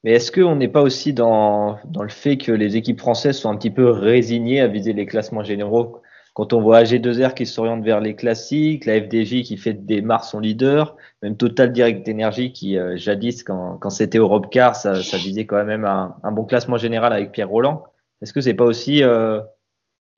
Mais 0.05 0.13
est-ce 0.13 0.33
qu'on 0.33 0.57
n'est 0.57 0.69
pas 0.69 0.83
aussi 0.83 1.13
dans 1.13 1.79
le 2.01 2.09
fait 2.09 2.37
que 2.37 2.51
les 2.51 2.77
équipes 2.77 2.99
françaises 2.99 3.39
sont 3.39 3.51
un 3.51 3.57
petit 3.57 3.71
peu 3.71 3.89
résignées 3.89 4.61
à 4.61 4.67
viser 4.67 4.93
les 4.93 5.07
classements 5.07 5.45
généraux? 5.45 6.02
Quand 6.35 6.55
on 6.55 6.63
voit 6.63 6.83
AG2R 6.83 7.35
qui 7.35 7.45
s'oriente 7.45 7.85
vers 7.85 8.01
les 8.01 8.17
classiques, 8.17 8.87
la 8.87 9.01
FDJ 9.01 9.43
qui 9.43 9.57
fait 9.57 9.75
démarre 9.75 10.25
son 10.25 10.41
leader, 10.41 10.97
même 11.23 11.37
Total 11.37 11.73
Direct 11.73 12.09
Energy 12.09 12.53
qui 12.53 12.79
euh, 12.79 12.97
jadis 12.97 13.43
quand, 13.43 13.77
quand 13.79 13.91
c'était 13.91 14.19
Europcar, 14.19 14.75
ça, 14.75 15.03
ça 15.03 15.19
visait 15.19 15.45
quand 15.45 15.63
même 15.65 15.85
un, 15.85 16.17
un, 16.23 16.33
bon 16.33 16.45
classement 16.45 16.79
général 16.79 17.13
avec 17.13 17.33
Pierre 17.33 17.51
Roland. 17.51 17.85
Est-ce 18.23 18.33
que 18.33 18.41
c'est 18.41 18.55
pas 18.55 18.65
aussi 18.65 19.03
euh, 19.03 19.41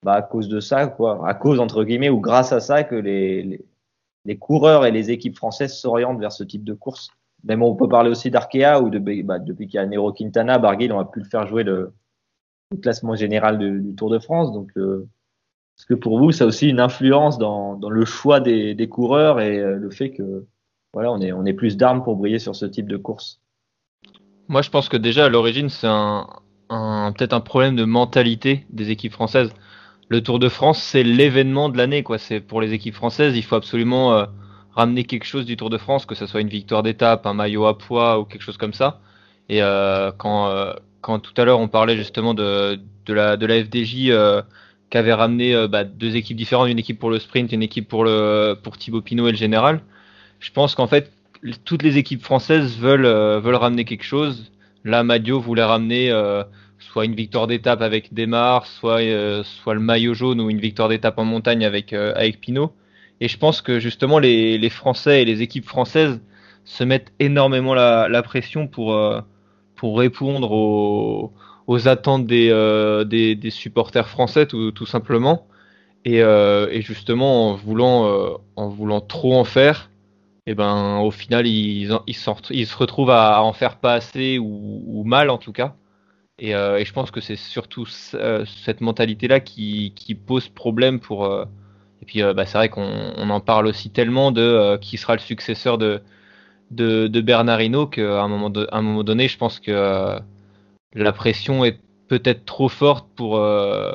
bah, 0.05 0.15
à 0.15 0.23
cause 0.23 0.49
de 0.49 0.61
ça, 0.61 0.87
quoi, 0.87 1.29
à 1.29 1.35
cause 1.35 1.59
entre 1.59 1.83
guillemets 1.83 2.11
ou 2.11 2.21
grâce 2.21 2.53
à 2.53 2.61
ça 2.61 2.85
que 2.85 2.95
les, 2.95 3.43
les, 3.43 3.65
les 4.25 4.39
coureurs 4.39 4.87
et 4.87 4.93
les 4.93 5.11
équipes 5.11 5.37
françaises 5.37 5.75
s'orientent 5.75 6.21
vers 6.21 6.33
ce 6.33 6.45
type 6.45 6.65
de 6.65 6.75
course? 6.75 7.09
Même 7.43 7.63
on 7.63 7.75
peut 7.75 7.89
parler 7.89 8.11
aussi 8.11 8.31
d'Arkea 8.31 8.81
ou 8.81 8.89
de, 8.89 8.99
bah, 9.23 9.41
depuis 9.41 9.67
qu'il 9.67 9.79
y 9.79 9.83
a 9.83 9.87
Nero 9.87 10.13
Quintana, 10.13 10.59
Barguil, 10.59 10.93
on 10.93 11.01
a 11.01 11.05
pu 11.05 11.19
le 11.19 11.27
faire 11.27 11.47
jouer 11.49 11.65
le, 11.65 11.93
le 12.71 12.77
classement 12.79 13.17
général 13.17 13.59
du, 13.59 13.81
du 13.81 13.95
Tour 13.97 14.11
de 14.11 14.21
France, 14.21 14.53
donc 14.53 14.71
euh, 14.77 15.09
est-ce 15.77 15.87
que 15.87 15.95
pour 15.95 16.19
vous, 16.19 16.31
ça 16.31 16.45
a 16.45 16.47
aussi 16.47 16.69
une 16.69 16.81
influence 16.81 17.39
dans, 17.39 17.79
le 17.89 18.05
choix 18.05 18.41
des, 18.41 18.89
coureurs 18.89 19.41
et 19.41 19.59
euh, 19.59 19.77
le 19.77 19.91
fait 19.91 20.11
que 20.11 20.47
on 20.95 21.47
est 21.47 21.53
plus 21.53 21.77
d'armes 21.77 22.05
pour 22.05 22.17
briller 22.17 22.39
sur 22.39 22.55
ce 22.55 22.67
type 22.67 22.89
de 22.89 22.97
course 22.97 23.41
Moi, 24.49 24.63
je 24.63 24.71
pense 24.71 24.89
que 24.89 24.97
déjà 24.97 25.25
à 25.25 25.29
l'origine, 25.29 25.69
c'est 25.69 25.89
un, 25.89 26.27
peut-être 26.69 27.33
un 27.33 27.41
problème 27.41 27.75
de 27.75 27.85
mentalité 27.85 28.65
des 28.71 28.91
équipes 28.91 29.13
françaises. 29.13 29.53
Le 30.09 30.23
Tour 30.23 30.39
de 30.39 30.49
France, 30.49 30.81
c'est 30.81 31.03
l'événement 31.03 31.69
de 31.69 31.79
l'année, 31.79 32.05
quoi. 32.05 32.19
C'est 32.19 32.41
pour 32.41 32.61
les 32.61 32.73
équipes 32.73 32.95
françaises, 32.95 33.37
il 33.37 33.43
faut 33.43 33.57
absolument 33.57 34.13
euh, 34.13 34.27
ramener 34.73 35.03
quelque 35.05 35.25
chose 35.25 35.47
du 35.47 35.57
Tour 35.57 35.71
de 35.71 35.79
France, 35.79 36.07
que 36.07 36.15
ce 36.15 36.27
soit 36.27 36.41
une 36.41 36.49
victoire 36.49 36.85
d'étape, 36.85 37.27
un 37.27 37.35
maillot 37.35 37.67
à 37.67 37.77
poids 37.77 38.21
ou 38.21 38.25
quelque 38.25 38.43
chose 38.43 38.59
comme 38.59 38.75
ça. 38.75 39.01
Et 39.49 39.63
euh, 39.63 40.13
quand 40.17 41.19
tout 41.19 41.35
à 41.37 41.45
l'heure 41.45 41.59
on 41.59 41.69
parlait 41.69 41.97
justement 41.97 42.35
de, 42.35 42.79
la, 43.09 43.37
FDJ 43.37 44.11
qui 44.95 44.99
avait 44.99 45.13
ramené 45.13 45.57
euh, 45.57 45.67
bah, 45.67 45.83
deux 45.83 46.15
équipes 46.15 46.37
différentes, 46.37 46.69
une 46.69 46.79
équipe 46.79 47.01
pour 47.01 47.11
le 47.11 47.19
sprint, 47.19 47.51
une 47.51 47.65
équipe 47.65 47.89
pour, 47.89 48.05
le, 48.05 48.55
pour 48.63 48.79
Thibaut 48.79 49.01
Pinot 49.01 49.27
et 49.27 49.33
le 49.33 49.37
général, 49.37 49.81
je 50.39 50.53
pense 50.53 50.77
qu'en 50.77 50.87
fait 50.87 51.11
toutes 51.65 51.83
les 51.83 51.99
équipes 51.99 52.23
françaises 52.23 52.79
veulent, 52.79 53.09
veulent 53.43 53.57
ramener 53.57 53.85
quelque 53.85 54.05
chose. 54.05 54.53
Là, 54.85 55.03
Madio 55.03 55.41
voulait 55.41 55.65
ramener 55.65 56.11
soit 56.79 57.05
une 57.05 57.17
victoire 57.17 57.49
d'étape 57.49 57.83
avec 57.83 58.15
Desmar, 58.15 58.67
soit, 58.67 59.01
soit 59.43 59.75
le 59.75 59.81
maillot 59.81 60.15
jaune 60.15 60.41
ou 60.41 60.49
une 60.49 60.61
victoire 60.61 60.89
d'étape 60.89 61.19
en 61.19 61.25
montagne 61.25 61.65
avec, 61.65 61.93
avec 61.93 62.41
Pinot. 62.41 62.73
Et 63.21 63.29
je 63.29 63.37
pense 63.37 63.61
que 63.61 63.79
justement 63.81 64.21
les, 64.21 64.57
les 64.57 64.71
Français 64.71 65.21
et 65.21 65.25
les 65.27 65.43
équipes 65.43 65.67
françaises 65.67 66.21
se 66.65 66.85
mettent 66.85 67.13
énormément 67.19 67.75
la, 67.75 68.09
la 68.09 68.23
pression 68.23 68.67
pour, 68.67 68.97
pour 69.75 69.99
répondre 69.99 70.51
aux, 70.51 71.33
aux 71.67 71.89
attentes 71.89 72.27
des, 72.27 72.51
euh, 72.51 73.05
des, 73.05 73.35
des, 73.35 73.51
supporters 73.51 74.09
français 74.09 74.47
tout, 74.47 74.87
simplement. 74.87 75.47
Et, 76.05 76.23
euh, 76.23 76.69
et, 76.71 76.83
justement, 76.83 77.51
en 77.51 77.55
voulant, 77.55 78.07
euh, 78.07 78.31
en 78.57 78.69
voulant 78.69 79.01
trop 79.01 79.35
en 79.35 79.45
faire, 79.45 79.91
et 80.47 80.51
eh 80.51 80.55
ben, 80.55 80.99
au 80.99 81.11
final, 81.11 81.47
ils, 81.47 81.91
ils, 82.07 82.15
se 82.67 82.77
retrouvent 82.77 83.11
à, 83.11 83.43
en 83.43 83.55
faire 83.55 83.79
pas 83.79 83.95
assez 83.95 84.39
ou, 84.39 85.03
mal 85.07 85.31
en 85.31 85.39
tout 85.39 85.53
cas. 85.53 85.75
Et, 86.39 86.51
je 86.53 86.93
pense 86.93 87.11
que 87.11 87.21
c'est 87.21 87.37
surtout 87.37 87.87
cette 87.87 88.81
mentalité-là 88.83 89.41
qui, 89.41 90.19
pose 90.27 90.49
problème 90.49 91.01
pour. 91.01 91.27
et 92.03 92.05
puis, 92.05 92.23
bah, 92.23 92.45
c'est 92.45 92.59
vrai 92.59 92.69
qu'on 92.69 93.15
on 93.17 93.31
en 93.31 93.41
parle 93.41 93.67
aussi 93.67 93.89
tellement 93.89 94.33
de 94.33 94.77
qui 94.83 94.99
sera 94.99 95.15
le 95.15 95.21
successeur 95.21 95.79
de, 95.79 96.03
de, 96.71 97.07
de 97.09 97.21
Bernardino 97.23 97.87
qu'à 97.87 98.23
un 98.23 98.29
moment, 98.29 98.53
un 98.71 98.83
moment 98.83 99.05
donné, 99.05 99.29
je 99.29 99.39
pense 99.39 99.61
que 99.61 100.21
la 100.95 101.13
pression 101.13 101.65
est 101.65 101.79
peut-être 102.09 102.45
trop 102.45 102.69
forte 102.69 103.09
pour, 103.17 103.39
euh, 103.39 103.93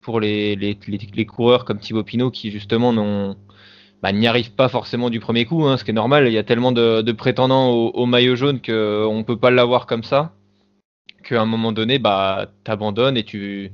pour 0.00 0.20
les, 0.20 0.56
les, 0.56 0.78
les, 0.86 1.26
coureurs 1.26 1.64
comme 1.64 1.78
Thibaut 1.78 2.04
Pinot 2.04 2.30
qui 2.30 2.50
justement 2.50 2.92
n'ont 2.92 3.36
bah, 4.02 4.12
n'y 4.12 4.26
arrivent 4.26 4.54
pas 4.54 4.68
forcément 4.68 5.10
du 5.10 5.20
premier 5.20 5.44
coup, 5.44 5.64
hein, 5.64 5.76
ce 5.76 5.84
qui 5.84 5.90
est 5.90 5.94
normal. 5.94 6.26
Il 6.28 6.32
y 6.32 6.38
a 6.38 6.44
tellement 6.44 6.72
de, 6.72 7.12
prétendants 7.12 7.70
au, 7.70 8.06
maillot 8.06 8.36
jaune 8.36 8.60
qu'on 8.60 9.18
ne 9.18 9.22
peut 9.22 9.36
pas 9.38 9.50
l'avoir 9.50 9.86
comme 9.86 10.04
ça, 10.04 10.34
qu'à 11.24 11.42
un 11.42 11.46
moment 11.46 11.72
donné, 11.72 11.98
bah, 11.98 12.48
t'abandonnes 12.64 13.16
et 13.16 13.24
tu 13.24 13.72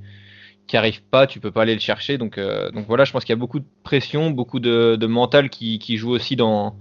qui 0.66 0.78
arrives 0.78 1.02
pas, 1.02 1.26
tu 1.26 1.40
peux 1.40 1.50
pas 1.50 1.62
aller 1.62 1.74
le 1.74 1.80
chercher. 1.80 2.16
Donc, 2.16 2.38
euh, 2.38 2.70
donc 2.70 2.86
voilà, 2.86 3.04
je 3.04 3.12
pense 3.12 3.24
qu'il 3.24 3.34
y 3.34 3.38
a 3.38 3.38
beaucoup 3.38 3.60
de 3.60 3.66
pression, 3.82 4.30
beaucoup 4.30 4.60
de, 4.60 5.06
mental 5.06 5.50
qui 5.50 5.96
joue 5.98 6.10
aussi 6.10 6.36
dans, 6.36 6.78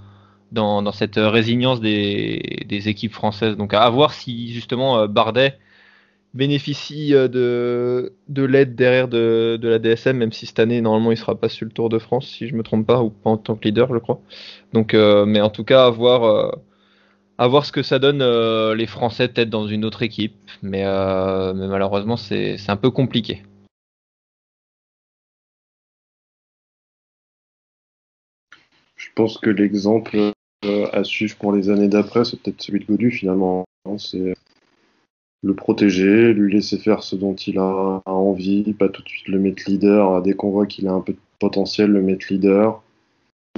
dans, 0.53 0.91
cette 0.91 1.15
résilience 1.17 1.81
des, 1.81 2.83
équipes 2.87 3.13
françaises. 3.13 3.57
Donc 3.57 3.73
à 3.73 3.89
voir 3.89 4.13
si 4.13 4.53
justement 4.53 4.99
euh, 4.99 5.07
Bardet 5.07 5.57
bénéficie 6.33 7.13
euh, 7.13 7.27
de, 7.27 8.13
de 8.29 8.43
l'aide 8.43 8.75
derrière 8.75 9.07
de, 9.07 9.59
la 9.61 9.79
DSM, 9.79 10.17
même 10.17 10.31
si 10.31 10.45
cette 10.45 10.59
année 10.59 10.81
normalement 10.81 11.11
il 11.11 11.17
sera 11.17 11.35
pas 11.35 11.49
sur 11.49 11.65
le 11.65 11.71
Tour 11.71 11.89
de 11.89 11.99
France, 11.99 12.27
si 12.27 12.47
je 12.47 12.55
me 12.55 12.63
trompe 12.63 12.87
pas, 12.87 13.01
ou 13.01 13.09
pas 13.09 13.31
en 13.31 13.37
tant 13.37 13.55
que 13.55 13.65
leader, 13.65 13.93
je 13.93 13.99
crois. 13.99 14.21
Donc, 14.73 14.93
euh, 14.93 15.25
mais 15.25 15.41
en 15.41 15.49
tout 15.49 15.63
cas, 15.63 15.85
à 15.85 15.89
voir, 15.89 16.53
à 17.37 17.47
voir 17.47 17.65
ce 17.65 17.71
que 17.71 17.83
ça 17.83 17.99
donne 17.99 18.23
les 18.73 18.87
Français 18.87 19.27
peut-être 19.27 19.49
dans 19.49 19.67
une 19.67 19.85
autre 19.85 20.03
équipe, 20.03 20.35
mais, 20.61 20.83
malheureusement 20.83 22.17
c'est 22.17 22.57
un 22.69 22.77
peu 22.77 22.91
compliqué. 22.91 23.43
Je 29.03 29.09
pense 29.15 29.37
que 29.37 29.49
l'exemple 29.49 30.15
euh, 30.15 30.31
à 30.91 31.03
suivre 31.03 31.35
pour 31.37 31.51
les 31.51 31.69
années 31.69 31.87
d'après, 31.87 32.25
c'est 32.25 32.39
peut-être 32.39 32.61
celui 32.61 32.79
de 32.79 32.85
Godu 32.85 33.11
finalement. 33.11 33.65
C'est 33.97 34.33
le 35.43 35.53
protéger, 35.53 36.33
lui 36.33 36.53
laisser 36.53 36.77
faire 36.77 37.03
ce 37.03 37.15
dont 37.15 37.35
il 37.35 37.59
a 37.59 38.01
envie, 38.05 38.73
pas 38.73 38.87
tout 38.87 39.03
de 39.03 39.09
suite 39.09 39.27
le 39.27 39.39
mettre 39.39 39.63
leader. 39.67 40.21
Dès 40.21 40.33
qu'on 40.33 40.51
voit 40.51 40.65
qu'il 40.65 40.87
a 40.87 40.93
un 40.93 41.01
peu 41.01 41.13
de 41.13 41.19
potentiel, 41.39 41.91
le 41.91 42.01
mettre 42.01 42.27
leader. 42.29 42.81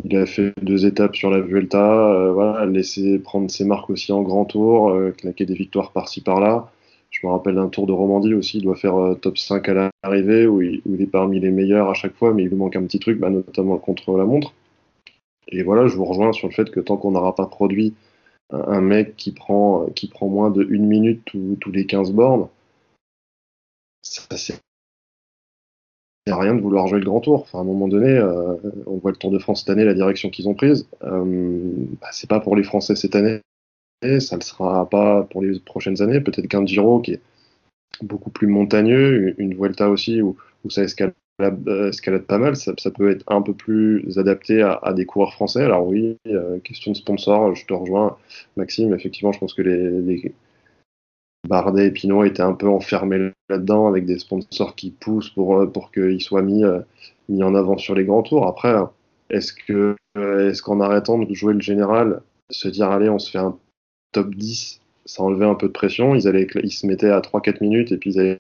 Il 0.03 0.18
a 0.18 0.26
fait 0.26 0.53
deux 0.62 0.86
étapes 0.86 1.16
sur 1.16 1.30
la 1.30 1.39
Vuelta, 1.39 2.12
euh, 2.12 2.66
laisser 2.66 3.20
prendre 3.20 3.49
ses 3.49 3.64
marques 3.64 3.89
aussi 3.89 4.12
en 4.12 4.24
grand 4.24 4.45
tour, 4.45 4.89
euh, 4.89 5.12
claquer 5.12 5.45
des 5.45 5.53
victoires 5.53 5.91
par-ci 5.91 6.22
par-là. 6.22 6.70
Je 7.12 7.26
me 7.26 7.32
rappelle 7.32 7.56
d'un 7.56 7.70
tour 7.70 7.88
de 7.88 7.93
Romandie 7.93 8.34
aussi, 8.34 8.58
il 8.58 8.64
doit 8.64 8.76
faire 8.76 9.16
top 9.22 9.38
5 9.38 9.70
à 9.70 9.89
l'arrivée, 10.03 10.47
où, 10.47 10.58
où, 10.58 10.62
il 10.62 11.01
est 11.01 11.06
parmi 11.06 11.39
les 11.39 11.51
meilleurs 11.51 11.89
à 11.89 11.93
chaque 11.93 12.16
fois, 12.16 12.34
mais 12.34 12.43
il 12.43 12.49
lui 12.49 12.58
manque 12.58 12.76
un 12.76 12.84
petit 12.84 12.99
truc, 12.99 13.20
bah, 13.20 13.30
notamment 13.30 13.78
contre 13.78 14.18
la 14.18 14.26
montre. 14.26 14.53
Et 15.48 15.64
voilà, 15.64 15.88
je 15.88 15.96
vous 15.96 16.06
rejoins 16.06 16.34
sur 16.34 16.48
le 16.48 16.54
fait 16.54 16.70
que 16.72 16.80
tant 16.80 16.98
qu'on 16.98 17.12
n'aura 17.12 17.36
pas 17.36 17.46
produit 17.46 17.96
un, 18.52 18.82
mec 18.82 19.16
qui 19.16 19.32
prend, 19.32 19.88
qui 19.96 20.08
prend 20.08 20.28
moins 20.28 20.52
de 20.52 20.66
une 20.70 20.88
minute 20.88 21.22
tous 21.60 21.72
les 21.72 21.86
15 21.86 22.12
bornes, 22.12 22.48
ça 24.02 24.24
c'est 24.38 24.60
rien 26.34 26.56
de 26.56 26.62
vouloir 26.62 26.88
jouer 26.88 27.00
le 27.00 27.06
grand 27.06 27.20
tour. 27.20 27.41
Enfin, 27.41 27.60
à 27.60 27.62
un 27.62 27.66
moment 27.66 27.88
donné, 27.88 28.10
euh, 28.10 28.56
on 28.88 28.98
voit 28.98 29.12
le 29.12 29.18
Tour 29.18 29.32
de 29.32 29.39
France 29.39 29.60
cette 29.60 29.70
année, 29.70 29.86
la 29.86 29.93
direction 29.93 30.30
qu'ils 30.30 30.50
ont 30.50 30.56
prise. 30.56 30.88
Euh, 31.04 31.72
bah, 32.02 32.08
c'est 32.12 32.30
pas 32.30 32.39
pour 32.39 32.56
les 32.56 32.64
Français 32.64 32.96
cette 32.96 33.16
année, 33.16 33.41
ça 34.02 34.36
ne 34.36 34.39
le 34.39 34.46
sera 34.46 34.89
pas 34.89 35.24
pour 35.24 35.41
les 35.41 35.60
prochaines 35.60 36.02
années. 36.02 36.20
Peut-être 36.22 36.48
qu'un 36.48 36.66
Giro 36.66 37.00
qui 37.00 37.14
est 37.14 37.22
beaucoup 38.02 38.30
plus 38.30 38.48
montagneux, 38.48 39.40
une 39.40 39.56
Vuelta 39.56 39.90
aussi 39.90 40.22
où, 40.22 40.38
ça 40.70 40.84
escalade 40.84 41.14
euh, 41.42 41.90
escalade 41.90 42.24
pas 42.24 42.38
mal, 42.38 42.56
ça, 42.56 42.74
peut 42.92 43.10
être 43.10 43.24
un 43.28 43.42
peu 43.42 43.54
plus 43.54 44.18
adapté 44.18 44.62
à, 44.62 44.94
des 44.94 45.06
coureurs 45.06 45.34
français. 45.34 45.64
Alors 45.64 45.86
oui, 45.86 46.18
euh, 46.28 46.60
question 46.60 46.92
de 46.92 46.98
sponsor, 46.98 47.56
je 47.56 47.66
te 47.66 47.74
rejoins, 47.74 48.18
Maxime. 48.56 48.94
Effectivement, 48.94 49.32
je 49.32 49.40
pense 49.40 49.54
que 49.54 49.62
les, 49.62 50.34
Bardet 51.48 51.88
et 51.88 51.92
Pinot 51.92 52.24
étaient 52.24 52.42
un 52.42 52.54
peu 52.54 52.68
enfermés 52.68 53.32
là-dedans 53.50 53.88
avec 53.88 54.06
des 54.06 54.18
sponsors 54.18 54.76
qui 54.76 54.90
poussent 54.92 55.30
pour, 55.30 55.58
euh, 55.60 55.72
qu'ils 55.94 56.22
soient 56.22 56.42
mis, 56.42 56.64
en 56.64 57.56
avant 57.56 57.78
sur 57.78 57.96
les 57.96 58.06
grands 58.06 58.24
tours. 58.24 58.48
Après, 58.48 58.74
est-ce 59.30 59.54
est-ce 60.18 60.62
qu'en 60.62 60.80
arrêtant 60.80 61.20
de 61.20 61.34
jouer 61.34 61.54
le 61.54 61.60
général, 61.60 62.22
se 62.50 62.70
dire 62.70 62.90
allez, 62.90 63.10
on 63.10 63.20
se 63.20 63.30
fait 63.30 63.40
un 63.40 63.58
top 64.14 64.34
10, 64.34 64.80
ça 65.06 65.24
enlevait 65.24 65.45
un 65.45 65.56
peu 65.56 65.68
de 65.68 65.74
pression. 65.74 66.16
Ils, 66.16 66.28
allaient, 66.28 66.47
ils 66.64 66.72
se 66.72 66.86
mettaient 66.86 67.10
à 67.10 67.20
3-4 67.20 67.58
minutes 67.62 67.91
et 67.91 67.97
puis 67.97 68.12
ils 68.12 68.20
allaient 68.20 68.39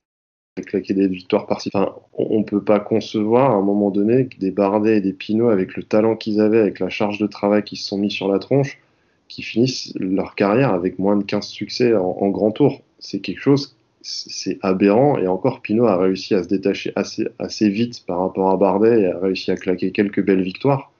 claquer 0.63 0.93
des 0.93 1.07
victoires 1.07 1.47
par-ci. 1.47 1.69
Enfin, 1.73 1.95
on, 2.13 2.39
ne 2.39 2.43
peut 2.43 2.63
pas 2.63 2.79
concevoir 2.79 3.51
à 3.51 3.55
un 3.55 3.61
moment 3.61 3.91
donné 3.91 4.27
que 4.27 4.37
des 4.39 4.51
Bardet 4.51 4.97
et 4.97 5.01
des 5.01 5.13
Pinot, 5.13 5.49
avec 5.49 5.75
le 5.75 5.83
talent 5.83 6.15
qu'ils 6.15 6.39
avaient, 6.39 6.59
avec 6.59 6.79
la 6.79 6.89
charge 6.89 7.19
de 7.19 7.27
travail 7.27 7.63
qu'ils 7.63 7.77
se 7.77 7.87
sont 7.87 7.97
mis 7.97 8.11
sur 8.11 8.27
la 8.27 8.39
tronche, 8.39 8.79
qui 9.27 9.41
finissent 9.41 9.93
leur 9.95 10.35
carrière 10.35 10.73
avec 10.73 10.99
moins 10.99 11.17
de 11.17 11.23
15 11.23 11.45
succès 11.47 11.93
en, 11.95 12.29
grand 12.29 12.51
tour. 12.51 12.81
C'est 12.99 13.19
quelque 13.19 13.41
chose, 13.41 13.75
c'est 14.01 14.57
aberrant. 14.61 15.17
Et 15.17 15.27
encore, 15.27 15.61
Pinot 15.61 15.87
a 15.87 15.97
réussi 15.97 16.33
à 16.35 16.43
se 16.43 16.47
détacher 16.47 16.93
assez, 16.95 17.27
assez 17.39 17.69
vite 17.69 18.05
par 18.05 18.19
rapport 18.19 18.49
à 18.49 18.57
Bardet 18.57 19.01
et 19.01 19.07
a 19.07 19.19
réussi 19.19 19.51
à 19.51 19.57
claquer 19.57 19.91
quelques 19.91 20.23
belles 20.23 20.43
victoires. 20.43 20.91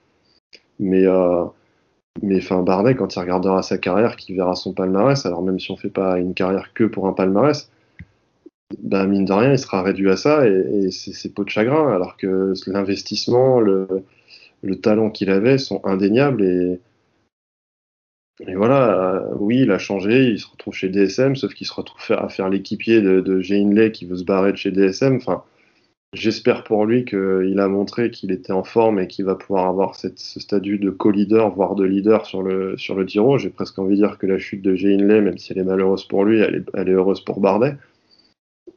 Mais, 0.78 1.06
euh, 1.06 1.44
mais 2.22 2.38
enfin, 2.38 2.62
Bardet, 2.62 2.94
quand 2.94 3.14
il 3.14 3.18
regardera 3.18 3.62
sa 3.62 3.78
carrière, 3.78 4.16
qu'il 4.16 4.36
verra 4.36 4.54
son 4.54 4.72
palmarès, 4.72 5.26
alors 5.26 5.42
même 5.42 5.60
si 5.60 5.70
on 5.70 5.76
fait 5.76 5.90
pas 5.90 6.18
une 6.18 6.34
carrière 6.34 6.72
que 6.74 6.84
pour 6.84 7.06
un 7.06 7.12
palmarès, 7.12 7.70
ben, 8.82 9.06
mine 9.06 9.24
de 9.24 9.32
rien, 9.32 9.52
il 9.52 9.58
sera 9.58 9.82
réduit 9.82 10.10
à 10.10 10.16
ça 10.16 10.46
et, 10.46 10.90
c'est 10.90 11.32
peau 11.34 11.44
de 11.44 11.50
chagrin, 11.50 11.92
alors 11.94 12.16
que 12.16 12.52
l'investissement, 12.66 13.60
le, 13.60 13.86
le, 14.62 14.80
talent 14.80 15.10
qu'il 15.10 15.30
avait 15.30 15.58
sont 15.58 15.80
indéniables 15.84 16.44
et, 16.44 16.80
voilà, 18.54 19.28
oui, 19.38 19.60
il 19.62 19.70
a 19.70 19.78
changé, 19.78 20.28
il 20.28 20.38
se 20.38 20.46
retrouve 20.46 20.74
chez 20.74 20.88
DSM, 20.88 21.36
sauf 21.36 21.54
qu'il 21.54 21.66
se 21.66 21.72
retrouve 21.72 22.16
à 22.18 22.28
faire 22.28 22.48
l'équipier 22.50 23.00
de, 23.00 23.20
de 23.20 23.34
Lay 23.34 23.92
qui 23.92 24.04
veut 24.04 24.16
se 24.16 24.24
barrer 24.24 24.52
de 24.52 24.56
chez 24.56 24.70
DSM. 24.70 25.16
Enfin, 25.16 25.42
j'espère 26.12 26.64
pour 26.64 26.86
lui 26.86 27.04
qu'il 27.04 27.58
a 27.58 27.68
montré 27.68 28.10
qu'il 28.10 28.32
était 28.32 28.52
en 28.52 28.64
forme 28.64 28.98
et 28.98 29.06
qu'il 29.06 29.24
va 29.24 29.34
pouvoir 29.34 29.66
avoir 29.66 29.94
ce 29.94 30.08
statut 30.16 30.78
de 30.78 30.90
co-leader, 30.90 31.50
voire 31.50 31.74
de 31.74 31.84
leader 31.84 32.26
sur 32.26 32.42
le, 32.42 32.76
sur 32.76 32.94
le. 32.94 33.06
J'ai 33.38 33.50
presque 33.50 33.78
envie 33.78 33.96
de 33.96 34.06
dire 34.06 34.18
que 34.18 34.26
la 34.26 34.38
chute 34.38 34.62
de 34.62 34.72
Lay, 34.72 35.20
même 35.20 35.38
si 35.38 35.52
elle 35.52 35.58
est 35.58 35.64
malheureuse 35.64 36.04
pour 36.04 36.24
lui, 36.24 36.40
elle 36.40 36.64
est, 36.74 36.90
heureuse 36.90 37.20
pour 37.20 37.40
Bardet. 37.40 37.76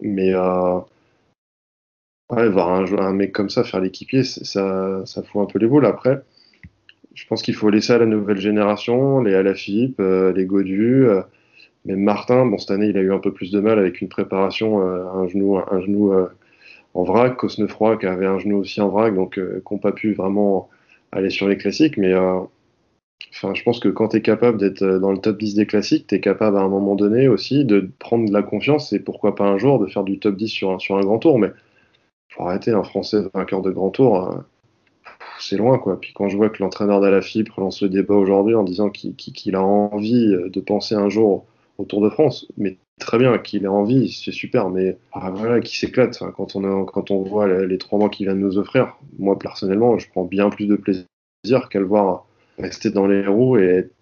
Mais 0.02 0.34
euh, 0.34 0.80
voir 2.30 2.70
un, 2.70 3.14
mec 3.14 3.32
comme 3.32 3.50
ça 3.50 3.64
faire 3.64 3.82
l'équipier, 3.82 4.24
ça, 4.24 5.04
fout 5.26 5.42
un 5.42 5.46
peu 5.46 5.60
les 5.60 5.68
boules. 5.68 5.86
Après, 5.86 6.22
je 7.14 7.26
pense 7.28 7.42
qu'il 7.42 7.56
faut 7.56 7.70
laisser 7.70 7.94
à 7.94 7.98
la 7.98 8.06
nouvelle 8.06 8.40
génération, 8.40 9.22
les 9.22 9.34
Alaphilippe, 9.34 10.00
euh, 10.00 10.32
les 10.34 10.46
Godu, 10.46 11.06
euh, 11.06 11.22
même 11.86 12.02
Martin. 12.02 12.46
Bon, 12.46 12.58
cette 12.58 12.72
année, 12.72 12.88
il 12.88 12.98
a 12.98 13.02
eu 13.02 13.12
un 13.12 13.20
peu 13.20 13.34
plus 13.34 13.52
de 13.52 13.60
mal 13.60 13.80
avec 13.80 14.02
une 14.02 14.10
préparation, 14.10 14.82
euh, 14.82 15.06
un 15.14 15.28
genou, 15.28 15.58
un 15.58 15.82
genou 15.82 16.14
en 16.94 17.04
vrac. 17.04 17.38
Cosnefroy 17.38 17.98
qui 17.98 18.06
avait 18.06 18.28
un 18.28 18.40
genou 18.40 18.58
aussi 18.58 18.82
en 18.82 18.90
vrac, 18.90 19.14
donc 19.16 19.36
qui 19.36 19.74
n'ont 19.74 19.80
pas 19.80 19.92
pu 19.92 20.14
vraiment 20.14 20.70
aller 21.12 21.30
sur 21.30 21.48
les 21.48 21.58
classiques. 21.58 21.98
Mais 21.98 22.14
Enfin, 23.32 23.54
je 23.54 23.64
pense 23.64 23.80
que 23.80 23.90
quand 23.90 24.10
tu 24.10 24.18
es 24.18 24.22
capable 24.22 24.58
d'être 24.58 24.82
euh, 24.82 25.00
dans 25.00 25.12
le 25.12 25.20
top 25.20 25.38
10 25.38 25.56
des 25.56 25.66
classiques, 25.66 26.08
tu 26.08 26.16
es 26.16 26.20
capable 26.20 26.58
à 26.58 26.62
un 26.62 26.68
moment 26.70 26.96
donné 26.96 27.28
aussi 27.28 27.66
de 27.66 27.90
prendre 28.00 28.28
de 28.28 28.34
la 28.34 28.44
confiance 28.44 28.92
et 28.94 29.00
pourquoi 29.00 29.36
pas 29.36 29.46
un 29.46 29.58
jour 29.58 29.80
de 29.80 29.88
faire 29.88 30.04
du 30.04 30.20
top 30.20 30.36
10 30.36 30.48
sur 30.48 30.72
un, 30.72 30.80
sur 30.80 30.98
un 30.98 31.02
grand 31.02 31.20
tour. 31.20 31.38
Mais 31.40 31.52
faut 32.30 32.44
arrêter, 32.44 32.72
un 32.72 32.84
Français 32.84 33.20
vainqueur 33.34 33.62
de 33.62 33.72
grand 33.72 33.92
tour, 33.92 34.30
euh, 34.30 34.38
c'est 35.40 35.58
loin 35.58 35.78
quoi. 35.80 36.00
Puis 36.00 36.14
quand 36.14 36.30
je 36.30 36.38
vois 36.38 36.50
que 36.50 36.62
l'entraîneur 36.64 37.02
d'Alaphilippe 37.02 37.52
relance 37.52 37.82
le 37.82 37.90
débat 37.90 38.16
aujourd'hui 38.16 38.56
en 38.56 38.64
disant 38.64 38.90
qu'il 38.90 39.56
a 39.56 39.62
envie 39.62 40.34
euh, 40.34 40.50
de 40.50 40.62
penser 40.62 40.96
un 40.96 41.10
jour 41.10 41.46
au 41.78 41.86
Tour 41.86 42.02
de 42.02 42.10
France, 42.10 42.48
mais 42.58 42.78
très 43.00 43.18
bien 43.18 43.38
qu'il 43.38 43.64
ait 43.64 43.68
envie, 43.68 44.12
c'est 44.12 44.32
super, 44.32 44.70
mais 44.70 44.98
voilà, 45.14 45.60
qu'il 45.60 45.78
s'éclate. 45.78 46.20
quand, 46.36 46.56
on 46.56 46.86
quand 46.86 47.12
on 47.12 47.24
voit 47.24 47.66
les, 47.66 47.78
trois 47.78 47.98
mois 47.98 48.10
qu'il 48.10 48.28
vient 48.28 48.36
de 48.36 48.42
nous 48.42 48.58
offrir, 48.58 48.98
moi 49.18 49.38
personnellement, 49.40 49.98
je 49.98 50.10
prends 50.10 50.26
bien 50.26 50.50
plus 50.50 50.68
de 50.68 50.76
plaisir 50.76 51.70
qu'à 51.70 51.80
le 51.80 51.86
voir 51.86 52.28
rester 52.58 52.92
dans 52.92 53.08
les 53.08 53.26
roues 53.26 53.58
et 53.58 53.66
être 53.66 53.94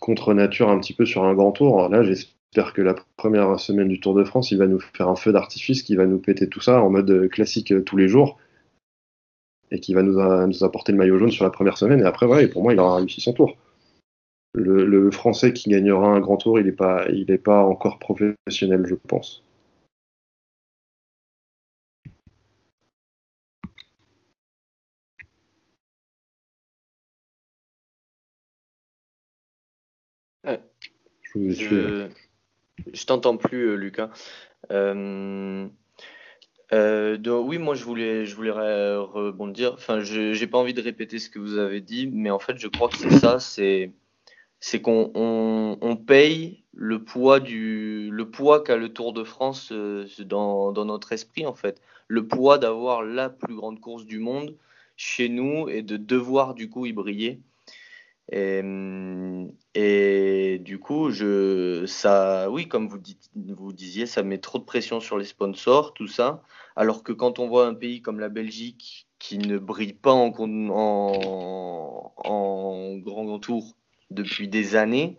contre 0.00 0.34
nature 0.34 0.70
un 0.70 0.78
petit 0.78 0.94
peu 0.94 1.06
sur 1.06 1.24
un 1.24 1.34
grand 1.34 1.52
tour. 1.52 1.88
Là, 1.88 2.02
j'espère 2.02 2.72
que 2.72 2.82
la 2.82 2.94
première 3.16 3.60
semaine 3.60 3.88
du 3.88 4.00
Tour 4.00 4.14
de 4.14 4.24
France, 4.24 4.50
il 4.50 4.58
va 4.58 4.66
nous 4.66 4.80
faire 4.80 5.08
un 5.08 5.16
feu 5.16 5.32
d'artifice 5.32 5.82
qui 5.82 5.96
va 5.96 6.06
nous 6.06 6.18
péter 6.18 6.48
tout 6.48 6.60
ça 6.60 6.82
en 6.82 6.90
mode 6.90 7.28
classique 7.28 7.72
tous 7.84 7.96
les 7.96 8.08
jours 8.08 8.38
et 9.70 9.80
qui 9.80 9.94
va 9.94 10.02
nous, 10.02 10.20
nous 10.46 10.64
apporter 10.64 10.92
le 10.92 10.98
maillot 10.98 11.18
jaune 11.18 11.30
sur 11.30 11.44
la 11.44 11.50
première 11.50 11.76
semaine. 11.76 12.00
Et 12.00 12.04
après, 12.04 12.48
pour 12.48 12.62
moi, 12.62 12.72
il 12.72 12.78
aura 12.78 12.96
réussi 12.96 13.20
son 13.20 13.32
tour 13.32 13.56
le, 14.56 15.10
Français 15.10 15.52
qui 15.52 15.70
gagnera 15.70 16.08
un 16.08 16.20
grand 16.20 16.36
tour, 16.36 16.58
il 16.58 16.66
n'est 16.66 16.72
pas, 16.72 17.06
il 17.10 17.26
pas 17.38 17.62
encore 17.62 17.98
professionnel, 17.98 18.84
je 18.86 18.94
pense. 18.94 19.42
je, 31.34 32.08
je, 32.92 33.04
t'entends 33.04 33.36
plus, 33.36 33.70
euh, 33.70 33.74
Lucas. 33.74 34.10
Euh, 34.70 35.68
euh, 36.72 37.18
oui, 37.40 37.58
moi 37.58 37.74
je 37.74 37.84
voulais, 37.84 38.24
je 38.26 38.34
voulais 38.34 38.50
rebondir. 38.50 39.74
Enfin, 39.74 40.00
je 40.00 40.38
n'ai 40.38 40.46
pas 40.46 40.58
envie 40.58 40.74
de 40.74 40.80
répéter 40.80 41.18
ce 41.18 41.30
que 41.30 41.38
vous 41.38 41.58
avez 41.58 41.80
dit, 41.80 42.08
mais 42.08 42.30
en 42.30 42.38
fait, 42.38 42.58
je 42.58 42.68
crois 42.68 42.88
que 42.88 42.96
c'est 42.96 43.10
ça. 43.10 43.38
C'est 43.38 43.92
c'est 44.60 44.80
qu'on 44.80 45.10
on, 45.14 45.96
paye 45.96 46.64
le 46.72 47.02
poids 47.04 47.40
du 47.40 48.10
le 48.10 48.30
poids 48.30 48.62
qu'a 48.62 48.76
le 48.76 48.92
Tour 48.92 49.12
de 49.12 49.24
France 49.24 49.70
euh, 49.72 50.06
dans, 50.24 50.72
notre 50.84 51.12
esprit 51.12 51.46
en 51.46 51.54
fait. 51.54 51.80
Le 52.08 52.26
poids 52.26 52.58
d'avoir 52.58 53.02
la 53.02 53.30
plus 53.30 53.54
grande 53.54 53.80
course 53.80 54.06
du 54.06 54.18
monde 54.18 54.56
chez 54.96 55.28
nous 55.28 55.68
et 55.68 55.82
de 55.82 55.96
devoir 55.96 56.54
du 56.54 56.70
coup 56.70 56.86
y 56.86 56.92
briller. 56.92 57.40
Et, 58.32 58.60
et 59.74 60.58
du 60.58 60.78
coup 60.80 61.10
je 61.10 61.86
ça 61.86 62.50
oui 62.50 62.66
comme 62.66 62.88
vous 62.88 62.98
vous 63.34 63.72
disiez 63.72 64.06
ça 64.06 64.24
met 64.24 64.38
trop 64.38 64.58
de 64.58 64.64
pression 64.64 64.98
sur 65.00 65.16
les 65.18 65.24
sponsors 65.24 65.94
tout 65.94 66.08
ça. 66.08 66.42
Alors 66.76 67.02
que 67.04 67.12
quand 67.12 67.38
on 67.38 67.48
voit 67.48 67.66
un 67.66 67.74
pays 67.74 68.02
comme 68.02 68.20
la 68.20 68.28
Belgique 68.28 69.06
qui 69.18 69.38
ne 69.38 69.58
brille 69.58 69.94
pas 69.94 70.12
en, 70.12 70.32
en 72.24 72.96
grand 72.98 73.38
tour 73.38 73.76
depuis 74.10 74.48
des 74.48 74.76
années. 74.76 75.18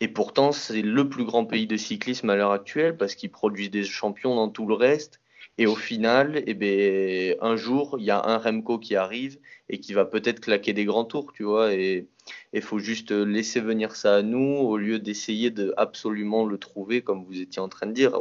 Et 0.00 0.08
pourtant, 0.08 0.52
c'est 0.52 0.82
le 0.82 1.08
plus 1.08 1.24
grand 1.24 1.46
pays 1.46 1.66
de 1.66 1.76
cyclisme 1.76 2.30
à 2.30 2.36
l'heure 2.36 2.52
actuelle 2.52 2.96
parce 2.96 3.14
qu'ils 3.14 3.30
produisent 3.30 3.70
des 3.70 3.84
champions 3.84 4.34
dans 4.34 4.48
tout 4.48 4.66
le 4.66 4.74
reste. 4.74 5.20
Et 5.56 5.66
au 5.66 5.76
final, 5.76 6.42
eh 6.46 6.54
ben, 6.54 7.36
un 7.40 7.56
jour, 7.56 7.96
il 7.98 8.04
y 8.04 8.10
a 8.10 8.20
un 8.24 8.38
Remco 8.38 8.78
qui 8.78 8.96
arrive 8.96 9.38
et 9.68 9.78
qui 9.78 9.92
va 9.92 10.04
peut-être 10.04 10.40
claquer 10.40 10.72
des 10.72 10.84
grands 10.84 11.04
tours, 11.04 11.32
tu 11.32 11.44
vois. 11.44 11.72
Et 11.72 12.08
il 12.52 12.62
faut 12.62 12.80
juste 12.80 13.12
laisser 13.12 13.60
venir 13.60 13.94
ça 13.94 14.16
à 14.16 14.22
nous 14.22 14.56
au 14.58 14.76
lieu 14.76 14.98
d'essayer 14.98 15.50
de 15.50 15.72
absolument 15.76 16.44
le 16.44 16.58
trouver, 16.58 17.02
comme 17.02 17.24
vous 17.24 17.40
étiez 17.40 17.62
en 17.62 17.68
train 17.68 17.86
de 17.86 17.92
dire. 17.92 18.18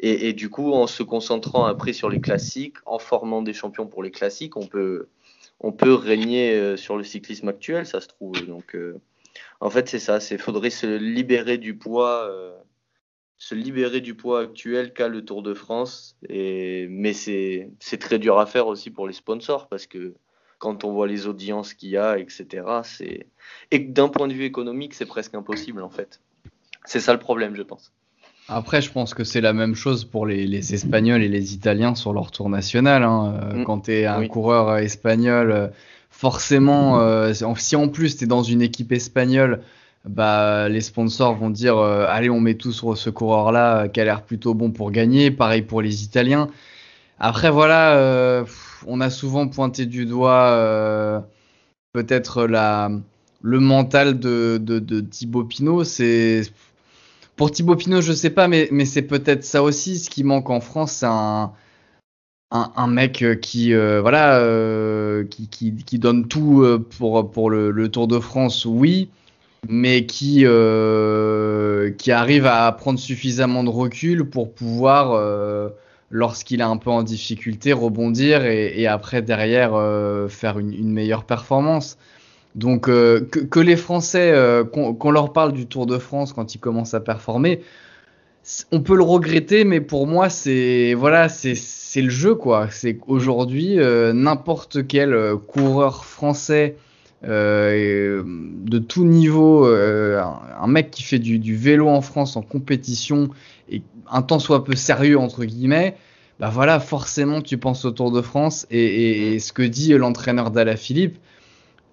Et, 0.00 0.28
et, 0.28 0.32
du 0.32 0.48
coup, 0.48 0.72
en 0.72 0.86
se 0.86 1.02
concentrant 1.02 1.66
après 1.66 1.92
sur 1.92 2.08
les 2.08 2.20
classiques, 2.20 2.76
en 2.86 2.98
formant 2.98 3.42
des 3.42 3.52
champions 3.52 3.86
pour 3.86 4.02
les 4.02 4.10
classiques, 4.10 4.56
on 4.56 4.66
peut, 4.66 5.08
on 5.62 5.72
peut 5.72 5.94
régner 5.94 6.54
euh, 6.54 6.76
sur 6.76 6.96
le 6.96 7.04
cyclisme 7.04 7.48
actuel, 7.48 7.86
ça 7.86 8.00
se 8.00 8.08
trouve. 8.08 8.44
Donc, 8.46 8.74
euh, 8.74 9.00
en 9.60 9.70
fait, 9.70 9.88
c'est 9.88 9.98
ça. 9.98 10.20
C'est 10.20 10.38
faudrait 10.38 10.70
se 10.70 10.86
libérer 10.86 11.58
du 11.58 11.76
poids, 11.76 12.28
euh, 12.28 12.52
se 13.38 13.54
libérer 13.54 14.00
du 14.00 14.14
poids 14.14 14.40
actuel 14.40 14.92
qu'a 14.92 15.08
le 15.08 15.24
Tour 15.24 15.42
de 15.42 15.54
France. 15.54 16.16
Mais 16.28 17.12
c'est 17.12 17.70
c'est 17.78 17.98
très 17.98 18.18
dur 18.18 18.38
à 18.38 18.46
faire 18.46 18.66
aussi 18.66 18.90
pour 18.90 19.06
les 19.06 19.14
sponsors 19.14 19.68
parce 19.68 19.86
que 19.86 20.14
quand 20.58 20.84
on 20.84 20.92
voit 20.92 21.08
les 21.08 21.26
audiences 21.26 21.74
qu'il 21.74 21.90
y 21.90 21.96
a, 21.96 22.18
etc. 22.18 22.64
C'est 22.84 23.26
et 23.70 23.78
d'un 23.78 24.08
point 24.08 24.28
de 24.28 24.34
vue 24.34 24.44
économique, 24.44 24.94
c'est 24.94 25.06
presque 25.06 25.34
impossible 25.34 25.82
en 25.82 25.90
fait. 25.90 26.20
C'est 26.84 27.00
ça 27.00 27.12
le 27.12 27.20
problème, 27.20 27.54
je 27.54 27.62
pense. 27.62 27.92
Après, 28.48 28.82
je 28.82 28.90
pense 28.90 29.14
que 29.14 29.24
c'est 29.24 29.40
la 29.40 29.52
même 29.52 29.74
chose 29.74 30.04
pour 30.04 30.26
les, 30.26 30.74
Espagnols 30.74 31.22
et 31.22 31.28
les 31.28 31.54
Italiens 31.54 31.94
sur 31.94 32.12
leur 32.12 32.30
tour 32.30 32.48
national. 32.48 33.02
Hein. 33.02 33.34
Euh, 33.42 33.60
mm. 33.60 33.64
Quand 33.64 33.80
tu 33.80 33.92
es 33.92 34.06
un 34.06 34.26
coureur 34.26 34.68
euh, 34.68 34.76
espagnol, 34.78 35.52
euh, 35.52 35.68
forcément, 36.10 37.00
si 37.56 37.76
en 37.76 37.88
plus 37.88 38.16
tu 38.16 38.24
es 38.24 38.26
dans 38.26 38.42
une 38.42 38.62
équipe 38.62 38.92
espagnole, 38.92 39.62
bah, 40.04 40.68
les 40.68 40.80
sponsors 40.80 41.34
vont 41.34 41.50
dire 41.50 41.78
allez, 41.78 42.30
on 42.30 42.40
met 42.40 42.54
tout 42.54 42.72
sur 42.72 42.96
ce 42.96 43.10
coureur-là 43.10 43.88
qui 43.88 44.00
a 44.00 44.04
l'air 44.04 44.22
plutôt 44.22 44.54
bon 44.54 44.70
pour 44.70 44.90
gagner. 44.90 45.30
Pareil 45.30 45.62
pour 45.62 45.80
les 45.82 46.04
Italiens. 46.04 46.48
Après, 47.18 47.50
voilà, 47.50 48.44
on 48.86 49.00
a 49.00 49.10
souvent 49.10 49.48
pointé 49.48 49.86
du 49.86 50.06
doigt 50.06 51.24
peut-être 51.92 52.46
le 52.46 53.60
mental 53.60 54.18
de, 54.20 54.58
de, 54.62 54.78
de 54.78 55.00
Thibaut 55.00 55.44
Pinot. 55.44 55.82
C'est 55.82 56.42
pour 57.36 57.50
Thibaut 57.50 57.76
Pinot, 57.76 58.00
je 58.00 58.12
sais 58.12 58.30
pas, 58.30 58.48
mais, 58.48 58.84
c'est 58.84 59.02
peut-être 59.02 59.44
ça 59.44 59.62
aussi. 59.62 59.98
Ce 59.98 60.10
qui 60.10 60.24
manque 60.24 60.50
en 60.50 60.60
France, 60.60 60.92
c'est 60.92 61.06
un, 61.06 61.52
mec 62.86 63.24
qui, 63.40 63.72
euh, 63.72 64.00
voilà, 64.00 64.38
euh, 64.38 65.24
qui, 65.24 65.98
donne 65.98 66.28
tout 66.28 66.62
euh, 66.62 66.78
pour, 66.78 67.30
pour 67.30 67.50
le, 67.50 67.88
Tour 67.88 68.06
de 68.06 68.18
France, 68.18 68.66
oui, 68.66 69.08
mais 69.68 70.06
qui, 70.06 70.44
qui 71.98 72.12
arrive 72.12 72.46
à 72.46 72.72
prendre 72.72 72.98
suffisamment 72.98 73.64
de 73.64 73.70
recul 73.70 74.28
pour 74.28 74.52
pouvoir, 74.52 75.18
lorsqu'il 76.10 76.60
est 76.60 76.64
un 76.64 76.76
peu 76.76 76.90
en 76.90 77.02
difficulté, 77.02 77.72
rebondir 77.72 78.44
et, 78.44 78.86
après, 78.86 79.22
derrière, 79.22 79.72
faire 80.28 80.58
une 80.58 80.92
meilleure 80.92 81.24
performance. 81.24 81.96
Donc 82.54 82.88
euh, 82.88 83.20
que, 83.20 83.60
les 83.60 83.76
Français, 83.76 84.30
euh, 84.32 84.64
qu'on 84.64 85.10
leur 85.10 85.32
parle 85.32 85.52
du 85.52 85.66
Tour 85.66 85.86
de 85.86 85.98
France 85.98 86.32
quand 86.32 86.54
ils 86.54 86.58
commencent 86.58 86.94
à 86.94 87.00
performer, 87.00 87.62
on 88.72 88.80
peut 88.80 88.96
le 88.96 89.02
regretter, 89.02 89.64
mais 89.64 89.80
pour 89.80 90.06
moi 90.06 90.28
c'est 90.28 90.94
voilà, 90.94 91.28
c'est 91.28 92.02
le 92.02 92.10
jeu 92.10 92.34
quoi. 92.34 92.68
C'est 92.70 92.98
aujourd'hui 93.06 93.78
euh, 93.78 94.12
n'importe 94.12 94.86
quel 94.86 95.16
coureur 95.46 96.04
français 96.04 96.76
de 97.24 98.78
tout 98.78 99.04
niveau, 99.04 99.64
un, 99.64 100.66
mec 100.66 100.90
qui 100.90 101.04
fait 101.04 101.20
du, 101.20 101.54
vélo 101.54 101.88
en 101.88 102.00
France 102.00 102.36
en 102.36 102.42
compétition 102.42 103.28
et 103.70 103.82
un 104.10 104.22
temps 104.22 104.40
soit 104.40 104.64
peu 104.64 104.74
sérieux 104.74 105.16
entre 105.16 105.44
guillemets, 105.44 105.96
bah 106.40 106.50
voilà, 106.52 106.80
forcément 106.80 107.40
tu 107.40 107.58
penses 107.58 107.84
au 107.84 107.92
Tour 107.92 108.10
de 108.10 108.22
France 108.22 108.66
et, 108.72 109.34
et 109.34 109.38
ce 109.38 109.52
que 109.52 109.62
dit 109.62 109.92
l'entraîneur 109.92 110.50
d'Alaphilippe 110.50 111.12
Philippe 111.12 111.22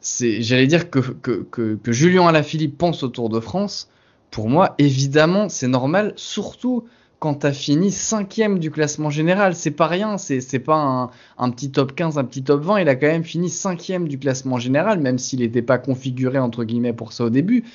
j'allais 0.01 0.67
dire 0.67 0.89
que, 0.89 0.99
que, 0.99 1.43
que, 1.51 1.75
que, 1.75 1.91
Julien 1.91 2.27
Alaphilippe 2.27 2.77
pense 2.77 3.03
au 3.03 3.09
Tour 3.09 3.29
de 3.29 3.39
France. 3.39 3.89
Pour 4.31 4.49
moi, 4.49 4.75
évidemment, 4.77 5.49
c'est 5.49 5.67
normal, 5.67 6.13
surtout 6.15 6.85
quand 7.19 7.35
tu 7.35 7.47
as 7.47 7.51
fini 7.51 7.91
cinquième 7.91 8.59
du 8.59 8.71
classement 8.71 9.09
général. 9.09 9.55
C'est 9.55 9.71
pas 9.71 9.87
rien, 9.87 10.17
c'est 10.17 10.59
pas 10.59 10.77
un, 10.77 11.09
un, 11.37 11.49
petit 11.49 11.71
top 11.71 11.93
15, 11.93 12.17
un 12.17 12.23
petit 12.23 12.43
top 12.43 12.61
20. 12.61 12.79
Il 12.79 12.89
a 12.89 12.95
quand 12.95 13.07
même 13.07 13.23
fini 13.23 13.49
cinquième 13.49 14.07
du 14.07 14.17
classement 14.17 14.57
général, 14.57 14.99
même 14.99 15.17
s'il 15.17 15.39
n'était 15.39 15.61
pas 15.61 15.77
configuré 15.77 16.39
entre 16.39 16.63
guillemets 16.63 16.93
pour 16.93 17.11
ça 17.11 17.25
au 17.25 17.29
début. 17.29 17.65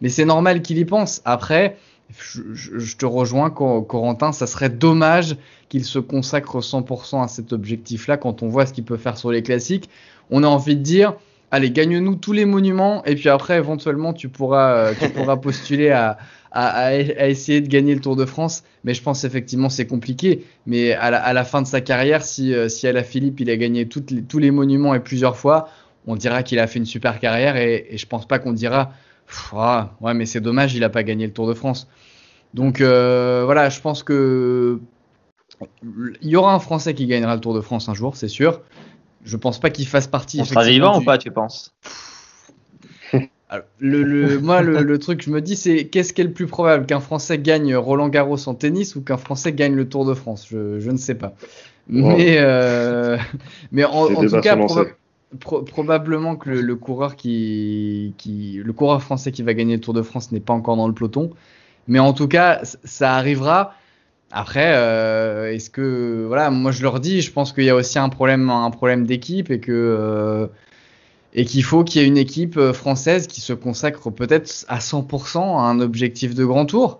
Mais 0.00 0.08
c'est 0.08 0.24
normal 0.24 0.62
qu'il 0.62 0.78
y 0.78 0.84
pense. 0.84 1.20
Après, 1.24 1.76
je, 2.18 2.42
je, 2.54 2.96
te 2.96 3.06
rejoins, 3.06 3.50
Corentin, 3.50 4.32
ça 4.32 4.46
serait 4.46 4.70
dommage 4.70 5.36
qu'il 5.68 5.84
se 5.84 5.98
consacre 5.98 6.60
100% 6.60 7.22
à 7.22 7.28
cet 7.28 7.52
objectif-là 7.52 8.16
quand 8.16 8.42
on 8.42 8.48
voit 8.48 8.66
ce 8.66 8.72
qu'il 8.72 8.84
peut 8.84 8.96
faire 8.96 9.18
sur 9.18 9.30
les 9.30 9.42
classiques. 9.42 9.90
On 10.30 10.42
a 10.42 10.46
envie 10.46 10.76
de 10.76 10.82
dire, 10.82 11.14
allez, 11.54 11.70
gagne-nous 11.70 12.16
tous 12.16 12.32
les 12.32 12.44
monuments 12.44 13.04
et 13.04 13.14
puis 13.14 13.28
après, 13.28 13.56
éventuellement, 13.56 14.12
tu 14.12 14.28
pourras, 14.28 14.72
euh, 14.72 14.94
tu 14.98 15.08
pourras 15.10 15.36
postuler 15.36 15.90
à, 15.90 16.18
à, 16.52 16.94
essayer 16.96 17.60
de 17.60 17.68
gagner 17.68 17.94
le 17.94 18.00
Tour 18.00 18.16
de 18.16 18.24
France. 18.24 18.64
Mais 18.84 18.94
je 18.94 19.02
pense 19.02 19.24
effectivement 19.24 19.68
c'est 19.68 19.86
compliqué. 19.86 20.44
Mais 20.66 20.92
à 20.92 21.32
la, 21.32 21.44
fin 21.44 21.62
de 21.62 21.66
sa 21.66 21.80
carrière, 21.80 22.22
si, 22.22 22.54
euh, 22.54 22.68
si 22.68 22.86
à 22.86 22.92
la 22.92 23.02
Philippe 23.02 23.40
il 23.40 23.50
a 23.50 23.56
gagné 23.56 23.88
les, 24.10 24.22
tous 24.22 24.38
les 24.38 24.50
monuments 24.50 24.94
et 24.94 25.00
plusieurs 25.00 25.36
fois, 25.36 25.68
on 26.06 26.16
dira 26.16 26.42
qu'il 26.42 26.58
a 26.58 26.66
fait 26.66 26.78
une 26.78 26.86
super 26.86 27.18
carrière 27.18 27.56
et, 27.56 27.86
et 27.90 27.98
je 27.98 28.06
pense 28.06 28.26
pas 28.26 28.38
qu'on 28.38 28.52
dira 28.52 28.92
ah, 29.54 29.94
ouais 30.00 30.14
mais 30.14 30.26
c'est 30.26 30.40
dommage 30.40 30.74
il 30.74 30.84
a 30.84 30.90
pas 30.90 31.02
gagné 31.02 31.26
le 31.26 31.32
Tour 31.32 31.48
de 31.48 31.54
France. 31.54 31.88
Donc 32.52 32.80
euh, 32.80 33.42
voilà, 33.44 33.68
je 33.68 33.80
pense 33.80 34.02
que 34.02 34.80
il 36.22 36.28
y 36.28 36.36
aura 36.36 36.54
un 36.54 36.58
Français 36.58 36.94
qui 36.94 37.06
gagnera 37.06 37.34
le 37.34 37.40
Tour 37.40 37.54
de 37.54 37.60
France 37.60 37.88
un 37.88 37.94
jour, 37.94 38.16
c'est 38.16 38.28
sûr. 38.28 38.60
Je 39.24 39.36
pense 39.36 39.58
pas 39.58 39.70
qu'il 39.70 39.86
fasse 39.86 40.06
partie. 40.06 40.40
On 40.40 40.44
sera 40.44 40.64
vivant 40.64 41.00
ou 41.00 41.04
pas, 41.04 41.18
tu 41.18 41.30
penses? 41.30 41.74
Le, 43.78 44.02
le, 44.02 44.40
moi, 44.40 44.62
le, 44.62 44.82
le, 44.82 44.98
truc 44.98 45.22
je 45.22 45.30
me 45.30 45.40
dis, 45.40 45.54
c'est 45.54 45.84
qu'est-ce 45.86 46.12
qui 46.12 46.22
est 46.22 46.24
le 46.24 46.32
plus 46.32 46.48
probable? 46.48 46.86
Qu'un 46.86 46.98
Français 46.98 47.38
gagne 47.38 47.76
Roland 47.76 48.08
Garros 48.08 48.48
en 48.48 48.54
tennis 48.54 48.96
ou 48.96 49.02
qu'un 49.02 49.18
Français 49.18 49.52
gagne 49.52 49.76
le 49.76 49.88
Tour 49.88 50.04
de 50.04 50.14
France? 50.14 50.48
Je, 50.50 50.80
je, 50.80 50.90
ne 50.90 50.96
sais 50.96 51.14
pas. 51.14 51.34
Mais, 51.86 52.38
euh, 52.38 53.16
mais 53.70 53.84
en, 53.84 54.12
en 54.12 54.26
tout 54.26 54.40
cas, 54.40 54.56
probablement 55.38 56.36
que 56.36 56.50
le, 56.50 56.76
coureur 56.76 57.16
qui, 57.16 58.14
qui, 58.18 58.60
le 58.64 58.72
coureur 58.72 59.02
français 59.02 59.32
qui 59.32 59.42
va 59.42 59.54
gagner 59.54 59.74
le 59.74 59.80
Tour 59.80 59.94
de 59.94 60.02
France 60.02 60.32
n'est 60.32 60.40
pas 60.40 60.54
encore 60.54 60.76
dans 60.76 60.88
le 60.88 60.94
peloton. 60.94 61.30
Mais 61.86 61.98
en 61.98 62.12
tout 62.12 62.28
cas, 62.28 62.60
ça 62.84 63.14
arrivera. 63.14 63.74
Après, 64.36 64.72
euh, 64.74 65.52
est-ce 65.52 65.70
que 65.70 66.24
voilà, 66.26 66.50
moi 66.50 66.72
je 66.72 66.82
leur 66.82 66.98
dis, 66.98 67.20
je 67.22 67.30
pense 67.30 67.52
qu'il 67.52 67.62
y 67.62 67.70
a 67.70 67.74
aussi 67.76 68.00
un 68.00 68.08
problème, 68.08 68.50
un 68.50 68.70
problème 68.72 69.06
d'équipe 69.06 69.48
et 69.48 69.60
que 69.60 69.70
euh, 69.70 70.48
et 71.34 71.44
qu'il 71.44 71.62
faut 71.62 71.84
qu'il 71.84 72.02
y 72.02 72.04
ait 72.04 72.08
une 72.08 72.18
équipe 72.18 72.56
euh, 72.56 72.72
française 72.72 73.28
qui 73.28 73.40
se 73.40 73.52
consacre 73.52 74.10
peut-être 74.10 74.64
à 74.66 74.80
100% 74.80 75.38
à 75.38 75.62
un 75.62 75.78
objectif 75.80 76.34
de 76.34 76.44
grand 76.44 76.66
tour. 76.66 76.98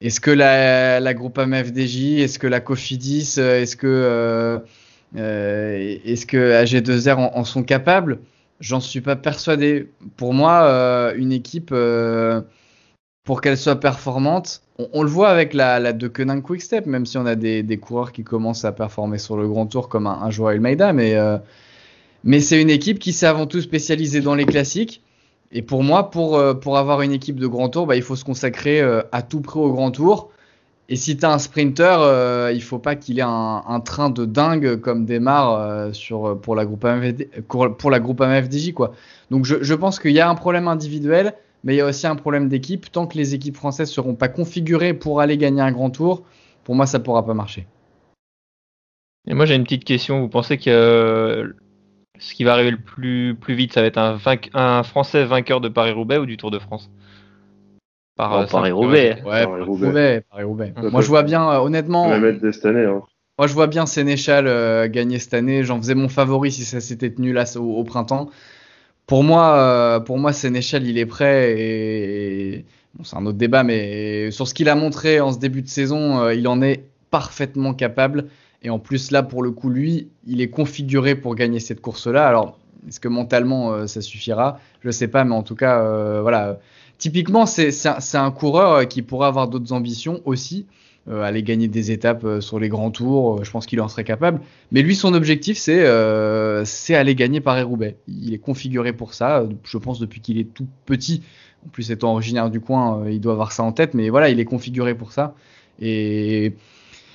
Est-ce 0.00 0.20
que 0.20 0.30
la, 0.30 0.98
la 0.98 1.12
groupe 1.12 1.38
AMFDJ, 1.38 2.20
est-ce 2.20 2.38
que 2.38 2.46
la 2.46 2.60
Cofidis, 2.60 3.38
est-ce 3.38 3.76
que 3.76 4.62
est-ce 5.14 6.24
que 6.24 6.64
AG2R 6.64 7.16
en, 7.16 7.36
en 7.36 7.44
sont 7.44 7.64
capables? 7.64 8.20
J'en 8.60 8.80
suis 8.80 9.02
pas 9.02 9.16
persuadé. 9.16 9.90
Pour 10.16 10.32
moi, 10.32 11.12
une 11.16 11.32
équipe 11.32 11.74
pour 13.24 13.40
qu'elle 13.40 13.58
soit 13.58 13.76
performante, 13.76 14.62
on, 14.92 15.02
le 15.02 15.08
voit 15.08 15.28
avec 15.28 15.52
la, 15.52 15.78
la 15.78 15.92
de 15.92 16.08
Quick 16.08 16.42
Quickstep, 16.42 16.86
même 16.86 17.04
si 17.04 17.18
on 17.18 17.26
a 17.26 17.34
des, 17.34 17.62
des, 17.62 17.76
coureurs 17.76 18.12
qui 18.12 18.24
commencent 18.24 18.64
à 18.64 18.72
performer 18.72 19.18
sur 19.18 19.36
le 19.36 19.46
grand 19.46 19.66
tour 19.66 19.88
comme 19.88 20.06
un, 20.06 20.22
un 20.22 20.30
Joël 20.30 20.60
Maida, 20.60 20.92
mais, 20.92 21.14
euh, 21.14 21.36
mais 22.24 22.40
c'est 22.40 22.60
une 22.60 22.70
équipe 22.70 22.98
qui 22.98 23.12
s'est 23.12 23.26
avant 23.26 23.46
tout 23.46 23.60
spécialisée 23.60 24.20
dans 24.20 24.34
les 24.34 24.46
classiques. 24.46 25.02
Et 25.52 25.62
pour 25.62 25.82
moi, 25.82 26.10
pour, 26.10 26.36
euh, 26.36 26.54
pour 26.54 26.78
avoir 26.78 27.02
une 27.02 27.12
équipe 27.12 27.38
de 27.38 27.46
grand 27.46 27.68
tour, 27.68 27.86
bah, 27.86 27.96
il 27.96 28.02
faut 28.02 28.16
se 28.16 28.24
consacrer 28.24 28.80
euh, 28.80 29.02
à 29.12 29.22
tout 29.22 29.40
près 29.40 29.60
au 29.60 29.72
grand 29.72 29.90
tour. 29.90 30.30
Et 30.88 30.96
si 30.96 31.16
tu 31.16 31.24
un 31.24 31.38
sprinter, 31.38 32.00
euh, 32.00 32.52
il 32.54 32.62
faut 32.62 32.78
pas 32.78 32.96
qu'il 32.96 33.18
ait 33.18 33.22
un, 33.22 33.62
un, 33.66 33.80
train 33.80 34.10
de 34.10 34.24
dingue 34.24 34.80
comme 34.80 35.04
démarre 35.04 35.94
sur, 35.94 36.40
pour, 36.40 36.56
la 36.56 36.64
groupe 36.64 36.84
AMFD, 36.84 37.28
pour 37.46 37.90
la 37.90 37.98
AMFDJ. 37.98 38.74
Donc 39.30 39.44
je, 39.44 39.56
je 39.60 39.74
pense 39.74 40.00
qu'il 40.00 40.10
y 40.10 40.20
a 40.20 40.28
un 40.28 40.34
problème 40.34 40.66
individuel 40.66 41.34
mais 41.64 41.74
il 41.74 41.78
y 41.78 41.80
a 41.80 41.86
aussi 41.86 42.06
un 42.06 42.16
problème 42.16 42.48
d'équipe. 42.48 42.90
Tant 42.90 43.06
que 43.06 43.16
les 43.16 43.34
équipes 43.34 43.56
françaises 43.56 43.90
ne 43.90 43.94
seront 43.94 44.14
pas 44.14 44.28
configurées 44.28 44.94
pour 44.94 45.20
aller 45.20 45.36
gagner 45.36 45.60
un 45.60 45.72
grand 45.72 45.90
tour, 45.90 46.24
pour 46.64 46.74
moi, 46.74 46.86
ça 46.86 46.98
ne 46.98 47.04
pourra 47.04 47.24
pas 47.24 47.34
marcher. 47.34 47.66
Et 49.26 49.34
moi, 49.34 49.46
j'ai 49.46 49.54
une 49.54 49.64
petite 49.64 49.84
question. 49.84 50.20
Vous 50.20 50.28
pensez 50.28 50.56
que 50.56 50.70
euh, 50.70 51.48
ce 52.18 52.34
qui 52.34 52.44
va 52.44 52.54
arriver 52.54 52.70
le 52.70 52.78
plus, 52.78 53.36
plus 53.38 53.54
vite, 53.54 53.74
ça 53.74 53.82
va 53.82 53.86
être 53.86 53.98
un, 53.98 54.18
un 54.54 54.82
Français 54.82 55.24
vainqueur 55.24 55.60
de 55.60 55.68
Paris-Roubaix 55.68 56.18
ou 56.18 56.26
du 56.26 56.36
Tour 56.36 56.50
de 56.50 56.58
France? 56.58 56.90
Par, 58.16 58.40
oh, 58.42 58.46
Paris-Roubaix. 58.50 59.22
Ouais, 59.24 59.44
Paris-Roubaix. 59.44 60.24
Paris 60.30 60.90
moi, 60.90 61.00
je 61.00 61.08
vois 61.08 61.22
bien, 61.22 61.50
euh, 61.50 61.58
honnêtement. 61.58 62.10
Hein. 62.12 62.20
Moi, 63.38 63.46
je 63.46 63.54
vois 63.54 63.66
bien 63.66 63.86
Sénéchal 63.86 64.46
euh, 64.46 64.88
gagner 64.88 65.18
cette 65.18 65.34
année. 65.34 65.64
J'en 65.64 65.78
faisais 65.78 65.94
mon 65.94 66.08
favori 66.08 66.52
si 66.52 66.64
ça 66.64 66.80
s'était 66.80 67.10
tenu 67.10 67.32
là 67.32 67.44
au 67.56 67.84
printemps. 67.84 68.30
Pour 69.10 69.24
moi, 69.24 69.56
euh, 69.56 69.98
pour 69.98 70.20
moi, 70.20 70.32
Sénéchal, 70.32 70.86
il 70.86 70.96
est 70.96 71.04
prêt 71.04 71.58
et, 71.58 72.64
c'est 73.02 73.16
un 73.16 73.26
autre 73.26 73.38
débat, 73.38 73.64
mais 73.64 74.30
sur 74.30 74.46
ce 74.46 74.54
qu'il 74.54 74.68
a 74.68 74.76
montré 74.76 75.18
en 75.18 75.32
ce 75.32 75.38
début 75.40 75.62
de 75.62 75.68
saison, 75.68 76.20
euh, 76.20 76.32
il 76.32 76.46
en 76.46 76.62
est 76.62 76.84
parfaitement 77.10 77.74
capable. 77.74 78.26
Et 78.62 78.70
en 78.70 78.78
plus, 78.78 79.10
là, 79.10 79.24
pour 79.24 79.42
le 79.42 79.50
coup, 79.50 79.68
lui, 79.68 80.10
il 80.28 80.40
est 80.40 80.48
configuré 80.48 81.16
pour 81.16 81.34
gagner 81.34 81.58
cette 81.58 81.80
course-là. 81.80 82.28
Alors, 82.28 82.56
est-ce 82.86 83.00
que 83.00 83.08
mentalement, 83.08 83.72
euh, 83.72 83.88
ça 83.88 84.00
suffira? 84.00 84.60
Je 84.80 84.92
sais 84.92 85.08
pas, 85.08 85.24
mais 85.24 85.34
en 85.34 85.42
tout 85.42 85.56
cas, 85.56 86.20
voilà. 86.20 86.60
Typiquement, 86.96 87.46
c'est 87.46 87.72
un, 87.88 88.24
un, 88.24 88.30
coureur 88.30 88.86
qui 88.86 89.02
pourrait 89.02 89.26
avoir 89.26 89.48
d'autres 89.48 89.72
ambitions 89.72 90.20
aussi. 90.24 90.66
Euh, 91.08 91.22
aller 91.22 91.42
gagner 91.42 91.66
des 91.66 91.92
étapes 91.92 92.24
euh, 92.24 92.40
sur 92.42 92.60
les 92.60 92.68
grands 92.68 92.90
tours. 92.90 93.40
Euh, 93.40 93.44
je 93.44 93.50
pense 93.50 93.64
qu'il 93.64 93.80
en 93.80 93.88
serait 93.88 94.04
capable. 94.04 94.40
Mais 94.70 94.82
lui, 94.82 94.94
son 94.94 95.14
objectif, 95.14 95.56
c'est 95.56 96.94
aller 96.94 97.14
gagner 97.14 97.40
Paris-Roubaix. 97.40 97.96
Il 98.06 98.34
est 98.34 98.38
configuré 98.38 98.92
pour 98.92 99.14
ça. 99.14 99.44
Je 99.64 99.78
pense 99.78 99.98
depuis 99.98 100.20
qu'il 100.20 100.38
est 100.38 100.52
tout 100.52 100.66
petit. 100.84 101.22
En 101.66 101.70
plus, 101.70 101.90
étant 101.90 102.12
originaire 102.12 102.50
du 102.50 102.60
coin, 102.60 103.08
il 103.08 103.20
doit 103.20 103.32
avoir 103.32 103.52
ça 103.52 103.62
en 103.62 103.72
tête. 103.72 103.94
Mais 103.94 104.10
voilà, 104.10 104.28
il 104.28 104.40
est 104.40 104.44
configuré 104.44 104.94
pour 104.94 105.12
ça. 105.12 105.34
Et 105.80 106.52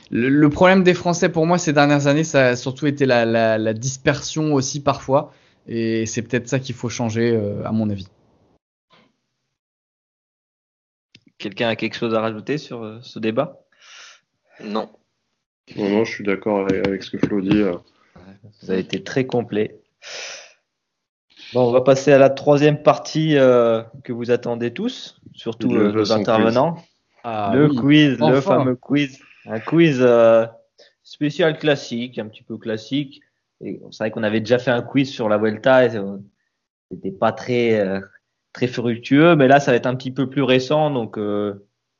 le, 0.10 0.50
problème 0.50 0.84
des 0.84 0.96
Français 0.96 1.30
pour 1.30 1.46
moi 1.46 1.58
ces 1.60 1.74
dernières 1.74 2.08
années, 2.08 2.24
ça 2.24 2.48
a 2.48 2.56
surtout 2.56 2.88
été 2.88 3.06
la 3.06 3.74
dispersion 3.74 4.54
aussi 4.54 4.82
parfois. 4.82 5.32
Et 5.68 6.06
c'est 6.08 6.24
peut-être 6.24 6.48
ça 6.48 6.60
qu'il 6.60 6.76
faut 6.76 6.90
changer, 6.90 7.40
à 7.64 7.72
mon 7.72 7.90
avis. 7.90 8.08
Quelqu'un 11.38 11.70
a 11.70 11.76
quelque 11.76 11.96
chose 11.96 12.16
à 12.16 12.22
rajouter 12.22 12.58
sur 12.58 13.00
ce 13.02 13.20
débat? 13.20 13.65
Non. 14.64 14.90
Non, 15.76 15.90
non, 15.90 16.06
je 16.06 16.12
suis 16.12 16.24
d'accord 16.24 16.68
avec, 16.68 17.04
ce 17.04 17.12
que 17.12 17.18
Flo 17.18 17.42
dit. 17.42 17.62
Euh. 17.62 17.76
Ça 18.62 18.74
a 18.74 18.76
été 18.76 19.04
très 19.04 19.26
complet. 19.26 19.80
Bon, 21.54 21.70
on 21.70 21.72
va 21.72 21.82
passer 21.82 22.12
à 22.12 22.18
la 22.18 22.30
troisième 22.30 22.82
partie 22.82 23.38
euh, 23.38 23.82
que 24.04 24.14
vous 24.14 24.32
attendez 24.32 24.72
tous, 24.72 25.20
surtout 25.34 25.74
euh, 25.74 25.96
les 25.96 26.12
intervenants. 26.12 26.78
Ah 27.24 27.52
le 27.56 27.70
quiz, 27.70 28.20
le 28.20 28.42
fameux 28.42 28.76
quiz. 28.76 29.20
Un 29.48 29.60
quiz 29.60 30.06
spécial 31.04 31.58
classique, 31.58 32.20
un 32.20 32.28
petit 32.28 32.44
peu 32.44 32.58
classique. 32.58 33.22
C'est 33.62 33.80
vrai 34.00 34.12
qu'on 34.12 34.24
avait 34.24 34.42
déjà 34.42 34.60
fait 34.60 34.72
un 34.72 34.84
quiz 34.84 35.10
sur 35.10 35.30
la 35.30 35.38
Vuelta 35.38 35.86
et 35.86 35.92
c'était 36.92 37.12
pas 37.12 37.32
très, 37.32 38.02
très 38.54 38.68
fructueux, 38.68 39.36
mais 39.36 39.48
là, 39.48 39.60
ça 39.60 39.72
va 39.72 39.78
être 39.78 39.88
un 39.88 39.96
petit 39.96 40.12
peu 40.12 40.30
plus 40.30 40.44
récent, 40.44 40.92
donc 40.92 41.16
il 41.18 41.56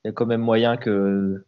y 0.06 0.10
a 0.10 0.12
quand 0.12 0.28
même 0.28 0.42
moyen 0.42 0.78
que 0.78 1.45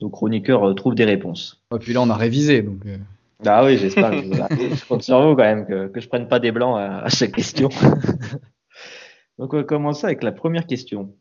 nos 0.00 0.10
chroniqueurs 0.10 0.68
euh, 0.68 0.74
trouvent 0.74 0.94
des 0.94 1.04
réponses. 1.04 1.62
Et 1.74 1.78
puis 1.78 1.92
là, 1.92 2.02
on 2.02 2.10
a 2.10 2.16
révisé. 2.16 2.62
Donc... 2.62 2.84
Euh. 2.86 2.98
Ah 3.46 3.64
oui, 3.64 3.78
j'espère. 3.78 4.12
je 4.12 4.84
compte 4.86 5.02
sur 5.02 5.20
vous 5.22 5.36
quand 5.36 5.44
même, 5.44 5.66
que, 5.66 5.88
que 5.88 6.00
je 6.00 6.08
prenne 6.08 6.28
pas 6.28 6.40
des 6.40 6.50
blancs 6.50 6.76
à, 6.78 7.08
chaque 7.08 7.32
question. 7.32 7.68
donc 9.38 9.54
on 9.54 9.58
va 9.58 9.64
commencer 9.64 10.06
avec 10.06 10.22
la 10.22 10.32
première 10.32 10.66
question. 10.66 11.14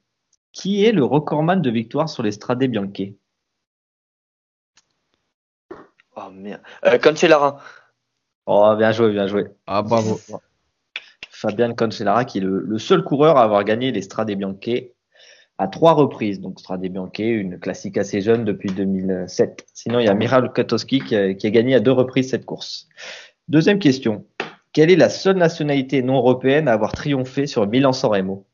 Qui 0.52 0.84
est 0.84 0.92
le 0.92 1.04
recordman 1.04 1.62
de 1.62 1.70
victoire 1.70 2.10
sur 2.10 2.24
les 2.24 2.32
Strade 2.32 2.64
Bianche? 2.64 3.14
Oh 6.16 6.32
merde. 6.32 6.62
Euh, 6.86 6.98
Cancellara. 6.98 7.60
Oh, 8.48 8.76
bien 8.76 8.92
joué, 8.92 9.12
bien 9.12 9.28
joué. 9.28 9.46
Ah, 9.68 9.84
bravo. 9.84 10.20
Fabian 11.30 11.76
Cancellara, 11.76 12.26
qui 12.26 12.40
est 12.40 12.42
le, 12.42 12.62
le, 12.62 12.80
seul 12.80 13.04
coureur 13.04 13.38
à 13.38 13.44
avoir 13.44 13.64
gagné 13.64 13.92
les 13.92 14.02
Strade 14.02 14.32
Bianche 14.32 14.70
à 15.58 15.68
trois 15.68 15.94
reprises. 15.94 16.40
Donc 16.40 16.60
Strade 16.60 16.82
Bianche, 16.82 17.20
une 17.20 17.60
classique 17.60 17.98
assez 17.98 18.22
jeune 18.22 18.46
depuis 18.46 18.70
2007. 18.70 19.66
Sinon, 19.74 20.00
il 20.00 20.06
y 20.06 20.10
a 20.10 20.14
Miral 20.14 20.52
Katowski 20.54 21.00
qui 21.00 21.16
a, 21.16 21.34
gagné 21.34 21.76
à 21.76 21.80
deux 21.80 21.92
reprises 21.92 22.30
cette 22.30 22.46
course. 22.46 22.88
Deuxième 23.48 23.80
question. 23.80 24.26
Quelle 24.74 24.92
est 24.92 24.96
la 24.96 25.10
seule 25.10 25.38
nationalité 25.38 26.04
non 26.04 26.18
européenne 26.18 26.68
à 26.68 26.74
avoir 26.74 26.92
triomphé 26.92 27.48
sur 27.48 27.66
Milan-San 27.68 28.12
Remo? 28.12 28.46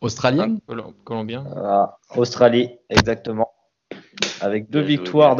Australien 0.00 0.56
Colombien 1.04 1.44
ah, 1.56 1.98
Australie, 2.16 2.70
exactement. 2.88 3.52
Avec 4.40 4.70
deux 4.70 4.80
victoires. 4.80 5.36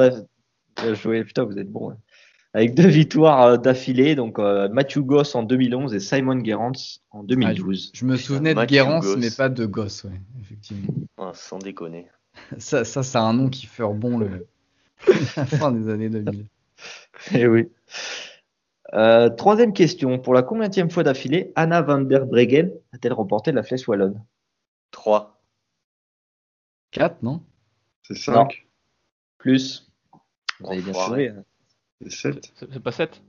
Joué, 0.92 1.24
putain, 1.24 1.44
vous 1.44 1.58
êtes 1.58 1.70
bon. 1.70 1.90
Hein 1.90 1.96
avec 2.52 2.74
deux 2.74 2.88
victoires 2.88 3.42
euh, 3.42 3.56
d'affilée, 3.56 4.14
donc 4.14 4.38
euh, 4.38 4.68
Matthew 4.68 5.00
Goss 5.00 5.34
en 5.34 5.42
2011 5.42 5.94
et 5.94 6.00
Simon 6.00 6.44
Gerrans 6.44 6.72
en 7.10 7.22
2012. 7.22 7.90
Ah, 7.92 7.98
je, 7.98 8.04
me 8.04 8.16
souvenais 8.16 8.54
de 8.54 8.68
Gerrans, 8.68 9.00
mais 9.18 9.30
pas 9.30 9.48
de 9.48 9.66
Goss, 9.66 10.04
ouais, 10.04 10.20
effectivement. 10.40 10.92
sans 11.32 11.58
déconner. 11.58 12.06
Ça, 12.58 12.84
ça, 12.84 13.02
c'est 13.02 13.18
un 13.18 13.32
nom 13.32 13.48
qui 13.48 13.66
fait 13.66 13.82
bon 13.82 14.16
le... 14.16 14.46
la 15.36 15.44
fin 15.46 15.72
des 15.72 15.90
années 15.90 16.08
2000. 16.08 16.46
Eh 17.34 17.46
oui. 17.46 17.68
Euh, 18.94 19.28
troisième 19.28 19.74
question. 19.74 20.18
Pour 20.18 20.32
la 20.32 20.42
combienième 20.42 20.90
fois 20.90 21.02
d'affilée, 21.02 21.52
Anna 21.54 21.82
van 21.82 22.00
der 22.00 22.24
Breggen 22.24 22.70
a-t-elle 22.92 23.12
remporté 23.12 23.52
la 23.52 23.62
flèche 23.62 23.86
wallonne? 23.86 24.24
3. 24.92 25.38
4, 26.92 27.22
non? 27.22 27.42
C'est 28.02 28.16
5. 28.16 28.66
Plus. 29.38 29.92
Vous 30.60 30.70
avez 30.70 30.80
bien. 30.80 31.44
C'est 32.08 32.82
pas 32.82 32.92
7 32.92 33.22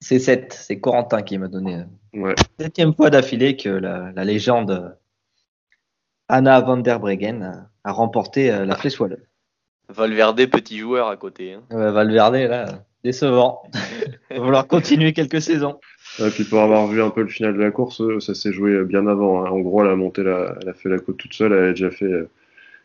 C'est 0.00 0.18
7. 0.18 0.52
C'est 0.52 0.80
Corentin 0.80 1.22
qui 1.22 1.38
m'a 1.38 1.48
donné. 1.48 1.76
Euh, 1.76 2.20
ouais. 2.20 2.34
Septième 2.58 2.94
fois 2.94 3.10
d'affilée 3.10 3.56
que 3.56 3.68
la, 3.68 4.24
légende 4.24 4.96
Anna 6.28 6.60
van 6.60 6.78
der 6.78 7.00
Breggen 7.00 7.68
a, 7.84 7.92
remporté 7.92 8.50
euh, 8.50 8.64
la 8.64 8.76
Flèche 8.76 9.00
Wallonne. 9.00 9.24
Valverde, 9.88 10.46
petit 10.46 10.78
joueur 10.78 11.08
à 11.08 11.16
côté. 11.16 11.54
Hein. 11.54 11.62
Valverde, 11.70 12.34
là, 12.34 12.84
décevant. 13.04 13.62
Il 14.30 14.38
va 14.38 14.44
falloir 14.44 14.66
continuer 14.66 15.12
quelques 15.12 15.42
saisons. 15.42 15.80
Et 16.18 16.30
puis 16.30 16.44
pour 16.44 16.60
avoir 16.60 16.86
vu 16.86 17.02
un 17.02 17.10
peu 17.10 17.22
le 17.22 17.28
final 17.28 17.54
de 17.54 17.58
la 17.58 17.70
course, 17.70 18.02
ça 18.20 18.34
s'est 18.34 18.52
joué 18.52 18.84
bien 18.84 19.06
avant. 19.06 19.44
Hein. 19.44 19.50
En 19.50 19.60
gros, 19.60 19.82
elle 19.82 19.90
a 19.90 19.96
monté, 19.96 20.22
la, 20.22 20.56
elle 20.60 20.68
a 20.68 20.74
fait 20.74 20.88
la 20.88 20.98
côte 20.98 21.16
toute 21.16 21.34
seule. 21.34 21.52
Elle 21.52 21.64
a 21.64 21.70
déjà 21.70 21.90
fait 21.90 22.04
euh, 22.04 22.30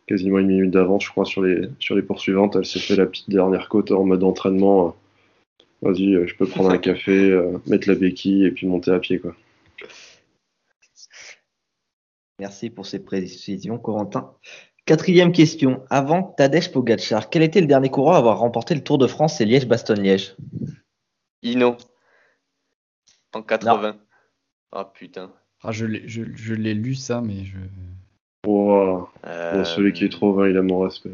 quasiment 0.08 0.40
une 0.40 0.48
minute 0.48 0.72
d'avance, 0.72 1.04
je 1.06 1.12
crois, 1.12 1.26
sur 1.26 1.44
les, 1.44 1.70
sur 1.80 1.96
les 1.96 2.02
poursuivantes. 2.02 2.56
Elle 2.56 2.66
s'est 2.66 2.80
fait 2.80 2.96
la 2.96 3.06
petite 3.06 3.30
dernière 3.30 3.70
côte 3.70 3.92
en 3.92 4.06
mode 4.06 4.24
entraînement. 4.24 4.96
Vas-y, 5.82 6.16
euh, 6.16 6.26
je 6.26 6.36
peux 6.36 6.48
prendre 6.48 6.72
un 6.72 6.78
café, 6.80 7.30
euh, 7.30 7.58
mettre 7.68 7.88
la 7.88 7.96
béquille 7.96 8.46
et 8.46 8.52
puis 8.52 8.66
monter 8.66 8.92
à 8.92 9.00
pied. 9.00 9.20
quoi. 9.20 9.36
Merci 12.40 12.70
pour 12.70 12.86
ces 12.86 13.04
précisions, 13.04 13.78
Corentin. 13.78 14.34
Quatrième 14.86 15.34
question. 15.34 15.84
Avant 15.90 16.24
Tadej 16.24 16.72
Pogacar, 16.72 17.30
quel 17.30 17.44
était 17.44 17.62
le 17.62 17.68
dernier 17.68 17.90
coureur 17.90 18.16
à 18.16 18.20
avoir 18.20 18.40
remporté 18.40 18.74
le 18.74 18.84
Tour 18.84 18.98
de 18.98 19.08
France 19.08 19.42
et 19.42 19.46
Liège-Bastogne-Liège 19.46 20.38
Ino. 21.44 21.76
En 23.34 23.42
80. 23.42 23.98
Ah 24.72 24.86
putain. 24.86 25.34
Ah, 25.62 25.72
je 25.72 25.86
l'ai 25.86 26.74
lu 26.74 26.96
ça, 26.96 27.20
mais 27.20 27.44
je. 27.44 27.58
Oh, 28.50 29.10
Euh, 29.26 29.54
bon, 29.58 29.66
celui 29.66 29.92
qui 29.94 30.06
est 30.06 30.10
trop 30.10 30.34
vain, 30.34 30.48
il 30.48 30.56
a 30.58 30.62
mon 30.62 30.80
respect. 30.80 31.12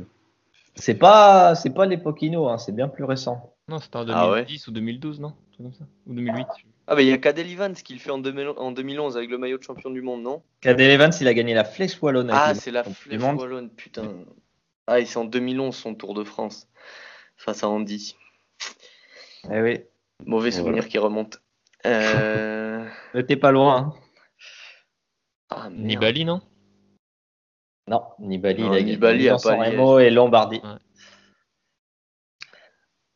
C'est 0.76 0.96
pas, 0.96 1.56
c'est 1.56 1.72
pas 1.72 1.86
l'époque 1.86 2.22
Ino, 2.22 2.48
hein, 2.48 2.58
c'est 2.58 2.72
bien 2.76 2.88
plus 2.88 3.04
récent. 3.04 3.54
Non, 3.68 3.80
c'était 3.80 3.98
en 3.98 4.06
Ah 4.10 4.30
ouais 4.30 4.42
2010 4.44 4.68
ou 4.68 4.72
2012, 4.72 5.20
non? 5.20 5.34
Comme 5.58 5.74
ça 5.74 5.86
Ou 6.08 6.14
2008 6.14 6.46
Ah, 6.88 6.96
bah 6.96 7.02
il 7.02 7.08
y 7.08 7.12
a 7.12 7.18
Cadel 7.18 7.50
Evans 7.50 7.74
qui 7.74 7.94
le 7.94 8.00
fait 8.00 8.12
en, 8.12 8.18
2000 8.18 8.50
en 8.58 8.72
2011 8.72 9.18
avec 9.18 9.30
le 9.30 9.38
maillot 9.38 9.58
de 9.58 9.64
champion 9.64 9.90
du 9.90 10.02
monde, 10.02 10.22
non? 10.22 10.44
Cadel 10.62 10.92
Evans, 10.92 11.12
il 11.20 11.28
a 11.28 11.34
gagné 11.34 11.54
la 11.54 11.64
Flèche 11.64 12.02
Wallonne. 12.02 12.30
Ah, 12.32 12.54
c'est 12.54 12.72
la 12.72 12.84
flèche 12.84 13.22
wallonne, 13.22 13.70
putain. 13.70 14.04
Ah, 14.88 15.00
et 15.00 15.06
c'est 15.06 15.18
en 15.18 15.26
2011 15.26 15.76
son 15.76 15.96
Tour 15.96 16.14
de 16.14 16.24
France 16.24 16.68
face 17.38 17.64
à 17.64 17.70
Andy. 17.70 18.16
Eh 19.52 19.62
oui. 19.62 19.80
Mauvais 20.26 20.52
souvenir 20.52 20.88
qui 20.88 20.98
remonte. 20.98 21.42
Euh... 21.86 22.86
Mais 23.14 23.24
T'es 23.24 23.38
pas 23.38 23.52
loin. 23.52 23.78
hein. 23.78 23.94
Ah. 25.50 25.70
Nibali, 25.72 26.26
non? 26.26 26.42
Non, 27.88 28.04
Nibali, 28.20 28.62
Non, 28.62 28.72
il 28.72 28.76
a 28.76 28.80
gagné 28.80 28.92
Nibali 28.94 29.18
a 29.30 29.34
Milan 29.34 29.36
pas 29.36 29.50
San 29.50 29.60
Remo 29.60 30.00
et 30.00 30.10
Lombardie. 30.10 30.62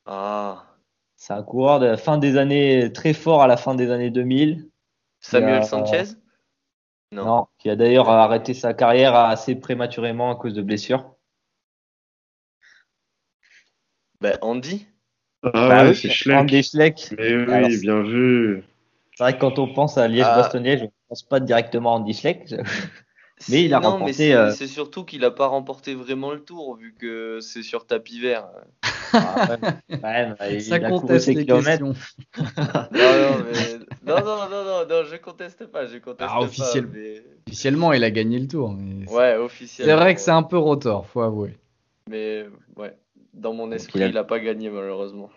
Ah, 0.05 0.65
C'est 1.15 1.33
un 1.33 1.43
coureur 1.43 1.79
de 1.79 1.95
fin 1.95 2.17
des 2.17 2.37
années 2.37 2.91
très 2.93 3.13
fort 3.13 3.41
à 3.41 3.47
la 3.47 3.57
fin 3.57 3.75
des 3.75 3.91
années 3.91 4.11
2000. 4.11 4.69
Samuel 5.19 5.55
a- 5.59 5.63
Sanchez? 5.63 6.03
Non. 7.13 7.47
qui 7.57 7.69
a 7.69 7.77
d'ailleurs 7.77 8.09
arrêté 8.09 8.53
sa 8.53 8.73
carrière 8.73 9.15
assez 9.15 9.55
prématurément 9.55 10.29
à 10.29 10.35
cause 10.35 10.53
de 10.53 10.61
blessures. 10.61 11.15
Ben, 14.19 14.37
Andy? 14.41 14.85
Ah 15.43 15.51
Bah 15.53 15.83
ouais, 15.85 15.93
c'est 15.93 16.09
Schleck. 16.09 16.37
Andy 16.37 16.63
Schleck. 16.63 17.13
Mais 17.17 17.35
oui, 17.35 17.53
Alors, 17.53 17.69
bien 17.81 18.01
vu. 18.01 18.63
C'est 19.15 19.23
vrai 19.23 19.33
que 19.35 19.39
quand 19.39 19.57
on 19.57 19.73
pense 19.73 19.97
à 19.97 20.07
Liège-Bastogne-Liège, 20.09 20.83
on 20.83 20.91
pense 21.09 21.23
pas 21.23 21.39
directement 21.39 21.93
à 21.95 21.99
Andy 21.99 22.13
Schleck. 22.13 22.53
Mais 23.49 23.65
il 23.65 23.73
a 23.73 23.79
non, 23.79 23.91
remporté, 23.91 24.05
mais 24.05 24.13
c'est 24.13 24.33
euh, 24.33 24.51
c'est 24.51 24.67
surtout 24.67 25.03
qu'il 25.05 25.23
a 25.23 25.29
pas 25.31 25.45
remporté 25.47 25.93
vraiment 25.93 26.31
le 26.31 26.39
tour 26.39 26.75
vu 26.75 26.95
que 26.99 27.39
c'est 27.39 27.61
sur 27.61 27.85
tapis 27.85 28.19
vert. 28.19 28.47
Ah, 29.13 29.47
ouais, 29.49 29.57
ouais, 29.89 29.99
bah, 30.39 30.51
il 30.51 30.61
Ça 30.61 30.75
a 30.75 30.79
couru 30.79 31.01
conteste 31.01 31.25
ses 31.25 31.33
les 31.33 31.45
kilomètres. 31.45 31.83
questions. 31.85 31.93
Non, 32.91 32.99
non, 32.99 33.43
mais... 33.45 33.77
non, 34.05 34.19
non, 34.25 34.49
non, 34.49 34.63
non, 34.65 34.87
non, 34.89 35.03
je 35.09 35.15
conteste 35.17 35.67
pas, 35.67 35.85
je 35.85 35.97
conteste 35.99 36.29
Ah, 36.33 36.39
pas. 36.39 36.81
Mais... 36.93 37.21
Officiellement, 37.47 37.93
il 37.93 38.03
a 38.03 38.09
gagné 38.11 38.39
le 38.39 38.47
tour. 38.47 38.71
mais 38.73 39.05
c'est- 39.05 39.13
Ouais, 39.13 39.31
C'est 39.33 39.37
officiellement. 39.37 39.95
vrai 39.97 40.15
que 40.15 40.21
c'est 40.21 40.31
un 40.31 40.43
peu 40.43 40.57
rotor, 40.57 41.05
faut 41.05 41.21
avouer. 41.21 41.55
Mais 42.09 42.45
ouais, 42.75 42.97
dans 43.33 43.53
mon 43.53 43.71
esprit, 43.71 43.99
il 43.99 44.03
a- 44.03 44.07
il 44.09 44.17
a 44.17 44.23
pas 44.23 44.39
gagné 44.39 44.69
malheureusement. 44.69 45.29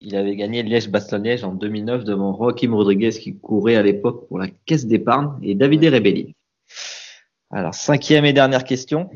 Il 0.00 0.16
avait 0.16 0.34
gagné 0.34 0.62
Liège-Bastogne-Liège 0.64 1.44
en 1.44 1.52
2009 1.54 2.04
devant 2.04 2.34
Joaquim 2.36 2.74
Rodriguez 2.74 3.10
qui 3.10 3.36
courait 3.38 3.76
à 3.76 3.82
l'époque 3.82 4.26
pour 4.28 4.38
la 4.38 4.48
Caisse 4.66 4.86
d'épargne 4.86 5.32
et 5.42 5.54
Davide 5.54 5.84
Rebelli. 5.84 6.34
Alors, 7.50 7.74
cinquième 7.74 8.24
et 8.24 8.32
dernière 8.32 8.64
question. 8.64 9.10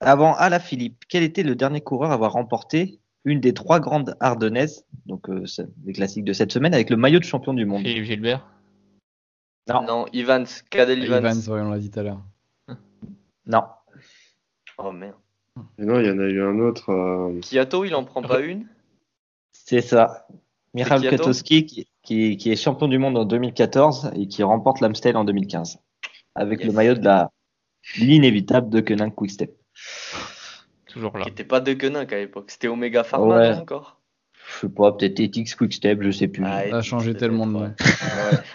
Avant 0.00 0.34
Alaphilippe, 0.34 1.04
quel 1.08 1.22
était 1.22 1.42
le 1.42 1.54
dernier 1.56 1.80
coureur 1.80 2.10
à 2.10 2.14
avoir 2.14 2.32
remporté 2.32 3.00
une 3.24 3.40
des 3.40 3.54
trois 3.54 3.80
grandes 3.80 4.16
ardennaises, 4.20 4.84
donc 5.06 5.30
euh, 5.30 5.44
les 5.86 5.92
classiques 5.94 6.24
de 6.24 6.32
cette 6.34 6.52
semaine, 6.52 6.74
avec 6.74 6.90
le 6.90 6.96
maillot 6.96 7.18
de 7.18 7.24
champion 7.24 7.54
du 7.54 7.64
monde? 7.64 7.82
Philippe 7.82 8.04
Gilbert 8.04 8.46
Non. 9.68 9.82
Non, 9.82 10.06
Evans, 10.12 10.46
Cadel 10.70 11.02
Evans. 11.04 11.24
Evans, 11.24 11.54
ouais, 11.54 11.60
on 11.62 11.70
l'a 11.70 11.78
dit 11.78 11.90
tout 11.90 12.00
à 12.00 12.02
l'heure. 12.02 12.20
Non. 13.46 13.62
Oh 14.78 14.92
merde. 14.92 15.16
Et 15.78 15.84
non, 15.84 16.00
il 16.00 16.06
y 16.06 16.10
en 16.10 16.18
a 16.18 16.24
eu 16.24 16.42
un 16.42 16.58
autre. 16.58 16.90
euh, 16.90 17.40
Kiato, 17.40 17.84
il 17.84 17.94
en 17.94 18.04
prend 18.04 18.22
pas 18.22 18.40
une? 18.40 18.66
C'est 19.52 19.80
ça. 19.80 20.26
Michal 20.74 21.00
Katowski 21.08 21.64
qui, 21.64 21.86
qui, 22.02 22.36
qui 22.36 22.50
est 22.50 22.56
champion 22.56 22.88
du 22.88 22.98
monde 22.98 23.16
en 23.16 23.24
2014 23.24 24.10
et 24.16 24.26
qui 24.26 24.42
remporte 24.42 24.80
l'Amstel 24.80 25.16
en 25.16 25.24
2015 25.24 25.78
avec 26.34 26.58
Yes. 26.60 26.68
le 26.68 26.74
maillot 26.74 26.94
de 26.94 27.04
la 27.04 27.30
l'inévitable 27.96 28.70
de 28.70 28.80
Kenan 28.80 29.10
Quickstep. 29.10 29.52
Toujours 30.86 31.16
là. 31.18 31.24
Qui 31.24 31.30
était 31.30 31.44
pas 31.44 31.60
de 31.60 31.72
Koenig 31.74 32.12
à 32.14 32.18
l'époque. 32.18 32.50
C'était 32.50 32.68
Omega 32.68 33.02
Pharma 33.04 33.36
Ouais. 33.36 33.52
encore? 33.54 34.00
Je 34.46 34.60
sais 34.66 34.68
pas, 34.68 34.92
peut-être 34.92 35.18
Ethics 35.20 35.56
Quickstep, 35.56 36.02
je 36.02 36.10
sais 36.10 36.28
plus. 36.28 36.44
Ah, 36.46 36.68
Ça 36.70 36.76
a 36.76 36.82
changé 36.82 37.14
tellement 37.14 37.46
de 37.46 37.52
nom. 37.52 37.74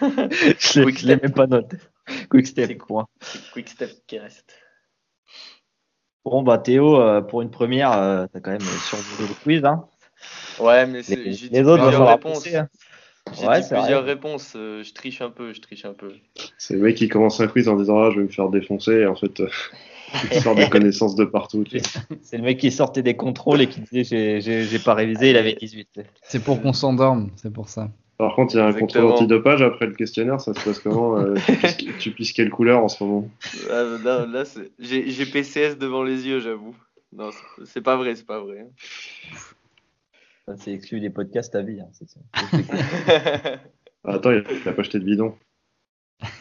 je 0.58 0.80
l'ai 0.82 0.92
Step. 0.96 1.22
même 1.22 1.32
pas 1.32 1.46
noté. 1.46 1.76
Quickstep, 2.30 2.66
C'est- 2.68 2.76
quoi. 2.76 3.08
C'est 3.20 3.50
Quick 3.52 3.68
Step 3.68 3.90
qui 4.06 4.18
reste. 4.18 4.54
Bon, 6.24 6.42
bah 6.42 6.58
Théo, 6.58 7.00
euh, 7.00 7.20
pour 7.22 7.42
une 7.42 7.50
première, 7.50 7.92
euh, 7.92 8.26
t'as 8.32 8.40
quand 8.40 8.50
même 8.50 8.60
survolé 8.60 9.28
le 9.28 9.34
quiz. 9.42 9.64
Hein. 9.64 9.86
Ouais, 10.60 10.86
mais 10.86 11.02
c'est- 11.02 11.16
Les, 11.16 11.32
les 11.32 11.62
autres, 11.66 11.82
réponses. 11.84 12.20
penser, 12.44 12.56
hein. 12.56 12.68
J'ai 13.34 13.46
Ouais, 13.46 13.60
dit 13.60 13.68
c'est 13.68 13.74
plusieurs 13.74 14.02
vrai. 14.02 14.12
réponses. 14.12 14.54
euh, 14.56 14.82
je 14.82 14.92
triche 14.92 15.20
un 15.22 15.30
peu, 15.30 15.52
je 15.52 15.60
triche 15.60 15.84
un 15.84 15.94
peu. 15.94 16.12
C'est 16.58 16.74
le 16.74 16.80
mec 16.80 16.96
qui 16.96 17.08
commence 17.08 17.40
un 17.40 17.46
quiz 17.46 17.68
en 17.68 17.76
disant 17.76 17.98
Ah, 17.98 18.10
je 18.10 18.16
vais 18.16 18.24
me 18.24 18.28
faire 18.28 18.48
défoncer. 18.48 18.92
Et 18.92 19.06
en 19.06 19.14
fait, 19.14 19.40
euh, 19.40 19.48
il 20.30 20.40
sort 20.40 20.56
des 20.56 20.68
connaissances 20.68 21.14
de 21.16 21.24
partout. 21.24 21.64
C'est 22.22 22.36
le 22.36 22.42
mec 22.42 22.58
qui 22.58 22.70
sortait 22.70 23.02
des 23.02 23.16
contrôles 23.16 23.62
et 23.62 23.68
qui 23.68 23.80
disait 23.80 24.40
j'ai- 24.40 24.78
pas 24.78 24.94
révisé, 24.94 25.30
il 25.30 25.36
avait 25.36 25.54
18. 25.54 26.00
C'est 26.22 26.42
pour 26.42 26.60
qu'on 26.62 26.72
s'endorme, 26.72 27.30
c'est 27.36 27.52
pour 27.52 27.68
ça. 27.68 27.90
Par 28.18 28.34
contre, 28.34 28.54
il 28.54 28.58
y 28.58 28.60
a 28.60 28.64
un 28.64 28.68
Exactement. 28.68 28.88
contrôle 28.88 29.12
antidopage 29.14 29.62
après 29.62 29.86
le 29.86 29.94
questionnaire. 29.94 30.40
Ça 30.40 30.52
se 30.52 30.60
passe 30.62 30.78
comment 30.80 31.18
euh, 31.18 31.34
tu, 31.34 31.52
pisses, 31.56 31.76
tu 31.98 32.10
pisses 32.10 32.32
quelle 32.32 32.50
couleur 32.50 32.84
en 32.84 32.88
ce 32.88 33.02
moment? 33.02 33.28
Ah, 33.70 34.26
là, 34.26 34.44
j'ai 34.78 35.26
PCS 35.26 35.78
devant 35.78 36.02
les 36.02 36.26
yeux, 36.26 36.40
j'avoue. 36.40 36.76
Non, 37.12 37.30
c'est 37.64 37.80
pas 37.80 37.96
vrai, 37.96 38.14
c'est 38.14 38.26
pas 38.26 38.40
vrai. 38.40 38.66
Ça, 40.56 40.62
C'est 40.64 40.72
exclu 40.72 41.00
des 41.00 41.10
podcasts 41.10 41.54
à 41.54 41.62
vie. 41.62 41.80
hein. 41.80 41.88
Ah, 44.04 44.14
Attends, 44.14 44.30
il 44.32 44.42
a 44.66 44.72
pas 44.72 44.82
jeté 44.82 44.98
de 44.98 45.04
bidon. 45.04 45.34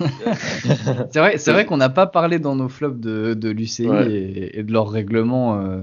C'est 1.11 1.19
vrai, 1.19 1.38
c'est 1.38 1.52
vrai 1.52 1.65
qu'on 1.65 1.77
n'a 1.77 1.90
pas 1.90 2.07
parlé 2.07 2.40
dans 2.40 2.56
nos 2.56 2.69
flops 2.69 2.99
de, 2.99 3.34
de 3.34 3.49
l'UCI 3.49 3.88
Ouais. 3.88 4.11
et, 4.11 4.60
et 4.60 4.64
de 4.64 4.72
leur 4.73 4.90
règlement 4.90 5.60
euh, 5.60 5.81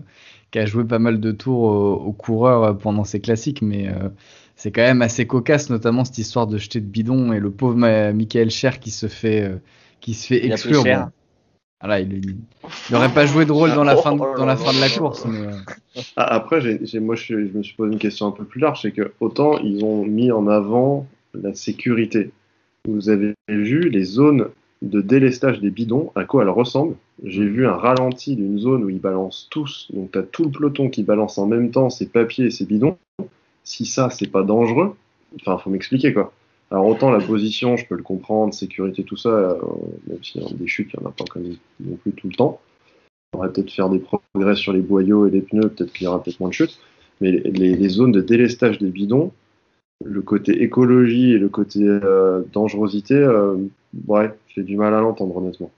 qui 0.51 0.59
a 0.59 0.67
joué 0.67 0.85
pas 0.85 0.99
mal 0.99 1.21
de 1.21 1.33
tours 1.33 1.61
aux, 1.63 1.95
aux 1.97 2.13
coureurs 2.13 2.63
euh, 2.65 2.73
pendant 2.75 3.05
ces 3.05 3.21
classiques, 3.21 3.63
mais 3.63 3.89
euh, 3.89 4.09
c'est 4.55 4.71
quand 4.71 4.83
même 4.83 5.03
assez 5.03 5.27
cocasse, 5.27 5.71
notamment 5.71 6.05
cette 6.05 6.19
histoire 6.19 6.47
de 6.47 6.57
jeter 6.59 6.81
de 6.81 6.87
bidon 6.87 7.33
et 7.33 7.41
le 7.41 7.51
pauvre 7.51 7.77
Michael 8.13 8.51
Cher 8.51 8.81
qui 8.81 8.91
se 8.91 9.07
fait, 9.09 9.43
euh, 9.43 9.57
qui 10.01 10.15
se 10.15 10.27
fait 10.27 10.45
Il 10.45 10.51
a 10.53 10.55
exclure. 10.55 10.81
pris 10.81 10.91
cher. 10.91 11.05
Bon. 11.07 11.13
Voilà, 11.81 12.01
il, 12.01 12.13
il, 12.15 12.37
il 12.89 12.97
aurait 12.97 13.13
pas 13.13 13.27
joué 13.27 13.45
de 13.45 13.53
rôle 13.53 13.75
dans 13.75 13.85
la 13.85 13.97
fin 13.97 14.15
de, 14.17 14.21
Oh 14.21 14.35
dans 14.37 14.47
la 14.47 14.57
fin 14.57 14.73
de 14.73 14.81
la 14.81 14.89
course, 14.89 15.27
mais 15.27 15.47
euh, 15.47 16.03
Ah, 16.17 16.35
après, 16.35 16.61
moi, 17.01 17.15
je 17.17 17.35
me 17.35 17.63
suis 17.63 17.75
posé 17.75 17.93
une 17.93 17.99
question 17.99 18.27
un 18.27 18.31
peu 18.31 18.45
plus 18.45 18.61
large, 18.61 18.83
c'est 18.83 18.93
que 18.93 19.13
autant 19.21 19.59
ils 19.59 19.85
ont 19.85 20.05
mis 20.05 20.33
en 20.33 20.47
avant 20.47 21.07
la 21.35 21.55
sécurité. 21.55 22.31
Vous 22.89 23.11
avez 23.11 23.35
vu 23.49 23.89
les 23.91 24.05
zones 24.05 24.49
de 24.83 25.01
délestage 25.01 25.61
des 25.61 25.71
bidons, 25.71 26.13
à 26.15 26.25
quoi 26.25 26.43
elles 26.43 26.51
ressemblent? 26.51 26.97
J'ai 27.25 27.47
vu 27.47 27.67
un 27.67 27.75
ralenti 27.75 28.37
d'une 28.37 28.59
zone 28.59 28.85
où 28.85 28.91
ils 28.91 29.01
balancent 29.01 29.49
tous, 29.51 29.89
donc 29.93 30.13
tu 30.13 30.19
as 30.19 30.23
tout 30.23 30.45
le 30.45 30.51
peloton 30.51 30.89
qui 30.89 31.03
balance 31.03 31.39
en 31.39 31.47
même 31.47 31.71
temps 31.71 31.91
ses 31.91 32.07
papiers 32.07 32.47
et 32.47 32.51
ses 32.51 32.67
bidons. 32.67 32.97
Si 33.65 33.85
ça, 33.85 34.11
c'est 34.11 34.31
pas 34.31 34.43
dangereux, 34.43 34.95
enfin, 35.41 35.59
faut 35.59 35.71
m'expliquer 35.71 36.13
quoi. 36.13 36.33
Alors 36.71 36.87
autant 36.87 37.11
la 37.11 37.25
position, 37.25 37.77
je 37.77 37.87
peux 37.87 37.97
le 37.97 38.03
comprendre, 38.03 38.53
sécurité, 38.53 39.05
tout 39.05 39.17
ça, 39.17 39.29
euh, 39.29 39.57
même 40.09 40.23
si 40.23 40.41
des 40.55 40.67
chutes, 40.67 40.91
il 40.95 41.01
n'y 41.01 41.07
en 41.07 41.11
a 41.11 41.13
pas 41.13 41.25
quand 41.31 41.41
même 41.41 41.57
non 41.81 41.97
plus 41.97 42.13
tout 42.13 42.29
le 42.29 42.35
temps. 42.35 42.61
On 43.35 43.39
va 43.39 43.49
peut-être 43.49 43.71
faire 43.71 43.89
des 43.89 44.01
progrès 44.01 44.57
sur 44.57 44.73
les 44.73 44.81
boyaux 44.81 45.27
et 45.27 45.31
les 45.31 45.43
pneus, 45.43 45.69
peut-être 45.69 45.93
qu'il 45.93 46.05
y 46.05 46.09
aura 46.09 46.23
peut-être 46.23 46.41
moins 46.41 46.49
de 46.49 46.55
chutes. 46.55 46.79
Mais 47.21 47.31
les 47.31 47.89
zones 47.89 48.13
de 48.13 48.21
délestage 48.21 48.79
des 48.79 48.91
bidons, 48.91 49.33
le 50.05 50.23
côté 50.23 50.63
écologie 50.63 51.33
et 51.33 51.39
le 51.39 51.49
côté 51.49 51.81
euh, 51.83 52.43
dangerosité, 52.53 53.15
euh, 53.15 53.57
ouais, 54.07 54.31
j'ai 54.49 54.63
du 54.63 54.77
mal 54.77 54.95
à 54.95 55.01
l'entendre 55.01 55.37
honnêtement. 55.37 55.71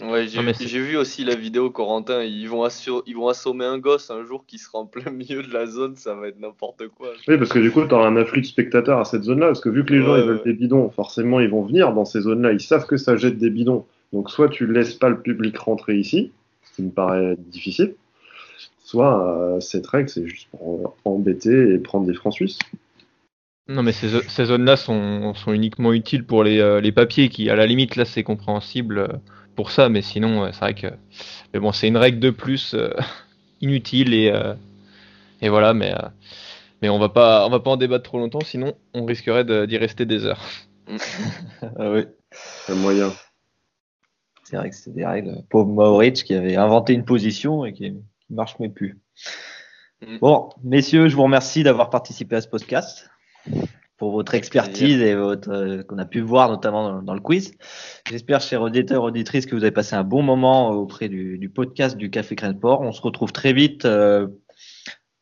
Ouais, 0.00 0.26
j'ai 0.26 0.42
Non, 0.42 0.52
vu 0.52 0.96
aussi 0.96 1.22
la 1.22 1.34
vidéo 1.34 1.70
Corentin. 1.70 2.22
Ils 2.22 2.48
vont, 2.48 2.64
assur- 2.64 3.02
ils 3.06 3.14
vont 3.14 3.28
assommer 3.28 3.66
un 3.66 3.78
gosse 3.78 4.10
un 4.10 4.24
jour 4.24 4.44
qui 4.46 4.58
sera 4.58 4.78
en 4.78 4.86
plein 4.86 5.10
milieu 5.12 5.42
de 5.42 5.52
la 5.52 5.66
zone, 5.66 5.96
ça 5.96 6.14
va 6.14 6.28
être 6.28 6.40
n'importe 6.40 6.88
quoi. 6.88 7.08
Oui, 7.28 7.36
parce 7.36 7.52
que 7.52 7.58
du 7.58 7.70
coup, 7.70 7.84
tu 7.86 7.92
auras 7.94 8.06
un 8.08 8.16
afflux 8.16 8.40
de 8.40 8.46
spectateurs 8.46 8.98
à 9.00 9.04
cette 9.04 9.22
zone-là, 9.24 9.48
parce 9.48 9.60
que 9.60 9.68
vu 9.68 9.84
que 9.84 9.92
les 9.92 10.00
gens 10.00 10.14
Ouais, 10.14 10.20
ils 10.20 10.26
veulent 10.26 10.36
ouais. 10.38 10.44
des 10.44 10.54
bidons, 10.54 10.88
forcément 10.90 11.40
ils 11.40 11.50
vont 11.50 11.62
venir 11.62 11.92
dans 11.92 12.06
ces 12.06 12.22
zones-là, 12.22 12.52
ils 12.52 12.60
savent 12.60 12.86
que 12.86 12.96
ça 12.96 13.16
jette 13.16 13.36
des 13.36 13.50
bidons. 13.50 13.84
Donc 14.14 14.30
soit 14.30 14.48
tu 14.48 14.66
laisses 14.66 14.94
pas 14.94 15.10
le 15.10 15.20
public 15.20 15.56
rentrer 15.58 15.96
ici, 15.98 16.32
ce 16.64 16.76
qui 16.76 16.82
me 16.82 16.90
paraît 16.90 17.36
difficile, 17.38 17.94
soit 18.82 19.26
euh, 19.56 19.60
cette 19.60 19.86
règle 19.86 20.08
c'est 20.08 20.26
juste 20.26 20.48
pour 20.50 20.80
euh, 21.04 21.10
embêter 21.10 21.74
et 21.74 21.78
prendre 21.78 22.06
des 22.06 22.14
francs 22.14 22.32
suisses. 22.32 22.58
Non, 23.68 23.82
mais 23.82 23.92
ces, 23.92 24.08
zo- 24.08 24.22
ces 24.28 24.46
zones-là 24.46 24.76
sont, 24.76 25.34
sont 25.34 25.52
uniquement 25.52 25.92
utiles 25.92 26.24
pour 26.24 26.44
les, 26.44 26.58
euh, 26.60 26.80
les 26.80 26.92
papiers 26.92 27.28
qui, 27.28 27.48
à 27.48 27.56
la 27.56 27.64
limite, 27.66 27.96
là, 27.96 28.04
c'est 28.04 28.22
compréhensible 28.24 28.98
euh, 28.98 29.06
pour 29.54 29.70
ça, 29.70 29.88
mais 29.88 30.02
sinon, 30.02 30.44
euh, 30.44 30.50
c'est 30.52 30.60
vrai 30.60 30.74
que. 30.74 30.86
Mais 31.52 31.60
bon, 31.60 31.72
c'est 31.72 31.88
une 31.88 31.96
règle 31.96 32.18
de 32.18 32.30
plus 32.30 32.74
euh, 32.74 32.90
inutile 33.60 34.14
et, 34.14 34.30
euh, 34.30 34.54
et 35.40 35.48
voilà, 35.48 35.74
mais, 35.74 35.92
euh, 35.92 36.08
mais 36.80 36.88
on 36.88 36.98
va 36.98 37.08
pas, 37.08 37.46
on 37.46 37.50
va 37.50 37.60
pas 37.60 37.70
en 37.70 37.76
débattre 37.76 38.04
trop 38.04 38.18
longtemps, 38.18 38.40
sinon 38.40 38.74
on 38.94 39.04
risquerait 39.04 39.44
d'y 39.66 39.76
rester 39.76 40.06
des 40.06 40.24
heures. 40.24 40.42
Ah 41.78 41.90
oui. 41.90 42.06
Un 42.68 42.74
moyen. 42.74 43.12
C'est 44.42 44.56
vrai 44.56 44.68
que 44.68 44.76
c'est 44.76 44.92
des 44.92 45.06
règles. 45.06 45.42
Pauvre 45.48 45.70
Maurich 45.70 46.24
qui 46.24 46.34
avait 46.34 46.56
inventé 46.56 46.92
une 46.92 47.04
position 47.04 47.64
et 47.64 47.72
qui, 47.72 47.92
qui 47.92 48.34
marche 48.34 48.56
mais 48.58 48.68
plus. 48.68 48.98
Mm. 50.06 50.18
Bon, 50.18 50.50
messieurs, 50.62 51.08
je 51.08 51.14
vous 51.14 51.22
remercie 51.22 51.62
d'avoir 51.62 51.88
participé 51.88 52.36
à 52.36 52.40
ce 52.40 52.48
podcast. 52.48 53.08
Pour 54.02 54.10
votre 54.10 54.34
expertise 54.34 55.00
et 55.00 55.14
votre 55.14 55.48
euh, 55.52 55.84
qu'on 55.84 55.96
a 55.98 56.04
pu 56.04 56.22
voir 56.22 56.48
notamment 56.48 57.00
dans, 57.02 57.14
le 57.14 57.20
quiz. 57.20 57.54
J'espère, 58.10 58.40
chers 58.40 58.60
auditeurs 58.60 59.04
auditrices, 59.04 59.46
que 59.46 59.54
vous 59.54 59.62
avez 59.62 59.70
passé 59.70 59.94
un 59.94 60.02
bon 60.02 60.22
moment 60.22 60.70
auprès 60.72 61.08
du, 61.08 61.38
du 61.38 61.48
podcast 61.48 61.96
du 61.96 62.10
Café 62.10 62.34
Crème 62.34 62.56
Sport. 62.56 62.80
On 62.80 62.90
se 62.90 63.00
retrouve 63.00 63.30
très 63.30 63.52
vite 63.52 63.84
euh, 63.84 64.26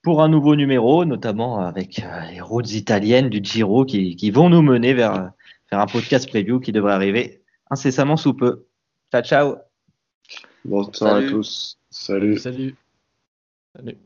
pour 0.02 0.23
un 0.23 0.31
nouveau 0.31 0.57
numéro, 0.57 1.05
notamment 1.05 1.59
avec 1.59 1.98
euh, 1.98 2.20
les 2.32 2.40
routes 2.40 2.73
italiennes 2.73 3.28
du 3.28 3.44
Giro 3.44 3.85
qui, 3.85 4.16
qui 4.16 4.31
vont 4.31 4.48
nous 4.48 4.62
mener 4.62 4.94
vers, 4.94 5.31
vers 5.70 5.81
un 5.81 5.86
podcast 5.86 6.27
preview 6.27 6.59
qui 6.59 6.73
devrait 6.73 6.94
arriver 6.94 7.43
incessamment 7.70 8.16
sous 8.16 8.32
peu. 8.32 8.65
Ciao, 9.12 9.23
ciao. 9.23 9.57
Bonsoir 10.65 11.16
à 11.16 11.23
tous. 11.24 11.77
Salut. 11.90 12.39
Salut. 12.39 12.74
Salut. 13.77 13.98